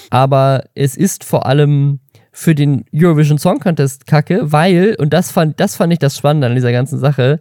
Aber 0.09 0.65
es 0.73 0.97
ist 0.97 1.23
vor 1.23 1.45
allem 1.45 2.01
für 2.37 2.53
den 2.53 2.83
Eurovision 2.93 3.37
Song 3.37 3.59
Contest 3.59 4.07
kacke, 4.07 4.51
weil, 4.51 4.97
und 4.99 5.13
das 5.13 5.31
fand, 5.31 5.57
das 5.61 5.77
fand 5.77 5.93
ich 5.93 5.99
das 5.99 6.17
Spannende 6.17 6.47
an 6.47 6.55
dieser 6.55 6.73
ganzen 6.73 6.99
Sache, 6.99 7.39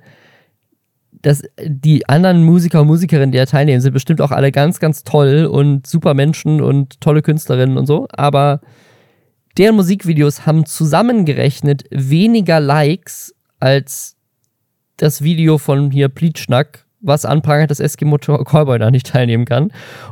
dass 1.11 1.43
die 1.61 2.09
anderen 2.09 2.45
Musiker 2.45 2.81
und 2.83 2.87
Musikerinnen, 2.87 3.33
die 3.33 3.39
da 3.39 3.45
teilnehmen, 3.45 3.81
sind 3.81 3.93
bestimmt 3.93 4.21
auch 4.21 4.31
alle 4.31 4.53
ganz, 4.53 4.79
ganz 4.79 5.03
toll 5.03 5.47
und 5.47 5.85
super 5.85 6.15
Menschen 6.15 6.61
und 6.61 7.01
tolle 7.01 7.23
Künstlerinnen 7.23 7.77
und 7.77 7.87
so, 7.87 8.07
aber 8.13 8.61
deren 9.59 9.75
Musikvideos 9.75 10.47
haben 10.47 10.65
zusammengerechnet 10.65 11.83
weniger 11.91 12.61
Likes 12.61 13.35
als 13.59 14.17
das 14.99 15.23
Video 15.23 15.59
von 15.59 15.91
hier 15.91 16.09
Pleatschnack, 16.09 16.84
was 17.05 17.25
anprangert, 17.25 17.71
dass 17.71 17.81
Eskimo 17.81 18.19
Callboy 18.19 18.79
da 18.79 18.91
nicht 18.91 19.07
teilnehmen 19.07 19.45
kann. 19.45 19.71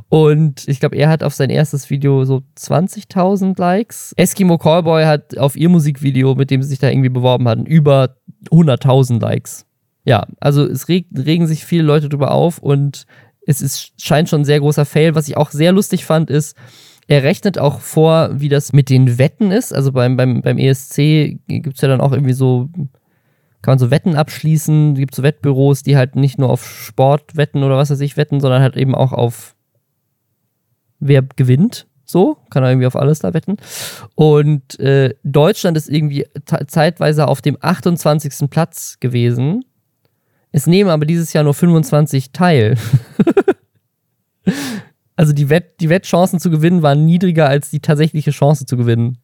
Und 0.08 0.68
ich 0.68 0.80
glaube, 0.80 0.96
er 0.96 1.08
hat 1.08 1.22
auf 1.22 1.34
sein 1.34 1.50
erstes 1.50 1.90
Video 1.90 2.24
so 2.24 2.42
20.000 2.58 3.58
Likes. 3.58 4.12
Eskimo 4.16 4.58
Callboy 4.58 5.04
hat 5.04 5.38
auf 5.38 5.56
ihr 5.56 5.68
Musikvideo, 5.68 6.34
mit 6.34 6.50
dem 6.50 6.62
sie 6.62 6.68
sich 6.68 6.78
da 6.78 6.88
irgendwie 6.88 7.08
beworben 7.08 7.48
hatten, 7.48 7.66
über 7.66 8.16
100.000 8.50 9.20
Likes 9.20 9.66
ja, 10.04 10.26
also 10.40 10.64
es 10.64 10.88
reg, 10.88 11.06
regen 11.16 11.46
sich 11.46 11.64
viele 11.64 11.84
Leute 11.84 12.08
drüber 12.08 12.32
auf 12.32 12.58
und 12.58 13.06
es 13.46 13.60
ist, 13.60 13.92
scheint 14.00 14.28
schon 14.28 14.42
ein 14.42 14.44
sehr 14.44 14.60
großer 14.60 14.84
Fail. 14.84 15.14
Was 15.14 15.28
ich 15.28 15.36
auch 15.36 15.50
sehr 15.50 15.72
lustig 15.72 16.04
fand, 16.04 16.30
ist, 16.30 16.56
er 17.08 17.22
rechnet 17.22 17.58
auch 17.58 17.80
vor, 17.80 18.30
wie 18.40 18.48
das 18.48 18.72
mit 18.72 18.88
den 18.88 19.18
Wetten 19.18 19.50
ist. 19.50 19.72
Also 19.72 19.92
beim, 19.92 20.16
beim, 20.16 20.42
beim 20.42 20.58
ESC 20.58 21.38
gibt 21.48 21.74
es 21.74 21.80
ja 21.80 21.88
dann 21.88 22.00
auch 22.00 22.12
irgendwie 22.12 22.34
so, 22.34 22.68
kann 23.62 23.72
man 23.72 23.78
so 23.78 23.90
Wetten 23.90 24.16
abschließen. 24.16 24.92
Es 24.92 24.98
gibt 24.98 25.14
so 25.14 25.22
Wettbüros, 25.22 25.82
die 25.82 25.96
halt 25.96 26.16
nicht 26.16 26.38
nur 26.38 26.50
auf 26.50 26.66
Sport 26.66 27.36
wetten 27.36 27.62
oder 27.62 27.76
was 27.76 27.90
weiß 27.90 28.00
ich 28.00 28.16
wetten, 28.16 28.40
sondern 28.40 28.62
halt 28.62 28.76
eben 28.76 28.94
auch 28.94 29.12
auf 29.12 29.54
wer 30.98 31.22
gewinnt. 31.22 31.86
So, 32.04 32.36
kann 32.50 32.62
er 32.62 32.70
irgendwie 32.70 32.86
auf 32.86 32.96
alles 32.96 33.20
da 33.20 33.32
wetten. 33.32 33.56
Und 34.14 34.78
äh, 34.80 35.14
Deutschland 35.22 35.76
ist 35.76 35.88
irgendwie 35.88 36.26
zeitweise 36.66 37.28
auf 37.28 37.40
dem 37.40 37.56
28. 37.60 38.50
Platz 38.50 38.98
gewesen 39.00 39.64
es 40.52 40.66
nehmen 40.66 40.90
aber 40.90 41.06
dieses 41.06 41.32
Jahr 41.32 41.44
nur 41.44 41.54
25 41.54 42.30
teil. 42.32 42.76
also 45.16 45.32
die, 45.32 45.48
Wett, 45.48 45.80
die 45.80 45.88
Wettchancen 45.88 46.38
zu 46.38 46.50
gewinnen 46.50 46.82
waren 46.82 47.06
niedriger 47.06 47.48
als 47.48 47.70
die 47.70 47.80
tatsächliche 47.80 48.30
Chance 48.30 48.66
zu 48.66 48.76
gewinnen. 48.76 49.18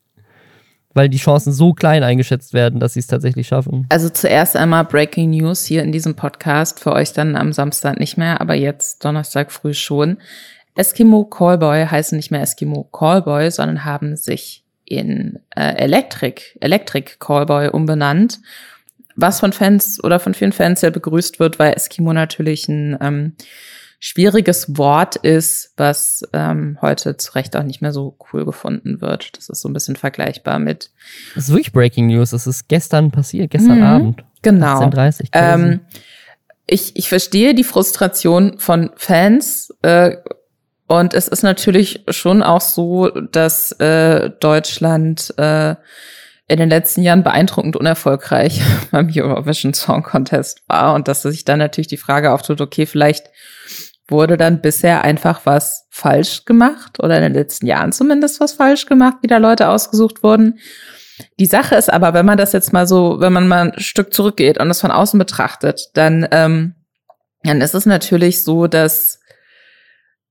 Weil 0.95 1.09
die 1.09 1.19
Chancen 1.19 1.53
so 1.53 1.75
klein 1.75 2.03
eingeschätzt 2.03 2.55
werden, 2.55 2.81
dass 2.81 2.95
sie 2.95 3.01
es 3.01 3.07
tatsächlich 3.07 3.47
schaffen. 3.47 3.87
Also 3.91 4.09
zuerst 4.09 4.57
einmal 4.57 4.85
Breaking 4.85 5.31
News 5.31 5.65
hier 5.65 5.83
in 5.83 5.93
diesem 5.93 6.15
Podcast, 6.15 6.81
für 6.81 6.93
euch 6.93 7.13
dann 7.13 7.37
am 7.37 7.53
Samstag 7.53 7.99
nicht 7.99 8.17
mehr, 8.17 8.41
aber 8.41 8.55
jetzt 8.55 9.05
Donnerstag 9.05 9.53
früh 9.53 9.75
schon. 9.75 10.19
Eskimo 10.75 11.25
Callboy 11.25 11.87
heißen 11.87 12.17
nicht 12.17 12.31
mehr 12.31 12.41
Eskimo 12.41 12.85
Callboy, 12.85 13.51
sondern 13.51 13.85
haben 13.85 14.17
sich 14.17 14.65
in 14.85 15.39
äh, 15.55 15.75
Electric, 15.77 16.41
Electric 16.61 17.17
Callboy 17.19 17.69
umbenannt 17.69 18.41
was 19.19 19.41
von 19.41 19.53
Fans 19.53 20.03
oder 20.03 20.21
von 20.21 20.33
vielen 20.33 20.53
Fans 20.53 20.81
sehr 20.81 20.93
begrüßt 20.93 21.41
wird, 21.41 21.59
weil 21.59 21.75
Eskimo 21.75 22.13
natürlich 22.13 22.69
ein 22.69 22.97
ähm, 23.01 23.33
schwieriges 24.01 24.77
Wort 24.77 25.17
ist, 25.17 25.73
was 25.77 26.23
ähm, 26.33 26.79
heute 26.81 27.17
zu 27.17 27.33
Recht 27.35 27.57
auch 27.57 27.65
nicht 27.65 27.83
mehr 27.83 27.93
so 27.93 28.17
cool 28.33 28.45
gefunden 28.45 29.01
wird. 29.01 29.37
Das 29.37 29.49
ist 29.49 29.61
so 29.61 29.69
ein 29.69 29.73
bisschen 29.73 29.97
vergleichbar 29.97 30.59
mit. 30.59 30.91
Das 31.35 31.45
ist 31.45 31.51
wirklich 31.51 31.73
Breaking 31.73 32.07
News. 32.07 32.31
Das 32.31 32.47
ist 32.47 32.69
gestern 32.69 33.11
passiert, 33.11 33.51
gestern 33.51 33.79
mhm, 33.79 33.85
Abend. 33.85 34.25
Genau. 34.43 34.81
18.30 34.81 35.29
ähm, 35.33 35.81
ich, 36.69 36.97
ich 36.97 37.09
verstehe 37.09 37.55
die 37.55 37.65
Frustration 37.65 38.59
von 38.59 38.91
Fans. 38.95 39.75
Äh, 39.83 40.17
und 40.87 41.13
es 41.13 41.27
ist 41.29 41.43
natürlich 41.43 42.05
schon 42.09 42.43
auch 42.43 42.61
so, 42.61 43.09
dass 43.09 43.73
äh, 43.73 44.31
Deutschland 44.39 45.35
äh, 45.39 45.75
in 46.47 46.59
den 46.59 46.71
letzten 46.71 47.03
Jahren 47.03 47.23
beeindruckend 47.23 47.77
unerfolgreich 47.77 48.63
beim 48.91 49.11
Eurovision 49.15 49.75
Song 49.75 50.03
Contest 50.03 50.63
war 50.67 50.95
und 50.95 51.09
dass 51.09 51.23
sich 51.23 51.45
dann 51.45 51.59
natürlich 51.59 51.89
die 51.89 51.97
Frage 51.97 52.33
auftut, 52.33 52.61
okay, 52.61 52.87
vielleicht 52.87 53.27
wurde 54.09 54.37
dann 54.37 54.61
bisher 54.61 55.05
einfach 55.05 55.43
was 55.45 55.87
falsch 55.91 56.45
gemacht 56.45 57.03
oder 57.03 57.17
in 57.17 57.23
den 57.23 57.35
letzten 57.35 57.67
Jahren 57.67 57.93
zumindest 57.93 58.41
was 58.41 58.53
falsch 58.53 58.87
gemacht, 58.87 59.19
wie 59.23 59.27
da 59.27 59.39
Leute 59.39 59.69
ausgesucht 59.69 60.23
wurden. 60.23 60.59
Die 61.39 61.47
Sache 61.47 61.75
ist 61.75 61.93
aber, 61.93 62.15
wenn 62.15 62.27
man 62.27 62.39
das 62.39 62.53
jetzt 62.53 62.73
mal 62.73 62.87
so, 62.87 63.21
wenn 63.21 63.33
man 63.33 63.49
mal 63.49 63.73
ein 63.73 63.81
Stück 63.81 64.15
zurückgeht 64.15 64.59
und 64.59 64.69
das 64.69 64.81
von 64.81 64.91
außen 64.91 65.19
betrachtet, 65.19 65.91
dann, 65.95 66.27
ähm, 66.31 66.75
dann 67.43 67.61
ist 67.61 67.75
es 67.75 67.87
natürlich 67.87 68.45
so, 68.45 68.67
dass 68.67 69.21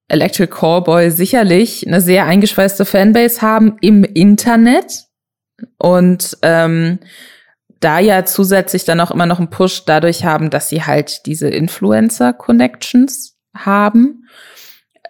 Electric 0.08 0.52
Callboy 0.52 1.12
sicherlich 1.12 1.86
eine 1.86 2.00
sehr 2.00 2.26
eingeschweißte 2.26 2.86
Fanbase 2.86 3.42
haben 3.42 3.78
im 3.82 4.04
Internet, 4.06 5.08
und 5.78 6.38
ähm, 6.42 7.00
da 7.80 8.00
ja 8.00 8.26
zusätzlich 8.26 8.86
dann 8.86 9.00
auch 9.00 9.12
immer 9.12 9.26
noch 9.26 9.40
einen 9.40 9.50
Push 9.50 9.86
dadurch 9.86 10.26
haben, 10.26 10.50
dass 10.50 10.70
sie 10.70 10.84
halt 10.84 11.26
diese 11.26 11.50
Influencer-Connections 11.50 13.37
haben. 13.66 14.28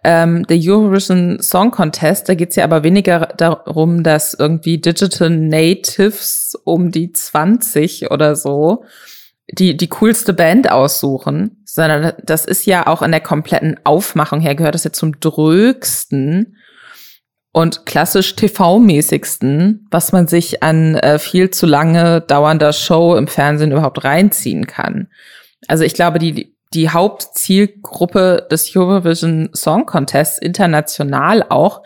Ähm, 0.04 0.46
der 0.48 0.58
Eurovision 0.60 1.42
Song 1.42 1.72
Contest, 1.72 2.30
da 2.30 2.36
geht's 2.36 2.56
ja 2.56 2.64
aber 2.64 2.84
weniger 2.84 3.34
darum, 3.38 4.04
dass 4.04 4.34
irgendwie 4.34 4.78
Digital 4.78 5.30
Natives 5.30 6.56
um 6.64 6.92
die 6.92 7.12
20 7.12 8.12
oder 8.12 8.36
so 8.36 8.84
die, 9.52 9.78
die 9.78 9.88
coolste 9.88 10.34
Band 10.34 10.72
aussuchen, 10.72 11.64
sondern 11.66 12.14
das 12.24 12.46
ist 12.46 12.66
ja 12.66 12.88
auch 12.88 13.02
in 13.02 13.12
der 13.12 13.22
kompletten 13.22 13.80
Aufmachung 13.84 14.42
her, 14.42 14.56
gehört 14.56 14.76
das 14.76 14.84
ja 14.84 14.92
zum 14.92 15.20
drögsten 15.20 16.58
und 17.54 17.86
klassisch 17.86 18.36
TV-mäßigsten, 18.36 19.88
was 19.90 20.12
man 20.12 20.28
sich 20.28 20.62
an 20.64 20.96
äh, 20.96 21.18
viel 21.18 21.50
zu 21.50 21.66
lange 21.66 22.22
dauernder 22.22 22.74
Show 22.74 23.16
im 23.16 23.28
Fernsehen 23.28 23.72
überhaupt 23.72 24.04
reinziehen 24.04 24.68
kann. 24.68 25.08
Also 25.68 25.84
ich 25.84 25.94
glaube, 25.94 26.20
die, 26.20 26.57
die 26.74 26.90
Hauptzielgruppe 26.90 28.48
des 28.52 28.76
Eurovision 28.76 29.50
Song 29.54 29.86
Contests 29.86 30.38
international 30.38 31.44
auch 31.48 31.82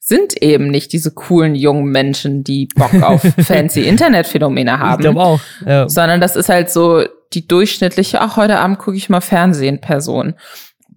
sind 0.00 0.42
eben 0.42 0.68
nicht 0.68 0.92
diese 0.92 1.12
coolen 1.12 1.54
jungen 1.54 1.86
Menschen, 1.86 2.42
die 2.42 2.68
Bock 2.74 2.94
auf 3.02 3.22
fancy 3.38 3.82
Internetphänomene 3.82 4.78
haben. 4.78 5.00
Ich 5.00 5.04
glaube 5.04 5.20
auch. 5.20 5.40
Ja. 5.64 5.88
Sondern 5.88 6.20
das 6.20 6.34
ist 6.34 6.48
halt 6.48 6.70
so 6.70 7.04
die 7.32 7.46
durchschnittliche, 7.46 8.20
ach, 8.20 8.36
heute 8.36 8.58
Abend 8.58 8.78
gucke 8.78 8.96
ich 8.96 9.08
mal 9.08 9.20
Fernsehen 9.20 9.80
Person. 9.80 10.34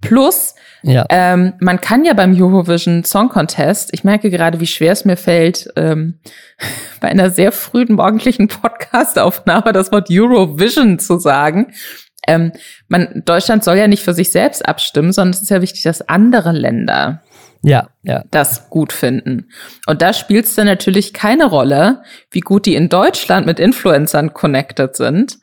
Plus, 0.01 0.55
ja. 0.83 1.05
Ähm, 1.09 1.53
man 1.59 1.81
kann 1.81 2.05
ja 2.05 2.13
beim 2.13 2.39
Eurovision 2.39 3.03
Song 3.03 3.29
Contest, 3.29 3.89
ich 3.93 4.03
merke 4.03 4.29
gerade, 4.29 4.59
wie 4.59 4.67
schwer 4.67 4.93
es 4.93 5.05
mir 5.05 5.17
fällt, 5.17 5.69
ähm, 5.75 6.19
bei 7.01 7.09
einer 7.09 7.29
sehr 7.29 7.51
frühen 7.51 7.95
morgendlichen 7.95 8.47
Podcastaufnahme 8.47 9.73
das 9.73 9.91
Wort 9.91 10.07
Eurovision 10.11 10.99
zu 10.99 11.19
sagen. 11.19 11.73
Ähm, 12.27 12.51
man, 12.87 13.23
Deutschland 13.25 13.63
soll 13.63 13.77
ja 13.77 13.87
nicht 13.87 14.03
für 14.03 14.13
sich 14.13 14.31
selbst 14.31 14.67
abstimmen, 14.67 15.13
sondern 15.13 15.33
es 15.33 15.41
ist 15.41 15.49
ja 15.49 15.61
wichtig, 15.61 15.83
dass 15.83 16.07
andere 16.07 16.51
Länder 16.51 17.23
ja, 17.63 17.89
ja. 18.03 18.23
das 18.31 18.69
gut 18.69 18.93
finden. 18.93 19.49
Und 19.87 20.01
da 20.01 20.13
spielt 20.13 20.45
es 20.45 20.55
dann 20.55 20.67
natürlich 20.67 21.13
keine 21.13 21.45
Rolle, 21.45 22.03
wie 22.31 22.41
gut 22.41 22.65
die 22.65 22.75
in 22.75 22.89
Deutschland 22.89 23.45
mit 23.45 23.59
Influencern 23.59 24.33
connected 24.33 24.95
sind, 24.95 25.39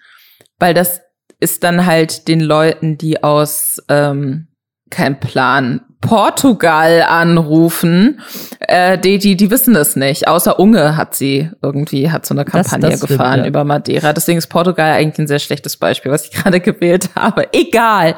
weil 0.59 0.75
das 0.75 1.01
ist 1.41 1.65
dann 1.65 1.87
halt 1.87 2.29
den 2.29 2.41
Leuten, 2.41 2.97
die 2.97 3.23
aus 3.23 3.83
ähm, 3.89 4.49
kein 4.91 5.19
Plan 5.21 5.81
Portugal 6.05 7.03
anrufen. 7.03 8.21
Äh, 8.61 8.99
die, 8.99 9.19
die, 9.19 9.37
die 9.37 9.51
wissen 9.51 9.75
es 9.77 9.97
nicht. 9.97 10.29
Außer 10.29 10.59
Unge 10.59 10.97
hat 10.97 11.15
sie 11.15 11.51
irgendwie, 11.63 12.11
hat 12.11 12.27
so 12.27 12.35
eine 12.35 12.45
Kampagne 12.45 12.91
das, 12.91 13.01
das 13.01 13.09
gefahren 13.09 13.33
stimmt, 13.33 13.45
ja. 13.45 13.49
über 13.49 13.65
Madeira. 13.65 14.13
Deswegen 14.13 14.39
ist 14.39 14.49
Portugal 14.49 14.93
eigentlich 14.93 15.19
ein 15.19 15.27
sehr 15.27 15.39
schlechtes 15.39 15.77
Beispiel, 15.77 16.13
was 16.13 16.27
ich 16.27 16.31
gerade 16.43 16.61
gewählt 16.61 17.11
habe. 17.15 17.49
Egal. 17.53 18.17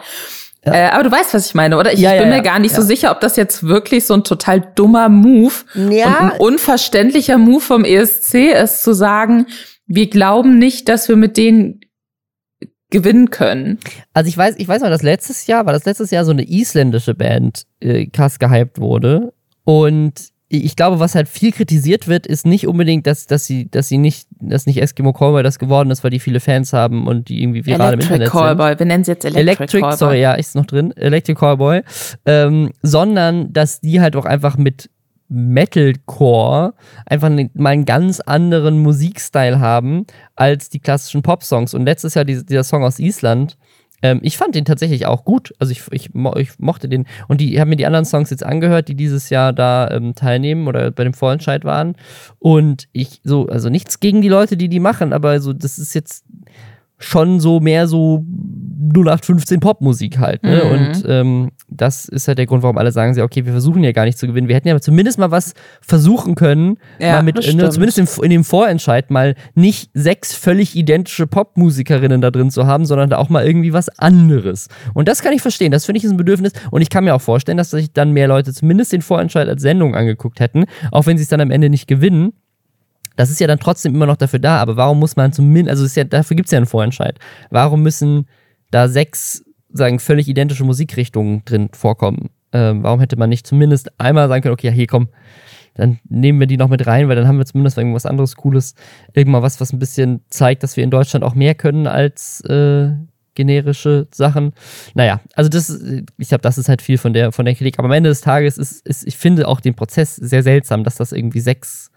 Ja. 0.64 0.74
Äh, 0.74 0.88
aber 0.88 1.04
du 1.04 1.12
weißt, 1.12 1.32
was 1.32 1.46
ich 1.46 1.54
meine, 1.54 1.78
oder? 1.78 1.92
Ich, 1.92 2.00
ja, 2.00 2.18
bin 2.18 2.28
mir 2.28 2.42
gar 2.42 2.58
nicht 2.58 2.74
so 2.74 2.82
sicher, 2.82 3.12
ob 3.12 3.20
das 3.20 3.36
jetzt 3.36 3.62
wirklich 3.62 4.04
so 4.04 4.14
ein 4.14 4.24
total 4.24 4.60
dummer 4.74 5.08
Move 5.08 5.54
und 5.74 5.92
ein 5.92 6.32
unverständlicher 6.38 7.38
Move 7.38 7.60
vom 7.60 7.84
ESC 7.84 8.52
ist, 8.52 8.82
zu 8.82 8.92
sagen, 8.92 9.46
wir 9.86 10.10
glauben 10.10 10.58
nicht, 10.58 10.88
dass 10.88 11.08
wir 11.08 11.14
mit 11.14 11.36
denen 11.36 11.80
gewinnen 12.90 13.30
können. 13.30 13.78
Also 14.12 14.28
ich 14.28 14.36
weiß, 14.36 14.54
ich 14.58 14.68
weiß 14.68 14.82
noch, 14.82 14.88
dass 14.88 15.02
letztes 15.02 15.46
Jahr, 15.46 15.66
war 15.66 15.72
das 15.72 15.84
letztes 15.84 16.10
Jahr 16.10 16.24
so 16.24 16.30
eine 16.30 16.48
isländische 16.48 17.14
Band 17.14 17.64
äh, 17.80 18.06
krass 18.06 18.38
gehypt 18.38 18.80
wurde. 18.80 19.32
Und 19.64 20.30
ich 20.48 20.76
glaube, 20.76 21.00
was 21.00 21.16
halt 21.16 21.28
viel 21.28 21.50
kritisiert 21.50 22.06
wird, 22.06 22.26
ist 22.26 22.46
nicht 22.46 22.68
unbedingt, 22.68 23.06
dass, 23.06 23.26
dass 23.26 23.46
sie, 23.46 23.68
dass 23.68 23.88
sie 23.88 23.98
nicht, 23.98 24.28
dass 24.38 24.66
nicht 24.66 24.80
Eskimo 24.80 25.12
Callboy 25.12 25.42
das 25.42 25.58
geworden 25.58 25.90
ist, 25.90 26.04
weil 26.04 26.12
die 26.12 26.20
viele 26.20 26.38
Fans 26.38 26.72
haben 26.72 27.08
und 27.08 27.28
die 27.28 27.42
irgendwie 27.42 27.66
viral 27.66 27.94
Electric 27.94 28.06
im 28.06 28.12
Internet 28.12 28.30
Callboy. 28.30 28.68
sind. 28.68 28.78
wir 28.78 28.86
nennen 28.86 29.04
sie 29.04 29.10
jetzt 29.10 29.24
Electric, 29.24 29.42
Electric 29.42 29.80
Callboy. 29.80 29.98
sorry, 29.98 30.20
ja, 30.20 30.34
ist 30.34 30.54
noch 30.54 30.66
drin, 30.66 30.92
Electric 30.96 31.38
Callboy. 31.38 31.82
Ähm, 32.26 32.70
sondern, 32.82 33.52
dass 33.52 33.80
die 33.80 34.00
halt 34.00 34.14
auch 34.14 34.24
einfach 34.24 34.56
mit 34.56 34.88
Metalcore 35.28 36.74
einfach 37.06 37.28
ne, 37.28 37.50
mal 37.54 37.70
einen 37.70 37.84
ganz 37.84 38.20
anderen 38.20 38.78
Musikstyle 38.78 39.60
haben 39.60 40.06
als 40.34 40.68
die 40.68 40.80
klassischen 40.80 41.22
Pop-Songs. 41.22 41.74
Und 41.74 41.84
letztes 41.84 42.14
Jahr 42.14 42.24
dieser, 42.24 42.44
dieser 42.44 42.64
Song 42.64 42.84
aus 42.84 42.98
Island, 42.98 43.56
ähm, 44.02 44.20
ich 44.22 44.36
fand 44.36 44.54
den 44.54 44.64
tatsächlich 44.64 45.06
auch 45.06 45.24
gut. 45.24 45.54
Also 45.58 45.72
ich, 45.72 45.82
ich, 45.90 46.10
ich 46.36 46.58
mochte 46.58 46.88
den. 46.88 47.06
Und 47.28 47.40
die 47.40 47.60
haben 47.60 47.68
mir 47.68 47.76
die 47.76 47.86
anderen 47.86 48.04
Songs 48.04 48.30
jetzt 48.30 48.44
angehört, 48.44 48.88
die 48.88 48.94
dieses 48.94 49.30
Jahr 49.30 49.52
da 49.52 49.90
ähm, 49.90 50.14
teilnehmen 50.14 50.68
oder 50.68 50.90
bei 50.90 51.04
dem 51.04 51.14
Vorentscheid 51.14 51.64
waren. 51.64 51.96
Und 52.38 52.88
ich 52.92 53.20
so, 53.24 53.46
also 53.46 53.68
nichts 53.68 54.00
gegen 54.00 54.20
die 54.20 54.28
Leute, 54.28 54.56
die 54.56 54.68
die 54.68 54.80
machen, 54.80 55.12
aber 55.12 55.40
so, 55.40 55.52
das 55.52 55.78
ist 55.78 55.94
jetzt 55.94 56.25
schon 56.98 57.40
so 57.40 57.60
mehr 57.60 57.86
so 57.86 58.24
0815 58.94 59.60
Popmusik 59.60 60.18
halt. 60.18 60.42
Ne? 60.42 60.62
Mhm. 60.64 60.70
Und 60.70 61.04
ähm, 61.06 61.50
das 61.68 62.06
ist 62.06 62.28
halt 62.28 62.38
der 62.38 62.46
Grund, 62.46 62.62
warum 62.62 62.78
alle 62.78 62.92
sagen, 62.92 63.14
sie, 63.14 63.22
okay, 63.22 63.44
wir 63.44 63.52
versuchen 63.52 63.82
ja 63.82 63.92
gar 63.92 64.04
nicht 64.04 64.18
zu 64.18 64.26
gewinnen. 64.26 64.48
Wir 64.48 64.56
hätten 64.56 64.68
ja 64.68 64.80
zumindest 64.80 65.18
mal 65.18 65.30
was 65.30 65.54
versuchen 65.80 66.34
können, 66.34 66.78
ja, 66.98 67.14
mal 67.14 67.22
mit, 67.22 67.36
ne, 67.36 67.70
zumindest 67.70 67.98
in, 67.98 68.24
in, 68.24 68.30
dem 68.30 68.44
Vorentscheid 68.44 69.10
mal 69.10 69.34
nicht 69.54 69.90
sechs 69.94 70.32
völlig 70.34 70.76
identische 70.76 71.26
Popmusikerinnen 71.26 72.20
da 72.20 72.30
drin 72.30 72.50
zu 72.50 72.66
haben, 72.66 72.86
sondern 72.86 73.10
da 73.10 73.18
auch 73.18 73.28
mal 73.28 73.46
irgendwie 73.46 73.72
was 73.72 73.88
anderes. 73.98 74.68
Und 74.94 75.08
das 75.08 75.22
kann 75.22 75.32
ich 75.32 75.42
verstehen. 75.42 75.72
Das 75.72 75.84
finde 75.84 75.98
ich 75.98 76.04
ist 76.04 76.10
ein 76.10 76.16
Bedürfnis. 76.16 76.52
Und 76.70 76.82
ich 76.82 76.90
kann 76.90 77.04
mir 77.04 77.14
auch 77.14 77.20
vorstellen, 77.20 77.58
dass 77.58 77.70
sich 77.70 77.92
dann 77.92 78.12
mehr 78.12 78.28
Leute 78.28 78.52
zumindest 78.52 78.92
den 78.92 79.02
Vorentscheid 79.02 79.48
als 79.48 79.62
Sendung 79.62 79.94
angeguckt 79.94 80.40
hätten, 80.40 80.64
auch 80.92 81.06
wenn 81.06 81.18
sie 81.18 81.24
es 81.24 81.28
dann 81.28 81.40
am 81.40 81.50
Ende 81.50 81.68
nicht 81.70 81.88
gewinnen 81.88 82.32
das 83.16 83.30
ist 83.30 83.40
ja 83.40 83.46
dann 83.46 83.58
trotzdem 83.58 83.94
immer 83.94 84.06
noch 84.06 84.16
dafür 84.16 84.38
da, 84.38 84.58
aber 84.58 84.76
warum 84.76 84.98
muss 84.98 85.16
man 85.16 85.32
zumindest, 85.32 85.70
also 85.70 85.84
ist 85.84 85.96
ja, 85.96 86.04
dafür 86.04 86.36
gibt 86.36 86.46
es 86.46 86.52
ja 86.52 86.58
einen 86.58 86.66
Vorentscheid. 86.66 87.18
Warum 87.50 87.82
müssen 87.82 88.26
da 88.70 88.88
sechs, 88.88 89.44
sagen, 89.72 89.98
völlig 89.98 90.28
identische 90.28 90.64
Musikrichtungen 90.64 91.44
drin 91.44 91.70
vorkommen? 91.72 92.30
Ähm, 92.52 92.82
warum 92.82 93.00
hätte 93.00 93.16
man 93.16 93.28
nicht 93.28 93.46
zumindest 93.46 93.98
einmal 93.98 94.28
sagen 94.28 94.42
können, 94.42 94.54
okay, 94.54 94.70
hier 94.70 94.86
komm, 94.86 95.08
dann 95.74 95.98
nehmen 96.08 96.40
wir 96.40 96.46
die 96.46 96.56
noch 96.56 96.68
mit 96.68 96.86
rein, 96.86 97.08
weil 97.08 97.16
dann 97.16 97.28
haben 97.28 97.38
wir 97.38 97.44
zumindest 97.44 97.76
irgendwas 97.76 98.06
anderes 98.06 98.36
Cooles, 98.36 98.74
irgendwann 99.12 99.42
was, 99.42 99.60
was 99.60 99.72
ein 99.72 99.78
bisschen 99.78 100.20
zeigt, 100.30 100.62
dass 100.62 100.76
wir 100.76 100.84
in 100.84 100.90
Deutschland 100.90 101.24
auch 101.24 101.34
mehr 101.34 101.54
können 101.54 101.86
als 101.86 102.40
äh, 102.42 102.92
generische 103.34 104.08
Sachen. 104.10 104.52
Naja, 104.94 105.20
also 105.34 105.50
das, 105.50 105.78
ich 106.16 106.28
glaube, 106.28 106.42
das 106.42 106.56
ist 106.56 106.68
halt 106.68 106.80
viel 106.80 106.96
von 106.96 107.12
der, 107.12 107.30
von 107.30 107.44
der 107.44 107.54
Kritik. 107.54 107.78
Aber 107.78 107.86
am 107.86 107.92
Ende 107.92 108.08
des 108.08 108.22
Tages 108.22 108.56
ist, 108.56 108.86
ist, 108.86 109.06
ich 109.06 109.16
finde 109.16 109.46
auch 109.46 109.60
den 109.60 109.74
Prozess 109.74 110.16
sehr 110.16 110.42
seltsam, 110.42 110.82
dass 110.82 110.96
das 110.96 111.12
irgendwie 111.12 111.40
sechs 111.40 111.90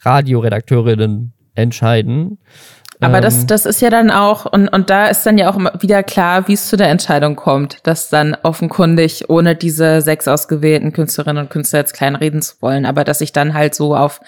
Radioredakteurinnen 0.00 1.32
entscheiden. 1.54 2.38
Aber 3.00 3.16
ähm, 3.16 3.22
das, 3.22 3.46
das 3.46 3.66
ist 3.66 3.80
ja 3.80 3.90
dann 3.90 4.10
auch, 4.10 4.44
und, 4.46 4.68
und 4.68 4.90
da 4.90 5.06
ist 5.06 5.24
dann 5.24 5.38
ja 5.38 5.50
auch 5.50 5.58
wieder 5.80 6.02
klar, 6.02 6.48
wie 6.48 6.52
es 6.52 6.68
zu 6.68 6.76
der 6.76 6.88
Entscheidung 6.88 7.36
kommt, 7.36 7.78
dass 7.86 8.08
dann 8.08 8.36
offenkundig, 8.42 9.28
ohne 9.28 9.56
diese 9.56 10.02
sechs 10.02 10.28
ausgewählten 10.28 10.92
Künstlerinnen 10.92 11.44
und 11.44 11.50
Künstler 11.50 11.80
jetzt 11.80 11.94
klein 11.94 12.14
reden 12.14 12.42
zu 12.42 12.56
wollen, 12.60 12.84
aber 12.84 13.04
dass 13.04 13.18
sich 13.18 13.32
dann 13.32 13.54
halt 13.54 13.74
so 13.74 13.96
auf 13.96 14.20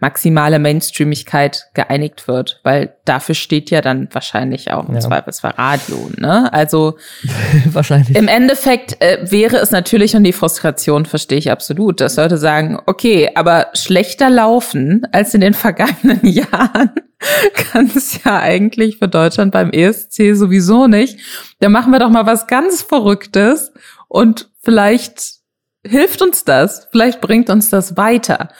maximale 0.00 0.58
Mainstreamigkeit 0.58 1.66
geeinigt 1.74 2.28
wird, 2.28 2.60
weil 2.62 2.94
dafür 3.04 3.34
steht 3.34 3.70
ja 3.70 3.80
dann 3.80 4.08
wahrscheinlich 4.12 4.70
auch 4.70 4.88
im 4.88 4.94
ja. 4.94 5.00
Zweifelsfall 5.00 5.54
Radio, 5.56 6.10
ne? 6.16 6.52
Also 6.52 6.98
wahrscheinlich. 7.64 8.16
Im 8.16 8.28
Endeffekt 8.28 9.00
äh, 9.02 9.18
wäre 9.30 9.56
es 9.56 9.72
natürlich 9.72 10.14
und 10.14 10.22
die 10.22 10.32
Frustration 10.32 11.04
verstehe 11.04 11.38
ich 11.38 11.50
absolut, 11.50 12.00
dass 12.00 12.16
Leute 12.16 12.38
sagen, 12.38 12.78
okay, 12.86 13.30
aber 13.34 13.68
schlechter 13.74 14.30
laufen 14.30 15.06
als 15.12 15.34
in 15.34 15.40
den 15.40 15.54
vergangenen 15.54 16.24
Jahren 16.24 16.92
kann 17.54 17.90
es 17.94 18.22
ja 18.22 18.38
eigentlich 18.38 18.98
für 18.98 19.08
Deutschland 19.08 19.52
beim 19.52 19.70
ESC 19.70 20.36
sowieso 20.36 20.86
nicht. 20.86 21.18
Da 21.60 21.68
machen 21.68 21.92
wir 21.92 21.98
doch 21.98 22.10
mal 22.10 22.26
was 22.26 22.46
ganz 22.46 22.82
Verrücktes 22.82 23.72
und 24.06 24.48
vielleicht 24.62 25.38
hilft 25.84 26.22
uns 26.22 26.44
das, 26.44 26.88
vielleicht 26.90 27.20
bringt 27.20 27.50
uns 27.50 27.70
das 27.70 27.96
weiter. 27.96 28.50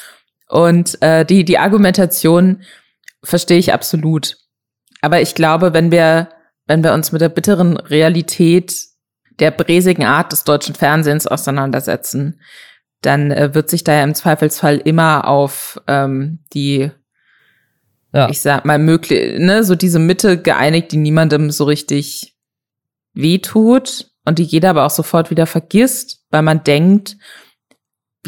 Und 0.48 1.00
äh, 1.02 1.24
die, 1.24 1.44
die 1.44 1.58
Argumentation 1.58 2.62
verstehe 3.22 3.58
ich 3.58 3.72
absolut. 3.72 4.36
Aber 5.00 5.20
ich 5.20 5.34
glaube, 5.34 5.74
wenn 5.74 5.90
wir, 5.90 6.30
wenn 6.66 6.82
wir 6.82 6.92
uns 6.92 7.12
mit 7.12 7.20
der 7.20 7.28
bitteren 7.28 7.76
Realität 7.76 8.86
der 9.38 9.50
bräsigen 9.50 10.04
Art 10.04 10.32
des 10.32 10.44
deutschen 10.44 10.74
Fernsehens 10.74 11.26
auseinandersetzen, 11.26 12.40
dann 13.02 13.30
äh, 13.30 13.54
wird 13.54 13.70
sich 13.70 13.84
da 13.84 13.92
ja 13.94 14.02
im 14.02 14.14
Zweifelsfall 14.14 14.78
immer 14.78 15.28
auf 15.28 15.80
ähm, 15.86 16.40
die, 16.52 16.90
ja. 18.12 18.28
ich 18.28 18.40
sag 18.40 18.64
mal, 18.64 18.78
möglich, 18.78 19.38
ne, 19.38 19.62
so 19.62 19.76
diese 19.76 20.00
Mitte 20.00 20.40
geeinigt, 20.40 20.90
die 20.90 20.96
niemandem 20.96 21.50
so 21.50 21.64
richtig 21.64 22.34
wehtut 23.14 24.10
und 24.24 24.38
die 24.38 24.44
jeder 24.44 24.70
aber 24.70 24.86
auch 24.86 24.90
sofort 24.90 25.30
wieder 25.30 25.46
vergisst, 25.46 26.24
weil 26.30 26.42
man 26.42 26.64
denkt, 26.64 27.16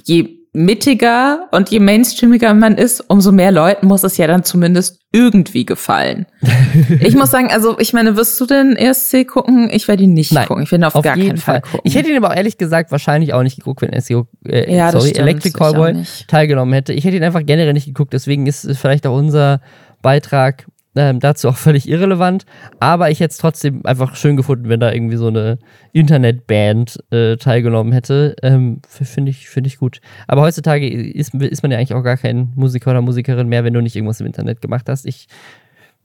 je 0.04 0.39
mittiger 0.52 1.48
und 1.52 1.70
je 1.70 1.78
mainstreamiger 1.78 2.52
man 2.54 2.76
ist, 2.76 3.00
umso 3.08 3.30
mehr 3.30 3.52
Leuten 3.52 3.86
muss 3.86 4.02
es 4.02 4.16
ja 4.16 4.26
dann 4.26 4.42
zumindest 4.42 5.00
irgendwie 5.12 5.64
gefallen. 5.64 6.26
ich 7.00 7.14
muss 7.14 7.30
sagen, 7.30 7.50
also 7.52 7.78
ich 7.78 7.92
meine, 7.92 8.16
wirst 8.16 8.40
du 8.40 8.46
den 8.46 8.74
ESC 8.74 9.26
gucken? 9.28 9.70
Ich 9.72 9.86
werde 9.86 10.02
ihn 10.04 10.12
nicht 10.12 10.32
Nein, 10.32 10.46
gucken. 10.48 10.64
Ich 10.64 10.72
werde 10.72 10.88
auf, 10.88 10.96
auf 10.96 11.04
gar 11.04 11.16
keinen 11.16 11.36
Fall. 11.36 11.60
Fall 11.60 11.60
gucken. 11.62 11.80
Ich 11.84 11.94
hätte 11.94 12.10
ihn 12.10 12.16
aber 12.16 12.30
auch 12.30 12.36
ehrlich 12.36 12.58
gesagt 12.58 12.90
wahrscheinlich 12.90 13.32
auch 13.32 13.42
nicht 13.42 13.56
geguckt, 13.56 13.82
wenn 13.82 13.92
ESC, 13.92 14.10
äh, 14.46 14.74
ja, 14.74 14.90
sorry, 14.90 15.10
stimmt, 15.10 15.28
Electric 15.28 15.56
Callboy 15.56 16.02
teilgenommen 16.26 16.74
hätte. 16.74 16.92
Ich 16.92 17.04
hätte 17.04 17.16
ihn 17.16 17.24
einfach 17.24 17.44
generell 17.44 17.72
nicht 17.72 17.86
geguckt, 17.86 18.12
deswegen 18.12 18.46
ist 18.46 18.68
vielleicht 18.76 19.06
auch 19.06 19.16
unser 19.16 19.60
Beitrag 20.02 20.66
ähm, 20.96 21.20
dazu 21.20 21.48
auch 21.48 21.56
völlig 21.56 21.88
irrelevant. 21.88 22.44
Aber 22.80 23.10
ich 23.10 23.20
hätte 23.20 23.32
es 23.32 23.38
trotzdem 23.38 23.84
einfach 23.84 24.16
schön 24.16 24.36
gefunden, 24.36 24.68
wenn 24.68 24.80
da 24.80 24.92
irgendwie 24.92 25.16
so 25.16 25.28
eine 25.28 25.58
Internetband 25.92 26.98
äh, 27.10 27.36
teilgenommen 27.36 27.92
hätte. 27.92 28.36
Ähm, 28.42 28.80
Finde 28.88 29.30
ich, 29.30 29.48
find 29.48 29.66
ich 29.66 29.78
gut. 29.78 30.00
Aber 30.26 30.42
heutzutage 30.42 30.88
ist, 30.88 31.34
ist 31.34 31.62
man 31.62 31.70
ja 31.70 31.78
eigentlich 31.78 31.94
auch 31.94 32.02
gar 32.02 32.16
kein 32.16 32.52
Musiker 32.56 32.90
oder 32.90 33.02
Musikerin 33.02 33.48
mehr, 33.48 33.64
wenn 33.64 33.74
du 33.74 33.80
nicht 33.80 33.96
irgendwas 33.96 34.20
im 34.20 34.26
Internet 34.26 34.60
gemacht 34.60 34.88
hast. 34.88 35.06
Ich 35.06 35.28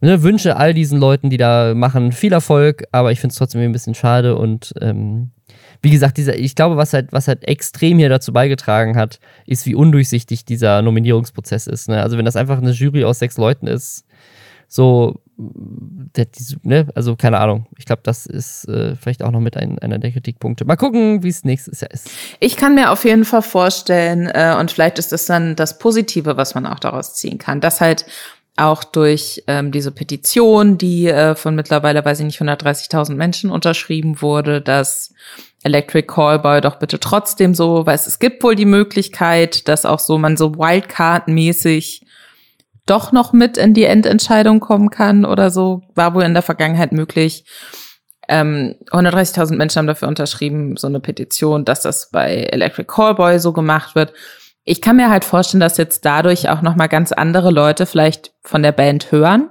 ne, 0.02 0.24
wünsche 0.24 0.58
all 0.58 0.74
diesen 0.74 1.00
Leuten, 1.00 1.30
die 1.30 1.38
da 1.38 1.74
machen, 1.74 2.12
viel 2.12 2.34
Erfolg, 2.34 2.86
aber 2.92 3.12
ich 3.12 3.20
finde 3.20 3.32
es 3.32 3.38
trotzdem 3.38 3.62
ein 3.62 3.72
bisschen 3.72 3.96
schade 3.96 4.38
und 4.38 4.74
ähm, 4.82 5.32
wie 5.82 5.92
gesagt, 5.92 6.18
dieser, 6.18 6.38
ich 6.38 6.56
glaube, 6.56 6.78
was 6.78 6.94
halt, 6.94 7.12
was 7.12 7.28
halt 7.28 7.48
extrem 7.48 8.00
hier 8.00 8.10
dazu 8.10 8.34
beigetragen 8.34 8.98
hat, 8.98 9.20
ist, 9.46 9.66
wie 9.66 9.76
undurchsichtig 9.76 10.46
dieser 10.46 10.82
Nominierungsprozess 10.82 11.68
ist. 11.68 11.90
Ne? 11.90 12.02
Also, 12.02 12.18
wenn 12.18 12.26
das 12.26 12.36
einfach 12.36 12.58
eine 12.58 12.72
Jury 12.72 13.04
aus 13.04 13.20
sechs 13.20 13.38
Leuten 13.38 13.68
ist, 13.68 14.05
so, 14.68 15.22
ne, 16.64 16.88
also 16.96 17.16
keine 17.16 17.40
Ahnung. 17.40 17.68
Ich 17.78 17.86
glaube, 17.86 18.02
das 18.04 18.26
ist 18.26 18.68
äh, 18.68 18.96
vielleicht 18.96 19.24
auch 19.24 19.32
noch 19.32 19.40
mit 19.40 19.58
ein, 19.58 19.80
einer 19.80 20.00
der 20.00 20.12
Kritikpunkte. 20.12 20.66
Mal 20.66 20.76
gucken, 20.76 21.24
wie 21.24 21.30
es 21.30 21.44
nächstes 21.44 21.82
Jahr 21.82 21.92
ist. 21.92 22.10
Ich 22.40 22.58
kann 22.58 22.76
mir 22.76 22.92
auf 22.92 23.06
jeden 23.06 23.26
Fall 23.26 23.42
vorstellen, 23.42 24.28
äh, 24.28 24.56
und 24.60 24.72
vielleicht 24.72 25.00
ist 25.00 25.12
das 25.12 25.26
dann 25.26 25.56
das 25.56 25.78
Positive, 25.78 26.38
was 26.38 26.56
man 26.56 26.66
auch 26.66 26.80
daraus 26.80 27.16
ziehen 27.16 27.38
kann, 27.38 27.62
dass 27.62 27.82
halt 27.82 28.06
auch 28.58 28.86
durch 28.86 29.44
ähm, 29.48 29.72
diese 29.72 29.92
Petition, 29.92 30.78
die 30.78 31.08
äh, 31.08 31.36
von 31.36 31.56
mittlerweile, 31.56 32.06
weiß 32.06 32.20
ich 32.20 32.26
nicht, 32.26 32.42
130.000 32.42 33.16
Menschen 33.16 33.52
unterschrieben 33.52 34.22
wurde, 34.22 34.62
dass 34.62 35.14
Electric 35.64 36.08
Callboy 36.08 36.62
doch 36.62 36.78
bitte 36.78 37.00
trotzdem 37.00 37.54
so, 37.54 37.86
weil 37.86 37.96
es 37.96 38.20
gibt 38.20 38.44
wohl 38.44 38.56
die 38.56 38.66
Möglichkeit, 38.66 39.68
dass 39.68 39.86
auch 39.86 40.00
so 40.00 40.18
man 40.18 40.38
so 40.38 40.54
Wildcard-mäßig 40.54 42.05
doch 42.86 43.12
noch 43.12 43.34
mit 43.34 43.58
in 43.58 43.74
die 43.74 43.86
Endentscheidung 43.86 44.60
kommen 44.60 44.90
kann 44.90 45.26
oder 45.26 45.50
so, 45.50 45.82
war 45.96 46.14
wohl 46.14 46.24
in 46.24 46.34
der 46.34 46.44
Vergangenheit 46.44 46.92
möglich. 46.92 47.46
Ähm, 48.28 48.76
130.000 48.92 49.56
Menschen 49.56 49.80
haben 49.80 49.88
dafür 49.88 50.08
unterschrieben, 50.08 50.78
so 50.78 50.88
eine 50.88 51.00
Petition, 51.00 51.66
dass 51.66 51.82
das 51.82 52.10
bei 52.12 52.36
Electric 52.36 52.88
Callboy 52.88 53.40
so 53.40 53.54
gemacht 53.54 53.96
wird. 53.96 54.14
Ich 54.64 54.82
kann 54.82 54.96
mir 54.96 55.10
halt 55.10 55.26
vorstellen, 55.26 55.62
dass 55.62 55.78
jetzt 55.78 56.06
dadurch 56.06 56.50
auch 56.50 56.62
noch 56.62 56.76
mal 56.76 56.88
ganz 56.88 57.12
andere 57.12 57.52
Leute 57.52 57.86
vielleicht 57.86 58.34
von 58.44 58.64
der 58.64 58.72
Band 58.72 59.12
hören, 59.12 59.50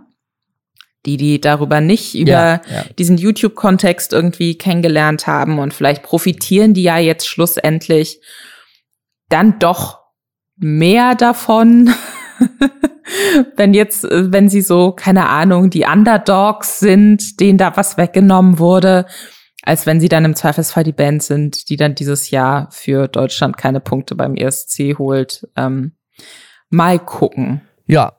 die 1.06 1.16
die 1.16 1.40
darüber 1.40 1.80
nicht 1.80 2.14
über 2.16 2.30
Ja, 2.30 2.52
ja. 2.54 2.84
diesen 2.98 3.16
YouTube-Kontext 3.16 4.12
irgendwie 4.12 4.58
kennengelernt 4.58 5.26
haben 5.28 5.58
und 5.60 5.72
vielleicht 5.72 6.02
profitieren 6.02 6.74
die 6.74 6.82
ja 6.82 6.98
jetzt 6.98 7.28
schlussendlich 7.28 8.20
dann 9.28 9.58
doch 9.60 10.00
mehr 10.56 11.14
davon, 11.14 11.94
wenn 13.56 13.74
jetzt, 13.74 14.04
äh, 14.04 14.32
wenn 14.32 14.48
sie 14.48 14.60
so, 14.60 14.92
keine 14.92 15.28
Ahnung, 15.28 15.70
die 15.70 15.84
Underdogs 15.84 16.80
sind, 16.80 17.40
denen 17.40 17.58
da 17.58 17.76
was 17.76 17.96
weggenommen 17.96 18.58
wurde, 18.58 19.06
als 19.62 19.86
wenn 19.86 20.00
sie 20.00 20.08
dann 20.08 20.24
im 20.24 20.34
Zweifelsfall 20.34 20.84
die 20.84 20.92
Band 20.92 21.22
sind, 21.22 21.68
die 21.68 21.76
dann 21.76 21.94
dieses 21.94 22.30
Jahr 22.30 22.68
für 22.70 23.08
Deutschland 23.08 23.56
keine 23.56 23.80
Punkte 23.80 24.14
beim 24.14 24.36
ESC 24.36 24.98
holt. 24.98 25.48
Ähm, 25.56 25.92
mal 26.68 26.98
gucken. 26.98 27.62
Ja, 27.86 28.12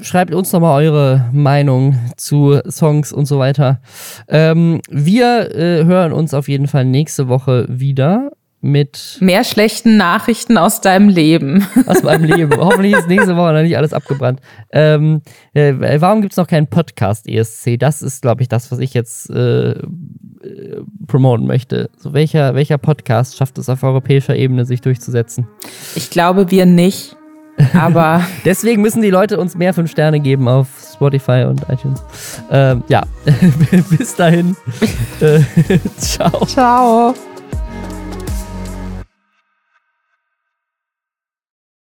schreibt 0.00 0.34
uns 0.34 0.52
noch 0.52 0.60
mal 0.60 0.74
eure 0.76 1.28
Meinung 1.32 1.98
zu 2.16 2.60
Songs 2.68 3.12
und 3.12 3.26
so 3.26 3.38
weiter. 3.38 3.80
Ähm, 4.28 4.80
wir 4.90 5.54
äh, 5.54 5.84
hören 5.84 6.12
uns 6.12 6.34
auf 6.34 6.48
jeden 6.48 6.66
Fall 6.66 6.84
nächste 6.84 7.28
Woche 7.28 7.66
wieder 7.68 8.32
mit 8.60 9.18
Mehr 9.20 9.44
schlechten 9.44 9.96
Nachrichten 9.96 10.58
aus 10.58 10.80
deinem 10.80 11.08
Leben. 11.08 11.66
aus 11.86 12.02
meinem 12.02 12.24
Leben. 12.24 12.56
Hoffentlich 12.56 12.94
ist 12.94 13.08
nächste 13.08 13.36
Woche 13.36 13.52
noch 13.52 13.62
nicht 13.62 13.76
alles 13.76 13.92
abgebrannt. 13.92 14.40
Ähm, 14.72 15.22
äh, 15.54 16.00
warum 16.00 16.20
gibt 16.20 16.32
es 16.32 16.36
noch 16.36 16.46
keinen 16.46 16.66
Podcast 16.66 17.28
ESC? 17.28 17.78
Das 17.78 18.02
ist, 18.02 18.22
glaube 18.22 18.42
ich, 18.42 18.48
das, 18.48 18.72
was 18.72 18.80
ich 18.80 18.94
jetzt 18.94 19.30
äh, 19.30 19.70
äh, 19.70 20.82
promoten 21.06 21.46
möchte. 21.46 21.90
So 21.96 22.12
welcher, 22.12 22.54
welcher 22.54 22.78
Podcast 22.78 23.36
schafft 23.36 23.58
es 23.58 23.68
auf 23.68 23.82
europäischer 23.82 24.34
Ebene, 24.36 24.64
sich 24.64 24.80
durchzusetzen? 24.80 25.46
Ich 25.94 26.10
glaube, 26.10 26.50
wir 26.50 26.66
nicht. 26.66 27.16
Aber 27.74 28.24
Deswegen 28.44 28.82
müssen 28.82 29.02
die 29.02 29.10
Leute 29.10 29.38
uns 29.38 29.56
mehr 29.56 29.74
fünf 29.74 29.90
Sterne 29.90 30.20
geben 30.20 30.48
auf 30.48 30.68
Spotify 30.94 31.44
und 31.48 31.62
iTunes. 31.68 32.02
Ähm, 32.50 32.82
ja, 32.88 33.02
bis 33.98 34.14
dahin. 34.16 34.56
äh, 35.20 35.40
ciao. 35.98 36.46
ciao. 36.46 37.14